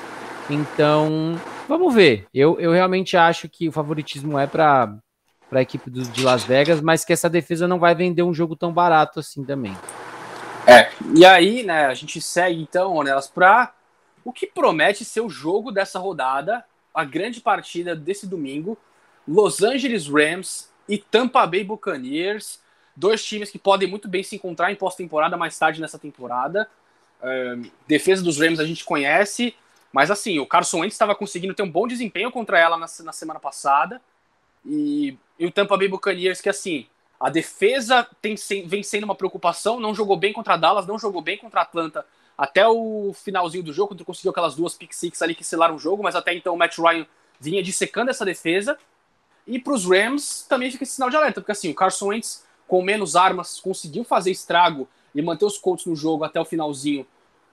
Então, 0.49 1.39
vamos 1.67 1.93
ver. 1.93 2.25
Eu, 2.33 2.59
eu 2.59 2.71
realmente 2.71 3.15
acho 3.15 3.47
que 3.47 3.69
o 3.69 3.71
favoritismo 3.71 4.37
é 4.37 4.47
para 4.47 4.97
a 5.51 5.61
equipe 5.61 5.89
do, 5.89 6.01
de 6.01 6.23
Las 6.23 6.43
Vegas, 6.43 6.81
mas 6.81 7.05
que 7.05 7.13
essa 7.13 7.29
defesa 7.29 7.67
não 7.67 7.79
vai 7.79 7.93
vender 7.93 8.23
um 8.23 8.33
jogo 8.33 8.55
tão 8.55 8.73
barato 8.73 9.19
assim 9.19 9.43
também. 9.43 9.75
É, 10.65 10.89
e 11.15 11.25
aí, 11.25 11.63
né, 11.63 11.85
a 11.85 11.93
gente 11.93 12.21
segue 12.21 12.61
então, 12.61 12.95
Ornelas, 12.95 13.27
para 13.27 13.73
o 14.23 14.31
que 14.31 14.47
promete 14.47 15.03
ser 15.03 15.21
o 15.21 15.29
jogo 15.29 15.71
dessa 15.71 15.99
rodada, 15.99 16.63
a 16.93 17.03
grande 17.03 17.41
partida 17.41 17.95
desse 17.95 18.25
domingo, 18.25 18.77
Los 19.27 19.61
Angeles 19.61 20.07
Rams 20.07 20.69
e 20.87 20.97
Tampa 20.97 21.45
Bay 21.45 21.63
Buccaneers, 21.63 22.59
dois 22.95 23.23
times 23.23 23.49
que 23.49 23.59
podem 23.59 23.87
muito 23.87 24.07
bem 24.07 24.23
se 24.23 24.35
encontrar 24.35 24.71
em 24.71 24.75
pós-temporada 24.75 25.37
mais 25.37 25.57
tarde 25.57 25.81
nessa 25.81 25.99
temporada. 25.99 26.69
defesa 27.87 28.23
dos 28.23 28.39
Rams 28.39 28.59
a 28.59 28.65
gente 28.65 28.83
conhece, 28.83 29.55
mas 29.91 30.09
assim, 30.09 30.39
o 30.39 30.45
Carson 30.45 30.79
Wentz 30.79 30.95
estava 30.95 31.15
conseguindo 31.15 31.53
ter 31.53 31.63
um 31.63 31.69
bom 31.69 31.87
desempenho 31.87 32.31
contra 32.31 32.59
ela 32.59 32.77
na, 32.77 32.87
na 33.03 33.11
semana 33.11 33.39
passada. 33.39 34.01
E, 34.65 35.17
e, 35.37 35.45
o 35.45 35.51
Tampa 35.51 35.77
Bay 35.77 35.87
Buccaneers, 35.87 36.41
que 36.41 36.49
assim, 36.49 36.87
a 37.19 37.29
defesa 37.29 38.07
tem, 38.21 38.35
vem 38.65 38.81
sendo 38.81 39.03
uma 39.03 39.15
preocupação, 39.15 39.79
não 39.79 39.93
jogou 39.93 40.17
bem 40.17 40.33
contra 40.33 40.57
Dallas, 40.57 40.87
não 40.87 40.97
jogou 40.97 41.21
bem 41.21 41.37
contra 41.37 41.61
Atlanta 41.61 42.05
até 42.37 42.67
o 42.67 43.13
finalzinho 43.13 43.63
do 43.63 43.71
jogo, 43.71 43.89
quando 43.89 44.05
conseguiu 44.05 44.31
aquelas 44.31 44.55
duas 44.55 44.73
pick 44.73 44.91
six 44.93 45.21
ali 45.21 45.35
que 45.35 45.43
selaram 45.43 45.75
o 45.75 45.79
jogo, 45.79 46.01
mas 46.01 46.15
até 46.15 46.33
então 46.33 46.53
o 46.53 46.57
Matt 46.57 46.77
Ryan 46.77 47.05
vinha 47.39 47.61
dissecando 47.61 48.09
essa 48.09 48.25
defesa. 48.25 48.77
E 49.45 49.59
para 49.59 49.73
os 49.73 49.85
Rams 49.85 50.45
também 50.47 50.71
fica 50.71 50.83
esse 50.83 50.93
sinal 50.93 51.09
de 51.09 51.15
alerta, 51.15 51.41
porque 51.41 51.51
assim, 51.51 51.69
o 51.69 51.75
Carson 51.75 52.07
Wentz 52.07 52.43
com 52.67 52.81
menos 52.81 53.15
armas 53.15 53.59
conseguiu 53.59 54.03
fazer 54.03 54.31
estrago 54.31 54.87
e 55.13 55.21
manter 55.21 55.45
os 55.45 55.57
Colts 55.57 55.85
no 55.85 55.95
jogo 55.95 56.23
até 56.23 56.39
o 56.39 56.45
finalzinho 56.45 57.05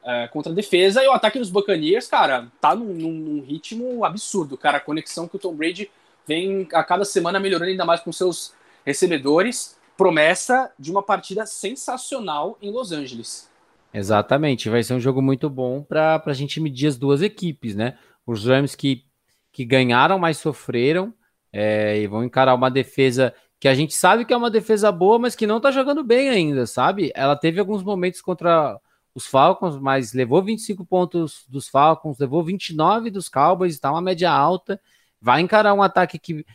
é, 0.04 0.28
contra 0.28 0.50
a 0.50 0.54
defesa. 0.54 1.02
E 1.02 1.08
o 1.08 1.12
ataque 1.12 1.38
dos 1.38 1.50
Buccaneers, 1.50 2.08
cara, 2.08 2.48
tá 2.60 2.74
num, 2.74 2.94
num, 2.94 3.42
ritmo 3.42 4.04
absurdo, 4.04 4.56
cara. 4.56 4.78
A 4.78 4.80
conexão 4.80 5.28
que 5.28 5.36
o 5.36 5.38
Tom 5.38 5.54
Brady 5.54 5.90
vem 6.26 6.66
a 6.72 6.82
cada 6.82 7.04
semana 7.04 7.40
melhorando 7.40 7.70
ainda 7.70 7.84
mais 7.84 8.00
com 8.00 8.12
seus 8.12 8.54
recebedores. 8.84 9.78
Promessa 9.96 10.72
de 10.78 10.90
uma 10.90 11.02
partida 11.02 11.44
sensacional 11.44 12.56
em 12.62 12.70
Los 12.70 12.92
Angeles. 12.92 13.50
Exatamente, 13.92 14.70
vai 14.70 14.82
ser 14.82 14.94
um 14.94 15.00
jogo 15.00 15.20
muito 15.20 15.50
bom 15.50 15.82
para 15.82 16.22
a 16.24 16.32
gente 16.32 16.60
medir 16.60 16.86
as 16.86 16.96
duas 16.96 17.20
equipes, 17.22 17.74
né? 17.74 17.98
Os 18.24 18.46
Rams 18.46 18.74
que, 18.74 19.04
que 19.52 19.64
ganharam, 19.64 20.18
mas 20.18 20.38
sofreram, 20.38 21.12
é, 21.52 21.98
e 21.98 22.06
vão 22.06 22.24
encarar 22.24 22.54
uma 22.54 22.70
defesa 22.70 23.34
que 23.60 23.68
a 23.68 23.74
gente 23.74 23.92
sabe 23.94 24.24
que 24.24 24.32
é 24.32 24.36
uma 24.36 24.50
defesa 24.50 24.90
boa, 24.90 25.18
mas 25.18 25.36
que 25.36 25.46
não 25.46 25.58
está 25.58 25.70
jogando 25.70 26.02
bem 26.02 26.30
ainda, 26.30 26.66
sabe? 26.66 27.12
Ela 27.14 27.36
teve 27.36 27.60
alguns 27.60 27.82
momentos 27.82 28.22
contra 28.22 28.80
os 29.14 29.26
Falcons, 29.26 29.78
mas 29.78 30.14
levou 30.14 30.42
25 30.42 30.82
pontos 30.86 31.44
dos 31.46 31.68
Falcons, 31.68 32.18
levou 32.18 32.42
29 32.42 33.10
dos 33.10 33.28
Cowboys, 33.28 33.74
está 33.74 33.90
uma 33.90 34.00
média 34.00 34.30
alta. 34.30 34.80
Vai 35.20 35.42
encarar 35.42 35.74
um 35.74 35.82
ataque 35.82 36.18
que, 36.18 36.46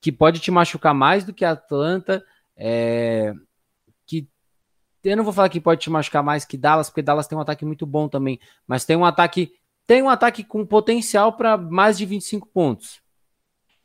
que 0.00 0.12
pode 0.12 0.38
te 0.38 0.52
machucar 0.52 0.94
mais 0.94 1.24
do 1.24 1.34
que 1.34 1.44
a 1.44 1.50
Atlanta, 1.50 2.24
é, 2.56 3.34
que 4.06 4.28
eu 5.02 5.16
não 5.16 5.24
vou 5.24 5.32
falar 5.32 5.48
que 5.48 5.60
pode 5.60 5.80
te 5.80 5.90
machucar 5.90 6.22
mais 6.22 6.44
que 6.44 6.56
Dallas, 6.56 6.88
porque 6.88 7.02
Dallas 7.02 7.26
tem 7.26 7.36
um 7.36 7.40
ataque 7.40 7.64
muito 7.64 7.84
bom 7.84 8.08
também, 8.08 8.38
mas 8.64 8.84
tem 8.84 8.96
um 8.96 9.04
ataque 9.04 9.52
tem 9.88 10.02
um 10.02 10.10
ataque 10.10 10.44
com 10.44 10.66
potencial 10.66 11.32
para 11.32 11.56
mais 11.56 11.96
de 11.96 12.04
25 12.04 12.46
pontos. 12.48 13.00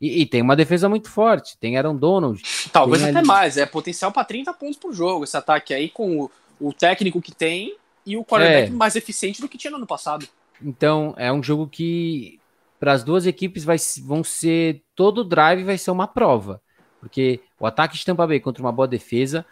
E, 0.03 0.23
e, 0.23 0.25
tem 0.25 0.41
uma 0.41 0.53
defesa 0.53 0.89
muito 0.89 1.09
forte. 1.09 1.57
Tem 1.57 1.77
Aaron 1.77 1.95
Donald. 1.95 2.41
Talvez 2.73 3.01
até 3.01 3.19
ali... 3.19 3.25
mais. 3.25 3.55
É 3.55 3.65
potencial 3.65 4.11
para 4.11 4.25
30 4.25 4.53
pontos 4.53 4.75
por 4.75 4.91
jogo 4.91 5.23
esse 5.23 5.37
ataque 5.37 5.73
aí, 5.73 5.87
com 5.87 6.23
o, 6.23 6.31
o 6.59 6.73
técnico 6.73 7.21
que 7.21 7.33
tem 7.33 7.77
e 8.05 8.17
o 8.17 8.25
quarterback 8.25 8.67
é. 8.67 8.75
mais 8.75 8.97
eficiente 8.97 9.39
do 9.39 9.47
que 9.47 9.57
tinha 9.57 9.71
no 9.71 9.77
ano 9.77 9.87
passado. 9.87 10.27
Então, 10.61 11.13
é 11.15 11.31
um 11.31 11.41
jogo 11.41 11.69
que 11.69 12.37
para 12.81 12.91
as 12.91 13.01
duas 13.01 13.25
equipes 13.25 13.63
vai, 13.63 13.77
vão 14.03 14.25
ser. 14.25 14.83
Todo 14.93 15.23
drive 15.23 15.63
vai 15.63 15.77
ser 15.77 15.91
uma 15.91 16.05
prova. 16.05 16.61
Porque 16.99 17.39
o 17.57 17.65
ataque 17.65 17.95
de 17.95 18.03
Tampa 18.03 18.27
Bay 18.27 18.41
contra 18.41 18.61
uma 18.61 18.73
boa 18.73 18.89
defesa, 18.89 19.45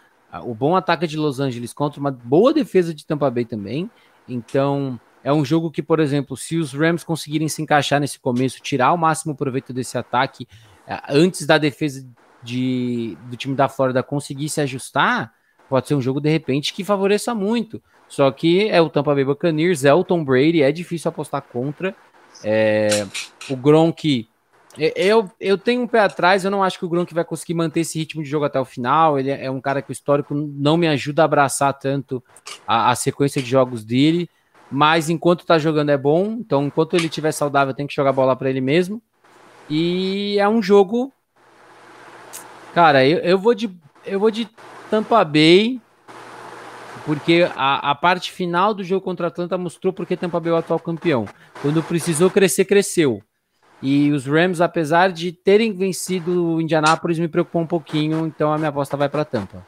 o 0.43 0.54
bom 0.54 0.76
ataque 0.76 1.08
de 1.08 1.16
Los 1.16 1.39
Angeles 1.39 1.72
contra 1.72 1.97
uma 1.97 2.12
boa 2.12 2.54
defesa 2.54 2.93
de 2.93 3.06
Tampa 3.06 3.32
Bay 3.32 3.45
também. 3.45 3.89
Então, 4.28 4.99
é 5.24 5.32
um 5.32 5.45
jogo 5.45 5.69
que, 5.69 5.84
por 5.84 5.99
exemplo, 5.99 6.36
se 6.36 6.57
os 6.57 6.74
Rams 6.74 7.03
conseguirem 7.03 7.47
se 7.47 7.61
encaixar 7.61 7.99
nesse 7.99 8.19
começo, 8.19 8.61
tirar 8.61 8.91
o 8.93 8.97
máximo 8.97 9.36
proveito 9.36 9.72
desse 9.72 9.97
ataque, 9.97 10.47
é, 10.88 10.99
antes 11.09 11.45
da 11.45 11.57
defesa 11.57 12.07
de, 12.41 13.17
do 13.26 13.38
time 13.38 13.55
da 13.55 13.69
Flórida 13.69 14.01
conseguir 14.01 14.49
se 14.49 14.61
ajustar, 14.61 15.32
pode 15.69 15.88
ser 15.88 15.95
um 15.95 16.01
jogo 16.01 16.19
de 16.19 16.30
repente 16.30 16.74
que 16.74 16.84
favoreça 16.84 17.36
muito. 17.36 17.82
Só 18.07 18.30
que 18.32 18.67
é 18.67 18.82
o 18.82 18.89
Tampa 18.89 19.13
Bay 19.13 19.24
Buccaneers, 19.24 19.86
é 19.86 19.93
o 19.93 20.03
Tom 20.03 20.24
Brady, 20.24 20.63
é 20.63 20.72
difícil 20.72 21.09
apostar 21.09 21.41
contra. 21.43 21.95
É, 22.43 23.05
o 23.49 23.55
Gronk, 23.55 24.28
eu, 24.78 25.32
eu 25.39 25.57
tenho 25.57 25.84
um 25.84 25.88
pé 25.88 25.99
atrás, 25.99 26.43
eu 26.43 26.51
não 26.51 26.63
acho 26.63 26.80
que 26.80 26.84
o 26.84 26.89
Gronk 26.89 27.13
vai 27.13 27.24
conseguir 27.24 27.53
manter 27.53 27.82
esse 27.82 27.99
ritmo 27.99 28.24
de 28.24 28.30
jogo 28.30 28.45
até 28.45 28.59
o 28.59 28.65
final. 28.65 29.19
Ele 29.19 29.30
é 29.30 29.49
um 29.51 29.61
cara 29.61 29.82
que 29.82 29.91
o 29.91 29.93
histórico 29.93 30.34
não 30.34 30.76
me 30.76 30.88
ajuda 30.88 31.22
a 31.22 31.26
abraçar 31.26 31.74
tanto 31.78 32.24
a, 32.67 32.89
a 32.89 32.95
sequência 32.95 33.41
de 33.41 33.49
jogos 33.49 33.86
dele 33.86 34.28
mas 34.72 35.09
enquanto 35.09 35.45
tá 35.45 35.59
jogando 35.59 35.89
é 35.89 35.97
bom, 35.97 36.38
então 36.39 36.65
enquanto 36.65 36.95
ele 36.95 37.07
estiver 37.07 37.32
saudável 37.32 37.74
tem 37.74 37.86
que 37.86 37.93
jogar 37.93 38.13
bola 38.13 38.36
para 38.36 38.49
ele 38.49 38.61
mesmo. 38.61 39.01
E 39.69 40.38
é 40.39 40.47
um 40.47 40.61
jogo 40.61 41.13
Cara, 42.74 43.05
eu, 43.05 43.19
eu 43.19 43.38
vou 43.38 43.53
de 43.53 43.69
eu 44.05 44.19
vou 44.19 44.32
de 44.32 44.47
Tampa 44.89 45.24
Bay 45.24 45.80
porque 47.05 47.47
a, 47.55 47.91
a 47.91 47.95
parte 47.95 48.32
final 48.32 48.74
do 48.74 48.84
jogo 48.84 49.03
contra 49.03 49.28
a 49.28 49.30
Atlanta 49.30 49.57
mostrou 49.57 49.91
porque 49.91 50.15
Tampa 50.15 50.39
Bay 50.39 50.51
é 50.51 50.55
o 50.55 50.57
atual 50.57 50.80
campeão. 50.80 51.26
Quando 51.61 51.84
precisou 51.84 52.30
crescer, 52.30 52.65
cresceu. 52.65 53.22
E 53.82 54.11
os 54.11 54.26
Rams, 54.26 54.61
apesar 54.61 55.11
de 55.11 55.32
terem 55.32 55.74
vencido 55.74 56.55
o 56.55 56.61
Indianapolis, 56.61 57.17
me 57.17 57.28
preocupou 57.28 57.63
um 57.63 57.67
pouquinho, 57.67 58.28
então 58.28 58.53
a 58.53 58.57
minha 58.57 58.69
aposta 58.69 58.95
vai 58.95 59.09
para 59.09 59.26
Tampa. 59.26 59.65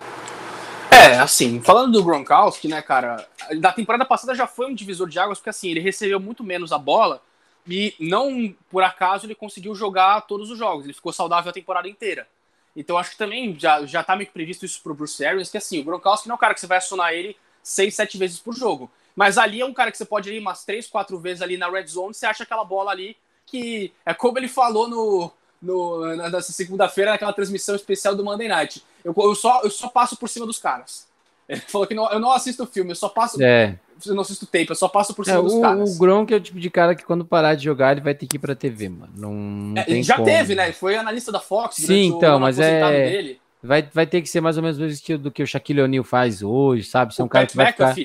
É, 0.94 1.18
assim, 1.18 1.60
falando 1.60 1.94
do 1.94 2.04
Gronkowski, 2.04 2.68
né, 2.68 2.80
cara, 2.80 3.28
da 3.60 3.72
temporada 3.72 4.06
passada 4.06 4.36
já 4.36 4.46
foi 4.46 4.68
um 4.68 4.76
divisor 4.76 5.10
de 5.10 5.18
águas, 5.18 5.39
porque 5.39 5.50
assim, 5.50 5.70
ele 5.72 5.80
recebeu 5.80 6.20
muito 6.20 6.44
menos 6.44 6.72
a 6.72 6.78
bola 6.78 7.20
e 7.68 7.96
não 8.00 8.54
por 8.70 8.84
acaso 8.84 9.26
ele 9.26 9.34
conseguiu 9.34 9.74
jogar 9.74 10.22
todos 10.22 10.52
os 10.52 10.58
jogos, 10.58 10.86
ele 10.86 10.94
ficou 10.94 11.12
saudável 11.12 11.50
a 11.50 11.54
temporada 11.54 11.89
inteira. 11.89 12.28
Então 12.76 12.98
acho 12.98 13.12
que 13.12 13.18
também 13.18 13.58
já, 13.60 13.84
já 13.88 14.04
tá 14.04 14.16
meio 14.16 14.28
que 14.28 14.34
previsto 14.34 14.66
isso 14.66 14.82
pro 14.84 14.94
Bruce 14.94 15.26
Arians, 15.26 15.50
que 15.50 15.58
assim, 15.58 15.80
o 15.80 15.84
Gronkowski 15.84 16.28
não 16.28 16.34
é 16.34 16.38
um 16.38 16.39
cara 16.39 16.54
que 16.54 16.60
você 16.60 16.68
vai 16.68 16.78
acionar 16.78 17.12
ele 17.12 17.36
seis, 17.64 17.96
sete 17.96 18.18
vezes 18.18 18.39
por 18.39 18.56
jogo. 18.56 18.89
Mas 19.16 19.38
ali 19.38 19.62
é 19.62 19.66
um 19.66 19.74
cara 19.74 19.91
que 19.91 19.98
você 19.98 20.06
pode 20.06 20.32
ir 20.32 20.39
umas 20.39 20.64
três, 20.64 20.88
quatro 20.88 21.18
vezes 21.18 21.41
ali 21.41 21.58
na 21.58 21.70
red 21.70 21.88
zone, 21.88 22.14
você 22.14 22.28
acha 22.28 22.44
aquela 22.44 22.64
bola 22.64 22.91
ali 22.91 23.18
que 23.46 23.91
é 24.06 24.14
como 24.14 24.38
ele 24.38 24.48
falou 24.48 24.88
no, 24.88 25.32
no, 25.62 26.16
nessa 26.30 26.52
segunda-feira, 26.52 27.12
naquela 27.12 27.34
transmissão 27.34 27.76
especial 27.76 28.16
do 28.16 28.24
Monday 28.24 28.48
Night. 28.48 28.84
Eu, 29.04 29.14
eu, 29.18 29.36
só, 29.36 29.62
eu 29.64 29.70
só 29.70 29.88
passo 29.88 30.16
por 30.18 30.30
cima 30.30 30.45
dos 30.45 30.60
caras. 30.60 31.08
Ele 31.47 31.62
falou 31.62 31.86
que 31.86 31.93
não, 31.93 32.10
eu 32.10 32.20
não 32.20 32.32
assisto 32.32 32.66
filme, 32.66 32.91
eu 32.91 32.95
só 32.95 33.10
passo. 33.10 33.41
É. 33.41 33.78
Eu 34.06 34.16
não 34.16 34.22
assisto 34.22 34.45
tape, 34.45 34.70
eu 34.70 34.76
só 34.76 34.88
passo 34.88 35.14
por 35.14 35.24
cima 35.24 35.39
é, 35.39 35.41
dos 35.41 35.54
o, 35.54 35.62
caras. 35.62 35.95
O 35.95 35.99
Gronk 35.99 36.34
é 36.34 36.38
o 36.38 36.41
tipo 36.41 36.60
de 36.60 36.70
cara 36.70 36.95
que 36.95 37.04
quando 37.04 37.24
parar 37.24 37.56
de 37.56 37.64
jogar, 37.64 37.91
ele 37.91 38.01
vai 38.01 38.14
ter 38.14 38.28
que 38.28 38.38
ir 38.38 38.39
pra 38.39 38.56
TV, 38.56 38.89
mano. 38.89 39.14
Não, 39.16 39.34
não 39.34 39.82
é, 39.82 40.01
já 40.01 40.16
como. 40.16 40.26
teve, 40.26 40.56
né? 40.56 40.72
Foi 40.74 40.95
analista 40.95 41.32
da 41.32 41.39
Fox. 41.39 41.76
Sim, 41.76 42.08
então, 42.08 42.39
mas 42.39 42.60
é. 42.60 43.10
Dele. 43.10 43.41
Vai, 43.62 43.82
vai 43.93 44.06
ter 44.06 44.22
que 44.22 44.28
ser 44.28 44.41
mais 44.41 44.58
ou 44.58 44.64
menos 44.64 44.78
o 44.78 44.86
estilo 44.86 45.20
do 45.20 45.32
que 45.32 45.41
o 45.41 45.47
Shaquille 45.47 45.82
O'Neal 45.82 46.04
faz 46.04 46.41
hoje, 46.41 46.84
sabe? 46.84 47.16
Ser 47.16 47.24
um 47.24 47.30
cara 47.30 47.45
que 47.45 47.56
vai 47.56 47.72
ficar. 47.72 47.95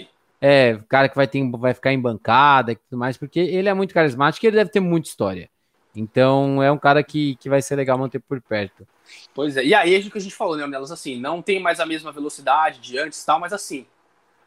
É, 0.40 0.78
cara 0.88 1.09
que 1.09 1.16
vai, 1.16 1.26
ter, 1.26 1.42
vai 1.51 1.74
ficar 1.74 1.92
em 1.92 2.01
bancada 2.01 2.70
e 2.70 2.76
tudo 2.76 2.96
mais, 2.96 3.16
porque 3.16 3.40
ele 3.40 3.68
é 3.68 3.74
muito 3.74 3.92
carismático 3.92 4.44
e 4.44 4.49
ele 4.49 4.57
deve 4.57 4.70
ter 4.70 4.78
muita 4.78 5.09
história. 5.09 5.51
Então 5.99 6.62
é 6.62 6.70
um 6.70 6.78
cara 6.78 7.03
que, 7.03 7.34
que 7.36 7.49
vai 7.49 7.61
ser 7.61 7.74
legal 7.74 7.99
manter 7.99 8.20
por 8.20 8.40
perto. 8.40 8.86
Pois 9.34 9.57
é, 9.57 9.64
e 9.64 9.74
aí 9.74 9.94
é 9.94 9.99
o 9.99 10.11
que 10.11 10.18
a 10.18 10.20
gente 10.20 10.34
falou, 10.34 10.57
né, 10.57 10.66
Nelas? 10.66 10.92
Assim, 10.92 11.18
não 11.18 11.42
tem 11.42 11.61
mais 11.61 11.80
a 11.80 11.86
mesma 11.86 12.12
velocidade 12.12 12.78
de 12.78 12.99
antes 12.99 13.24
tal, 13.24 13.40
mas 13.40 13.53
assim, 13.53 13.84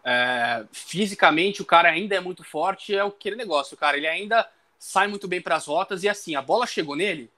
é, 0.04 0.64
fisicamente 0.72 1.62
o 1.62 1.66
cara 1.66 1.90
ainda 1.90 2.16
é 2.16 2.22
muito 2.22 2.44
forte, 2.44 2.96
é 2.96 3.02
aquele 3.02 3.36
negócio, 3.36 3.76
cara, 3.76 3.98
ele 3.98 4.08
ainda 4.08 4.48
sai 4.80 5.08
muito 5.08 5.28
bem 5.28 5.42
para 5.42 5.56
as 5.56 5.66
rotas 5.66 6.04
e 6.04 6.10
assim, 6.10 6.36
a 6.36 6.42
bola 6.42 6.66
chegou 6.66 6.96
nele, 6.96 7.30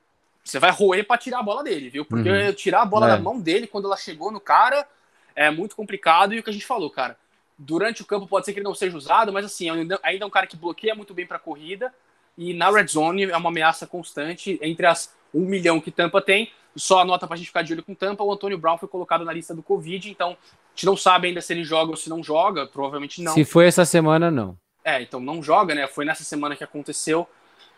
você 0.44 0.60
vai 0.60 0.70
roer 0.70 1.08
para 1.08 1.18
tirar 1.18 1.40
a 1.40 1.44
bola 1.44 1.64
dele, 1.64 1.90
viu? 1.90 2.06
Porque 2.06 2.30
uhum. 2.30 2.54
tirar 2.54 2.82
a 2.82 2.86
bola 2.86 3.08
é. 3.08 3.10
da 3.10 3.18
mão 3.18 3.40
dele 3.40 3.66
quando 3.66 3.86
ela 3.86 3.98
chegou 3.98 4.32
no 4.32 4.40
cara 4.40 4.88
é 5.36 5.50
muito 5.50 5.76
complicado 5.76 6.36
e 6.36 6.40
o 6.40 6.44
que 6.44 6.50
a 6.52 6.54
gente 6.54 6.66
falou, 6.66 6.92
cara, 6.92 7.18
durante 7.58 8.04
o 8.04 8.06
campo 8.06 8.28
pode 8.28 8.46
ser 8.46 8.54
que 8.54 8.60
ele 8.60 8.66
não 8.66 8.76
seja 8.76 8.96
usado, 8.96 9.34
mas 9.34 9.46
assim, 9.46 9.70
ainda 9.70 10.00
é 10.04 10.26
um 10.26 10.30
cara 10.30 10.46
que 10.46 10.56
bloqueia 10.56 10.94
muito 10.94 11.14
bem 11.14 11.26
para 11.26 11.40
corrida 11.40 11.92
e 12.38 12.54
na 12.54 12.70
red 12.70 12.88
zone 12.88 13.24
é 13.26 13.38
uma 13.38 13.50
ameaça 13.50 13.86
constante 13.86 14.60
entre 14.62 14.86
as 14.86 15.14
um 15.34 15.42
milhão 15.42 15.82
que 15.82 15.92
Tampa 15.92 16.22
tem. 16.22 16.52
Só 16.76 17.00
a 17.00 17.06
nota 17.06 17.28
para 17.28 17.36
a 17.36 17.38
gente 17.38 17.48
ficar 17.48 17.62
de 17.62 17.74
olho 17.74 17.84
com 17.84 17.94
Tampa, 17.94 18.24
o 18.24 18.32
Antônio 18.32 18.58
Brown 18.58 18.78
foi 18.78 18.90
colocado 18.90 19.24
na 19.24 19.32
lista 19.32 19.54
do 19.54 19.62
Covid, 19.62 20.10
então 20.10 20.32
a 20.32 20.76
gente 20.76 20.86
não 20.86 20.98
sabe 20.98 21.28
ainda 21.28 21.40
se 21.40 21.54
ele 21.54 21.64
joga 21.64 21.92
ou 21.92 21.98
se 21.98 22.10
não 22.10 22.24
joga, 22.24 22.66
provavelmente 22.66 23.22
não. 23.22 23.34
Se 23.34 23.46
foi 23.46 23.68
essa 23.68 23.86
semana, 23.86 24.32
não. 24.32 24.58
É, 24.84 25.02
então 25.02 25.20
não 25.20 25.42
joga, 25.42 25.76
né? 25.76 25.88
Foi 25.88 26.04
nessa 26.04 26.24
semana 26.24 26.56
que 26.56 26.64
aconteceu. 26.64 27.28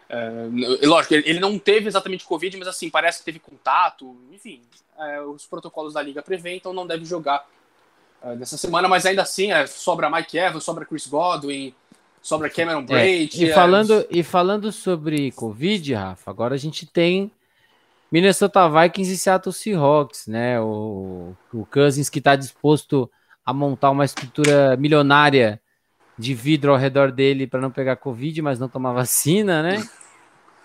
É, 0.07 0.85
lógico, 0.85 1.13
ele 1.13 1.39
não 1.39 1.57
teve 1.59 1.87
exatamente 1.87 2.25
Covid, 2.25 2.55
mas 2.57 2.67
assim, 2.67 2.89
parece 2.89 3.19
que 3.19 3.25
teve 3.25 3.39
contato, 3.39 4.15
enfim, 4.31 4.61
é, 4.97 5.21
os 5.21 5.45
protocolos 5.45 5.93
da 5.93 6.01
liga 6.01 6.21
prevê, 6.21 6.55
então 6.55 6.71
não 6.73 6.85
deve 6.85 7.05
jogar 7.05 7.45
é, 8.21 8.35
nessa 8.35 8.57
semana, 8.57 8.87
mas 8.87 9.05
ainda 9.05 9.23
assim, 9.23 9.51
é, 9.51 9.65
sobra 9.67 10.09
Mike 10.09 10.37
Evans, 10.37 10.63
sobra 10.63 10.85
Chris 10.85 11.07
Godwin, 11.07 11.73
sobra 12.25 12.49
Cameron 12.49 12.83
Braid. 12.83 13.45
É, 13.45 13.47
e, 13.47 13.53
falando, 13.53 14.07
e 14.09 14.23
falando 14.23 14.71
sobre 14.71 15.31
Covid, 15.33 15.93
Rafa, 15.93 16.31
agora 16.31 16.55
a 16.55 16.57
gente 16.57 16.87
tem 16.87 17.31
Minnesota 18.11 18.67
Vikings 18.67 19.13
e 19.13 19.17
Seattle 19.17 19.53
Seahawks, 19.53 20.25
né? 20.25 20.59
O, 20.59 21.35
o 21.53 21.67
Cousins 21.67 22.09
que 22.09 22.17
está 22.17 22.35
disposto 22.35 23.07
a 23.45 23.53
montar 23.53 23.91
uma 23.91 24.03
estrutura 24.03 24.75
milionária 24.75 25.61
de 26.17 26.33
vidro 26.33 26.71
ao 26.71 26.79
redor 26.79 27.11
dele 27.11 27.45
para 27.45 27.61
não 27.61 27.69
pegar 27.69 27.97
Covid, 27.97 28.41
mas 28.41 28.57
não 28.57 28.67
tomar 28.67 28.93
vacina, 28.93 29.61
né? 29.61 29.87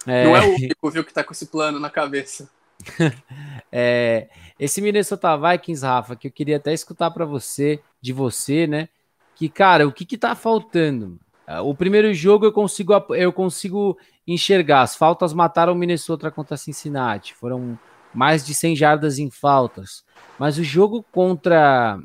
É... 0.07 0.25
Não 0.25 0.37
é 0.39 0.47
o 0.47 0.55
único, 0.55 0.91
viu, 0.91 1.05
que 1.05 1.11
está 1.11 1.23
com 1.23 1.35
esse 1.35 1.45
plano 1.45 1.79
na 1.79 1.91
cabeça. 1.91 2.49
é, 3.71 4.31
esse 4.59 4.81
Minnesota 4.81 5.37
Vikings, 5.37 5.85
Rafa, 5.85 6.17
que 6.17 6.29
eu 6.29 6.33
queria 6.33 6.57
até 6.57 6.73
escutar 6.73 7.11
para 7.11 7.27
você, 7.27 7.83
de 8.01 8.15
você, 8.15 8.67
né? 8.67 8.89
Que, 9.37 9.51
cara, 9.51 9.87
o 9.87 9.93
que 9.93 10.07
que 10.07 10.17
tá 10.17 10.35
faltando? 10.35 11.21
O 11.65 11.75
primeiro 11.75 12.13
jogo 12.15 12.47
eu 12.47 12.53
consigo, 12.53 12.93
eu 13.11 13.33
consigo 13.33 13.99
enxergar. 14.27 14.83
As 14.83 14.95
faltas 14.95 15.33
mataram 15.33 15.73
o 15.73 15.77
Minnesota 15.77 16.31
contra 16.31 16.57
Cincinnati. 16.57 17.35
Foram 17.35 17.79
mais 18.15 18.45
de 18.47 18.55
100 18.55 18.77
jardas 18.77 19.19
em 19.19 19.31
faltas. 19.31 20.05
Mas 20.39 20.59
o 20.59 20.65
jogo 20.65 21.05
contra 21.13 21.99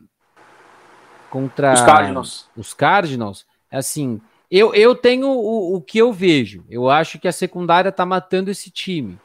contra 1.29 1.73
os 1.73 1.81
Cardinals, 1.81 2.49
os 2.55 2.73
Cardinals 2.73 3.45
assim, 3.69 4.21
eu, 4.49 4.73
eu 4.73 4.95
tenho 4.95 5.27
o, 5.27 5.75
o 5.75 5.81
que 5.81 5.97
eu 5.97 6.13
vejo. 6.13 6.63
Eu 6.69 6.89
acho 6.89 7.19
que 7.19 7.27
a 7.27 7.31
secundária 7.31 7.91
tá 7.91 8.05
matando 8.05 8.49
esse 8.49 8.69
time. 8.71 9.19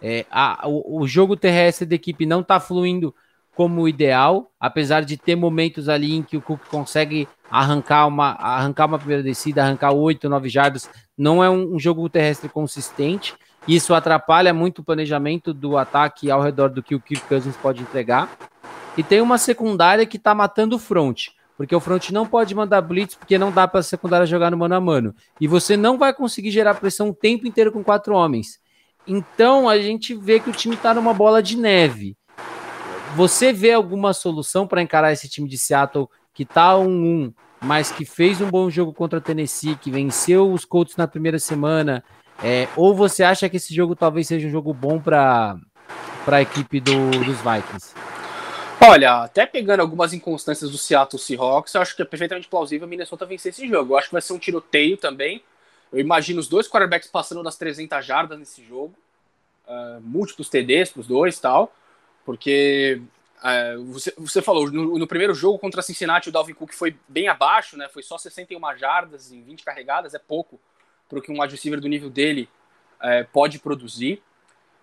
É, 0.00 0.26
a, 0.30 0.66
o, 0.68 1.00
o, 1.00 1.06
jogo 1.06 1.36
terrestre 1.36 1.86
da 1.86 1.94
equipe 1.94 2.26
não 2.26 2.40
está 2.40 2.58
fluindo 2.58 3.14
como 3.54 3.82
o 3.82 3.88
ideal, 3.88 4.50
apesar 4.58 5.04
de 5.04 5.16
ter 5.16 5.36
momentos 5.36 5.88
ali 5.88 6.14
em 6.14 6.22
que 6.22 6.36
o 6.36 6.42
Cook 6.42 6.60
consegue 6.68 7.28
arrancar 7.50 8.06
uma, 8.06 8.30
arrancar 8.32 8.86
uma 8.86 8.98
primeira 8.98 9.22
descida, 9.22 9.62
arrancar 9.62 9.92
oito, 9.92 10.28
nove 10.28 10.48
jardas, 10.48 10.88
não 11.16 11.44
é 11.44 11.50
um, 11.50 11.74
um, 11.74 11.78
jogo 11.78 12.08
terrestre 12.08 12.48
consistente. 12.48 13.34
Isso 13.68 13.94
atrapalha 13.94 14.54
muito 14.54 14.78
o 14.78 14.84
planejamento 14.84 15.52
do 15.52 15.76
ataque 15.76 16.30
ao 16.30 16.40
redor 16.40 16.70
do 16.70 16.82
que 16.82 16.94
o 16.94 17.00
Kirk 17.00 17.26
Cousins 17.26 17.56
pode 17.56 17.82
entregar. 17.82 18.28
E 18.96 19.02
tem 19.02 19.20
uma 19.20 19.38
secundária 19.38 20.06
que 20.06 20.16
está 20.16 20.34
matando 20.34 20.76
o 20.76 20.78
front, 20.78 21.28
porque 21.56 21.74
o 21.74 21.80
front 21.80 22.10
não 22.10 22.26
pode 22.26 22.54
mandar 22.54 22.80
blitz, 22.80 23.14
porque 23.14 23.38
não 23.38 23.52
dá 23.52 23.68
para 23.68 23.80
a 23.80 23.82
secundária 23.84 24.26
jogar 24.26 24.50
no 24.50 24.56
mano 24.56 24.74
a 24.74 24.80
mano. 24.80 25.14
E 25.40 25.46
você 25.46 25.76
não 25.76 25.98
vai 25.98 26.12
conseguir 26.12 26.50
gerar 26.50 26.74
pressão 26.74 27.10
o 27.10 27.14
tempo 27.14 27.46
inteiro 27.46 27.70
com 27.70 27.84
quatro 27.84 28.14
homens. 28.14 28.58
Então 29.06 29.68
a 29.68 29.78
gente 29.78 30.14
vê 30.14 30.40
que 30.40 30.50
o 30.50 30.52
time 30.52 30.74
está 30.74 30.94
numa 30.94 31.12
bola 31.12 31.42
de 31.42 31.56
neve. 31.56 32.16
Você 33.14 33.52
vê 33.52 33.72
alguma 33.72 34.14
solução 34.14 34.66
para 34.66 34.80
encarar 34.80 35.12
esse 35.12 35.28
time 35.28 35.46
de 35.46 35.58
Seattle 35.58 36.08
que 36.32 36.44
está 36.44 36.72
1-1, 36.74 37.34
mas 37.60 37.92
que 37.92 38.06
fez 38.06 38.40
um 38.40 38.48
bom 38.48 38.70
jogo 38.70 38.92
contra 38.94 39.18
a 39.18 39.22
Tennessee, 39.22 39.76
que 39.76 39.90
venceu 39.90 40.50
os 40.50 40.64
Colts 40.64 40.96
na 40.96 41.06
primeira 41.06 41.38
semana? 41.38 42.02
É, 42.42 42.66
ou 42.74 42.94
você 42.94 43.22
acha 43.22 43.48
que 43.50 43.58
esse 43.58 43.74
jogo 43.74 43.94
talvez 43.94 44.26
seja 44.26 44.48
um 44.48 44.50
jogo 44.50 44.72
bom 44.72 44.98
para 44.98 45.58
a 46.26 46.40
equipe 46.40 46.80
do, 46.80 47.10
dos 47.10 47.36
Vikings? 47.38 47.94
Olha, 48.80 49.22
até 49.22 49.44
pegando 49.44 49.80
algumas 49.80 50.14
inconstâncias 50.14 50.70
do 50.70 50.78
Seattle 50.78 51.20
Seahawks, 51.20 51.74
eu 51.74 51.82
acho 51.82 51.94
que 51.94 52.02
é 52.02 52.06
perfeitamente 52.06 52.48
plausível 52.48 52.86
a 52.86 52.88
Minnesota 52.88 53.26
vencer 53.26 53.50
esse 53.50 53.68
jogo. 53.68 53.92
Eu 53.92 53.98
acho 53.98 54.08
que 54.08 54.14
vai 54.14 54.22
ser 54.22 54.32
um 54.32 54.38
tiroteio 54.38 54.96
também. 54.96 55.42
Eu 55.92 56.00
imagino 56.00 56.40
os 56.40 56.48
dois 56.48 56.66
quarterbacks 56.66 57.08
passando 57.08 57.42
das 57.42 57.56
300 57.56 58.04
jardas 58.04 58.38
nesse 58.38 58.64
jogo. 58.64 58.94
Uh, 59.68 60.00
múltiplos 60.00 60.48
TDs 60.48 60.90
para 60.90 61.00
os 61.00 61.06
dois 61.06 61.38
tal. 61.38 61.72
Porque 62.24 63.00
uh, 63.38 63.84
você, 63.86 64.12
você 64.16 64.42
falou, 64.42 64.70
no, 64.70 64.98
no, 64.98 65.06
primeiro 65.06 65.34
jogo 65.34 65.58
contra 65.58 65.82
Cincinnati, 65.82 66.28
o 66.28 66.32
Dalvin 66.32 66.54
Cook 66.54 66.72
foi 66.72 66.96
bem 67.08 67.28
abaixo, 67.28 67.76
né? 67.76 67.88
Foi 67.88 68.02
só 68.02 68.18
61 68.18 68.76
jardas 68.76 69.32
em 69.32 69.42
20 69.42 69.64
carregadas, 69.64 70.14
é 70.14 70.18
pouco 70.18 70.60
para 71.08 71.18
o 71.18 71.22
que 71.22 71.32
um 71.32 71.40
wide 71.40 71.54
receiver 71.54 71.80
do 71.80 71.88
nível 71.88 72.08
dele 72.08 72.48
uh, 72.96 73.28
pode 73.32 73.58
produzir. 73.58 74.22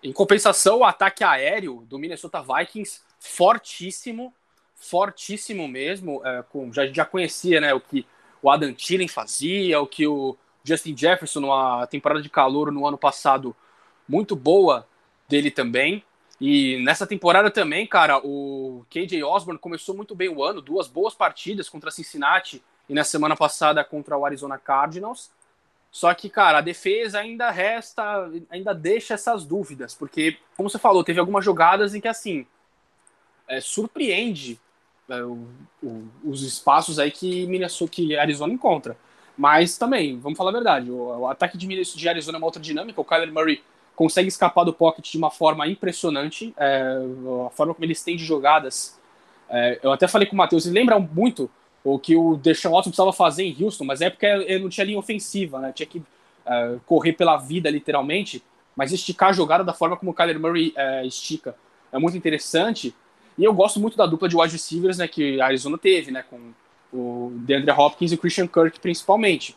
Em 0.02 0.12
compensação, 0.12 0.78
o 0.78 0.84
ataque 0.84 1.22
aéreo 1.24 1.84
do 1.88 1.98
Minnesota 1.98 2.42
Vikings, 2.42 3.00
fortíssimo, 3.18 4.32
fortíssimo 4.74 5.68
mesmo. 5.68 6.22
com, 6.48 6.72
já, 6.72 6.86
já 6.86 7.04
conhecia 7.04 7.60
né, 7.60 7.74
o 7.74 7.80
que 7.80 8.06
o 8.42 8.50
Adam 8.50 8.72
Thielen 8.72 9.08
fazia, 9.08 9.78
o 9.78 9.86
que 9.86 10.06
o 10.06 10.38
Justin 10.64 10.96
Jefferson, 10.96 11.40
numa 11.40 11.86
temporada 11.86 12.22
de 12.22 12.30
calor 12.30 12.72
no 12.72 12.86
ano 12.86 12.96
passado 12.96 13.54
muito 14.08 14.34
boa 14.34 14.86
dele 15.28 15.50
também. 15.50 16.02
E 16.40 16.82
nessa 16.82 17.06
temporada 17.06 17.50
também, 17.50 17.86
cara, 17.86 18.18
o 18.24 18.84
KJ 18.88 19.22
Osborne 19.22 19.60
começou 19.60 19.94
muito 19.94 20.14
bem 20.14 20.28
o 20.30 20.42
ano, 20.42 20.62
duas 20.62 20.88
boas 20.88 21.14
partidas 21.14 21.68
contra 21.68 21.90
Cincinnati 21.90 22.62
e 22.88 22.94
na 22.94 23.04
semana 23.04 23.36
passada 23.36 23.84
contra 23.84 24.16
o 24.16 24.24
Arizona 24.24 24.56
Cardinals. 24.56 25.30
Só 25.90 26.14
que, 26.14 26.30
cara, 26.30 26.58
a 26.58 26.62
defesa 26.62 27.18
ainda 27.18 27.50
resta, 27.50 28.30
ainda 28.48 28.72
deixa 28.72 29.14
essas 29.14 29.44
dúvidas, 29.44 29.94
porque, 29.94 30.38
como 30.56 30.70
você 30.70 30.78
falou, 30.78 31.04
teve 31.04 31.20
algumas 31.20 31.44
jogadas 31.44 31.94
em 31.94 32.00
que, 32.00 32.08
assim, 32.08 32.46
é, 33.46 33.60
surpreende 33.60 34.58
é, 35.08 35.22
o, 35.22 35.46
o, 35.82 36.08
os 36.24 36.42
espaços 36.42 36.98
aí 36.98 37.10
que 37.10 37.44
Minnesota, 37.48 37.90
que 37.90 38.16
Arizona 38.16 38.54
encontra. 38.54 38.96
Mas 39.36 39.76
também, 39.76 40.18
vamos 40.18 40.38
falar 40.38 40.50
a 40.50 40.54
verdade, 40.54 40.90
o, 40.90 41.18
o 41.18 41.26
ataque 41.26 41.58
de, 41.58 41.66
de 41.66 42.08
Arizona 42.08 42.36
é 42.36 42.40
uma 42.40 42.46
outra 42.46 42.62
dinâmica. 42.62 43.00
O 43.00 43.04
Kyler 43.04 43.32
Murray 43.32 43.62
consegue 44.00 44.28
escapar 44.28 44.64
do 44.64 44.72
pocket 44.72 45.10
de 45.10 45.18
uma 45.18 45.30
forma 45.30 45.68
impressionante. 45.68 46.54
É, 46.56 46.80
a 47.46 47.50
forma 47.50 47.74
como 47.74 47.84
ele 47.84 47.92
estende 47.92 48.24
jogadas. 48.24 48.98
É, 49.46 49.78
eu 49.82 49.92
até 49.92 50.08
falei 50.08 50.26
com 50.26 50.32
o 50.32 50.38
Matheus, 50.38 50.64
ele 50.64 50.78
lembra 50.78 50.98
muito 50.98 51.50
o 51.84 51.98
que 51.98 52.16
o 52.16 52.34
Deshaun 52.38 52.72
Watson 52.72 52.88
precisava 52.88 53.12
fazer 53.12 53.44
em 53.44 53.54
Houston, 53.62 53.84
mas 53.84 54.00
é 54.00 54.08
porque 54.08 54.24
ele 54.24 54.60
não 54.60 54.70
tinha 54.70 54.86
linha 54.86 54.98
ofensiva, 54.98 55.60
né? 55.60 55.70
Tinha 55.74 55.86
que 55.86 56.02
é, 56.46 56.76
correr 56.86 57.12
pela 57.12 57.36
vida, 57.36 57.68
literalmente, 57.68 58.42
mas 58.74 58.90
esticar 58.90 59.28
a 59.28 59.32
jogada 59.32 59.62
da 59.62 59.74
forma 59.74 59.98
como 59.98 60.12
o 60.12 60.14
Kyler 60.14 60.40
Murray 60.40 60.72
é, 60.74 61.04
estica. 61.04 61.54
É 61.92 61.98
muito 61.98 62.16
interessante. 62.16 62.94
E 63.36 63.44
eu 63.44 63.52
gosto 63.52 63.78
muito 63.78 63.98
da 63.98 64.06
dupla 64.06 64.30
de 64.30 64.34
wide 64.34 64.54
receivers 64.54 64.96
né, 64.96 65.06
que 65.06 65.38
a 65.42 65.44
Arizona 65.44 65.76
teve, 65.76 66.10
né? 66.10 66.24
Com 66.30 66.38
o 66.90 67.32
DeAndre 67.34 67.70
Hopkins 67.72 68.12
e 68.12 68.14
o 68.14 68.18
Christian 68.18 68.46
Kirk 68.46 68.80
principalmente. 68.80 69.54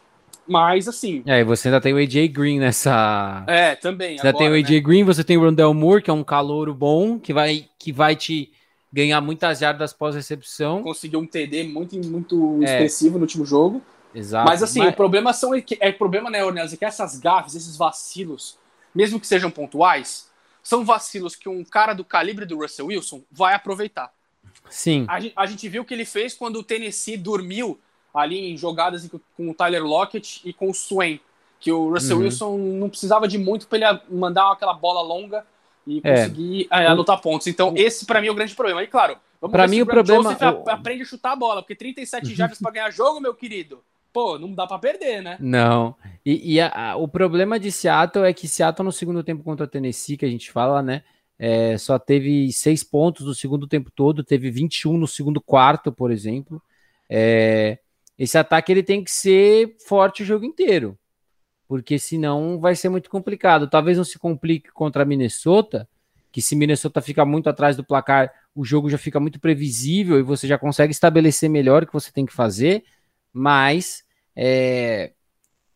Mas 0.48 0.88
assim. 0.88 1.24
É, 1.26 1.40
e 1.40 1.44
você 1.44 1.68
ainda 1.68 1.80
tem 1.80 1.94
o 1.94 1.98
AJ 1.98 2.28
Green 2.30 2.60
nessa. 2.60 3.44
É, 3.48 3.76
também. 3.76 4.18
Você 4.18 4.28
agora, 4.28 4.46
ainda 4.46 4.56
tem 4.56 4.62
o 4.62 4.66
AJ 4.66 4.76
né? 4.76 4.80
Green, 4.82 5.04
você 5.04 5.24
tem 5.24 5.38
o 5.38 5.42
Rondell 5.42 5.74
Moore, 5.74 6.02
que 6.02 6.10
é 6.10 6.14
um 6.14 6.24
calouro 6.24 6.74
bom, 6.74 7.18
que 7.18 7.34
vai, 7.34 7.68
que 7.80 7.92
vai 7.92 8.16
te 8.16 8.52
ganhar 8.92 9.22
muitas 9.22 9.60
jardas 9.60 9.94
pós-recepção. 9.94 10.84
Conseguiu 10.84 11.20
um 11.20 11.26
TD 11.26 11.64
muito, 11.64 11.96
muito 12.08 12.60
é. 12.62 12.66
expressivo 12.66 13.18
no 13.18 13.24
último 13.24 13.46
jogo. 13.46 13.82
Exato. 14.14 14.48
Mas 14.48 14.62
assim, 14.62 14.80
mas... 14.80 14.90
o 14.90 14.94
problema 14.94 15.34
são. 15.34 15.52
É 15.80 15.92
problema, 15.92 16.30
né, 16.30 16.44
Ornelas, 16.44 16.74
é 16.74 16.78
que 16.78 16.86
essas 16.86 17.20
gafes, 17.20 17.56
esses 17.56 17.76
vacilos, 17.76 18.58
mesmo 18.94 19.20
que 19.20 19.26
sejam 19.26 19.50
pontuais, 19.50 20.30
são 20.62 20.86
vacilos 20.86 21.36
que 21.36 21.50
um 21.50 21.64
cara 21.64 21.94
do 21.94 22.06
calibre 22.06 22.46
do 22.46 22.60
Russell 22.60 22.88
Wilson 22.88 23.22
vai 23.32 23.56
aproveitar. 23.56 24.14
Sim. 24.70 25.06
A, 25.08 25.44
a 25.44 25.46
gente 25.46 25.68
viu 25.68 25.82
o 25.82 25.86
que 25.86 25.94
ele 25.94 26.06
fez 26.06 26.34
quando 26.34 26.60
o 26.60 26.64
Tennessee 26.64 27.18
dormiu 27.18 27.80
ali 28.14 28.52
em 28.52 28.58
jogadas 28.58 29.10
com 29.36 29.50
o 29.50 29.54
Tyler 29.54 29.84
Lockett 29.84 30.42
e 30.46 30.54
com 30.54 30.70
o 30.70 30.74
Swain, 30.74 31.20
que 31.60 31.72
o 31.72 31.90
Russell 31.90 32.18
uhum. 32.18 32.24
Wilson 32.24 32.58
não 32.58 32.90
precisava 32.90 33.28
de 33.28 33.38
muito 33.38 33.68
para 33.68 33.78
ele 33.78 34.00
mandar 34.10 34.52
aquela 34.52 34.74
bola 34.74 35.02
longa 35.02 35.46
e 35.88 36.02
é. 36.04 36.16
conseguir 36.16 36.68
é. 36.72 36.86
anotar 36.86 37.20
pontos. 37.22 37.48
Então, 37.48 37.74
esse 37.76 38.06
para 38.06 38.22
mim 38.22 38.28
é 38.28 38.32
o 38.32 38.36
grande 38.36 38.56
problema. 38.56 38.84
E 38.84 38.88
claro, 38.88 39.18
vamos 39.42 39.52
para 39.52 39.68
mim 39.68 39.80
o, 39.80 39.84
o 39.84 39.88
problema 39.88 40.32
Joseph 40.32 40.68
aprende 40.68 41.04
a 41.04 41.06
chutar 41.06 41.32
a 41.32 41.36
bola, 41.36 41.62
porque 41.62 41.76
37 41.76 42.36
jardas 42.36 42.60
para 42.60 42.72
ganhar 42.72 42.92
jogo, 42.92 43.20
meu 43.20 43.34
querido. 43.34 43.84
Pô, 44.12 44.38
não 44.38 44.54
dá 44.54 44.68
para 44.68 44.78
perder, 44.78 45.24
né? 45.24 45.38
Não. 45.40 45.96
E, 46.24 46.54
e 46.54 46.62
a, 46.62 46.92
a, 46.92 46.96
o 46.96 47.08
problema 47.08 47.60
de 47.60 47.72
Seattle 47.72 48.26
é 48.26 48.32
que 48.32 48.48
Seattle 48.48 48.86
no 48.86 48.92
segundo 48.92 49.24
tempo 49.24 49.44
contra 49.44 49.66
o 49.66 49.68
Tennessee, 49.68 50.18
que 50.18 50.26
a 50.26 50.30
gente 50.30 50.52
fala, 50.52 50.84
né? 50.84 51.04
É, 51.40 51.78
só 51.80 51.98
teve 51.98 52.52
seis 52.52 52.84
pontos 52.84 53.26
no 53.26 53.34
segundo 53.34 53.68
tempo 53.68 53.90
todo, 53.90 54.24
teve 54.24 54.52
21 54.52 54.98
no 54.98 55.08
segundo 55.08 55.42
quarto, 55.42 55.92
por 55.92 56.12
exemplo. 56.12 56.62
É, 57.10 57.80
esse 58.18 58.38
ataque 58.38 58.72
ele 58.72 58.84
tem 58.84 59.04
que 59.04 59.12
ser 59.12 59.76
forte 59.86 60.24
o 60.24 60.26
jogo 60.26 60.46
inteiro, 60.46 60.98
porque 61.68 61.98
senão 61.98 62.60
vai 62.60 62.76
ser 62.76 62.90
muito 62.90 63.10
complicado. 63.10 63.70
Talvez 63.70 63.98
não 63.98 64.04
se 64.04 64.20
complique 64.20 64.72
contra 64.72 65.04
a 65.04 65.06
Minnesota, 65.06 65.88
que 66.32 66.42
se 66.42 66.56
Minnesota 66.56 67.02
fica 67.02 67.26
muito 67.26 67.50
atrás 67.50 67.76
do 67.76 67.84
placar, 67.84 68.32
o 68.56 68.64
jogo 68.64 68.90
já 68.90 68.98
fica 68.98 69.20
muito 69.20 69.40
previsível 69.40 70.20
e 70.20 70.24
você 70.24 70.48
já 70.48 70.58
consegue 70.58 70.92
estabelecer 70.92 71.50
melhor 71.50 71.84
o 71.84 71.88
que 71.88 71.94
você 71.94 72.12
tem 72.12 72.26
que 72.26 72.34
fazer, 72.34 72.84
mas 73.32 74.04
é, 74.36 75.14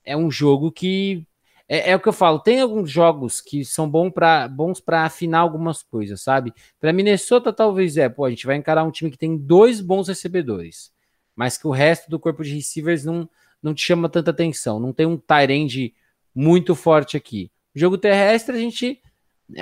é 0.05 0.15
um 0.15 0.29
jogo 0.29 0.71
que 0.71 1.27
é, 1.69 1.91
é, 1.91 1.95
o 1.95 1.99
que 1.99 2.07
eu 2.07 2.13
falo, 2.13 2.39
tem 2.39 2.61
alguns 2.61 2.89
jogos 2.89 3.41
que 3.41 3.65
são 3.65 3.89
bom 3.89 4.09
pra, 4.09 4.47
bons 4.47 4.79
para 4.79 5.03
afinar 5.03 5.39
algumas 5.39 5.83
coisas, 5.83 6.21
sabe? 6.21 6.53
Para 6.79 6.93
Minnesota, 6.93 7.51
talvez 7.51 7.97
é, 7.97 8.07
pô, 8.07 8.23
a 8.23 8.29
gente 8.29 8.45
vai 8.45 8.55
encarar 8.55 8.85
um 8.85 8.91
time 8.91 9.11
que 9.11 9.17
tem 9.17 9.37
dois 9.37 9.81
bons 9.81 10.07
recebedores, 10.07 10.91
mas 11.37 11.55
que 11.55 11.67
o 11.67 11.71
resto 11.71 12.09
do 12.09 12.19
corpo 12.19 12.43
de 12.43 12.55
receivers 12.55 13.05
não, 13.05 13.29
não 13.61 13.71
te 13.71 13.85
chama 13.85 14.09
tanta 14.09 14.31
atenção, 14.31 14.79
não 14.79 14.91
tem 14.91 15.05
um 15.05 15.15
tight 15.15 15.93
muito 16.33 16.73
forte 16.73 17.15
aqui. 17.15 17.51
Jogo 17.75 17.97
terrestre, 17.97 18.55
a 18.55 18.59
gente. 18.59 18.99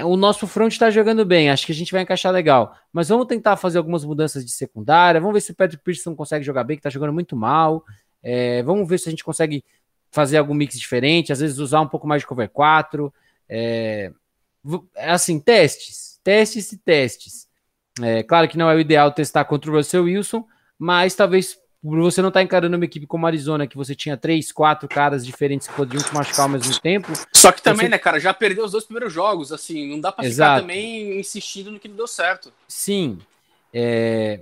O 0.03 0.15
nosso 0.15 0.47
front 0.47 0.71
está 0.71 0.89
jogando 0.89 1.23
bem, 1.23 1.51
acho 1.51 1.65
que 1.65 1.71
a 1.71 1.76
gente 1.76 1.91
vai 1.91 2.01
encaixar 2.01 2.34
legal. 2.34 2.76
Mas 2.91 3.09
vamos 3.09 3.28
tentar 3.28 3.55
fazer 3.57 3.78
algumas 3.78 4.03
mudanças 4.03 4.43
de 4.43 4.51
secundária. 4.51 5.19
Vamos 5.19 5.34
ver 5.36 5.41
se 5.41 5.51
o 5.51 5.55
Patrick 5.55 5.84
Pearson 5.84 6.15
consegue 6.15 6.43
jogar 6.43 6.63
bem, 6.63 6.76
que 6.78 6.80
está 6.80 6.89
jogando 6.89 7.13
muito 7.13 7.36
mal. 7.36 7.84
É, 8.23 8.63
vamos 8.63 8.88
ver 8.89 8.97
se 8.97 9.09
a 9.09 9.11
gente 9.11 9.23
consegue 9.23 9.63
fazer 10.09 10.38
algum 10.38 10.53
mix 10.53 10.80
diferente, 10.80 11.32
às 11.32 11.39
vezes 11.39 11.59
usar 11.59 11.82
um 11.82 11.88
pouco 11.88 12.07
mais 12.07 12.21
de 12.21 12.28
cover 12.28 12.49
4. 12.49 13.13
É, 13.49 14.11
é 14.95 15.11
assim, 15.11 15.39
testes, 15.39 16.19
testes 16.23 16.71
e 16.71 16.78
testes. 16.78 17.47
É, 18.01 18.23
claro 18.23 18.47
que 18.47 18.57
não 18.57 18.69
é 18.69 18.76
o 18.76 18.80
ideal 18.80 19.11
testar 19.11 19.45
contra 19.45 19.69
o 19.69 19.76
Russell 19.76 20.05
Wilson, 20.05 20.47
mas 20.80 21.13
talvez 21.15 21.57
você 21.86 22.22
não 22.22 22.30
está 22.30 22.42
encarando 22.42 22.76
uma 22.76 22.86
equipe 22.86 23.06
como 23.06 23.26
a 23.26 23.30
Arizona, 23.30 23.68
que 23.68 23.78
você 23.78 23.94
tinha 23.94 24.18
três, 24.18 24.52
quatro 24.52 24.88
caras 24.90 25.24
diferentes 25.24 25.68
que 25.68 25.74
poderiam 25.74 26.04
te 26.04 26.14
machucar 26.14 26.44
ao 26.44 26.50
mesmo 26.50 26.80
tempo. 26.80 27.14
Só 27.32 27.52
que 27.52 27.62
também, 27.62 27.86
você... 27.86 27.90
né, 27.90 27.98
cara, 28.00 28.20
já 28.20 28.34
perdeu 28.34 28.66
os 28.66 28.72
dois 28.72 28.86
primeiros 28.86 29.14
jogos, 29.14 29.52
assim, 29.52 29.88
não 29.92 30.00
dá 30.00 30.12
para 30.12 30.28
ficar 30.28 30.62
também 30.62 31.20
insistindo 31.20 31.72
no 31.72 31.80
que 31.80 31.88
não 31.88 31.96
deu 31.96 32.08
certo. 32.08 32.52
Sim. 32.68 33.20
É... 33.72 34.40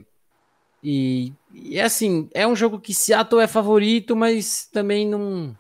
E, 0.82 1.34
e 1.54 1.80
assim, 1.80 2.30
é 2.34 2.48
um 2.48 2.56
jogo 2.56 2.80
que 2.80 2.94
Seattle 2.94 3.42
é 3.42 3.48
favorito, 3.48 4.16
mas 4.16 4.68
também 4.72 5.08
não. 5.08 5.56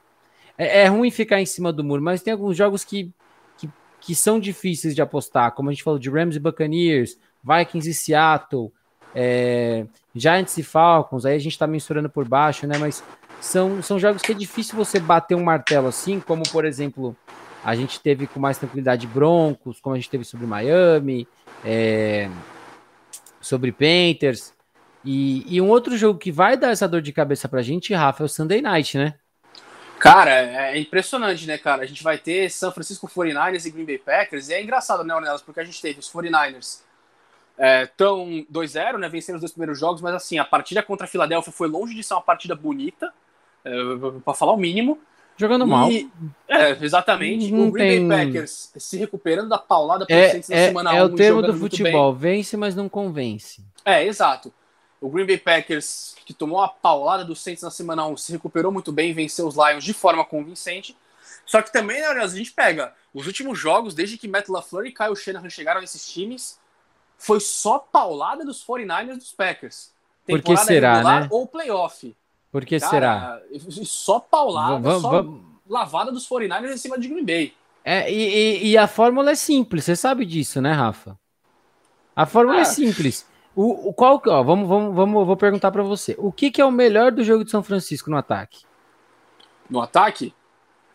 É, 0.58 0.82
é 0.82 0.88
ruim 0.88 1.12
ficar 1.12 1.42
em 1.42 1.46
cima 1.46 1.72
do 1.72 1.84
muro, 1.84 2.02
mas 2.02 2.22
tem 2.22 2.34
alguns 2.34 2.56
jogos 2.56 2.84
que, 2.84 3.12
que, 3.58 3.70
que 4.00 4.16
são 4.16 4.40
difíceis 4.40 4.94
de 4.94 5.02
apostar, 5.02 5.54
como 5.54 5.70
a 5.70 5.74
gente 5.74 5.84
falou 5.84 6.00
de 6.00 6.10
Rams 6.10 6.36
e 6.36 6.40
Buccaneers, 6.40 7.18
Vikings 7.44 7.90
e 7.90 7.94
Seattle 7.94 8.72
é, 9.16 9.86
Giants 10.16 10.57
e 10.57 10.64
Falcons, 10.64 11.26
aí 11.26 11.36
a 11.36 11.39
gente 11.39 11.57
tá 11.57 11.68
mensurando 11.68 12.09
por 12.09 12.28
baixo, 12.28 12.68
né? 12.68 12.78
Mas 12.78 13.03
são, 13.39 13.82
são 13.82 13.99
jogos 13.99 14.22
que 14.22 14.32
é 14.32 14.36
difícil 14.36 14.76
você 14.76 14.99
bater 14.99 15.36
um 15.36 15.43
martelo 15.43 15.88
assim, 15.88 16.20
como 16.20 16.43
por 16.49 16.66
exemplo, 16.66 17.16
a 17.64 17.76
gente 17.76 17.99
teve 17.99 18.28
com 18.28 18.39
mais 18.39 18.57
tranquilidade 18.57 19.07
Broncos, 19.07 19.80
como 19.80 19.95
a 19.95 19.99
gente 19.99 20.09
teve 20.09 20.24
sobre 20.24 20.45
Miami, 20.45 21.28
é, 21.64 22.30
sobre 23.39 23.72
Panthers. 23.72 24.53
E, 25.05 25.45
e, 25.53 25.59
um 25.59 25.70
outro 25.70 25.97
jogo 25.97 26.18
que 26.18 26.32
vai 26.32 26.55
dar 26.55 26.72
essa 26.72 26.88
dor 26.88 27.01
de 27.01 27.11
cabeça 27.11 27.49
pra 27.49 27.61
gente, 27.61 27.93
Rafa, 27.93 28.24
é 28.24 28.26
o 28.26 28.30
Sunday 28.30 28.61
Night, 28.61 28.97
né? 28.97 29.16
Cara, 29.99 30.32
é 30.32 30.78
impressionante, 30.78 31.45
né, 31.45 31.57
cara? 31.57 31.84
A 31.84 31.86
gente 31.86 32.03
vai 32.03 32.18
ter 32.18 32.49
São 32.49 32.72
Francisco 32.72 33.07
49ers 33.07 33.66
e 33.66 33.70
Green 33.70 33.86
Bay 33.86 33.97
Packers, 33.97 34.49
e 34.49 34.53
é 34.53 34.64
engraçado, 34.64 35.03
né, 35.03 35.14
Ornelas, 35.14 35.41
porque 35.41 35.59
a 35.59 35.64
gente 35.64 35.82
teve 35.82 35.99
os 35.99 36.11
49ers 36.11 36.82
Estão 37.58 38.45
é, 38.49 38.51
2-0, 38.51 38.97
né? 38.97 39.10
Vencendo 39.10 39.36
os 39.36 39.41
dois 39.41 39.51
primeiros 39.51 39.80
jogos, 39.80 40.01
mas 40.01 40.16
assim, 40.16 40.38
a 40.39 40.45
partida 40.45 40.82
contra 40.82 41.06
a 41.06 41.10
Filadélfia 41.10 41.51
foi 41.51 41.68
longe 41.68 41.93
de 41.93 42.04
ser 42.04 42.16
uma 42.16 42.22
partida 42.22 42.56
bonita, 42.56 43.14
é, 43.64 43.72
para 44.24 44.34
falar 44.34 44.54
o 44.54 44.58
mínimo. 44.58 44.99
Jogando 45.36 45.66
e, 45.66 45.68
mal. 45.68 45.89
É, 46.47 46.72
exatamente. 46.82 47.51
Não 47.51 47.68
o 47.68 47.72
Green 47.72 47.88
tem... 47.88 48.08
Bay 48.08 48.26
Packers 48.26 48.72
se 48.78 48.97
recuperando 48.97 49.49
da 49.49 49.58
paulada 49.58 50.06
por 50.06 50.14
é, 50.14 50.34
na 50.34 50.39
é, 50.39 50.41
semana 50.41 50.95
É 50.95 51.04
1, 51.04 51.06
o 51.06 51.16
termo 51.16 51.41
do 51.41 51.54
futebol, 51.56 52.14
vence, 52.14 52.56
mas 52.56 52.76
não 52.76 52.88
convence. 52.88 53.64
É, 53.84 54.06
exato. 54.06 54.54
O 55.01 55.10
Green 55.10 55.26
Bay 55.26 55.38
Packers, 55.38 56.16
que 56.26 56.34
tomou 56.34 56.62
a 56.62 56.68
paulada 56.68 57.26
do 57.26 57.36
Saints 57.36 57.64
na 57.64 57.72
semana 57.72 58.06
1, 58.06 58.18
se 58.18 58.32
recuperou 58.32 58.72
muito 58.72 58.91
bem, 58.91 59.14
venceu 59.14 59.47
os 59.47 59.56
Lions 59.56 59.84
de 59.84 59.93
forma 59.93 60.24
convincente. 60.24 60.95
Só 61.45 61.62
que 61.62 61.74
também, 61.74 61.99
né, 61.99 62.08
a 62.08 62.28
gente 62.28 62.51
pega 62.51 62.93
os 63.14 63.28
últimos 63.28 63.60
jogos, 63.60 63.93
desde 63.93 64.18
que 64.18 64.28
Matt 64.28 64.47
LaFleur 64.47 64.86
e 64.86 64.91
Kyle 64.91 65.16
Shanahan 65.16 65.49
chegaram 65.49 65.82
nesses 65.82 66.08
times, 66.10 66.58
foi 67.18 67.39
só 67.39 67.80
paulada 67.80 68.43
dos 68.45 68.66
49ers 68.66 69.18
dos 69.18 69.32
Packers. 69.32 69.91
Por 70.26 70.41
que 70.41 70.55
será, 70.57 71.03
né? 71.03 71.28
Ou 71.30 71.47
playoff. 71.47 72.16
Por 72.51 72.66
que 72.66 72.80
Cara, 72.80 72.91
será? 72.91 73.41
Só 73.84 74.20
paulada, 74.20 74.80
vamos, 74.80 75.01
só 75.01 75.09
vamos... 75.09 75.41
lavada 75.68 76.11
dos 76.11 76.28
49ers 76.28 76.74
em 76.74 76.78
cima 76.78 76.99
de 76.99 77.07
Green 77.07 77.26
Bay. 77.26 77.53
É, 77.84 78.09
e, 78.11 78.70
e, 78.70 78.78
a 78.78 78.88
fórmula 78.88 79.32
é 79.32 79.36
simples, 79.36 79.84
você 79.84 79.95
sabe 79.95 80.26
disso, 80.26 80.61
né, 80.61 80.72
Rafa? 80.72 81.20
A 82.16 82.26
fórmula 82.26 82.59
é 82.59 82.59
ah. 82.59 82.61
é 82.61 82.66
simples. 82.66 83.28
O, 83.55 83.89
o 83.89 83.93
qual, 83.93 84.22
ó, 84.26 84.43
vamos, 84.43 84.68
vamos, 84.68 84.95
vamos, 84.95 85.28
vou 85.28 85.36
perguntar 85.36 85.72
para 85.72 85.84
você. 85.84 86.16
O 86.18 86.32
que, 86.32 86.49
que 86.49 86.61
é 86.61 86.66
o 86.66 86.72
melhor 86.72 87.11
do 87.11 87.24
jogo 87.24 87.43
de 87.43 87.51
São 87.51 87.61
Francisco 87.61 88.09
no 88.09 88.18
ataque? 88.18 88.64
No 89.70 89.82
ataque? 89.82 90.34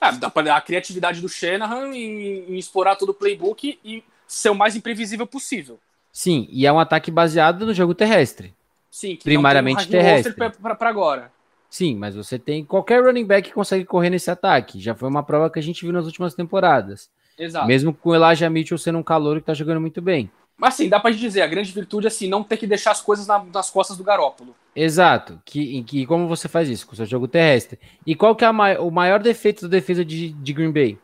É, 0.00 0.12
dá 0.12 0.30
pra, 0.30 0.56
a 0.56 0.60
criatividade 0.60 1.20
do 1.20 1.28
Shanahan 1.28 1.94
em, 1.94 2.54
em 2.54 2.56
explorar 2.56 2.96
todo 2.96 3.10
o 3.10 3.14
playbook 3.14 3.78
e 3.84 4.02
ser 4.26 4.50
o 4.50 4.54
mais 4.54 4.76
imprevisível 4.76 5.26
possível. 5.26 5.78
Sim, 6.18 6.48
e 6.50 6.66
é 6.66 6.72
um 6.72 6.80
ataque 6.80 7.12
baseado 7.12 7.64
no 7.64 7.72
jogo 7.72 7.94
terrestre. 7.94 8.52
Sim, 8.90 9.14
que 9.14 9.22
primariamente 9.22 9.86
um 9.86 9.88
terrestre. 9.88 10.34
Para 10.34 10.88
agora. 10.88 11.30
Sim, 11.70 11.94
mas 11.94 12.16
você 12.16 12.36
tem 12.36 12.64
qualquer 12.64 13.04
running 13.04 13.24
back 13.24 13.48
que 13.48 13.54
consegue 13.54 13.84
correr 13.84 14.10
nesse 14.10 14.28
ataque. 14.28 14.80
Já 14.80 14.96
foi 14.96 15.08
uma 15.08 15.22
prova 15.22 15.48
que 15.48 15.60
a 15.60 15.62
gente 15.62 15.84
viu 15.84 15.92
nas 15.92 16.06
últimas 16.06 16.34
temporadas. 16.34 17.08
Exato. 17.38 17.68
Mesmo 17.68 17.94
com 17.94 18.10
o 18.10 18.16
Elijah 18.16 18.50
Mitchell 18.50 18.76
sendo 18.76 18.98
um 18.98 19.02
calor 19.04 19.38
que 19.38 19.46
tá 19.46 19.54
jogando 19.54 19.80
muito 19.80 20.02
bem. 20.02 20.28
Mas 20.56 20.74
sim, 20.74 20.88
dá 20.88 20.98
pra 20.98 21.12
dizer, 21.12 21.42
a 21.42 21.46
grande 21.46 21.70
virtude 21.70 22.08
é 22.08 22.08
assim, 22.08 22.28
não 22.28 22.42
ter 22.42 22.56
que 22.56 22.66
deixar 22.66 22.90
as 22.90 23.00
coisas 23.00 23.28
na, 23.28 23.44
nas 23.54 23.70
costas 23.70 23.96
do 23.96 24.02
Garópolo. 24.02 24.56
Exato. 24.74 25.40
Que, 25.44 25.84
que, 25.84 26.04
como 26.04 26.26
você 26.26 26.48
faz 26.48 26.68
isso? 26.68 26.84
Com 26.84 26.94
o 26.94 26.96
seu 26.96 27.06
jogo 27.06 27.28
terrestre. 27.28 27.78
E 28.04 28.16
qual 28.16 28.34
que 28.34 28.44
é 28.44 28.50
o 28.50 28.90
maior 28.90 29.22
defeito 29.22 29.62
da 29.62 29.68
defesa 29.68 30.04
de, 30.04 30.30
de 30.30 30.52
Green 30.52 30.72
Bay? 30.72 30.98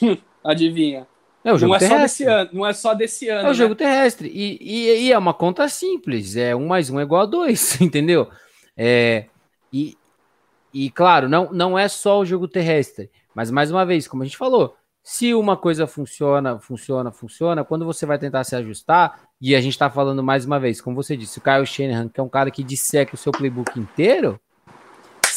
Adivinha. 0.44 1.04
É 1.44 1.52
o 1.52 1.58
jogo 1.58 1.72
não 1.72 1.76
é 1.76 1.78
terrestre. 1.78 1.98
Só 1.98 2.04
desse 2.06 2.24
ano, 2.24 2.50
não 2.52 2.66
é 2.66 2.72
só 2.72 2.94
desse 2.94 3.28
ano. 3.28 3.40
É 3.40 3.44
o 3.44 3.48
né? 3.48 3.54
jogo 3.54 3.74
terrestre. 3.74 4.28
E, 4.28 4.58
e, 4.60 5.06
e, 5.06 5.12
é 5.12 5.18
uma 5.18 5.34
conta 5.34 5.68
simples. 5.68 6.36
É 6.36 6.56
um 6.56 6.66
mais 6.66 6.88
um 6.88 6.98
é 6.98 7.02
igual 7.02 7.22
a 7.22 7.26
dois, 7.26 7.78
entendeu? 7.82 8.30
É, 8.76 9.26
e, 9.72 9.96
e 10.72 10.90
claro, 10.90 11.28
não, 11.28 11.52
não 11.52 11.78
é 11.78 11.86
só 11.86 12.18
o 12.18 12.24
jogo 12.24 12.48
terrestre. 12.48 13.10
Mas 13.34 13.50
mais 13.50 13.70
uma 13.70 13.84
vez, 13.84 14.08
como 14.08 14.22
a 14.22 14.26
gente 14.26 14.38
falou, 14.38 14.74
se 15.02 15.34
uma 15.34 15.54
coisa 15.54 15.86
funciona, 15.86 16.58
funciona, 16.58 17.12
funciona, 17.12 17.62
quando 17.62 17.84
você 17.84 18.06
vai 18.06 18.18
tentar 18.18 18.42
se 18.44 18.56
ajustar, 18.56 19.28
e 19.38 19.54
a 19.54 19.60
gente 19.60 19.78
tá 19.78 19.90
falando 19.90 20.22
mais 20.22 20.46
uma 20.46 20.58
vez, 20.58 20.80
como 20.80 20.96
você 20.96 21.14
disse, 21.14 21.38
o 21.38 21.42
Kyle 21.42 21.66
Shanahan, 21.66 22.08
que 22.08 22.18
é 22.18 22.22
um 22.22 22.28
cara 22.28 22.50
que 22.50 22.64
disseca 22.64 23.14
o 23.14 23.18
seu 23.18 23.30
playbook 23.30 23.78
inteiro, 23.78 24.40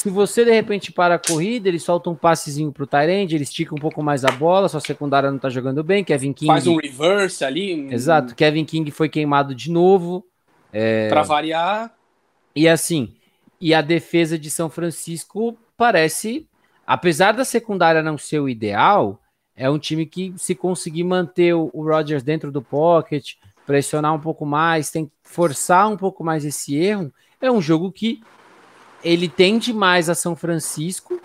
se 0.08 0.10
você 0.10 0.46
de 0.46 0.52
repente 0.52 0.90
para 0.90 1.16
a 1.16 1.20
corrida, 1.20 1.68
ele 1.68 1.80
solta 1.80 2.10
um 2.10 2.16
passezinho 2.16 2.72
pro 2.72 2.88
Tyrande, 2.88 3.36
ele 3.36 3.44
estica 3.44 3.76
um 3.76 3.78
pouco 3.78 4.02
mais 4.02 4.24
a 4.24 4.32
bola, 4.32 4.70
sua 4.70 4.80
secundária 4.80 5.30
não 5.30 5.38
tá 5.38 5.50
jogando 5.50 5.84
bem, 5.84 6.02
Kevin 6.02 6.32
King. 6.32 6.48
Faz 6.48 6.66
um 6.66 6.78
reverse 6.78 7.44
ali. 7.44 7.76
Um... 7.76 7.92
Exato, 7.92 8.34
Kevin 8.34 8.64
King 8.64 8.90
foi 8.90 9.10
queimado 9.10 9.54
de 9.54 9.70
novo. 9.70 10.26
É... 10.72 11.10
Para 11.10 11.24
variar. 11.24 11.94
E 12.56 12.70
assim, 12.70 13.16
e 13.60 13.74
a 13.74 13.82
defesa 13.82 14.40
de 14.40 14.50
São 14.50 14.70
Francisco 14.70 15.58
parece, 15.76 16.48
apesar 16.86 17.34
da 17.34 17.44
secundária 17.44 18.02
não 18.02 18.18
ser 18.18 18.40
o 18.40 18.48
ideal, 18.48 19.20
é 19.58 19.70
um 19.70 19.78
time 19.78 20.06
que, 20.06 20.34
se 20.38 20.56
conseguir 20.56 21.04
manter 21.04 21.54
o, 21.54 21.70
o 21.74 21.84
Rodgers 21.84 22.24
dentro 22.24 22.50
do 22.50 22.62
pocket, 22.62 23.34
pressionar 23.66 24.14
um 24.14 24.22
pouco 24.22 24.46
mais, 24.46 24.90
tem 24.90 25.08
que 25.08 25.12
forçar 25.22 25.90
um 25.92 25.98
pouco 25.98 26.24
mais 26.24 26.46
esse 26.46 26.78
erro, 26.78 27.12
é 27.42 27.52
um 27.52 27.62
jogo 27.62 27.92
que 27.92 28.22
ele 29.08 29.30
tende 29.30 29.72
mais 29.72 30.10
a 30.10 30.16
São 30.16 30.36
Francisco, 30.36 31.20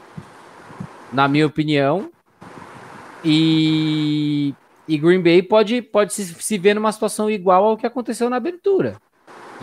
na 1.12 1.26
minha 1.26 1.46
opinião. 1.46 2.10
E, 3.24 4.54
e 4.86 4.96
Green 4.98 5.20
Bay 5.20 5.42
pode, 5.42 5.82
pode 5.82 6.12
se, 6.12 6.24
se 6.26 6.58
ver 6.58 6.74
numa 6.74 6.92
situação 6.92 7.28
igual 7.28 7.64
ao 7.64 7.76
que 7.76 7.86
aconteceu 7.86 8.30
na 8.30 8.36
abertura. 8.36 8.96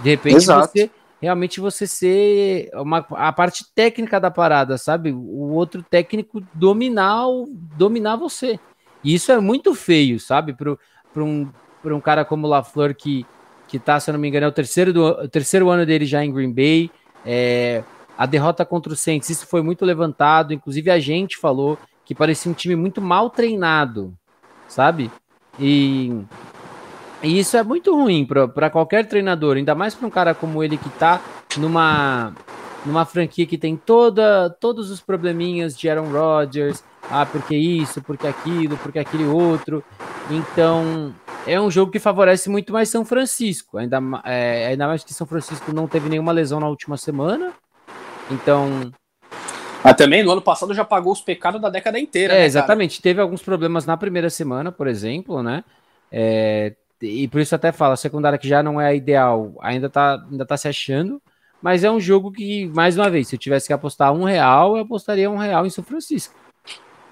De 0.03 0.09
repente, 0.09 0.37
Exato. 0.37 0.69
você 0.71 0.91
realmente 1.21 1.59
você 1.59 1.87
ser 1.87 2.69
uma, 2.73 3.05
a 3.11 3.31
parte 3.31 3.65
técnica 3.73 4.19
da 4.19 4.31
parada, 4.31 4.77
sabe? 4.77 5.11
O 5.11 5.51
outro 5.51 5.81
técnico 5.81 6.41
dominar, 6.53 7.25
dominar 7.77 8.17
você. 8.17 8.59
E 9.01 9.13
isso 9.13 9.31
é 9.31 9.39
muito 9.39 9.73
feio, 9.73 10.19
sabe? 10.19 10.53
Para 10.53 11.23
um, 11.23 11.49
um 11.85 12.01
cara 12.01 12.25
como 12.25 12.47
o 12.47 12.49
LaFleur, 12.49 12.93
que, 12.95 13.25
que 13.67 13.79
tá, 13.79 13.97
se 13.99 14.09
eu 14.09 14.13
não 14.13 14.19
me 14.19 14.27
engano, 14.27 14.45
é 14.45 14.49
o 14.49 14.53
terceiro, 14.53 14.91
do, 14.91 15.05
o 15.05 15.27
terceiro 15.27 15.69
ano 15.69 15.85
dele 15.85 16.05
já 16.05 16.23
em 16.23 16.33
Green 16.33 16.51
Bay. 16.51 16.91
É, 17.25 17.83
a 18.19 18.25
derrota 18.25 18.65
contra 18.65 18.91
o 18.91 18.97
Saints, 18.97 19.29
isso 19.29 19.47
foi 19.47 19.61
muito 19.61 19.85
levantado, 19.85 20.53
inclusive 20.53 20.91
a 20.91 20.99
gente 20.99 21.37
falou 21.37 21.77
que 22.03 22.13
parecia 22.13 22.51
um 22.51 22.53
time 22.53 22.75
muito 22.75 23.01
mal 23.01 23.29
treinado, 23.29 24.13
sabe? 24.67 25.09
E, 25.57 26.11
e 27.23 27.39
isso 27.39 27.55
é 27.55 27.63
muito 27.63 27.95
ruim 27.95 28.25
para 28.25 28.69
qualquer 28.69 29.07
treinador, 29.07 29.55
ainda 29.55 29.73
mais 29.73 29.95
para 29.95 30.05
um 30.05 30.09
cara 30.09 30.35
como 30.35 30.61
ele 30.61 30.75
que 30.75 30.89
tá 30.89 31.21
numa 31.57 32.33
numa 32.85 33.05
franquia 33.05 33.45
que 33.45 33.57
tem 33.57 33.77
toda 33.77 34.49
todos 34.49 34.91
os 34.91 34.99
probleminhas 34.99 35.77
de 35.77 35.89
Aaron 35.89 36.11
Rodgers, 36.11 36.83
ah, 37.09 37.25
porque 37.25 37.55
isso, 37.55 38.01
porque 38.01 38.27
aquilo, 38.27 38.75
porque 38.79 38.99
aquele 38.99 39.27
outro. 39.27 39.81
Então, 40.29 41.15
é 41.47 41.59
um 41.59 41.71
jogo 41.71 41.89
que 41.89 41.99
favorece 41.99 42.49
muito 42.49 42.73
mais 42.73 42.89
São 42.89 43.05
Francisco. 43.05 43.77
Ainda, 43.77 44.01
é, 44.25 44.67
ainda 44.67 44.87
mais 44.87 45.05
que 45.05 45.13
São 45.13 45.25
Francisco 45.25 45.71
não 45.71 45.87
teve 45.87 46.09
nenhuma 46.09 46.33
lesão 46.33 46.59
na 46.59 46.67
última 46.67 46.97
semana. 46.97 47.53
Então. 48.29 48.91
Ah, 49.83 49.93
também 49.93 50.23
no 50.23 50.31
ano 50.31 50.41
passado 50.41 50.73
já 50.73 50.83
pagou 50.83 51.13
os 51.13 51.21
pecados 51.21 51.61
da 51.61 51.69
década 51.69 51.99
inteira. 51.99 52.33
É, 52.33 52.39
né, 52.39 52.45
exatamente. 52.45 52.97
Cara? 52.97 53.03
Teve 53.03 53.21
alguns 53.21 53.41
problemas 53.41 53.85
na 53.85 53.95
primeira 53.95 54.29
semana, 54.29 54.71
por 54.71 54.87
exemplo, 54.87 55.41
né? 55.41 55.63
É, 56.11 56.73
e 57.01 57.27
por 57.27 57.39
isso 57.39 57.55
até 57.55 57.71
fala, 57.71 57.93
a 57.93 57.97
secundária 57.97 58.37
que 58.37 58.47
já 58.47 58.61
não 58.61 58.79
é 58.79 58.87
a 58.87 58.93
ideal, 58.93 59.53
ainda 59.61 59.89
tá, 59.89 60.21
ainda 60.29 60.45
tá 60.45 60.57
se 60.57 60.67
achando. 60.67 61.21
Mas 61.61 61.83
é 61.83 61.91
um 61.91 61.99
jogo 61.99 62.31
que, 62.31 62.67
mais 62.67 62.97
uma 62.97 63.09
vez, 63.09 63.27
se 63.27 63.35
eu 63.35 63.39
tivesse 63.39 63.67
que 63.67 63.73
apostar 63.73 64.13
um 64.13 64.23
real, 64.23 64.77
eu 64.77 64.83
apostaria 64.83 65.29
um 65.29 65.37
real 65.37 65.65
em 65.65 65.69
São 65.69 65.83
Francisco. 65.83 66.33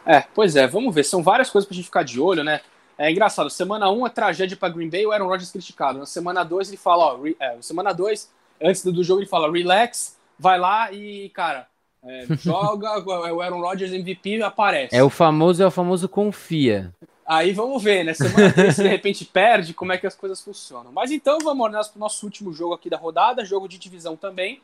É, 0.05 0.23
pois 0.33 0.55
é, 0.55 0.65
vamos 0.67 0.95
ver. 0.95 1.03
São 1.03 1.21
várias 1.21 1.49
coisas 1.49 1.67
pra 1.67 1.75
gente 1.75 1.85
ficar 1.85 2.03
de 2.03 2.19
olho, 2.19 2.43
né? 2.43 2.61
É 2.97 3.11
engraçado, 3.11 3.49
semana 3.49 3.91
1 3.91 3.99
um, 3.99 4.07
é 4.07 4.09
tragédia 4.09 4.57
para 4.57 4.73
Green 4.73 4.89
Bay, 4.89 5.05
o 5.05 5.11
Aaron 5.11 5.27
Rodgers 5.27 5.51
criticado. 5.51 5.99
Na 5.99 6.05
semana 6.05 6.43
2 6.43 6.69
ele 6.69 6.77
fala, 6.77 7.13
ó, 7.13 7.21
re, 7.21 7.35
é, 7.39 7.55
semana 7.61 7.93
2, 7.93 8.31
antes 8.61 8.83
do 8.83 9.03
jogo 9.03 9.19
ele 9.19 9.29
fala, 9.29 9.51
relax, 9.51 10.16
vai 10.39 10.59
lá 10.59 10.91
e, 10.91 11.29
cara, 11.29 11.67
É, 12.03 12.25
joga, 12.37 12.89
é 13.27 13.33
o 13.33 13.41
Aaron 13.41 13.59
Rodgers 13.59 13.91
MVP 13.91 14.41
aparece. 14.41 14.95
É 14.95 15.03
o 15.03 15.09
famoso, 15.09 15.61
é 15.61 15.67
o 15.67 15.71
famoso 15.71 16.07
confia. 16.07 16.93
Aí 17.25 17.51
vamos 17.51 17.83
ver, 17.83 18.05
né? 18.05 18.13
Semana 18.13 18.53
3, 18.53 18.73
se 18.73 18.81
de 18.81 18.87
repente 18.87 19.25
perde, 19.25 19.73
como 19.73 19.91
é 19.91 19.97
que 19.97 20.07
as 20.07 20.15
coisas 20.15 20.39
funcionam. 20.39 20.93
Mas 20.93 21.11
então 21.11 21.39
vamos 21.39 21.69
para 21.69 21.97
o 21.97 21.99
nosso 21.99 22.25
último 22.25 22.53
jogo 22.53 22.73
aqui 22.73 22.89
da 22.89 22.97
rodada, 22.97 23.43
jogo 23.43 23.67
de 23.67 23.77
divisão 23.77 24.15
também. 24.15 24.61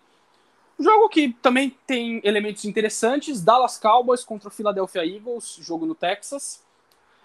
Jogo 0.80 1.10
que 1.10 1.34
também 1.42 1.76
tem 1.86 2.22
elementos 2.24 2.64
interessantes: 2.64 3.42
Dallas 3.42 3.78
Cowboys 3.78 4.24
contra 4.24 4.48
o 4.48 4.52
Philadelphia 4.52 5.06
Eagles, 5.06 5.58
jogo 5.60 5.86
no 5.86 5.94
Texas. 5.94 6.64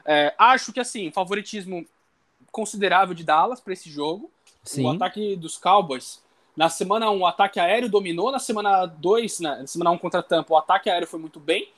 É, 0.05 0.35
acho 0.37 0.73
que 0.73 0.81
assim, 0.81 1.13
favoritismo 1.13 1.87
considerável 2.51 3.15
de 3.15 3.23
Dallas 3.23 3.61
para 3.61 3.73
esse 3.73 3.89
jogo. 3.89 4.31
Sim. 4.65 4.85
O 4.85 4.91
ataque 4.91 5.37
dos 5.37 5.57
Cowboys. 5.57 6.21
Na 6.59 6.69
semana 6.69 7.09
1, 7.09 7.21
o 7.21 7.25
ataque 7.25 7.61
aéreo 7.61 7.89
dominou. 7.89 8.33
Na 8.33 8.41
semana 8.41 8.85
2, 8.85 9.39
na 9.39 9.65
semana 9.65 9.93
1 9.93 9.99
contra 9.99 10.21
Tampa, 10.25 10.55
o 10.55 10.57
ataque 10.57 10.91
aéreo 10.91 11.07
foi 11.07 11.21
muito 11.21 11.39
bem. 11.39 11.69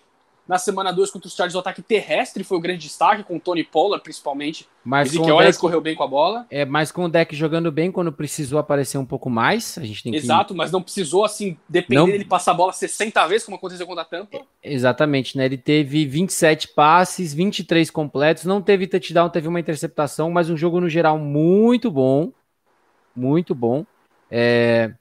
Na 0.49 0.57
semana 0.57 0.91
2 0.91 1.11
contra 1.11 1.29
os 1.29 1.35
Chargers, 1.35 1.55
o 1.55 1.59
ataque 1.59 1.83
terrestre 1.83 2.43
foi 2.43 2.57
o 2.57 2.61
grande 2.63 2.81
destaque, 2.81 3.23
com 3.23 3.37
o 3.37 3.41
Tony 3.41 3.63
Pollard, 3.63 4.03
principalmente. 4.03 4.67
Mas 4.83 5.11
que 5.11 5.19
olha, 5.19 5.53
correu 5.53 5.83
bem 5.83 5.95
com 5.95 6.03
a 6.03 6.07
bola. 6.07 6.47
É, 6.51 6.65
mas 6.65 6.91
com 6.91 7.05
o 7.05 7.11
deck 7.11 7.37
jogando 7.37 7.71
bem 7.71 7.93
quando 7.93 8.11
precisou 8.11 8.59
aparecer 8.59 8.97
um 8.97 9.05
pouco 9.05 9.29
mais. 9.29 9.77
A 9.77 9.85
gente 9.85 10.03
tem 10.03 10.15
Exato, 10.15 10.55
que... 10.55 10.57
mas 10.57 10.73
não 10.73 10.81
precisou, 10.81 11.27
assim, 11.27 11.59
depender 11.69 12.01
não... 12.01 12.07
dele 12.07 12.25
passar 12.25 12.53
a 12.53 12.55
bola 12.55 12.73
60 12.73 13.27
vezes, 13.27 13.45
como 13.45 13.59
aconteceu 13.59 13.87
contra 13.87 14.01
a 14.01 14.07
Tampa. 14.07 14.41
Exatamente, 14.65 15.37
né? 15.37 15.45
Ele 15.45 15.59
teve 15.59 16.07
27 16.07 16.69
passes, 16.69 17.35
23 17.35 17.91
completos, 17.91 18.47
não 18.47 18.63
teve 18.63 18.87
touchdown, 18.87 19.29
teve 19.29 19.47
uma 19.47 19.61
interceptação, 19.61 20.31
mas 20.31 20.49
um 20.49 20.57
jogo 20.57 20.81
no 20.81 20.89
geral 20.89 21.19
muito 21.19 21.91
bom. 21.91 22.33
Muito 23.15 23.55
bom. 23.55 23.85
É... 24.31 24.93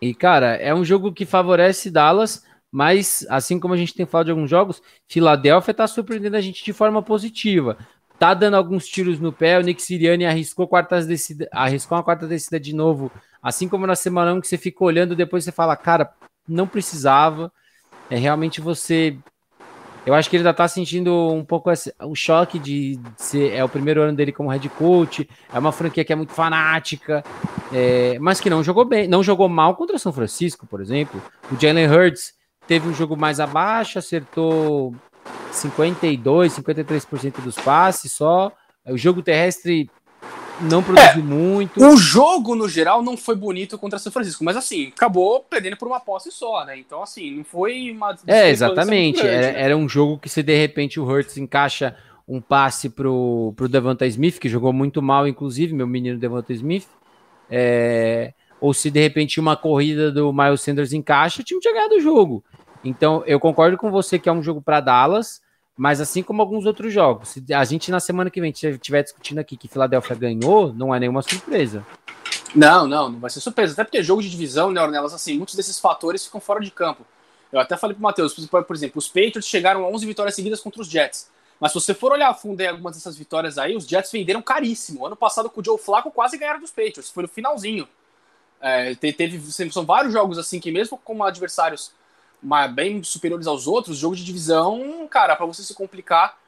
E, 0.00 0.14
cara, 0.14 0.54
é 0.56 0.74
um 0.74 0.84
jogo 0.84 1.12
que 1.12 1.26
favorece 1.26 1.90
Dallas 1.90 2.44
mas, 2.70 3.26
assim 3.30 3.58
como 3.58 3.74
a 3.74 3.76
gente 3.76 3.94
tem 3.94 4.06
falado 4.06 4.26
de 4.26 4.32
alguns 4.32 4.50
jogos, 4.50 4.82
Filadélfia 5.06 5.70
está 5.70 5.86
surpreendendo 5.86 6.36
a 6.36 6.40
gente 6.40 6.64
de 6.64 6.72
forma 6.72 7.02
positiva. 7.02 7.78
Tá 8.18 8.34
dando 8.34 8.56
alguns 8.56 8.86
tiros 8.86 9.18
no 9.18 9.32
pé, 9.32 9.58
o 9.58 9.62
Nick 9.62 9.80
Siriani 9.80 10.26
arriscou, 10.26 10.68
quartas 10.68 11.06
descida, 11.06 11.48
arriscou 11.52 11.96
uma 11.96 12.04
quarta 12.04 12.26
descida 12.26 12.58
de 12.60 12.74
novo, 12.74 13.10
assim 13.42 13.68
como 13.68 13.86
na 13.86 13.94
semana 13.94 14.34
1 14.34 14.40
que 14.40 14.48
você 14.48 14.58
fica 14.58 14.84
olhando, 14.84 15.16
depois 15.16 15.44
você 15.44 15.52
fala, 15.52 15.76
cara, 15.76 16.12
não 16.46 16.66
precisava. 16.66 17.52
É 18.10 18.16
realmente 18.16 18.60
você. 18.60 19.16
Eu 20.08 20.14
acho 20.14 20.30
que 20.30 20.36
ele 20.36 20.40
ainda 20.40 20.54
tá 20.54 20.66
sentindo 20.66 21.14
um 21.34 21.44
pouco 21.44 21.70
esse, 21.70 21.94
o 22.02 22.14
choque 22.14 22.58
de 22.58 22.98
ser. 23.14 23.52
É 23.52 23.62
o 23.62 23.68
primeiro 23.68 24.00
ano 24.00 24.16
dele 24.16 24.32
como 24.32 24.48
head 24.48 24.66
coach. 24.70 25.28
É 25.52 25.58
uma 25.58 25.70
franquia 25.70 26.02
que 26.02 26.10
é 26.10 26.16
muito 26.16 26.32
fanática, 26.32 27.22
é, 27.70 28.18
mas 28.18 28.40
que 28.40 28.48
não 28.48 28.64
jogou 28.64 28.86
bem, 28.86 29.06
não 29.06 29.22
jogou 29.22 29.50
mal 29.50 29.76
contra 29.76 29.98
São 29.98 30.10
Francisco, 30.10 30.66
por 30.66 30.80
exemplo. 30.80 31.22
O 31.52 31.60
Jalen 31.60 31.90
Hurts 31.90 32.32
teve 32.66 32.88
um 32.88 32.94
jogo 32.94 33.18
mais 33.18 33.38
abaixo, 33.38 33.98
acertou 33.98 34.94
52, 35.52 36.54
53% 36.56 37.42
dos 37.42 37.56
passes 37.56 38.10
só. 38.10 38.50
O 38.86 38.96
jogo 38.96 39.20
terrestre 39.20 39.90
não 40.60 40.82
produziu 40.82 41.22
é, 41.22 41.24
muito. 41.24 41.84
O 41.84 41.96
jogo, 41.96 42.54
no 42.54 42.68
geral, 42.68 43.02
não 43.02 43.16
foi 43.16 43.34
bonito 43.34 43.78
contra 43.78 43.98
São 43.98 44.12
Francisco, 44.12 44.44
mas 44.44 44.56
assim, 44.56 44.88
acabou 44.88 45.40
perdendo 45.40 45.76
por 45.76 45.88
uma 45.88 46.00
posse 46.00 46.30
só, 46.30 46.64
né? 46.64 46.78
Então, 46.78 47.02
assim, 47.02 47.36
não 47.36 47.44
foi 47.44 47.90
uma. 47.90 48.16
É, 48.26 48.48
exatamente. 48.48 49.22
Grande, 49.22 49.34
era, 49.34 49.52
né? 49.52 49.62
era, 49.62 49.76
um 49.76 49.88
jogo 49.88 50.18
que, 50.18 50.28
se 50.28 50.42
de 50.42 50.56
repente 50.56 50.98
o 50.98 51.04
Hurts 51.04 51.36
encaixa 51.36 51.96
um 52.26 52.40
passe 52.40 52.90
pro, 52.90 53.52
pro 53.56 53.68
Devonta 53.68 54.06
Smith, 54.06 54.38
que 54.38 54.48
jogou 54.48 54.72
muito 54.72 55.00
mal, 55.00 55.26
inclusive, 55.26 55.72
meu 55.72 55.86
menino 55.86 56.18
Devonta 56.18 56.52
Smith. 56.52 56.86
É, 57.50 58.34
ou 58.60 58.74
se 58.74 58.90
de 58.90 59.00
repente 59.00 59.40
uma 59.40 59.56
corrida 59.56 60.12
do 60.12 60.32
Miles 60.32 60.60
Sanders 60.60 60.92
encaixa, 60.92 61.40
o 61.40 61.44
time 61.44 61.60
tinha 61.60 61.72
ganhado 61.72 61.94
o 61.94 62.00
jogo. 62.00 62.44
Então, 62.84 63.22
eu 63.26 63.40
concordo 63.40 63.76
com 63.76 63.90
você 63.90 64.18
que 64.18 64.28
é 64.28 64.32
um 64.32 64.42
jogo 64.42 64.60
para 64.60 64.80
Dallas, 64.80 65.40
mas 65.78 66.00
assim 66.00 66.24
como 66.24 66.42
alguns 66.42 66.66
outros 66.66 66.92
jogos, 66.92 67.28
se 67.28 67.54
a 67.54 67.62
gente 67.62 67.88
na 67.88 68.00
semana 68.00 68.28
que 68.28 68.40
vem 68.40 68.50
estiver 68.50 69.04
discutindo 69.04 69.38
aqui 69.38 69.56
que 69.56 69.68
Filadélfia 69.68 70.16
ganhou, 70.16 70.72
não 70.74 70.92
é 70.92 70.98
nenhuma 70.98 71.22
surpresa. 71.22 71.86
Não, 72.52 72.84
não, 72.88 73.08
não 73.10 73.20
vai 73.20 73.30
ser 73.30 73.38
surpresa. 73.38 73.74
Até 73.74 73.84
porque 73.84 74.02
jogo 74.02 74.20
de 74.20 74.28
divisão, 74.28 74.72
né, 74.72 74.82
Ornelas, 74.82 75.14
assim, 75.14 75.36
muitos 75.36 75.54
desses 75.54 75.78
fatores 75.78 76.24
ficam 76.24 76.40
fora 76.40 76.60
de 76.60 76.72
campo. 76.72 77.06
Eu 77.52 77.60
até 77.60 77.76
falei 77.76 77.94
pro 77.94 78.02
Matheus, 78.02 78.34
por 78.34 78.74
exemplo, 78.74 78.98
os 78.98 79.06
Patriots 79.06 79.46
chegaram 79.46 79.84
a 79.84 79.88
11 79.88 80.04
vitórias 80.04 80.34
seguidas 80.34 80.60
contra 80.60 80.82
os 80.82 80.88
Jets. 80.88 81.30
Mas 81.60 81.70
se 81.70 81.80
você 81.80 81.94
for 81.94 82.10
olhar 82.10 82.28
a 82.28 82.34
fundo 82.34 82.60
em 82.60 82.66
algumas 82.66 82.96
dessas 82.96 83.16
vitórias 83.16 83.56
aí, 83.56 83.76
os 83.76 83.86
Jets 83.86 84.10
venderam 84.10 84.42
caríssimo. 84.42 85.06
Ano 85.06 85.14
passado 85.14 85.48
com 85.48 85.60
o 85.60 85.64
Joe 85.64 85.78
Flacco 85.78 86.10
quase 86.10 86.36
ganharam 86.36 86.60
dos 86.60 86.72
Patriots, 86.72 87.08
foi 87.08 87.22
no 87.22 87.28
finalzinho. 87.28 87.86
É, 88.60 88.96
teve, 88.96 89.40
são 89.70 89.86
vários 89.86 90.12
jogos 90.12 90.38
assim 90.38 90.58
que 90.58 90.72
mesmo 90.72 90.98
com 90.98 91.22
adversários 91.22 91.92
bem 92.72 93.02
superiores 93.02 93.46
aos 93.46 93.66
outros, 93.66 93.98
jogo 93.98 94.16
de 94.16 94.24
divisão, 94.24 95.06
cara, 95.08 95.34
para 95.34 95.46
você 95.46 95.62
se 95.62 95.74
complicar, 95.74 96.38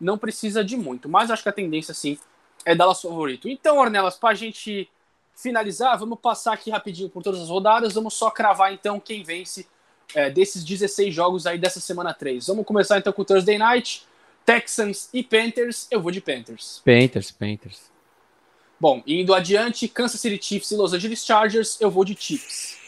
não 0.00 0.16
precisa 0.16 0.64
de 0.64 0.76
muito. 0.76 1.08
Mas 1.08 1.30
acho 1.30 1.42
que 1.42 1.48
a 1.48 1.52
tendência, 1.52 1.92
sim, 1.92 2.18
é 2.64 2.74
Dallas 2.74 3.00
favorito. 3.00 3.48
Então, 3.48 3.78
Ornelas, 3.78 4.16
para 4.16 4.30
a 4.30 4.34
gente 4.34 4.88
finalizar, 5.34 5.98
vamos 5.98 6.18
passar 6.20 6.52
aqui 6.52 6.70
rapidinho 6.70 7.08
por 7.08 7.22
todas 7.22 7.40
as 7.40 7.48
rodadas, 7.48 7.94
vamos 7.94 8.14
só 8.14 8.30
cravar 8.30 8.72
então 8.72 9.00
quem 9.00 9.22
vence 9.22 9.66
é, 10.14 10.28
desses 10.28 10.64
16 10.64 11.14
jogos 11.14 11.46
aí 11.46 11.58
dessa 11.58 11.80
semana 11.80 12.12
3. 12.12 12.46
Vamos 12.46 12.66
começar 12.66 12.98
então 12.98 13.12
com 13.12 13.22
o 13.22 13.24
Thursday 13.24 13.58
Night, 13.58 14.06
Texans 14.44 15.08
e 15.12 15.22
Panthers. 15.22 15.86
Eu 15.90 16.00
vou 16.00 16.10
de 16.10 16.20
Panthers. 16.20 16.82
Panthers, 16.84 17.30
Panthers. 17.30 17.90
Bom, 18.78 19.02
indo 19.06 19.34
adiante, 19.34 19.86
Kansas 19.88 20.20
City 20.20 20.42
Chiefs 20.42 20.70
e 20.70 20.76
Los 20.76 20.92
Angeles 20.92 21.24
Chargers, 21.24 21.78
eu 21.80 21.90
vou 21.90 22.04
de 22.04 22.16
Chiefs. 22.18 22.79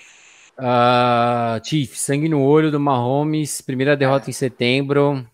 Uh, 0.59 1.65
Chiefs, 1.65 2.01
sangue 2.01 2.29
no 2.29 2.43
olho 2.43 2.71
do 2.71 2.79
Mahomes, 2.79 3.61
primeira 3.61 3.97
derrota 3.97 4.29
é. 4.29 4.31
em 4.31 4.33
setembro. 4.33 5.27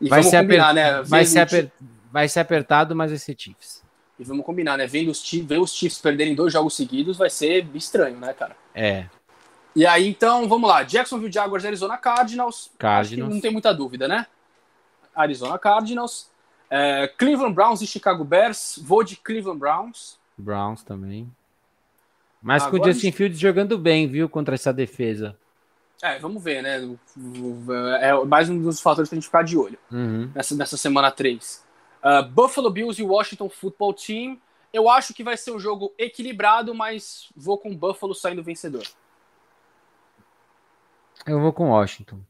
E 0.00 0.08
vai 0.08 0.22
ser, 0.22 0.42
combinar, 0.42 0.74
né? 0.74 1.02
vai, 1.02 1.24
ser 1.24 1.40
aper... 1.40 1.70
vai 2.10 2.28
ser 2.28 2.40
apertado, 2.40 2.94
mas 2.94 3.10
vai 3.10 3.18
ser 3.18 3.34
Chiefs. 3.38 3.82
E 4.18 4.24
vamos 4.24 4.44
combinar, 4.44 4.76
né? 4.76 4.86
Vendo 4.86 5.10
os, 5.10 5.22
Chiefs, 5.22 5.58
os 5.58 5.72
Chiefs 5.72 5.98
perderem 5.98 6.34
dois 6.34 6.52
jogos 6.52 6.76
seguidos 6.76 7.16
vai 7.16 7.30
ser 7.30 7.66
estranho, 7.74 8.18
né, 8.18 8.32
cara? 8.32 8.54
É. 8.74 9.06
E 9.74 9.86
aí, 9.86 10.08
então, 10.08 10.48
vamos 10.48 10.68
lá. 10.68 10.82
Jacksonville 10.82 11.32
Jaguars, 11.32 11.64
Arizona 11.64 11.96
Cardinals. 11.96 12.70
Cardinals. 12.78 13.32
não 13.32 13.40
tem 13.40 13.50
muita 13.50 13.72
dúvida, 13.72 14.06
né? 14.06 14.26
Arizona 15.14 15.58
Cardinals. 15.58 16.28
É, 16.68 17.08
Cleveland 17.18 17.54
Browns 17.54 17.80
e 17.80 17.86
Chicago 17.86 18.24
Bears. 18.24 18.78
Vou 18.82 19.02
de 19.02 19.16
Cleveland 19.16 19.58
Browns. 19.58 20.18
Browns 20.36 20.82
também. 20.82 21.30
Mas 22.42 22.62
Agora 22.62 22.78
com 22.78 22.88
o 22.88 22.92
Justin 22.92 23.12
Fields 23.12 23.38
jogando 23.38 23.76
bem, 23.76 24.08
viu, 24.08 24.28
contra 24.28 24.54
essa 24.54 24.72
defesa. 24.72 25.36
É, 26.02 26.18
vamos 26.18 26.42
ver, 26.42 26.62
né? 26.62 26.96
É 28.00 28.24
mais 28.24 28.48
um 28.48 28.60
dos 28.60 28.80
fatores 28.80 29.08
pra 29.10 29.16
gente 29.16 29.24
ficar 29.24 29.42
de 29.42 29.56
olho 29.58 29.78
uhum. 29.92 30.30
nessa, 30.34 30.54
nessa 30.54 30.76
semana 30.76 31.10
3. 31.10 31.62
Uh, 32.02 32.08
ah, 32.08 32.22
Buffalo 32.22 32.70
Bills 32.70 33.00
e 33.00 33.04
Washington 33.04 33.50
Football 33.50 33.92
Team. 33.92 34.40
Eu 34.72 34.88
acho 34.88 35.12
que 35.12 35.22
vai 35.22 35.36
ser 35.36 35.50
um 35.50 35.58
jogo 35.58 35.92
equilibrado, 35.98 36.74
mas 36.74 37.28
vou 37.36 37.58
com 37.58 37.76
Buffalo 37.76 38.14
saindo 38.14 38.42
vencedor. 38.42 38.84
Eu 41.26 41.38
vou 41.40 41.52
com 41.52 41.68
Washington. 41.68 42.20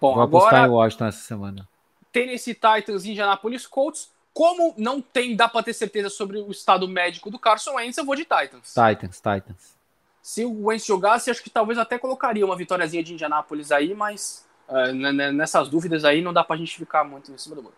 Bom, 0.00 0.14
vou 0.14 0.22
agora, 0.22 0.44
apostar 0.44 0.66
em 0.66 0.70
Washington 0.70 1.06
essa 1.06 1.20
semana. 1.20 1.68
Tennessee 2.10 2.54
Titans 2.54 3.04
e 3.04 3.10
Indianapolis 3.10 3.66
Colts. 3.66 4.10
Como 4.32 4.74
não 4.76 5.00
tem, 5.00 5.34
dá 5.34 5.48
para 5.48 5.62
ter 5.62 5.72
certeza 5.72 6.08
sobre 6.08 6.38
o 6.38 6.50
estado 6.50 6.86
médico 6.86 7.30
do 7.30 7.38
Carson 7.38 7.74
Wentz, 7.74 7.98
eu 7.98 8.04
vou 8.04 8.14
de 8.14 8.22
Titans. 8.22 8.72
Titans, 8.72 9.16
Titans. 9.16 9.78
Se 10.22 10.44
o 10.44 10.66
Wentz 10.66 10.86
jogasse, 10.86 11.30
acho 11.30 11.42
que 11.42 11.50
talvez 11.50 11.78
até 11.78 11.98
colocaria 11.98 12.44
uma 12.44 12.56
vitóriazinha 12.56 13.02
de 13.02 13.14
Indianápolis 13.14 13.72
aí, 13.72 13.94
mas 13.94 14.46
uh, 14.68 14.92
nessas 15.32 15.68
dúvidas 15.68 16.04
aí 16.04 16.20
não 16.20 16.32
dá 16.32 16.44
pra 16.44 16.56
gente 16.56 16.76
ficar 16.76 17.02
muito 17.02 17.32
em 17.32 17.38
cima 17.38 17.56
do 17.56 17.62
muro. 17.62 17.74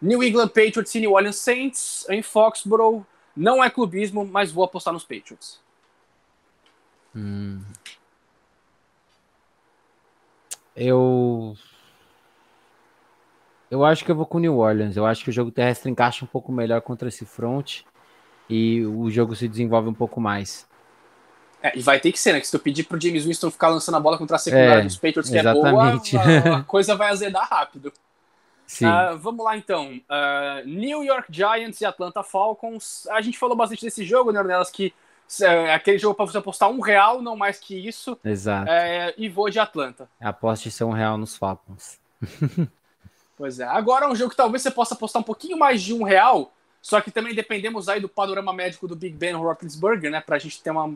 New 0.00 0.22
England 0.22 0.48
Patriots 0.48 0.94
e 0.94 1.00
New 1.00 1.12
Orleans 1.12 1.36
Saints 1.36 2.06
em 2.08 2.22
Foxborough. 2.22 3.04
Não 3.36 3.62
é 3.62 3.68
clubismo, 3.68 4.24
mas 4.24 4.50
vou 4.50 4.64
apostar 4.64 4.92
nos 4.92 5.04
Patriots. 5.04 5.60
Hum. 7.14 7.62
Eu 10.74 11.56
eu 13.70 13.84
acho 13.84 14.04
que 14.04 14.10
eu 14.10 14.16
vou 14.16 14.26
com 14.26 14.38
o 14.38 14.40
New 14.40 14.58
Orleans. 14.58 14.96
Eu 14.96 15.06
acho 15.06 15.22
que 15.22 15.30
o 15.30 15.32
jogo 15.32 15.50
terrestre 15.50 15.90
encaixa 15.90 16.24
um 16.24 16.28
pouco 16.28 16.50
melhor 16.50 16.80
contra 16.80 17.08
esse 17.08 17.24
front 17.24 17.80
e 18.48 18.84
o 18.84 19.10
jogo 19.10 19.36
se 19.36 19.46
desenvolve 19.46 19.88
um 19.88 19.94
pouco 19.94 20.20
mais. 20.20 20.66
É, 21.62 21.76
e 21.76 21.82
vai 21.82 21.98
ter 21.98 22.12
que 22.12 22.18
ser, 22.18 22.32
né? 22.32 22.40
Que 22.40 22.46
se 22.46 22.52
tu 22.52 22.62
pedir 22.62 22.84
pro 22.84 23.00
James 23.00 23.24
Winston 23.24 23.50
ficar 23.50 23.68
lançando 23.68 23.96
a 23.96 24.00
bola 24.00 24.16
contra 24.16 24.36
a 24.36 24.38
secundária 24.38 24.80
é, 24.80 24.84
dos 24.84 24.96
Patriots, 24.96 25.28
que 25.28 25.36
exatamente. 25.36 26.16
é 26.16 26.40
boa, 26.40 26.56
a, 26.56 26.58
a, 26.58 26.62
coisa 26.64 26.94
vai 26.94 27.10
azedar 27.10 27.48
rápido. 27.48 27.92
Uh, 28.82 29.16
vamos 29.18 29.44
lá 29.44 29.56
então. 29.56 30.00
Uh, 30.08 30.66
New 30.66 31.02
York 31.02 31.26
Giants 31.30 31.80
e 31.80 31.84
Atlanta 31.84 32.22
Falcons. 32.22 33.06
A 33.10 33.20
gente 33.20 33.38
falou 33.38 33.56
bastante 33.56 33.84
desse 33.84 34.04
jogo, 34.04 34.30
né, 34.30 34.38
Ornelas? 34.38 34.70
Que 34.70 34.92
é 35.42 35.74
aquele 35.74 35.98
jogo 35.98 36.14
para 36.14 36.26
você 36.26 36.38
apostar 36.38 36.70
um 36.70 36.80
real, 36.80 37.20
não 37.20 37.36
mais 37.36 37.58
que 37.58 37.74
isso. 37.74 38.18
Exato. 38.24 38.70
É, 38.70 39.14
e 39.16 39.28
vou 39.28 39.50
de 39.50 39.58
Atlanta. 39.58 40.08
Aposte 40.20 40.70
ser 40.70 40.84
um 40.84 40.92
real 40.92 41.18
nos 41.18 41.36
Falcons. 41.36 41.98
Pois 43.38 43.60
é. 43.60 43.64
Agora 43.64 44.06
é 44.06 44.08
um 44.08 44.16
jogo 44.16 44.30
que 44.30 44.36
talvez 44.36 44.62
você 44.62 44.70
possa 44.70 44.94
apostar 44.94 45.20
um 45.20 45.24
pouquinho 45.24 45.56
mais 45.56 45.80
de 45.80 45.94
um 45.94 46.02
real, 46.02 46.52
só 46.82 47.00
que 47.00 47.10
também 47.10 47.34
dependemos 47.34 47.88
aí 47.88 48.00
do 48.00 48.08
panorama 48.08 48.52
médico 48.52 48.88
do 48.88 48.96
Big 48.96 49.16
Ben 49.16 49.32
Roethlisberger, 49.34 50.10
né? 50.10 50.20
Pra 50.20 50.38
gente 50.38 50.60
ter 50.60 50.70
uma 50.70 50.92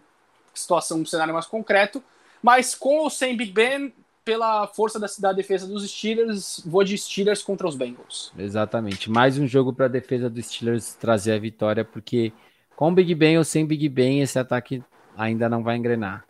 situação, 0.53 0.99
um 1.01 1.07
cenário 1.07 1.33
mais 1.33 1.47
concreto. 1.47 2.03
Mas 2.43 2.75
com 2.75 2.99
ou 2.99 3.09
sem 3.09 3.37
Big 3.37 3.53
Ben, 3.53 3.93
pela 4.25 4.67
força 4.67 4.99
da, 4.99 5.07
da 5.19 5.33
defesa 5.33 5.67
dos 5.67 5.89
Steelers, 5.89 6.61
vou 6.67 6.83
de 6.83 6.99
Steelers 6.99 7.43
contra 7.43 7.69
os 7.69 7.77
Bengals. 7.77 8.33
Exatamente. 8.37 9.09
Mais 9.09 9.39
um 9.39 9.47
jogo 9.47 9.73
para 9.73 9.87
a 9.87 9.89
defesa 9.89 10.29
dos 10.29 10.47
Steelers 10.47 10.95
trazer 10.95 11.33
a 11.33 11.39
vitória, 11.39 11.85
porque 11.85 12.33
com 12.75 12.93
Big 12.93 13.15
Ben 13.15 13.39
ou 13.39 13.45
sem 13.45 13.65
Big 13.65 13.89
Ben, 13.89 14.21
esse 14.21 14.39
ataque 14.39 14.83
ainda 15.17 15.49
não 15.49 15.63
vai 15.63 15.77
engrenar. 15.77 16.25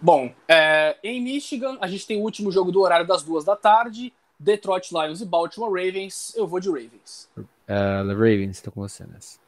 Bom, 0.00 0.32
é, 0.46 0.96
em 1.02 1.20
Michigan, 1.20 1.76
a 1.80 1.88
gente 1.88 2.06
tem 2.06 2.18
o 2.18 2.22
último 2.22 2.52
jogo 2.52 2.70
do 2.70 2.80
horário 2.80 3.06
das 3.06 3.22
duas 3.22 3.44
da 3.44 3.56
tarde. 3.56 4.12
Detroit 4.38 4.90
Lions 4.92 5.20
e 5.20 5.26
Baltimore 5.26 5.70
Ravens. 5.70 6.32
Eu 6.36 6.46
vou 6.46 6.60
de 6.60 6.68
Ravens. 6.68 7.28
Uh, 7.36 8.08
Ravens, 8.08 8.56
estou 8.56 8.72
com 8.72 8.80
você 8.80 9.04
nessa. 9.04 9.38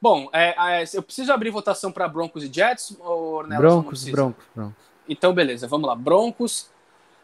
Bom, 0.00 0.28
é, 0.34 0.82
é, 0.82 0.84
eu 0.92 1.02
preciso 1.02 1.32
abrir 1.32 1.48
votação 1.50 1.90
para 1.90 2.06
Broncos 2.06 2.44
e 2.44 2.52
Jets? 2.52 2.94
Ou 3.00 3.42
Broncos, 3.46 4.04
Broncos, 4.04 4.44
Broncos. 4.54 4.74
Então, 5.08 5.32
beleza, 5.32 5.66
vamos 5.66 5.86
lá. 5.86 5.94
Broncos. 5.94 6.68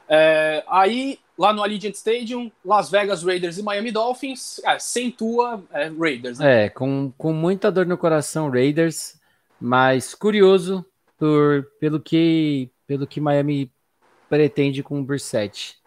É, 0.08 0.64
aí, 0.66 1.18
lá 1.36 1.52
no 1.52 1.62
Allegiant 1.62 1.94
Stadium, 1.94 2.50
Las 2.64 2.90
Vegas 2.90 3.22
Raiders 3.22 3.58
e 3.58 3.62
Miami 3.62 3.92
Dolphins. 3.92 4.60
É, 4.64 4.78
sem 4.78 5.10
tua, 5.10 5.62
é, 5.72 5.88
Raiders. 5.88 6.38
Né? 6.38 6.64
É, 6.64 6.68
com, 6.70 7.12
com 7.18 7.34
muita 7.34 7.70
dor 7.70 7.84
no 7.84 7.98
coração, 7.98 8.50
Raiders. 8.50 9.20
Mas 9.60 10.14
curioso 10.14 10.82
por, 11.18 11.68
pelo, 11.78 12.00
que, 12.00 12.70
pelo 12.86 13.06
que 13.06 13.20
Miami 13.20 13.70
pretende 14.26 14.82
com 14.82 15.00
o 15.00 15.04
Brissett. 15.04 15.79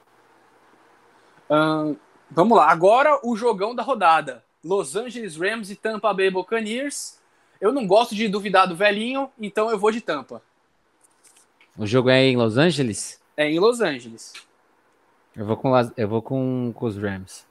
Vamos 2.31 2.57
lá, 2.57 2.69
agora 2.69 3.19
o 3.23 3.35
jogão 3.35 3.75
da 3.75 3.83
rodada. 3.83 4.43
Los 4.63 4.95
Angeles 4.95 5.35
Rams 5.35 5.69
e 5.69 5.75
Tampa 5.75 6.13
Bay 6.13 6.31
Buccaneers. 6.31 7.19
Eu 7.59 7.71
não 7.71 7.85
gosto 7.85 8.15
de 8.15 8.27
duvidar 8.27 8.67
do 8.67 8.75
velhinho, 8.75 9.29
então 9.39 9.69
eu 9.69 9.77
vou 9.77 9.91
de 9.91 10.01
Tampa. 10.01 10.41
O 11.77 11.85
jogo 11.85 12.09
é 12.09 12.23
em 12.23 12.37
Los 12.37 12.57
Angeles? 12.57 13.21
É 13.35 13.49
em 13.49 13.59
Los 13.59 13.81
Angeles. 13.81 14.33
Eu 15.35 15.45
vou 15.45 15.57
com, 15.57 15.71
eu 15.97 16.07
vou 16.07 16.21
com, 16.21 16.71
com 16.75 16.85
os 16.85 16.97
Rams. 16.97 17.45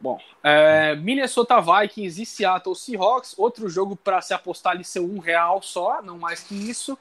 Bom, 0.00 0.18
é, 0.42 0.94
Minnesota 0.96 1.60
Vikings 1.60 2.22
e 2.22 2.24
Seattle 2.24 2.74
Seahawks, 2.74 3.34
outro 3.36 3.68
jogo 3.68 3.94
para 3.94 4.22
se 4.22 4.32
apostar 4.32 4.72
ali 4.72 4.82
ser 4.82 5.00
um 5.00 5.18
real 5.18 5.60
só, 5.60 6.00
não 6.00 6.16
mais 6.16 6.42
que 6.42 6.54
isso. 6.54 6.96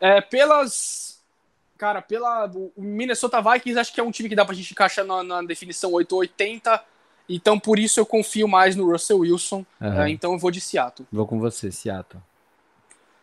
É, 0.00 0.20
pelas. 0.20 1.15
Cara, 1.76 2.00
pela. 2.00 2.46
O 2.76 2.82
Minnesota 2.82 3.40
Vikings 3.40 3.78
acho 3.78 3.92
que 3.92 4.00
é 4.00 4.02
um 4.02 4.10
time 4.10 4.28
que 4.28 4.34
dá 4.34 4.44
pra 4.44 4.54
gente 4.54 4.70
encaixar 4.70 5.04
na, 5.04 5.22
na 5.22 5.42
definição 5.42 5.92
880. 5.92 6.82
Então 7.28 7.58
por 7.58 7.78
isso 7.78 7.98
eu 7.98 8.06
confio 8.06 8.46
mais 8.46 8.76
no 8.76 8.90
Russell 8.90 9.18
Wilson. 9.18 9.64
Uhum. 9.80 10.02
É, 10.02 10.10
então 10.10 10.32
eu 10.32 10.38
vou 10.38 10.50
de 10.50 10.60
Seattle. 10.60 11.06
Vou 11.10 11.26
com 11.26 11.38
você, 11.38 11.70
Seattle. 11.70 12.22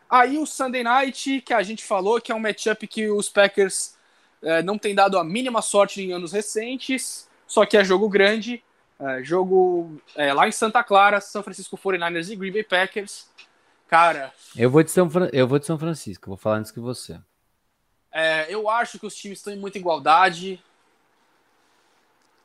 Aí 0.09 0.37
o 0.37 0.45
Sunday 0.45 0.83
Night, 0.83 1.41
que 1.41 1.53
a 1.53 1.63
gente 1.63 1.83
falou 1.83 2.21
que 2.21 2.31
é 2.31 2.35
um 2.35 2.39
matchup 2.39 2.85
que 2.85 3.09
os 3.09 3.29
Packers 3.29 3.95
é, 4.41 4.61
não 4.61 4.77
têm 4.77 4.93
dado 4.93 5.17
a 5.17 5.23
mínima 5.23 5.61
sorte 5.61 6.01
em 6.01 6.11
anos 6.11 6.31
recentes, 6.31 7.27
só 7.47 7.65
que 7.65 7.77
é 7.77 7.83
jogo 7.83 8.07
grande. 8.09 8.63
É, 8.99 9.23
jogo 9.23 9.99
é, 10.15 10.31
lá 10.31 10.47
em 10.47 10.51
Santa 10.51 10.83
Clara, 10.83 11.19
São 11.19 11.41
Francisco 11.41 11.77
49ers 11.77 12.31
e 12.31 12.35
Green 12.35 12.51
Bay 12.51 12.63
Packers. 12.63 13.25
Cara. 13.87 14.31
Eu 14.55 14.69
vou 14.69 14.83
de 14.83 14.91
São, 14.91 15.09
Fran... 15.09 15.29
eu 15.33 15.47
vou 15.47 15.57
de 15.57 15.65
São 15.65 15.79
Francisco, 15.79 16.27
vou 16.27 16.37
falar 16.37 16.57
antes 16.57 16.71
que 16.71 16.79
você. 16.79 17.19
É, 18.13 18.45
eu 18.47 18.69
acho 18.69 18.99
que 18.99 19.07
os 19.07 19.15
times 19.15 19.39
estão 19.39 19.51
em 19.51 19.57
muita 19.57 19.79
igualdade. 19.79 20.63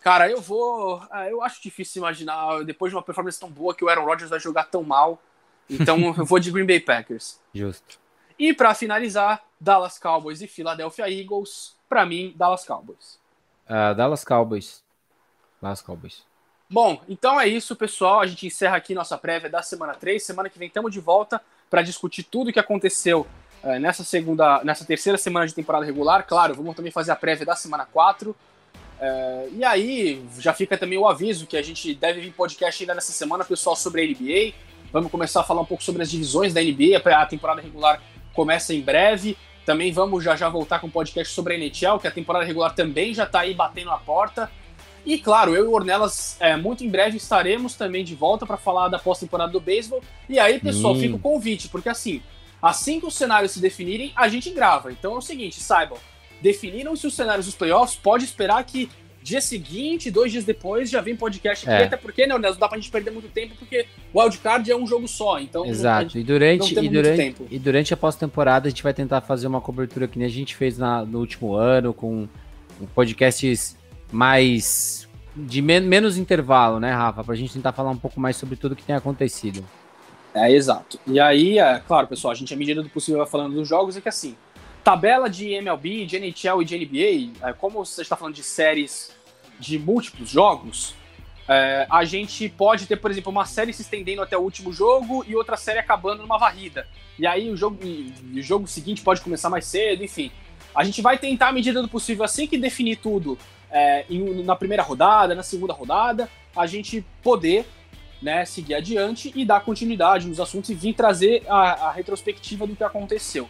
Cara, 0.01 0.31
eu 0.31 0.41
vou. 0.41 1.03
É, 1.13 1.31
eu 1.31 1.43
acho 1.43 1.63
difícil 1.63 2.01
imaginar, 2.01 2.65
depois 2.65 2.91
de 2.91 2.97
uma 2.97 3.03
performance 3.03 3.39
tão 3.39 3.51
boa, 3.51 3.75
que 3.75 3.85
o 3.85 3.89
Aaron 3.89 4.07
Rodgers 4.07 4.31
vai 4.31 4.41
jogar 4.41 4.65
tão 4.65 4.83
mal. 4.83 5.21
Então 5.69 5.99
eu 6.17 6.25
vou 6.25 6.39
de 6.39 6.51
Green 6.51 6.67
Bay 6.67 6.81
Packers. 6.81 7.39
Justo. 7.53 7.99
E 8.39 8.55
para 8.55 8.75
finalizar, 8.75 9.45
Dallas 9.61 9.99
Cowboys 9.99 10.41
e 10.41 10.47
Philadelphia 10.47 11.11
Eagles. 11.11 11.77
Para 11.89 12.07
mim, 12.07 12.33
Dallas 12.35 12.65
Cowboys. 12.65 13.19
Uh, 13.67 13.95
Dallas 13.95 14.25
Cowboys. 14.25 14.83
Dallas 15.61 15.83
Cowboys. 15.83 16.23
Bom, 16.71 17.03
então 17.09 17.41
é 17.41 17.47
isso, 17.47 17.75
pessoal. 17.75 18.21
A 18.21 18.27
gente 18.27 18.47
encerra 18.47 18.77
aqui 18.77 18.95
nossa 18.95 19.19
prévia 19.19 19.51
da 19.51 19.61
semana 19.61 19.95
3. 19.95 20.23
Semana 20.23 20.49
que 20.49 20.59
vem 20.59 20.69
estamos 20.69 20.93
de 20.93 21.01
volta 21.01 21.43
para 21.69 21.83
discutir 21.83 22.23
tudo 22.23 22.49
o 22.49 22.53
que 22.53 22.61
aconteceu 22.61 23.27
uh, 23.63 23.79
nessa 23.79 24.05
segunda, 24.05 24.63
nessa 24.65 24.85
terceira 24.85 25.19
semana 25.19 25.47
de 25.47 25.55
temporada 25.55 25.85
regular. 25.85 26.27
Claro, 26.27 26.55
vamos 26.55 26.75
também 26.75 26.93
fazer 26.93 27.13
a 27.13 27.17
prévia 27.17 27.47
da 27.47 27.57
semana 27.57 27.87
4. 27.87 28.31
Uh, 28.31 28.37
eh, 29.01 29.49
e 29.53 29.65
aí, 29.65 30.25
já 30.39 30.53
fica 30.53 30.77
também 30.77 30.99
o 30.99 31.07
aviso 31.07 31.47
que 31.47 31.57
a 31.57 31.63
gente 31.63 31.95
deve 31.95 32.21
vir 32.21 32.33
podcast 32.33 32.83
ainda 32.83 32.95
nessa 32.95 33.13
semana, 33.13 33.45
pessoal, 33.45 33.77
sobre 33.77 34.03
a 34.03 34.07
NBA. 34.07 34.55
Vamos 34.93 35.11
começar 35.11 35.41
a 35.41 35.45
falar 35.45 35.61
um 35.61 35.67
pouco 35.67 35.83
sobre 35.83 36.03
as 36.03 36.11
divisões 36.11 36.53
da 36.53 36.61
NBA. 36.61 36.99
A 37.05 37.27
temporada 37.27 37.61
regular 37.61 38.01
começa 38.35 38.75
em 38.75 38.81
breve. 38.81 39.37
Também 39.65 39.93
vamos 39.93 40.25
já 40.25 40.35
já 40.35 40.49
voltar 40.49 40.79
com 40.79 40.87
um 40.87 40.91
podcast 40.91 41.35
sobre 41.35 41.55
a 41.55 41.59
NHL, 41.59 41.99
que 42.01 42.09
a 42.09 42.11
temporada 42.11 42.45
regular 42.45 42.75
também 42.75 43.13
já 43.13 43.25
está 43.25 43.41
aí 43.41 43.53
batendo 43.53 43.91
a 43.91 43.99
porta. 43.99 44.51
E 45.05 45.19
claro, 45.19 45.55
eu 45.55 45.65
e 45.65 45.69
o 45.69 45.73
Ornelas, 45.73 46.37
é, 46.41 46.57
muito 46.57 46.85
em 46.85 46.89
breve 46.89 47.17
estaremos 47.17 47.75
também 47.75 48.05
de 48.05 48.15
volta 48.15 48.47
para 48.47 48.57
falar 48.57 48.89
da 48.89 48.99
pós-temporada 48.99 49.53
do 49.53 49.61
beisebol. 49.61 50.03
E 50.29 50.39
aí, 50.39 50.59
pessoal, 50.59 50.95
hum. 50.95 51.01
fica 51.01 51.17
o 51.17 51.19
convite, 51.19 51.69
porque 51.69 51.89
assim, 51.89 52.23
assim 52.63 53.01
que 53.01 53.07
os 53.07 53.15
cenários 53.15 53.53
se 53.53 53.61
definirem, 53.61 54.13
a 54.17 54.29
gente 54.29 54.51
grava. 54.51 54.93
Então 54.93 55.15
é 55.15 55.19
o 55.19 55.23
seguinte, 55.23 55.61
saibam, 55.61 55.99
definiram-se 56.41 57.07
os 57.07 57.15
cenários 57.15 57.47
dos 57.47 57.55
playoffs, 57.55 57.97
pode 57.97 58.25
esperar 58.25 58.65
que 58.65 58.89
dia 59.23 59.41
seguinte, 59.41 60.11
dois 60.11 60.33
dias 60.33 60.45
depois, 60.45 60.89
já 60.89 61.01
vem 61.01 61.15
podcast 61.15 61.69
aqui, 61.69 61.83
é. 61.83 61.87
até 61.87 61.97
porque, 61.97 62.27
né, 62.27 62.39
não 62.39 62.41
dá 62.41 62.69
pra 62.69 62.79
gente 62.79 62.91
perder 62.91 63.11
muito 63.11 63.29
tempo, 63.29 63.55
porque 63.59 63.87
o 64.13 64.21
wildcard 64.21 64.71
é 64.71 64.77
um 64.77 64.87
jogo 64.87 65.07
só, 65.07 65.39
então... 65.39 65.67
Exato, 65.67 66.17
e 66.19 66.23
durante, 66.23 66.79
e 66.79 66.89
durante, 66.89 67.37
e 67.51 67.59
durante 67.59 67.93
a 67.93 67.97
pós-temporada 67.97 68.69
a 68.69 68.71
gente 68.71 68.83
vai 68.83 68.95
tentar 68.95 69.21
fazer 69.21 69.47
uma 69.47 69.61
cobertura 69.61 70.09
que 70.09 70.19
nem 70.19 70.27
a 70.27 70.31
gente 70.31 70.57
fez 70.57 70.79
na, 70.79 71.05
no 71.05 71.19
último 71.19 71.55
ano, 71.55 71.93
com 71.93 72.27
podcasts 72.95 73.77
mais 74.11 75.09
de 75.37 75.63
men 75.63 75.81
menos 75.81 76.17
intervalo, 76.17 76.81
né, 76.81 76.93
Rafa? 76.93 77.23
Pra 77.23 77.35
gente 77.35 77.53
tentar 77.53 77.73
falar 77.73 77.91
um 77.91 77.97
pouco 77.97 78.19
mais 78.19 78.37
sobre 78.37 78.57
tudo 78.57 78.75
que 78.75 78.83
tem 78.83 78.97
acontecido. 78.97 79.65
É, 80.39 80.53
exato. 80.53 81.01
E 81.07 81.19
aí, 81.19 81.59
é, 81.59 81.81
claro, 81.81 82.07
pessoal, 82.07 82.33
a 82.33 82.35
gente, 82.35 82.55
à 82.55 82.57
medida 82.57 82.83
do 82.83 82.89
possível, 82.89 83.19
vai 83.19 83.27
falando 83.27 83.55
dos 83.55 83.69
jogos, 83.69 83.97
é 83.97 84.01
que 84.01 84.09
assim, 84.09 84.37
tabela 84.85 85.29
de 85.29 85.53
MLB, 85.53 86.07
de 86.07 86.17
NHL 86.17 86.63
e 86.63 86.65
de 86.65 86.79
NBA, 86.79 87.49
é, 87.49 87.53
como 87.53 87.85
você 87.85 88.03
está 88.03 88.17
falando 88.17 88.35
de 88.35 88.43
séries 88.43 89.11
de 89.59 89.79
múltiplos 89.79 90.31
jogos, 90.31 90.95
é, 91.49 91.87
a 91.91 92.05
gente 92.05 92.49
pode 92.49 92.87
ter, 92.87 92.97
por 92.97 93.11
exemplo, 93.11 93.33
uma 93.33 93.47
série 93.47 93.73
se 93.73 93.83
estendendo 93.83 94.23
até 94.23 94.37
o 94.37 94.41
último 94.41 94.73
jogo 94.73 95.25
e 95.27 95.35
outra 95.35 95.57
série 95.57 95.79
acabando 95.79 96.23
numa 96.23 96.39
varrida. 96.39 96.87
E 97.19 97.27
aí 97.27 97.51
o 97.51 97.57
jogo, 97.57 97.79
o 97.83 98.43
jogo 98.43 98.69
seguinte 98.69 99.03
pode 99.03 99.21
começar 99.21 99.51
mais 99.51 99.65
cedo, 99.65 100.05
enfim. 100.05 100.31
A 100.75 100.85
gente 100.85 101.03
vai 101.03 101.19
tentar, 101.19 101.49
à 101.49 101.53
medida 101.53 101.83
do 101.83 101.89
possível, 101.89 102.25
assim 102.25 102.47
que 102.47 102.57
definir 102.57 102.97
tudo, 102.97 103.39
é, 103.71 104.05
em, 104.09 104.45
na 104.45 104.55
primeira 104.55 104.83
rodada, 104.83 105.35
na 105.35 105.43
segunda 105.43 105.73
rodada, 105.73 106.29
a 106.55 106.67
gente 106.67 107.05
poder 107.23 107.67
né, 108.21 108.45
seguir 108.45 108.75
adiante 108.75 109.33
e 109.35 109.45
dar 109.45 109.61
continuidade 109.61 110.27
nos 110.27 110.41
assuntos 110.41 110.71
e 110.71 110.75
vir 110.75 110.95
trazer 110.95 111.43
a, 111.49 111.89
a 111.89 111.93
retrospectiva 111.93 112.67
do 112.67 112.75
que 112.75 112.85
aconteceu. 112.85 113.49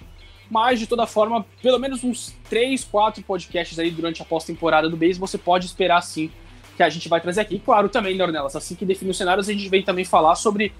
Mas, 0.50 0.78
de 0.78 0.86
toda 0.86 1.06
forma, 1.06 1.44
pelo 1.62 1.78
menos 1.78 2.02
uns 2.02 2.34
3, 2.48 2.84
4 2.84 3.22
podcasts 3.22 3.78
aí 3.78 3.90
durante 3.90 4.22
a 4.22 4.24
pós-temporada 4.24 4.88
do 4.88 4.96
base, 4.96 5.18
você 5.18 5.36
pode 5.36 5.66
esperar 5.66 6.00
sim 6.02 6.30
que 6.76 6.82
a 6.82 6.88
gente 6.88 7.08
vai 7.08 7.20
trazer 7.20 7.40
aqui. 7.40 7.58
Claro, 7.58 7.88
também, 7.88 8.16
Nornelas, 8.16 8.56
assim 8.56 8.74
que 8.74 8.86
definir 8.86 9.10
os 9.10 9.16
cenários, 9.18 9.48
a 9.48 9.52
gente 9.52 9.68
vem 9.68 9.82
também 9.82 10.04
falar 10.04 10.36
sobre 10.36 10.72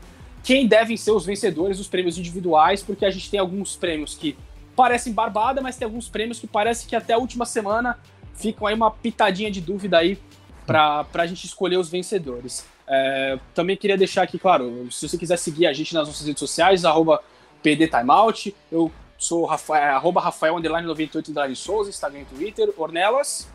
quem 0.43 0.67
devem 0.67 0.97
ser 0.97 1.11
os 1.11 1.27
vencedores 1.27 1.79
dos 1.79 1.89
prêmios 1.89 2.17
individuais, 2.17 2.83
porque 2.83 3.05
a 3.05 3.11
gente 3.11 3.31
tem 3.31 3.41
alguns 3.41 3.77
prêmios 3.77 4.15
que 4.15 4.37
parecem 4.75 5.13
barbada, 5.13 5.61
mas 5.61 5.77
tem 5.77 5.85
alguns 5.85 6.09
prêmios 6.09 6.39
que 6.39 6.47
parece 6.47 6.87
que 6.87 6.95
até 6.95 7.15
a 7.15 7.19
última 7.19 7.45
semana 7.45 7.99
ficam 8.35 8.67
aí 8.67 8.75
uma 8.75 8.91
pitadinha 8.91 9.51
de 9.51 9.61
dúvida 9.61 9.99
aí 9.99 10.17
para 10.65 11.05
a 11.15 11.27
gente 11.27 11.45
escolher 11.45 11.77
os 11.77 11.91
vencedores. 11.91 12.65
É, 12.89 13.39
também 13.55 13.77
queria 13.77 13.97
deixar 13.97 14.23
aqui, 14.23 14.39
claro, 14.39 14.89
se 14.91 15.07
você 15.07 15.19
quiser 15.19 15.37
seguir 15.37 15.67
a 15.67 15.73
gente 15.73 15.93
nas 15.93 16.09
nossas 16.09 16.27
redes 16.27 16.41
sociais, 16.41 16.85
arroba 16.85 17.23
PDTimeout, 17.63 18.55
eu 18.73 18.91
sou 19.19 19.45
Rafael, 19.45 19.83
é, 19.83 19.91
arroba 19.91 20.21
Rafael, 20.21 20.57
underline 20.57 20.87
98, 20.87 21.31
underline 21.31 21.57
Souza, 21.57 21.91
Instagram 21.91 22.21
e 22.21 22.25
Twitter, 22.25 22.73
Ornelas. 22.79 23.49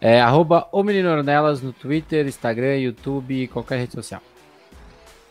É, 0.00 0.20
arroba 0.20 0.68
o 0.70 0.82
Menino 0.82 1.10
Ornelas 1.10 1.60
no 1.60 1.72
Twitter, 1.72 2.26
Instagram, 2.26 2.76
YouTube, 2.76 3.48
qualquer 3.48 3.78
rede 3.78 3.94
social. 3.94 4.22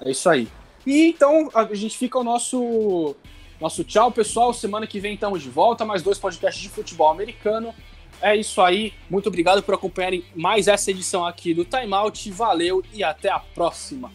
É 0.03 0.11
isso 0.11 0.29
aí. 0.29 0.47
E 0.85 1.07
então 1.07 1.49
a 1.53 1.65
gente 1.73 1.97
fica 1.97 2.17
o 2.17 2.23
nosso 2.23 3.15
nosso 3.59 3.83
tchau, 3.83 4.11
pessoal. 4.11 4.53
Semana 4.53 4.87
que 4.87 4.99
vem 4.99 5.13
estamos 5.13 5.41
de 5.43 5.49
volta, 5.49 5.85
mais 5.85 6.01
dois 6.01 6.17
podcasts 6.17 6.61
de 6.61 6.69
futebol 6.69 7.11
americano. 7.11 7.73
É 8.21 8.35
isso 8.35 8.61
aí. 8.61 8.93
Muito 9.09 9.27
obrigado 9.27 9.63
por 9.63 9.73
acompanharem 9.73 10.23
mais 10.35 10.67
essa 10.67 10.91
edição 10.91 11.25
aqui 11.25 11.53
do 11.53 11.65
Timeout. 11.65 12.29
Valeu 12.31 12.83
e 12.93 13.03
até 13.03 13.29
a 13.29 13.39
próxima. 13.39 14.11